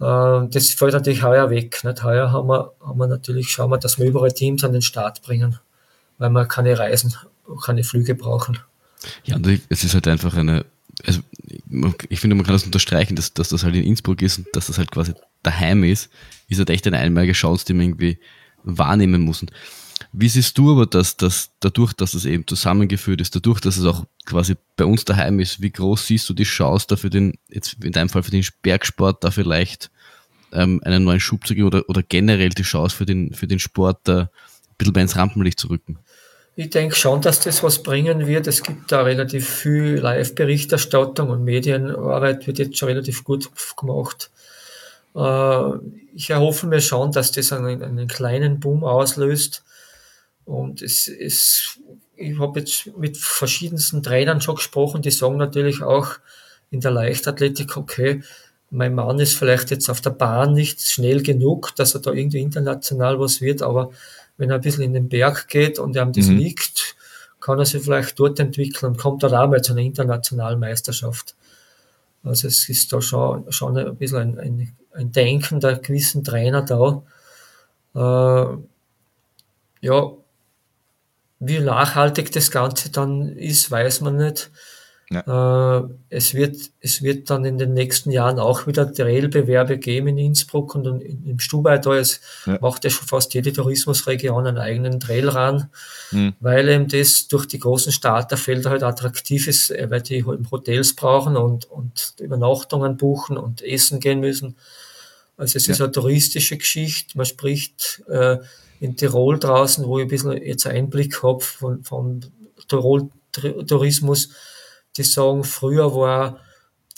Äh, 0.00 0.48
das 0.48 0.70
fällt 0.70 0.92
natürlich 0.92 1.22
heuer 1.22 1.50
weg. 1.50 1.82
Nicht? 1.84 2.04
Heuer 2.04 2.32
haben 2.32 2.48
wir, 2.48 2.72
haben 2.80 2.98
wir 2.98 3.06
natürlich, 3.06 3.50
schauen 3.50 3.70
wir, 3.70 3.78
dass 3.78 3.98
wir 3.98 4.06
überall 4.06 4.32
Teams 4.32 4.64
an 4.64 4.72
den 4.72 4.82
Start 4.82 5.22
bringen, 5.22 5.58
weil 6.22 6.30
wir 6.30 6.46
keine 6.46 6.78
Reisen, 6.78 7.14
keine 7.64 7.84
Flüge 7.84 8.14
brauchen. 8.14 8.58
Ja, 9.24 9.36
und 9.36 9.46
es 9.68 9.84
ist 9.84 9.94
halt 9.94 10.06
einfach 10.08 10.34
eine, 10.34 10.64
also 11.04 11.20
ich 12.08 12.20
finde, 12.20 12.36
man 12.36 12.46
kann 12.46 12.54
das 12.54 12.64
unterstreichen, 12.64 13.16
dass, 13.16 13.34
dass 13.34 13.48
das 13.48 13.64
halt 13.64 13.74
in 13.74 13.82
Innsbruck 13.82 14.22
ist 14.22 14.38
und 14.38 14.46
dass 14.52 14.68
das 14.68 14.78
halt 14.78 14.90
quasi 14.90 15.14
daheim 15.42 15.84
ist, 15.84 16.10
ist 16.48 16.58
halt 16.58 16.70
echt 16.70 16.86
eine 16.86 16.98
einmalige 16.98 17.32
Chance, 17.32 17.64
die 17.66 17.74
man 17.74 17.86
irgendwie 17.86 18.18
wahrnehmen 18.62 19.24
müssen. 19.24 19.50
Wie 20.12 20.28
siehst 20.28 20.58
du 20.58 20.72
aber 20.72 20.86
das, 20.86 21.16
dass 21.16 21.50
dadurch, 21.60 21.92
dass 21.92 22.14
es 22.14 22.24
eben 22.24 22.46
zusammengeführt 22.46 23.20
ist, 23.20 23.34
dadurch, 23.34 23.60
dass 23.60 23.76
es 23.76 23.84
auch 23.84 24.04
quasi 24.24 24.56
bei 24.76 24.84
uns 24.84 25.04
daheim 25.04 25.40
ist, 25.40 25.62
wie 25.62 25.70
groß 25.70 26.06
siehst 26.06 26.28
du 26.28 26.34
die 26.34 26.44
Chance 26.44 26.86
da 26.88 26.96
für 26.96 27.10
den, 27.10 27.34
jetzt 27.48 27.76
in 27.82 27.92
deinem 27.92 28.08
Fall 28.08 28.22
für 28.22 28.30
den 28.30 28.44
Bergsport, 28.62 29.24
da 29.24 29.30
vielleicht 29.30 29.90
ähm, 30.52 30.80
einen 30.84 31.04
neuen 31.04 31.20
Schub 31.20 31.46
zu 31.46 31.54
geben 31.54 31.66
oder, 31.66 31.88
oder 31.88 32.02
generell 32.02 32.50
die 32.50 32.62
Chance 32.62 32.96
für 32.96 33.06
den, 33.06 33.32
für 33.34 33.46
den 33.46 33.58
Sport 33.58 34.00
da 34.04 34.20
ein 34.20 34.28
bisschen 34.76 34.92
mehr 34.94 35.02
ins 35.02 35.16
Rampenlicht 35.16 35.58
zu 35.58 35.68
rücken? 35.68 35.98
Ich 36.54 36.68
denke 36.68 36.94
schon, 36.94 37.22
dass 37.22 37.40
das 37.40 37.62
was 37.62 37.82
bringen 37.82 38.26
wird. 38.26 38.46
Es 38.46 38.62
gibt 38.62 38.92
da 38.92 39.02
relativ 39.02 39.48
viel 39.48 39.98
Live-Berichterstattung 39.98 41.30
und 41.30 41.44
Medienarbeit 41.44 42.46
wird 42.46 42.58
jetzt 42.58 42.76
schon 42.76 42.88
relativ 42.88 43.24
gut 43.24 43.48
gemacht. 43.76 44.30
Äh, 45.14 45.78
ich 46.14 46.28
erhoffe 46.28 46.66
mir 46.66 46.82
schon, 46.82 47.10
dass 47.10 47.32
das 47.32 47.52
einen, 47.52 47.82
einen 47.82 48.06
kleinen 48.06 48.60
Boom 48.60 48.84
auslöst. 48.84 49.64
Und 50.44 50.82
es 50.82 51.08
ist, 51.08 51.80
ich 52.16 52.38
habe 52.38 52.60
jetzt 52.60 52.98
mit 52.98 53.16
verschiedensten 53.16 54.02
Trainern 54.02 54.42
schon 54.42 54.56
gesprochen, 54.56 55.00
die 55.00 55.10
sagen 55.10 55.38
natürlich 55.38 55.82
auch 55.82 56.18
in 56.70 56.80
der 56.80 56.90
Leichtathletik, 56.90 57.78
okay, 57.78 58.22
mein 58.70 58.94
Mann 58.94 59.18
ist 59.20 59.36
vielleicht 59.36 59.70
jetzt 59.70 59.88
auf 59.90 60.00
der 60.00 60.10
Bahn 60.10 60.54
nicht 60.54 60.82
schnell 60.82 61.22
genug, 61.22 61.74
dass 61.76 61.94
er 61.94 62.00
da 62.00 62.12
irgendwie 62.12 62.40
international 62.40 63.20
was 63.20 63.40
wird, 63.40 63.62
aber 63.62 63.90
wenn 64.42 64.50
er 64.50 64.56
ein 64.56 64.60
bisschen 64.60 64.82
in 64.82 64.92
den 64.92 65.08
Berg 65.08 65.48
geht 65.48 65.78
und 65.78 65.96
ihm 65.96 66.12
das 66.12 66.26
mhm. 66.26 66.36
liegt, 66.36 66.96
kann 67.40 67.58
er 67.58 67.64
sich 67.64 67.82
vielleicht 67.82 68.18
dort 68.18 68.38
entwickeln 68.40 68.92
und 68.92 68.98
kommt 68.98 69.22
dann 69.22 69.34
auch 69.34 69.48
mal 69.48 69.62
zu 69.62 69.72
einer 69.72 69.82
internationalen 69.82 70.58
Meisterschaft. 70.58 71.34
Also 72.24 72.48
es 72.48 72.68
ist 72.68 72.92
da 72.92 73.00
schon, 73.00 73.50
schon 73.50 73.76
ein 73.78 73.96
bisschen 73.96 74.38
ein, 74.38 74.38
ein 74.38 74.76
ein 74.94 75.12
Denken 75.12 75.60
der 75.60 75.78
gewissen 75.78 76.24
Trainer 76.24 76.62
da. 76.62 77.02
Äh, 77.94 78.56
ja, 79.80 80.12
wie 81.40 81.58
nachhaltig 81.58 82.30
das 82.32 82.50
Ganze 82.50 82.90
dann 82.90 83.28
ist, 83.36 83.70
weiß 83.70 84.00
man 84.02 84.16
nicht. 84.16 84.50
Ja. 85.12 85.80
Äh, 85.80 85.88
es, 86.08 86.34
wird, 86.34 86.56
es 86.80 87.02
wird 87.02 87.28
dann 87.28 87.44
in 87.44 87.58
den 87.58 87.74
nächsten 87.74 88.10
Jahren 88.10 88.38
auch 88.38 88.66
wieder 88.66 88.92
Trailbewerbe 88.92 89.78
geben 89.78 90.08
in 90.08 90.18
Innsbruck 90.18 90.74
und 90.74 90.86
im 90.86 91.38
Stubai 91.38 91.78
da. 91.78 91.94
Es 91.94 92.20
ja. 92.46 92.58
macht 92.60 92.84
ja 92.84 92.90
schon 92.90 93.06
fast 93.06 93.34
jede 93.34 93.52
Tourismusregion 93.52 94.46
einen 94.46 94.58
eigenen 94.58 95.00
Trail 95.00 95.28
ran, 95.28 95.68
mhm. 96.10 96.34
weil 96.40 96.68
eben 96.68 96.88
das 96.88 97.28
durch 97.28 97.46
die 97.46 97.58
großen 97.58 97.92
Starterfelder 97.92 98.70
halt 98.70 98.82
attraktiv 98.82 99.48
ist, 99.48 99.70
äh, 99.70 99.90
weil 99.90 100.00
die 100.00 100.24
halt 100.24 100.50
Hotels 100.50 100.94
brauchen 100.96 101.36
und, 101.36 101.66
und 101.66 102.14
Übernachtungen 102.18 102.96
buchen 102.96 103.36
und 103.36 103.62
essen 103.62 104.00
gehen 104.00 104.20
müssen. 104.20 104.56
Also 105.36 105.56
es 105.56 105.66
ja. 105.66 105.72
ist 105.72 105.80
eine 105.80 105.92
touristische 105.92 106.56
Geschichte. 106.56 107.16
Man 107.16 107.26
spricht 107.26 108.02
äh, 108.08 108.38
in 108.80 108.96
Tirol 108.96 109.38
draußen, 109.38 109.86
wo 109.86 109.98
ich 109.98 110.04
ein 110.04 110.08
bisschen 110.08 110.32
jetzt 110.42 110.66
Einblick 110.66 111.22
habe 111.22 111.40
von, 111.40 111.84
von 111.84 112.24
Tirol-Tourismus, 112.68 114.30
die 114.96 115.04
sagen, 115.04 115.44
früher 115.44 115.94
war 115.94 116.40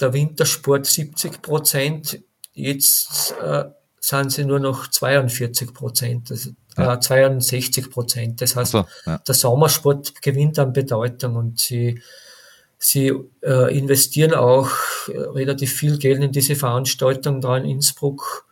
der 0.00 0.12
Wintersport 0.12 0.86
70 0.86 1.42
Prozent, 1.42 2.20
jetzt 2.52 3.34
äh, 3.40 3.64
sind 4.00 4.32
sie 4.32 4.44
nur 4.44 4.60
noch 4.60 4.88
42 4.88 5.72
Prozent, 5.72 6.30
also, 6.30 6.50
ja. 6.76 6.94
äh, 6.94 7.00
62 7.00 7.90
Prozent. 7.90 8.40
Das 8.42 8.56
heißt, 8.56 8.72
so, 8.72 8.84
ja. 9.06 9.18
der 9.18 9.34
Sommersport 9.34 10.20
gewinnt 10.20 10.58
an 10.58 10.72
Bedeutung 10.72 11.36
und 11.36 11.58
sie, 11.58 12.02
sie 12.78 13.12
äh, 13.42 13.76
investieren 13.76 14.34
auch 14.34 14.70
äh, 15.08 15.18
relativ 15.18 15.72
viel 15.72 15.98
Geld 15.98 16.22
in 16.22 16.32
diese 16.32 16.56
Veranstaltung 16.56 17.40
da 17.40 17.56
in 17.56 17.64
Innsbruck, 17.64 18.46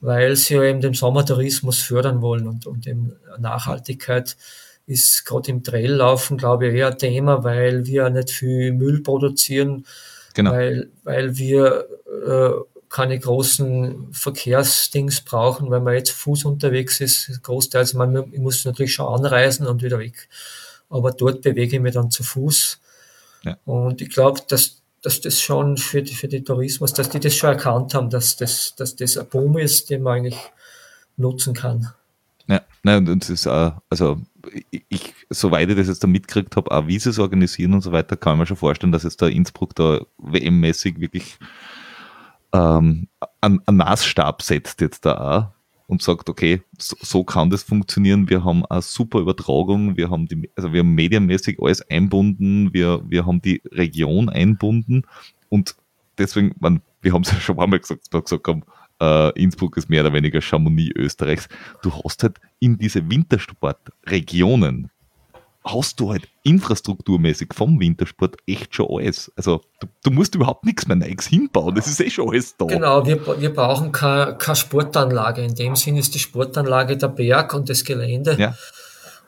weil 0.00 0.36
sie 0.36 0.54
eben 0.54 0.80
den 0.80 0.94
Sommertourismus 0.94 1.80
fördern 1.80 2.22
wollen 2.22 2.46
und, 2.46 2.66
und 2.66 2.86
eben 2.86 3.16
Nachhaltigkeit 3.38 4.36
ist 4.86 5.24
gerade 5.26 5.50
im 5.50 5.62
Traillaufen, 5.62 6.38
glaube 6.38 6.68
ich, 6.68 6.74
eher 6.74 6.88
ein 6.88 6.98
Thema, 6.98 7.42
weil 7.44 7.86
wir 7.86 8.08
nicht 8.10 8.30
viel 8.30 8.72
Müll 8.72 9.02
produzieren, 9.02 9.84
genau. 10.34 10.52
weil, 10.52 10.90
weil 11.02 11.36
wir 11.36 11.86
äh, 12.26 12.50
keine 12.88 13.18
großen 13.18 14.12
Verkehrsdings 14.12 15.20
brauchen, 15.20 15.70
weil 15.70 15.80
man 15.80 15.94
jetzt 15.94 16.12
Fuß 16.12 16.44
unterwegs 16.44 17.00
ist. 17.00 17.42
Großteils, 17.42 17.94
man, 17.94 18.32
ich 18.32 18.38
muss 18.38 18.64
natürlich 18.64 18.94
schon 18.94 19.12
anreisen 19.12 19.66
und 19.66 19.82
wieder 19.82 19.98
weg. 19.98 20.28
Aber 20.88 21.10
dort 21.10 21.42
bewege 21.42 21.76
ich 21.76 21.82
mich 21.82 21.94
dann 21.94 22.10
zu 22.10 22.22
Fuß. 22.22 22.78
Ja. 23.42 23.58
Und 23.64 24.00
ich 24.00 24.10
glaube, 24.10 24.40
dass, 24.48 24.82
dass 25.02 25.20
das 25.20 25.40
schon 25.40 25.76
für 25.76 26.02
die, 26.02 26.14
für 26.14 26.28
die 26.28 26.44
Tourismus, 26.44 26.92
dass 26.92 27.10
die 27.10 27.20
das 27.20 27.34
schon 27.34 27.50
erkannt 27.50 27.92
haben, 27.94 28.08
dass 28.08 28.36
das, 28.36 28.74
dass 28.76 28.94
das 28.94 29.18
ein 29.18 29.26
Boom 29.28 29.58
ist, 29.58 29.90
den 29.90 30.02
man 30.02 30.18
eigentlich 30.18 30.38
nutzen 31.16 31.54
kann. 31.54 31.92
Ja, 32.46 32.62
nein, 32.84 33.18
das 33.18 33.30
ist 33.30 33.48
auch, 33.48 33.74
also 33.90 34.20
ich, 34.70 35.14
soweit 35.30 35.68
ich 35.68 35.76
das 35.76 35.88
jetzt 35.88 36.02
da 36.02 36.06
mitgekriegt 36.06 36.56
habe, 36.56 36.70
auch 36.70 36.86
wie 36.86 36.98
sie 36.98 37.10
es 37.10 37.18
organisieren 37.18 37.74
und 37.74 37.82
so 37.82 37.92
weiter, 37.92 38.16
kann 38.16 38.34
ich 38.34 38.40
mir 38.40 38.46
schon 38.46 38.56
vorstellen, 38.56 38.92
dass 38.92 39.02
jetzt 39.02 39.20
da 39.22 39.26
Innsbruck 39.26 39.74
da 39.74 40.00
WM-mäßig 40.18 41.00
wirklich 41.00 41.38
ähm, 42.52 43.08
einen, 43.40 43.60
einen 43.66 43.76
Maßstab 43.76 44.42
setzt 44.42 44.80
jetzt 44.80 45.04
da 45.04 45.14
auch 45.14 45.56
und 45.86 46.02
sagt, 46.02 46.28
okay, 46.28 46.62
so, 46.78 46.96
so, 47.00 47.24
kann 47.24 47.50
das 47.50 47.62
funktionieren. 47.62 48.28
Wir 48.28 48.44
haben 48.44 48.66
eine 48.66 48.82
super 48.82 49.20
Übertragung, 49.20 49.96
wir 49.96 50.10
haben 50.10 50.26
die, 50.26 50.50
also 50.56 50.72
wir 50.72 50.80
haben 50.80 50.94
medienmäßig 50.94 51.58
alles 51.60 51.88
einbunden, 51.88 52.72
wir, 52.72 53.02
wir 53.08 53.24
haben 53.24 53.40
die 53.40 53.62
Region 53.70 54.28
einbunden. 54.28 55.04
Und 55.48 55.76
deswegen, 56.18 56.54
man, 56.58 56.82
wir 57.02 57.12
haben 57.12 57.22
es 57.22 57.30
ja 57.30 57.40
schon 57.40 57.58
einmal 57.60 57.78
gesagt, 57.78 58.10
gesagt 58.10 58.48
haben, 58.48 58.64
äh, 59.00 59.30
Innsbruck 59.40 59.76
ist 59.76 59.88
mehr 59.88 60.02
oder 60.02 60.12
weniger 60.12 60.40
Chamonix 60.40 60.94
Österreichs. 60.96 61.48
Du 61.82 61.92
hast 62.04 62.22
halt 62.22 62.38
in 62.58 62.78
diese 62.78 63.08
Wintersportregionen 63.08 64.90
hast 65.66 65.98
du 65.98 66.12
halt 66.12 66.28
infrastrukturmäßig 66.44 67.48
vom 67.52 67.80
Wintersport 67.80 68.36
echt 68.46 68.74
schon 68.74 68.86
alles. 68.88 69.32
Also 69.36 69.62
du, 69.80 69.88
du 70.04 70.10
musst 70.10 70.34
überhaupt 70.34 70.64
nichts 70.64 70.86
mehr 70.86 70.96
Neues 70.96 71.26
hinbauen, 71.26 71.74
das 71.74 71.88
ist 71.88 72.00
eh 72.00 72.10
schon 72.10 72.30
alles 72.30 72.56
da. 72.56 72.66
Genau, 72.66 73.04
wir, 73.04 73.40
wir 73.40 73.52
brauchen 73.52 73.92
keine, 73.92 74.36
keine 74.36 74.56
Sportanlage. 74.56 75.42
In 75.42 75.54
dem 75.54 75.74
Sinn 75.76 75.96
ist 75.96 76.14
die 76.14 76.20
Sportanlage 76.20 76.96
der 76.96 77.08
Berg 77.08 77.52
und 77.54 77.68
das 77.68 77.84
Gelände. 77.84 78.36
Ja. 78.38 78.54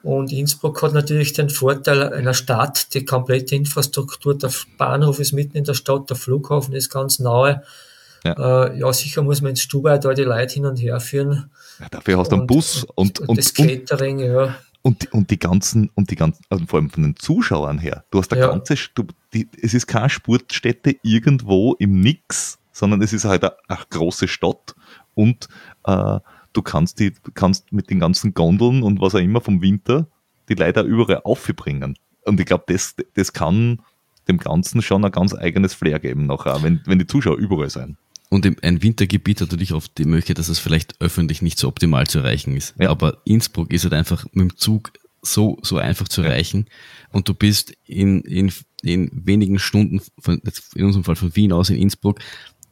Und 0.03 0.32
Innsbruck 0.32 0.81
hat 0.82 0.93
natürlich 0.93 1.32
den 1.32 1.51
Vorteil 1.51 2.12
einer 2.12 2.35
Stadt, 2.35 2.95
die 2.95 3.05
komplette 3.05 3.57
Infrastruktur, 3.57 4.39
der 4.39 4.51
Bahnhof 4.78 5.19
ist 5.19 5.32
mitten 5.32 5.57
in 5.57 5.65
der 5.65 5.74
Stadt, 5.74 6.09
der 6.09 6.16
Flughafen 6.16 6.73
ist 6.74 6.89
ganz 6.89 7.19
nahe. 7.19 7.65
Ja, 8.37 8.67
äh, 8.67 8.79
ja 8.79 8.93
sicher 8.93 9.23
muss 9.23 9.41
man 9.41 9.51
ins 9.51 9.63
Stubai 9.63 9.99
da 9.99 10.13
die 10.15 10.23
Leute 10.23 10.55
hin 10.55 10.67
und 10.67 10.77
her 10.77 11.01
führen. 11.01 11.51
Ja, 11.81 11.89
dafür 11.91 12.19
hast 12.19 12.33
du 12.33 12.37
einen 12.37 12.47
Bus 12.47 12.85
und, 12.95 13.21
und, 13.21 13.29
und 13.29 13.39
das 13.39 13.55
Catering, 13.55 14.19
ja. 14.21 14.55
Und, 14.83 15.13
und 15.13 15.31
die 15.31 15.39
ganzen, 15.39 15.91
und 15.95 16.11
die 16.11 16.17
ganzen, 16.17 16.43
also 16.49 16.65
vor 16.67 16.79
allem 16.79 16.91
von 16.91 17.03
den 17.03 17.17
Zuschauern 17.17 17.79
her, 17.79 18.05
du 18.11 18.19
hast 18.19 18.33
eine 18.33 18.43
ja. 18.43 18.49
ganze, 18.49 18.77
du, 18.95 19.05
die, 19.35 19.49
es 19.61 19.75
ist 19.75 19.87
keine 19.87 20.09
Sportstätte 20.09 20.97
irgendwo 21.03 21.75
im 21.75 22.01
Nix, 22.01 22.59
sondern 22.73 23.03
es 23.03 23.13
ist 23.13 23.25
halt 23.25 23.45
eine, 23.45 23.55
eine 23.69 23.81
große 23.91 24.29
Stadt 24.29 24.75
und 25.15 25.49
äh, 25.85 26.21
du 26.53 26.63
kannst 26.63 27.01
die, 27.01 27.13
kannst 27.35 27.73
mit 27.73 27.91
den 27.91 27.99
ganzen 27.99 28.35
Gondeln 28.35 28.83
und 28.83 29.01
was 29.01 29.15
auch 29.15 29.21
immer 29.21 29.41
vom 29.41 29.61
Winter 29.61 30.07
die 30.49 30.55
Leute 30.55 30.81
überall 30.81 31.23
aufbringen. 31.25 31.99
Und 32.25 32.41
ich 32.41 32.47
glaube, 32.47 32.65
das, 32.69 32.95
das 33.15 33.33
kann 33.33 33.83
dem 34.29 34.39
Ganzen 34.39 34.83
schon 34.83 35.05
ein 35.05 35.13
ganz 35.13 35.35
eigenes 35.35 35.75
Flair 35.75 35.99
geben, 35.99 36.27
nachher, 36.27 36.63
wenn, 36.63 36.81
wenn 36.87 36.99
die 36.99 37.07
Zuschauer 37.07 37.37
überall 37.37 37.71
sind. 37.71 37.97
Und 38.31 38.47
ein 38.63 38.83
Wintergebiet 38.83 39.41
hat 39.41 39.51
natürlich 39.51 39.73
oft 39.73 39.97
die 39.97 40.05
Möglichkeit, 40.05 40.39
dass 40.39 40.49
es 40.49 40.59
vielleicht 40.59 41.01
öffentlich 41.01 41.41
nicht 41.41 41.59
so 41.59 41.67
optimal 41.67 42.07
zu 42.07 42.19
erreichen 42.19 42.55
ist. 42.57 42.75
Ja. 42.79 42.91
Aber 42.91 43.23
Innsbruck 43.25 43.73
ist 43.73 43.85
halt 43.85 43.95
einfach 43.95 44.27
mit 44.33 44.51
dem 44.51 44.57
Zug 44.57 44.93
so, 45.23 45.59
so 45.63 45.79
einfach 45.79 46.09
zu 46.09 46.23
erreichen. 46.23 46.67
Und 47.11 47.29
du 47.29 47.35
bist 47.35 47.73
in, 47.85 48.21
in, 48.23 48.53
in 48.83 49.11
wenigen 49.13 49.59
Stunden, 49.59 50.03
von, 50.19 50.41
in 50.75 50.85
unserem 50.85 51.05
Fall 51.05 51.17
von 51.17 51.35
Wien 51.37 51.53
aus 51.53 51.71
in 51.71 51.77
Innsbruck, 51.77 52.21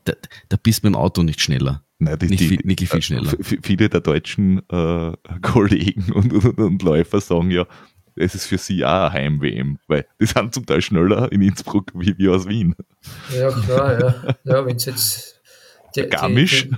da, 0.05 0.13
da 0.49 0.57
bist 0.63 0.83
du 0.83 0.89
mit 0.89 0.95
dem 0.95 1.01
Auto 1.01 1.23
nicht 1.23 1.41
schneller. 1.41 1.83
Nein, 1.99 2.19
die, 2.19 2.27
nicht, 2.27 2.45
viel, 2.45 2.61
nicht 2.63 2.89
viel 2.89 3.03
schneller. 3.03 3.33
Viele 3.41 3.89
der 3.89 4.01
deutschen 4.01 4.59
äh, 4.69 5.13
Kollegen 5.43 6.13
und, 6.13 6.33
und, 6.33 6.59
und 6.59 6.83
Läufer 6.83 7.21
sagen 7.21 7.51
ja, 7.51 7.67
es 8.15 8.35
ist 8.35 8.47
für 8.47 8.59
sie 8.59 8.85
auch 8.85 9.11
ein 9.11 9.13
Heim-WM, 9.13 9.79
weil 9.89 10.07
die 10.21 10.27
sind 10.27 10.55
zum 10.55 10.65
Teil 10.65 10.81
schneller 10.83 11.31
in 11.33 11.43
Innsbruck 11.43 11.93
wie 11.95 12.17
wir 12.19 12.35
aus 12.35 12.47
Wien. 12.49 12.75
Ja, 13.35 13.51
klar, 13.51 14.01
ja. 14.01 14.37
Ja, 14.45 14.67
wenn 14.67 14.77
es 14.77 14.87
jetzt 14.87 15.36
die, 15.97 16.09
Garmisch. 16.09 16.69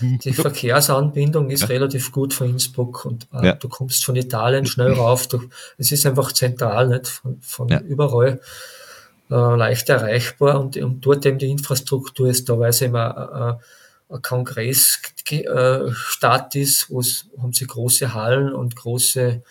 Die, 0.00 0.18
die, 0.18 0.32
Verkehrsanbindung 0.32 1.50
ist 1.50 1.68
relativ 1.68 2.12
gut 2.12 2.32
von 2.32 2.48
Innsbruck 2.48 3.04
und 3.04 3.26
äh, 3.32 3.46
ja. 3.46 3.52
du 3.54 3.68
kommst 3.68 4.04
von 4.04 4.16
Italien 4.16 4.66
schnell 4.66 4.92
rauf. 4.92 5.26
Du, 5.26 5.42
es 5.78 5.92
ist 5.92 6.06
einfach 6.06 6.32
zentral, 6.32 6.88
nicht 6.88 7.08
von, 7.08 7.38
von 7.40 7.68
ja. 7.68 7.80
überall 7.80 8.40
äh, 9.30 9.34
leicht 9.34 9.88
erreichbar 9.88 10.60
und, 10.60 10.76
und 10.76 11.04
dort 11.04 11.26
eben 11.26 11.38
die 11.38 11.50
Infrastruktur 11.50 12.28
ist 12.28 12.48
da, 12.48 12.58
weil 12.58 12.70
es 12.70 12.80
immer 12.80 13.58
äh, 14.10 14.14
ein 14.14 14.22
Kongressstadt 14.22 16.54
ist, 16.54 16.90
wo 16.90 17.02
haben 17.40 17.52
sie 17.52 17.66
große 17.66 18.14
Hallen 18.14 18.52
und 18.52 18.76
große 18.76 19.42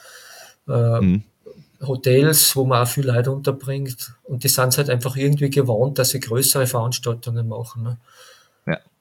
äh, 0.68 1.02
mhm. 1.02 1.24
Hotels, 1.82 2.56
wo 2.56 2.66
man 2.66 2.84
auch 2.84 2.88
viel 2.88 3.08
Leute 3.08 3.32
unterbringt. 3.32 4.14
Und 4.24 4.44
die 4.44 4.48
sind 4.48 4.78
halt 4.78 4.90
einfach 4.90 5.16
irgendwie 5.16 5.50
gewohnt, 5.50 6.00
dass 6.00 6.12
sie 6.12 6.20
größere 6.20 6.68
Veranstaltungen 6.68 7.48
machen. 7.48 7.84
Ne? 7.84 7.98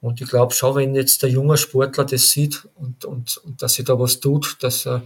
Und 0.03 0.19
ich 0.19 0.27
glaube 0.27 0.53
schon, 0.53 0.75
wenn 0.75 0.95
jetzt 0.95 1.23
der 1.23 1.29
junge 1.29 1.55
Sportler 1.55 2.03
das 2.03 2.29
sieht 2.29 2.67
und, 2.75 3.05
und, 3.05 3.37
und 3.37 3.61
dass 3.61 3.75
sich 3.75 3.85
da 3.85 3.97
was 3.97 4.19
tut, 4.19 4.57
dass 4.59 4.85
er 4.85 5.03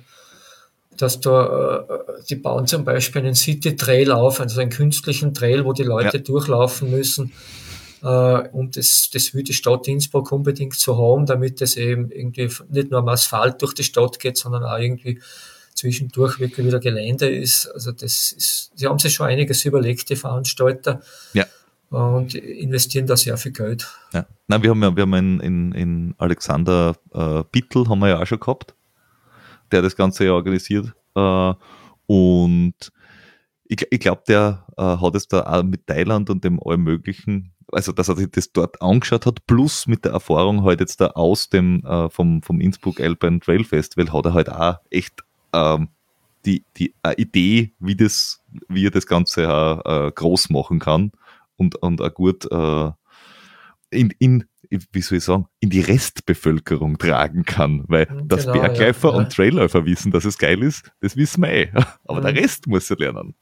dass 0.98 1.19
da, 1.19 1.86
äh, 1.88 2.24
die 2.28 2.38
bauen 2.38 2.65
zum 2.65 2.84
Beispiel 2.84 3.22
einen 3.22 3.36
City 3.36 3.76
Trail 3.76 4.11
auf, 4.11 4.40
also 4.40 4.60
einen 4.60 4.72
künstlichen 4.72 5.36
Trail, 5.36 5.64
wo 5.64 5.74
die 5.74 5.84
Leute 5.84 6.18
ja. 6.18 6.24
durchlaufen 6.24 6.90
müssen. 6.90 7.32
Äh, 8.02 8.07
und 8.07 8.76
das, 8.76 9.11
das 9.14 9.36
will 9.36 9.44
die 9.44 9.53
Stadt 9.53 9.88
Innsbruck 9.88 10.32
unbedingt 10.32 10.74
so 10.74 10.98
haben, 10.98 11.28
damit 11.28 11.61
es 11.61 11.78
eben 11.78 12.10
irgendwie 12.10 12.49
nicht 12.69 12.90
nur 12.90 13.02
am 13.02 13.10
Asphalt 13.10 13.61
durch 13.61 13.76
die 13.76 13.84
Stadt 13.84 14.19
geht, 14.19 14.38
sondern 14.38 14.64
auch 14.64 14.80
irgendwie 14.80 15.19
zwischendurch 15.76 16.40
wirklich 16.40 16.65
wieder 16.65 16.80
Gelände 16.80 17.30
ist. 17.30 17.68
Also 17.68 17.91
das 17.91 18.32
ist, 18.32 18.72
sie 18.74 18.88
haben 18.88 18.98
sich 18.98 19.14
schon 19.14 19.28
einiges 19.28 19.64
überlegt, 19.64 20.10
die 20.10 20.15
Veranstalter. 20.15 21.02
Ja 21.34 21.45
und 21.89 22.35
investieren 22.35 23.07
da 23.07 23.15
sehr 23.15 23.38
viel 23.38 23.51
Geld. 23.51 23.88
Ja. 24.14 24.26
Nein, 24.47 24.64
wir 24.64 24.72
haben 24.72 24.84
ja, 24.84 24.95
wir 24.95 25.03
haben 25.03 25.14
in, 25.14 25.39
in, 25.39 25.72
in 25.72 26.15
Alexander 26.18 26.95
äh, 27.14 27.43
Bittel 27.51 27.88
haben 27.88 27.99
wir 27.99 28.09
ja 28.09 28.22
auch 28.22 28.27
schon 28.27 28.39
gehabt, 28.39 28.76
der 29.72 29.81
das 29.81 29.95
Ganze 29.95 30.26
ja 30.26 30.34
organisiert. 30.34 30.93
Äh, 31.15 31.53
und 32.07 32.76
ich, 33.65 33.85
ich 33.89 33.99
glaube, 33.99 34.23
der 34.27 34.65
äh, 34.77 34.81
hat 34.81 35.15
es 35.15 35.27
da 35.27 35.43
auch 35.43 35.64
mit 35.64 35.88
Thailand 35.88 36.30
und 36.30 36.43
dem 36.43 36.61
allem 36.64 36.84
möglichen, 36.84 37.53
also 37.72 37.91
dass 37.91 38.09
er 38.09 38.18
sich 38.18 38.31
das 38.31 38.51
dort 38.51 38.81
angeschaut 38.81 39.26
hat, 39.26 39.45
plus 39.45 39.88
mit 39.88 40.05
der 40.05 40.14
Erfahrung 40.14 40.64
halt 40.64 40.80
jetzt 40.81 40.99
da 40.99 41.07
aus 41.07 41.49
dem 41.49 41.85
äh, 41.85 42.09
vom, 42.09 42.41
vom 42.41 42.59
Innsbruck 42.59 42.99
Alpine 42.99 43.39
Trail 43.39 43.64
Festival 43.64 44.11
hat 44.11 44.26
er 44.26 44.34
halt 44.34 44.49
auch 44.49 44.77
echt 44.89 45.23
ähm, 45.53 45.89
die, 46.45 46.64
die 46.77 46.93
äh, 47.03 47.14
Idee, 47.22 47.73
wie 47.80 47.95
das, 47.95 48.41
wie 48.69 48.88
er 48.88 48.91
das 48.91 49.05
Ganze 49.05 49.43
äh, 49.43 50.11
groß 50.11 50.49
machen 50.49 50.80
kann 50.80 51.11
und, 51.58 51.76
und 51.76 52.02
auch 52.02 52.14
gut 52.14 52.50
äh, 52.52 52.92
in, 53.90 54.14
in, 54.20 54.46
wie 54.70 55.02
soll 55.02 55.18
ich 55.18 55.24
sagen, 55.24 55.48
in 55.60 55.70
die 55.70 55.82
Restbevölkerung 55.82 56.98
tragen 56.98 57.44
kann. 57.44 57.84
Weil 57.88 58.06
genau, 58.06 58.24
dass 58.26 58.46
Bergläufer 58.46 59.10
ja, 59.10 59.16
und 59.16 59.32
Trailläufer 59.32 59.86
wissen, 59.86 60.12
dass 60.12 60.26
es 60.26 60.38
geil 60.38 60.62
ist, 60.64 60.92
das 61.02 61.16
wissen 61.16 61.42
wir 61.44 61.50
eh. 61.50 61.72
Aber 62.06 62.20
mhm. 62.20 62.26
der 62.26 62.36
Rest 62.36 62.68
muss 62.68 62.90
er 62.90 62.98
lernen. 62.98 63.36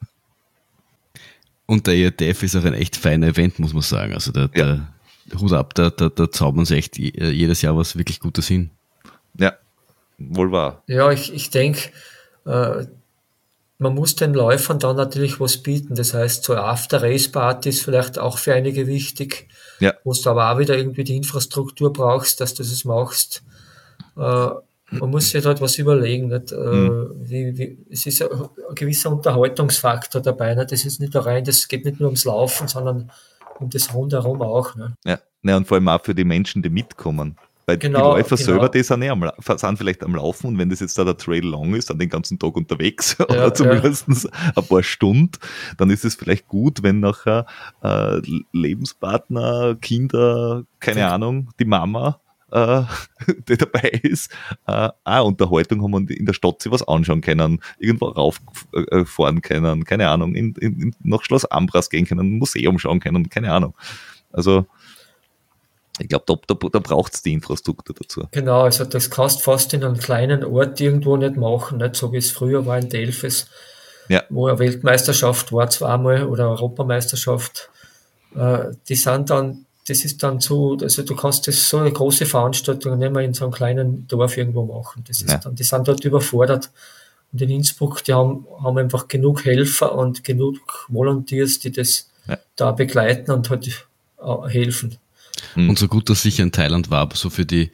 Und 1.65 1.87
der 1.87 1.95
ERTF 1.95 2.43
ist 2.43 2.55
auch 2.55 2.63
ein 2.63 2.75
echt 2.75 2.95
feiner 2.95 3.27
Event, 3.27 3.57
muss 3.59 3.73
man 3.73 3.81
sagen. 3.81 4.13
Also 4.13 4.31
der, 4.31 4.49
ja. 4.53 4.87
der 5.25 5.39
Hut 5.39 5.53
ab, 5.53 5.73
da, 5.73 5.89
da, 5.89 6.09
da 6.09 6.29
zaubern 6.29 6.65
sie 6.65 6.75
echt 6.75 6.97
jedes 6.97 7.61
Jahr 7.63 7.75
was 7.75 7.97
wirklich 7.97 8.19
Gutes 8.19 8.47
hin. 8.47 8.69
Ja, 9.37 9.53
wohl 10.19 10.51
wahr. 10.51 10.83
Ja, 10.85 11.11
ich, 11.11 11.33
ich 11.33 11.49
denke, 11.49 11.89
äh, 12.45 12.85
man 13.77 13.93
muss 13.93 14.15
den 14.15 14.33
Läufern 14.33 14.79
dann 14.79 14.95
natürlich 14.95 15.39
was 15.39 15.57
bieten. 15.57 15.95
Das 15.95 16.13
heißt, 16.13 16.43
so 16.43 16.55
After-Race-Party 16.55 17.69
ist 17.69 17.83
vielleicht 17.83 18.17
auch 18.17 18.37
für 18.37 18.53
einige 18.53 18.87
wichtig, 18.87 19.49
ja. 19.79 19.93
wo 20.03 20.13
du 20.13 20.29
aber 20.29 20.51
auch 20.51 20.59
wieder 20.59 20.77
irgendwie 20.77 21.03
die 21.03 21.17
Infrastruktur 21.17 21.91
brauchst, 21.91 22.39
dass 22.39 22.53
du 22.53 22.63
das 22.63 22.85
machst. 22.85 23.43
Äh, 24.17 24.49
man 24.91 25.09
muss 25.09 25.29
sich 25.29 25.43
dort 25.43 25.61
was 25.61 25.77
überlegen. 25.77 26.27
Nicht? 26.27 26.51
Äh, 26.51 26.55
mhm. 26.55 27.11
Wie, 27.19 27.57
wie, 27.57 27.85
es 27.89 28.05
ist 28.05 28.21
ein, 28.21 28.29
ein 28.31 28.75
gewisser 28.75 29.11
Unterhaltungsfaktor 29.11 30.21
dabei. 30.21 30.55
Nicht? 30.55 30.71
Das 30.71 30.85
ist 30.85 31.01
nicht 31.01 31.13
nur 31.13 31.25
rein, 31.25 31.43
das 31.43 31.67
geht 31.67 31.83
nicht 31.83 31.99
nur 31.99 32.07
ums 32.07 32.23
Laufen, 32.23 32.67
sondern 32.67 33.11
und 33.59 33.73
das 33.73 33.93
rundherum 33.93 34.41
auch. 34.41 34.75
Ne? 34.75 34.95
Ja. 35.05 35.19
ja, 35.43 35.57
und 35.57 35.67
vor 35.67 35.75
allem 35.75 35.87
auch 35.87 36.03
für 36.03 36.15
die 36.15 36.25
Menschen, 36.25 36.61
die 36.61 36.69
mitkommen. 36.69 37.37
Weil 37.65 37.77
genau, 37.77 38.13
die 38.13 38.19
Läufer 38.19 38.35
genau. 38.35 38.45
selber, 38.45 38.69
die 38.69 38.83
sind, 38.83 39.01
eh 39.01 39.09
am, 39.09 39.29
sind 39.39 39.77
vielleicht 39.77 40.03
am 40.03 40.15
Laufen 40.15 40.47
und 40.47 40.57
wenn 40.57 40.69
das 40.69 40.81
jetzt 40.81 40.97
da 40.97 41.03
der 41.03 41.17
Trail 41.17 41.43
long 41.43 41.73
ist, 41.73 41.89
dann 41.89 41.97
den 41.97 42.09
ganzen 42.09 42.37
Tag 42.37 42.55
unterwegs 42.55 43.15
ja, 43.19 43.25
oder 43.25 43.53
zumindest 43.53 44.07
ja. 44.07 44.51
ein 44.55 44.67
paar 44.67 44.83
Stunden, 44.83 45.31
dann 45.77 45.89
ist 45.89 46.05
es 46.05 46.15
vielleicht 46.15 46.47
gut, 46.47 46.83
wenn 46.83 46.99
nachher 46.99 47.45
äh, 47.83 48.21
Lebenspartner, 48.51 49.75
Kinder, 49.81 50.63
keine 50.79 50.99
ja. 51.01 51.13
Ahnung, 51.15 51.49
die 51.59 51.65
Mama 51.65 52.19
äh, 52.51 52.83
die 53.47 53.57
dabei 53.57 53.89
ist, 54.03 54.31
äh, 54.67 54.89
auch 55.03 55.25
Unterhaltung 55.25 55.83
haben 55.83 55.93
und 55.93 56.11
in 56.11 56.25
der 56.25 56.33
Stadt 56.33 56.61
sich 56.61 56.71
was 56.71 56.87
anschauen 56.87 57.21
können, 57.21 57.59
irgendwo 57.79 58.07
rauffahren 58.07 59.41
können, 59.41 59.83
keine 59.83 60.09
Ahnung, 60.09 60.35
in, 60.35 60.53
in, 60.55 60.95
nach 61.03 61.23
Schloss 61.23 61.45
Ambras 61.45 61.89
gehen 61.89 62.05
können, 62.05 62.35
ein 62.35 62.39
Museum 62.39 62.79
schauen 62.79 62.99
können, 62.99 63.29
keine 63.29 63.51
Ahnung. 63.51 63.73
Also 64.31 64.65
ich 65.99 66.09
glaube, 66.09 66.25
da, 66.27 66.35
da, 66.47 66.69
da 66.69 66.79
braucht 66.79 67.13
es 67.13 67.21
die 67.21 67.33
Infrastruktur 67.33 67.95
dazu. 67.97 68.27
Genau, 68.31 68.63
also 68.63 68.85
das 68.85 69.09
kannst 69.09 69.39
du 69.39 69.43
fast 69.43 69.73
in 69.73 69.83
einem 69.83 69.97
kleinen 69.97 70.43
Ort 70.43 70.79
irgendwo 70.81 71.15
nicht 71.17 71.37
machen, 71.37 71.77
nicht 71.77 71.95
so 71.95 72.11
wie 72.11 72.17
es 72.17 72.31
früher 72.31 72.65
war 72.65 72.77
in 72.77 72.89
Delfis, 72.89 73.47
ja. 74.09 74.23
wo 74.29 74.47
eine 74.47 74.59
Weltmeisterschaft 74.59 75.51
war 75.53 75.69
zweimal 75.69 76.23
oder 76.25 76.49
Europameisterschaft. 76.49 77.69
Äh, 78.35 78.71
die 78.89 78.95
sind 78.95 79.29
dann 79.29 79.65
das 79.87 80.03
ist 80.03 80.23
dann 80.23 80.39
so, 80.39 80.77
also 80.81 81.03
du 81.03 81.15
kannst 81.15 81.47
das 81.47 81.69
so 81.69 81.77
eine 81.77 81.91
große 81.91 82.25
Veranstaltung 82.25 82.97
nicht 82.97 83.11
mehr 83.11 83.23
in 83.23 83.33
so 83.33 83.45
einem 83.45 83.53
kleinen 83.53 84.07
Dorf 84.07 84.35
irgendwo 84.35 84.65
machen. 84.65 85.03
Das 85.07 85.21
ist 85.21 85.29
ja. 85.29 85.37
dann, 85.37 85.55
die 85.55 85.63
sind 85.63 85.87
dort 85.87 86.03
überfordert. 86.03 86.71
Und 87.31 87.41
in 87.41 87.51
Innsbruck, 87.51 88.03
die 88.03 88.13
haben, 88.13 88.47
haben 88.63 88.77
einfach 88.79 89.07
genug 89.07 89.45
Helfer 89.45 89.93
und 89.93 90.23
genug 90.23 90.87
Volunteers, 90.87 91.59
die 91.59 91.71
das 91.71 92.09
ja. 92.27 92.37
da 92.55 92.71
begleiten 92.71 93.29
und 93.29 93.49
halt 93.51 93.67
äh, 93.67 94.49
helfen. 94.49 94.97
Mhm. 95.55 95.69
Und 95.69 95.79
so 95.79 95.87
gut 95.87 96.09
das 96.09 96.21
sicher 96.21 96.43
in 96.43 96.51
Thailand 96.51 96.89
war, 96.89 97.01
aber 97.01 97.15
so 97.15 97.29
für 97.29 97.45
die, 97.45 97.71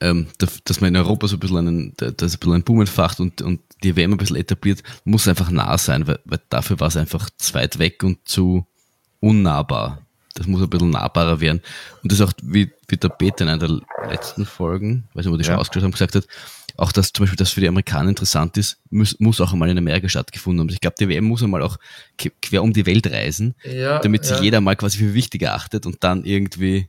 ähm, 0.00 0.26
dass 0.38 0.80
man 0.80 0.88
in 0.88 0.96
Europa 0.96 1.28
so 1.28 1.36
ein 1.36 1.40
bisschen 1.40 1.58
einen, 1.58 1.94
dass 1.96 2.34
ein 2.34 2.38
bisschen 2.38 2.54
ein 2.54 2.62
Boom 2.62 2.80
entfacht 2.80 3.20
und, 3.20 3.42
und 3.42 3.60
die 3.82 3.96
WM 3.96 4.12
ein 4.12 4.18
bisschen 4.18 4.36
etabliert, 4.36 4.82
muss 5.04 5.28
einfach 5.28 5.50
nah 5.50 5.76
sein, 5.78 6.06
weil, 6.06 6.20
weil 6.24 6.40
dafür 6.48 6.80
war 6.80 6.88
es 6.88 6.96
einfach 6.96 7.30
zu 7.36 7.54
weit 7.54 7.78
weg 7.78 8.02
und 8.02 8.18
zu 8.24 8.66
unnahbar 9.20 10.02
das 10.34 10.46
muss 10.46 10.62
ein 10.62 10.70
bisschen 10.70 10.90
nahbarer 10.90 11.40
werden. 11.40 11.60
Und 12.02 12.10
das 12.10 12.20
ist 12.20 12.26
auch, 12.26 12.32
wie, 12.42 12.72
wie 12.88 12.96
der 12.96 13.10
Peter 13.10 13.44
in 13.44 13.50
einer 13.50 13.58
der 13.58 13.80
letzten 14.08 14.46
Folgen, 14.46 15.04
weiß 15.14 15.24
nicht, 15.26 15.32
wo 15.32 15.36
die 15.36 15.44
schon 15.44 15.56
ausgeschaut 15.56 15.84
haben, 15.84 15.92
gesagt 15.92 16.14
hat, 16.14 16.26
auch 16.78 16.90
dass 16.90 17.12
zum 17.12 17.24
Beispiel 17.24 17.36
das 17.36 17.50
für 17.50 17.60
die 17.60 17.68
Amerikaner 17.68 18.08
interessant 18.08 18.56
ist, 18.56 18.78
muss, 18.90 19.20
muss 19.20 19.40
auch 19.40 19.52
einmal 19.52 19.68
in 19.68 19.76
Amerika 19.76 20.08
stattgefunden 20.08 20.60
haben. 20.60 20.70
Ich 20.70 20.80
glaube, 20.80 20.96
die 20.98 21.08
WM 21.08 21.24
muss 21.24 21.42
einmal 21.42 21.62
auch 21.62 21.78
quer 22.16 22.62
um 22.62 22.72
die 22.72 22.86
Welt 22.86 23.06
reisen, 23.06 23.54
ja, 23.62 23.98
damit 23.98 24.24
sich 24.24 24.38
ja. 24.38 24.42
jeder 24.42 24.60
mal 24.62 24.74
quasi 24.74 24.98
für 24.98 25.12
wichtig 25.12 25.42
erachtet 25.42 25.84
und 25.84 26.02
dann 26.02 26.24
irgendwie. 26.24 26.88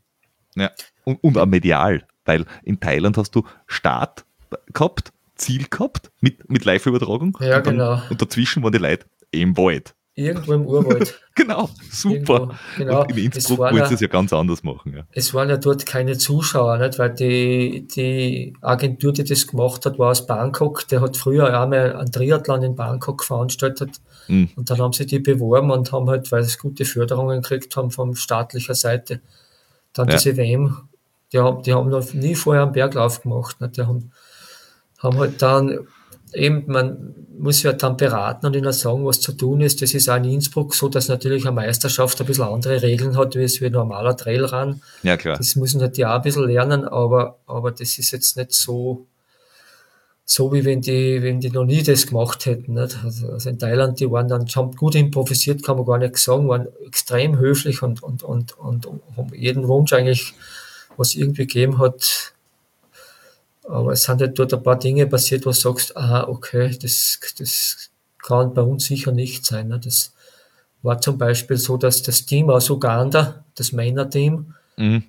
Ja, 0.55 0.71
und, 1.03 1.23
und 1.23 1.37
auch 1.37 1.45
medial, 1.45 2.05
weil 2.25 2.45
in 2.63 2.79
Thailand 2.79 3.17
hast 3.17 3.31
du 3.35 3.43
Start 3.67 4.25
gehabt, 4.73 5.11
Ziel 5.35 5.65
gehabt 5.69 6.11
mit, 6.21 6.49
mit 6.49 6.65
Live-Übertragung. 6.65 7.37
Ja, 7.41 7.57
und 7.57 7.67
dann, 7.67 7.73
genau. 7.77 8.01
Und 8.09 8.21
dazwischen 8.21 8.63
waren 8.63 8.71
die 8.71 8.77
Leute 8.77 9.05
im 9.31 9.57
Wald. 9.57 9.95
Irgendwo 10.15 10.53
im 10.53 10.67
Urwald. 10.67 11.19
genau, 11.35 11.71
super. 11.89 12.33
Irgendwo, 12.33 12.53
genau. 12.77 13.01
Und 13.01 13.17
in 13.17 13.25
Innsbruck 13.25 13.59
wollen 13.59 13.85
sie 13.87 13.95
es 13.95 13.99
ja 13.99 14.07
ganz 14.07 14.31
anders 14.31 14.61
machen. 14.61 14.93
Ja. 14.95 15.03
Es 15.11 15.33
waren 15.33 15.49
ja 15.49 15.57
dort 15.57 15.87
keine 15.87 16.19
Zuschauer, 16.19 16.77
nicht? 16.77 16.99
weil 16.99 17.15
die, 17.15 17.87
die 17.87 18.55
Agentur, 18.61 19.11
die 19.11 19.23
das 19.23 19.47
gemacht 19.47 19.87
hat, 19.87 19.97
war 19.97 20.11
aus 20.11 20.27
Bangkok. 20.27 20.87
Der 20.89 21.01
hat 21.01 21.17
früher 21.17 21.59
einmal 21.59 21.95
einen 21.95 22.11
Triathlon 22.11 22.61
in 22.61 22.75
Bangkok 22.75 23.23
veranstaltet. 23.23 24.01
Mhm. 24.27 24.49
Und 24.55 24.69
dann 24.69 24.77
haben 24.77 24.93
sie 24.93 25.07
die 25.07 25.17
beworben 25.17 25.71
und 25.71 25.91
haben 25.91 26.07
halt, 26.07 26.31
weil 26.31 26.43
sie 26.43 26.57
gute 26.59 26.85
Förderungen 26.85 27.41
gekriegt 27.41 27.75
haben 27.75 27.89
von 27.89 28.15
staatlicher 28.15 28.75
Seite, 28.75 29.19
dann 29.93 30.07
ja. 30.07 30.15
diese 30.15 30.37
WM, 30.37 30.77
die 31.31 31.39
haben, 31.39 31.63
die 31.63 31.73
haben 31.73 31.89
noch 31.89 32.13
nie 32.13 32.35
vorher 32.35 32.63
einen 32.63 32.73
Berglauf 32.73 33.21
gemacht. 33.21 33.59
Nicht? 33.61 33.77
Die 33.77 33.81
haben, 33.81 34.11
haben 34.99 35.17
halt 35.17 35.41
dann 35.41 35.87
eben, 36.33 36.63
man 36.67 37.15
muss 37.37 37.63
ja 37.63 37.73
dann 37.73 37.97
beraten 37.97 38.45
und 38.45 38.55
ihnen 38.55 38.71
sagen, 38.71 39.05
was 39.05 39.19
zu 39.19 39.33
tun 39.33 39.61
ist. 39.61 39.81
Das 39.81 39.93
ist 39.93 40.09
auch 40.09 40.17
in 40.17 40.25
Innsbruck 40.25 40.75
so, 40.75 40.89
dass 40.89 41.07
natürlich 41.07 41.45
eine 41.45 41.55
Meisterschaft 41.55 42.19
ein 42.21 42.27
bisschen 42.27 42.45
andere 42.45 42.81
Regeln 42.81 43.17
hat, 43.17 43.35
wie 43.35 43.43
es 43.43 43.61
wie 43.61 43.67
ein 43.67 43.71
normaler 43.71 44.15
Trailrun. 44.15 44.81
Ja, 45.03 45.17
klar. 45.17 45.37
Das 45.37 45.55
müssen 45.55 45.81
halt 45.81 45.97
die 45.97 46.05
auch 46.05 46.15
ein 46.15 46.21
bisschen 46.21 46.47
lernen, 46.47 46.85
aber, 46.85 47.39
aber 47.45 47.71
das 47.71 47.97
ist 47.97 48.11
jetzt 48.11 48.37
nicht 48.37 48.53
so, 48.53 49.05
so 50.25 50.53
wie 50.53 50.63
wenn 50.63 50.81
die, 50.81 51.21
wenn 51.21 51.39
die 51.39 51.49
noch 51.49 51.65
nie 51.65 51.83
das 51.83 52.07
gemacht 52.07 52.45
hätten. 52.45 52.73
Nicht? 52.73 52.97
Also, 53.03 53.29
also 53.29 53.49
in 53.49 53.59
Thailand, 53.59 53.99
die 53.99 54.09
waren 54.09 54.27
dann, 54.27 54.47
haben 54.55 54.75
gut 54.75 54.95
improvisiert, 54.95 55.63
kann 55.63 55.77
man 55.77 55.85
gar 55.85 55.97
nicht 55.97 56.17
sagen, 56.17 56.47
waren 56.47 56.67
extrem 56.85 57.37
höflich 57.37 57.81
und, 57.81 58.01
und, 58.01 58.23
und, 58.23 58.57
und, 58.57 58.87
haben 59.17 59.33
jeden 59.33 59.67
Wunsch 59.67 59.93
eigentlich, 59.93 60.33
was 60.95 61.15
irgendwie 61.15 61.47
gegeben 61.47 61.79
hat, 61.79 62.33
aber 63.65 63.93
es 63.93 64.03
sind 64.03 64.21
halt 64.21 64.37
dort 64.37 64.53
ein 64.53 64.63
paar 64.63 64.77
Dinge 64.77 65.07
passiert, 65.07 65.45
wo 65.45 65.49
du 65.49 65.55
sagst, 65.55 65.95
ah, 65.95 66.27
okay, 66.27 66.77
das, 66.81 67.19
das 67.37 67.89
kann 68.19 68.53
bei 68.53 68.61
uns 68.61 68.85
sicher 68.85 69.11
nicht 69.11 69.45
sein. 69.45 69.69
Ne? 69.69 69.79
Das 69.79 70.13
war 70.81 70.99
zum 70.99 71.17
Beispiel 71.17 71.57
so, 71.57 71.77
dass 71.77 72.01
das 72.01 72.25
Team 72.25 72.49
aus 72.49 72.69
Uganda, 72.69 73.45
das 73.55 73.71
Männerteam 73.71 74.53
mhm. 74.77 75.03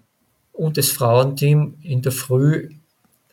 und 0.52 0.76
das 0.76 0.90
Frauenteam 0.90 1.78
in 1.82 2.02
der 2.02 2.12
Früh, 2.12 2.70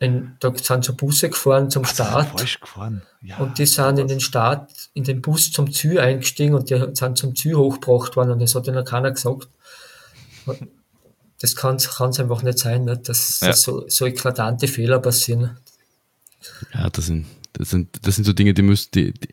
in, 0.02 0.36
da 0.40 0.52
sind 0.54 0.84
so 0.84 0.94
Busse 0.94 1.30
gefahren 1.30 1.70
zum 1.70 1.84
Start. 1.84 2.28
Falsch 2.30 2.60
gefahren. 2.60 3.02
Ja, 3.22 3.38
und 3.38 3.58
die 3.58 3.66
sind 3.66 3.98
in 3.98 4.08
den 4.08 4.20
Start, 4.20 4.70
in 4.94 5.04
den 5.04 5.22
Bus 5.22 5.52
zum 5.52 5.72
Zü 5.72 5.98
eingestiegen 5.98 6.54
und 6.54 6.70
die 6.70 6.84
sind 6.94 7.16
zum 7.16 7.34
Zü 7.36 7.54
hochgebracht 7.54 8.16
worden 8.16 8.32
und 8.32 8.42
das 8.42 8.54
hat 8.54 8.66
ihnen 8.66 8.84
keiner 8.84 9.12
gesagt 9.12 9.48
das 11.42 11.56
kann 11.56 11.76
es 11.76 12.20
einfach 12.20 12.42
nicht 12.42 12.58
sein, 12.58 12.84
ne? 12.84 12.96
dass, 12.96 13.40
ja. 13.40 13.48
dass 13.48 13.62
so, 13.62 13.88
so 13.88 14.06
eklatante 14.06 14.68
Fehler 14.68 15.00
passieren. 15.00 15.58
Ja, 16.72 16.88
das 16.88 17.06
sind, 17.06 17.26
das 17.52 17.70
sind, 17.70 17.88
das 18.06 18.14
sind 18.14 18.24
so 18.24 18.32
Dinge, 18.32 18.54
die 18.54 18.62
müssen, 18.62 18.90
die, 18.94 19.12
die, 19.12 19.28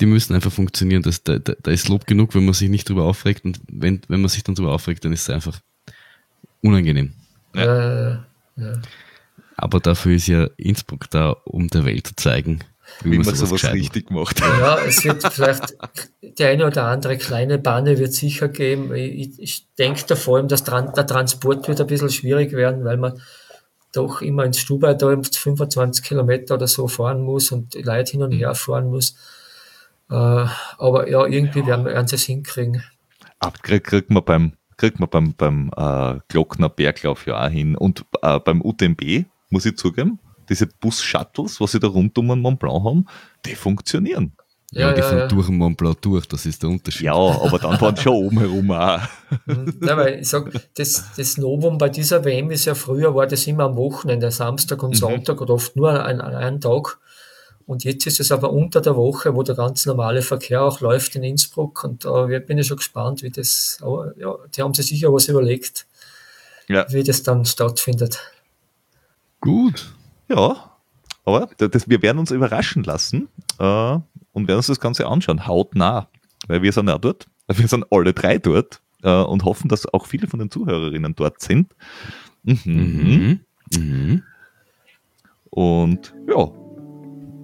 die 0.00 0.06
müssen 0.06 0.34
einfach 0.34 0.52
funktionieren. 0.52 1.02
Das, 1.02 1.22
da, 1.22 1.38
da, 1.38 1.70
ist 1.70 1.88
Lob 1.88 2.06
genug, 2.06 2.34
wenn 2.34 2.44
man 2.44 2.52
sich 2.52 2.68
nicht 2.68 2.88
drüber 2.88 3.04
aufregt 3.04 3.46
und 3.46 3.60
wenn, 3.68 4.02
wenn 4.08 4.20
man 4.20 4.28
sich 4.28 4.44
dann 4.44 4.54
drüber 4.54 4.72
aufregt, 4.72 5.04
dann 5.04 5.12
ist 5.12 5.22
es 5.22 5.30
einfach 5.30 5.58
unangenehm. 6.60 7.14
Ja. 7.54 7.64
ja, 7.64 8.26
ja. 8.56 8.72
Aber 9.56 9.80
dafür 9.80 10.16
ist 10.16 10.28
ja 10.28 10.48
Innsbruck 10.56 11.10
da, 11.10 11.30
um 11.44 11.68
der 11.68 11.84
Welt 11.84 12.06
zu 12.06 12.16
zeigen, 12.16 12.60
wie, 13.02 13.12
wie 13.12 13.16
man 13.18 13.34
sowas, 13.34 13.60
sowas 13.60 13.72
richtig 13.72 14.10
macht. 14.10 14.40
Ja, 14.40 14.78
es 14.78 15.04
wird 15.04 15.22
vielleicht 15.32 15.76
die 16.22 16.44
eine 16.44 16.66
oder 16.66 16.84
andere 16.84 17.16
kleine 17.18 17.58
Banne 17.58 17.98
wird 17.98 18.12
sicher 18.12 18.48
geben. 18.48 18.94
Ich, 18.94 19.38
ich 19.38 19.66
denke 19.78 20.02
da 20.06 20.16
vor 20.16 20.36
allem, 20.36 20.48
dass 20.48 20.64
der 20.64 21.06
Transport 21.06 21.68
wird 21.68 21.80
ein 21.80 21.86
bisschen 21.86 22.10
schwierig 22.10 22.52
werden, 22.52 22.84
weil 22.84 22.96
man 22.96 23.20
doch 23.92 24.22
immer 24.22 24.44
ins 24.44 24.58
Stubai 24.58 24.94
da 24.94 25.14
25 25.22 26.04
Kilometer 26.04 26.54
oder 26.54 26.66
so 26.66 26.88
fahren 26.88 27.22
muss 27.22 27.52
und 27.52 27.74
die 27.74 27.82
Leute 27.82 28.12
hin 28.12 28.22
und 28.22 28.32
her 28.32 28.54
fahren 28.54 28.88
muss. 28.88 29.16
Äh, 30.10 30.14
aber 30.14 31.08
ja, 31.08 31.26
irgendwie 31.26 31.60
ja. 31.60 31.66
werden 31.66 31.84
wir 31.84 31.94
es 31.94 32.22
hinkriegen. 32.22 32.82
Ab, 33.38 33.62
kriegt 33.62 33.86
krieg 33.86 34.10
man 34.10 34.24
beim, 34.24 34.52
kriegt 34.76 34.98
man 34.98 35.10
beim, 35.10 35.34
beim 35.34 35.70
äh, 35.76 36.18
Glockner 36.28 36.68
Berglauf 36.68 37.26
ja 37.26 37.44
auch 37.44 37.50
hin. 37.50 37.76
Und 37.76 38.04
äh, 38.22 38.38
beim 38.40 38.62
UTMB, 38.62 39.26
muss 39.52 39.66
ich 39.66 39.76
zugeben, 39.76 40.18
diese 40.48 40.66
Bus-Shuttles, 40.66 41.60
was 41.60 41.72
sie 41.72 41.80
da 41.80 41.88
rund 41.88 42.16
um 42.18 42.28
den 42.28 42.40
Mont 42.40 42.58
Blanc 42.58 42.84
haben, 42.84 43.06
die 43.46 43.54
funktionieren. 43.54 44.32
Ja, 44.72 44.88
ja 44.88 44.92
die 44.94 45.00
ja, 45.00 45.06
fahren 45.06 45.18
ja. 45.18 45.26
durch 45.28 45.46
den 45.46 45.58
Mont 45.58 45.76
Blanc 45.76 46.00
durch, 46.00 46.26
das 46.26 46.46
ist 46.46 46.62
der 46.62 46.70
Unterschied. 46.70 47.02
Ja, 47.02 47.14
aber 47.14 47.58
dann 47.58 47.78
fahren 47.78 47.94
sie 47.94 48.02
schon 48.02 48.14
oben 48.14 48.38
herum 48.38 48.70
auch. 48.70 49.00
Ja, 49.80 49.96
weil 49.96 50.20
ich 50.20 50.28
sag, 50.28 50.50
das, 50.74 51.10
das 51.16 51.36
Novum 51.36 51.78
bei 51.78 51.88
dieser 51.88 52.24
WM 52.24 52.50
ist 52.50 52.64
ja 52.64 52.74
früher, 52.74 53.14
war 53.14 53.26
das 53.26 53.46
immer 53.46 53.64
am 53.64 53.76
Wochenende, 53.76 54.30
Samstag 54.30 54.82
und 54.82 54.90
mhm. 54.90 54.94
Sonntag 54.94 55.40
oder 55.40 55.54
oft 55.54 55.76
nur 55.76 55.90
an, 55.90 56.20
an 56.20 56.34
einem 56.34 56.60
Tag. 56.60 56.98
Und 57.66 57.84
jetzt 57.84 58.06
ist 58.06 58.20
es 58.20 58.32
aber 58.32 58.52
unter 58.52 58.80
der 58.80 58.96
Woche, 58.96 59.34
wo 59.34 59.42
der 59.42 59.54
ganz 59.54 59.86
normale 59.86 60.22
Verkehr 60.22 60.62
auch 60.62 60.80
läuft 60.80 61.14
in 61.16 61.22
Innsbruck. 61.22 61.84
Und 61.84 62.04
da 62.04 62.28
äh, 62.28 62.40
bin 62.40 62.58
ich 62.58 62.66
schon 62.66 62.78
gespannt, 62.78 63.22
wie 63.22 63.30
das, 63.30 63.78
aber 63.82 64.12
ja, 64.18 64.34
die 64.54 64.62
haben 64.62 64.74
sich 64.74 64.86
sicher 64.86 65.12
was 65.12 65.28
überlegt, 65.28 65.86
ja. 66.68 66.86
wie 66.90 67.02
das 67.02 67.22
dann 67.22 67.44
stattfindet. 67.44 68.20
Gut. 69.42 69.92
Ja, 70.28 70.70
aber 71.24 71.50
das, 71.58 71.88
wir 71.88 72.00
werden 72.00 72.18
uns 72.18 72.30
überraschen 72.30 72.84
lassen 72.84 73.28
äh, 73.58 73.98
und 74.32 74.48
werden 74.48 74.56
uns 74.56 74.68
das 74.68 74.80
Ganze 74.80 75.06
anschauen, 75.06 75.46
hautnah, 75.46 76.08
weil 76.46 76.62
wir 76.62 76.72
sind 76.72 76.88
ja 76.88 76.96
dort, 76.96 77.26
wir 77.48 77.68
sind 77.68 77.84
alle 77.90 78.14
drei 78.14 78.38
dort 78.38 78.80
äh, 79.02 79.10
und 79.10 79.44
hoffen, 79.44 79.68
dass 79.68 79.92
auch 79.92 80.06
viele 80.06 80.28
von 80.28 80.38
den 80.38 80.50
Zuhörerinnen 80.50 81.14
dort 81.14 81.40
sind. 81.40 81.74
Mhm. 82.44 82.60
Mhm. 82.64 83.40
Mhm. 83.76 84.22
Und 85.50 86.14
ja. 86.28 86.50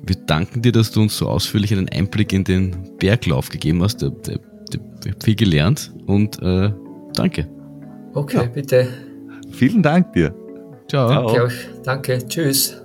Wir 0.02 0.16
danken 0.24 0.62
dir, 0.62 0.72
dass 0.72 0.90
du 0.92 1.02
uns 1.02 1.18
so 1.18 1.28
ausführlich 1.28 1.72
einen 1.72 1.88
Einblick 1.90 2.32
in 2.32 2.42
den 2.42 2.96
Berglauf 2.96 3.50
gegeben 3.50 3.82
hast. 3.82 4.02
Ich 4.02 4.08
habe 4.08 5.22
viel 5.22 5.34
gelernt 5.34 5.92
und 6.06 6.40
äh, 6.40 6.72
danke. 7.12 7.46
Okay, 8.14 8.38
ja. 8.38 8.44
bitte. 8.44 8.88
Vielen 9.50 9.82
Dank 9.82 10.14
dir. 10.14 10.34
Ciao. 10.88 11.08
Ciao. 11.08 11.24
Danke 11.26 11.42
euch. 11.42 11.68
Danke. 11.84 12.28
Tschüss. 12.28 12.82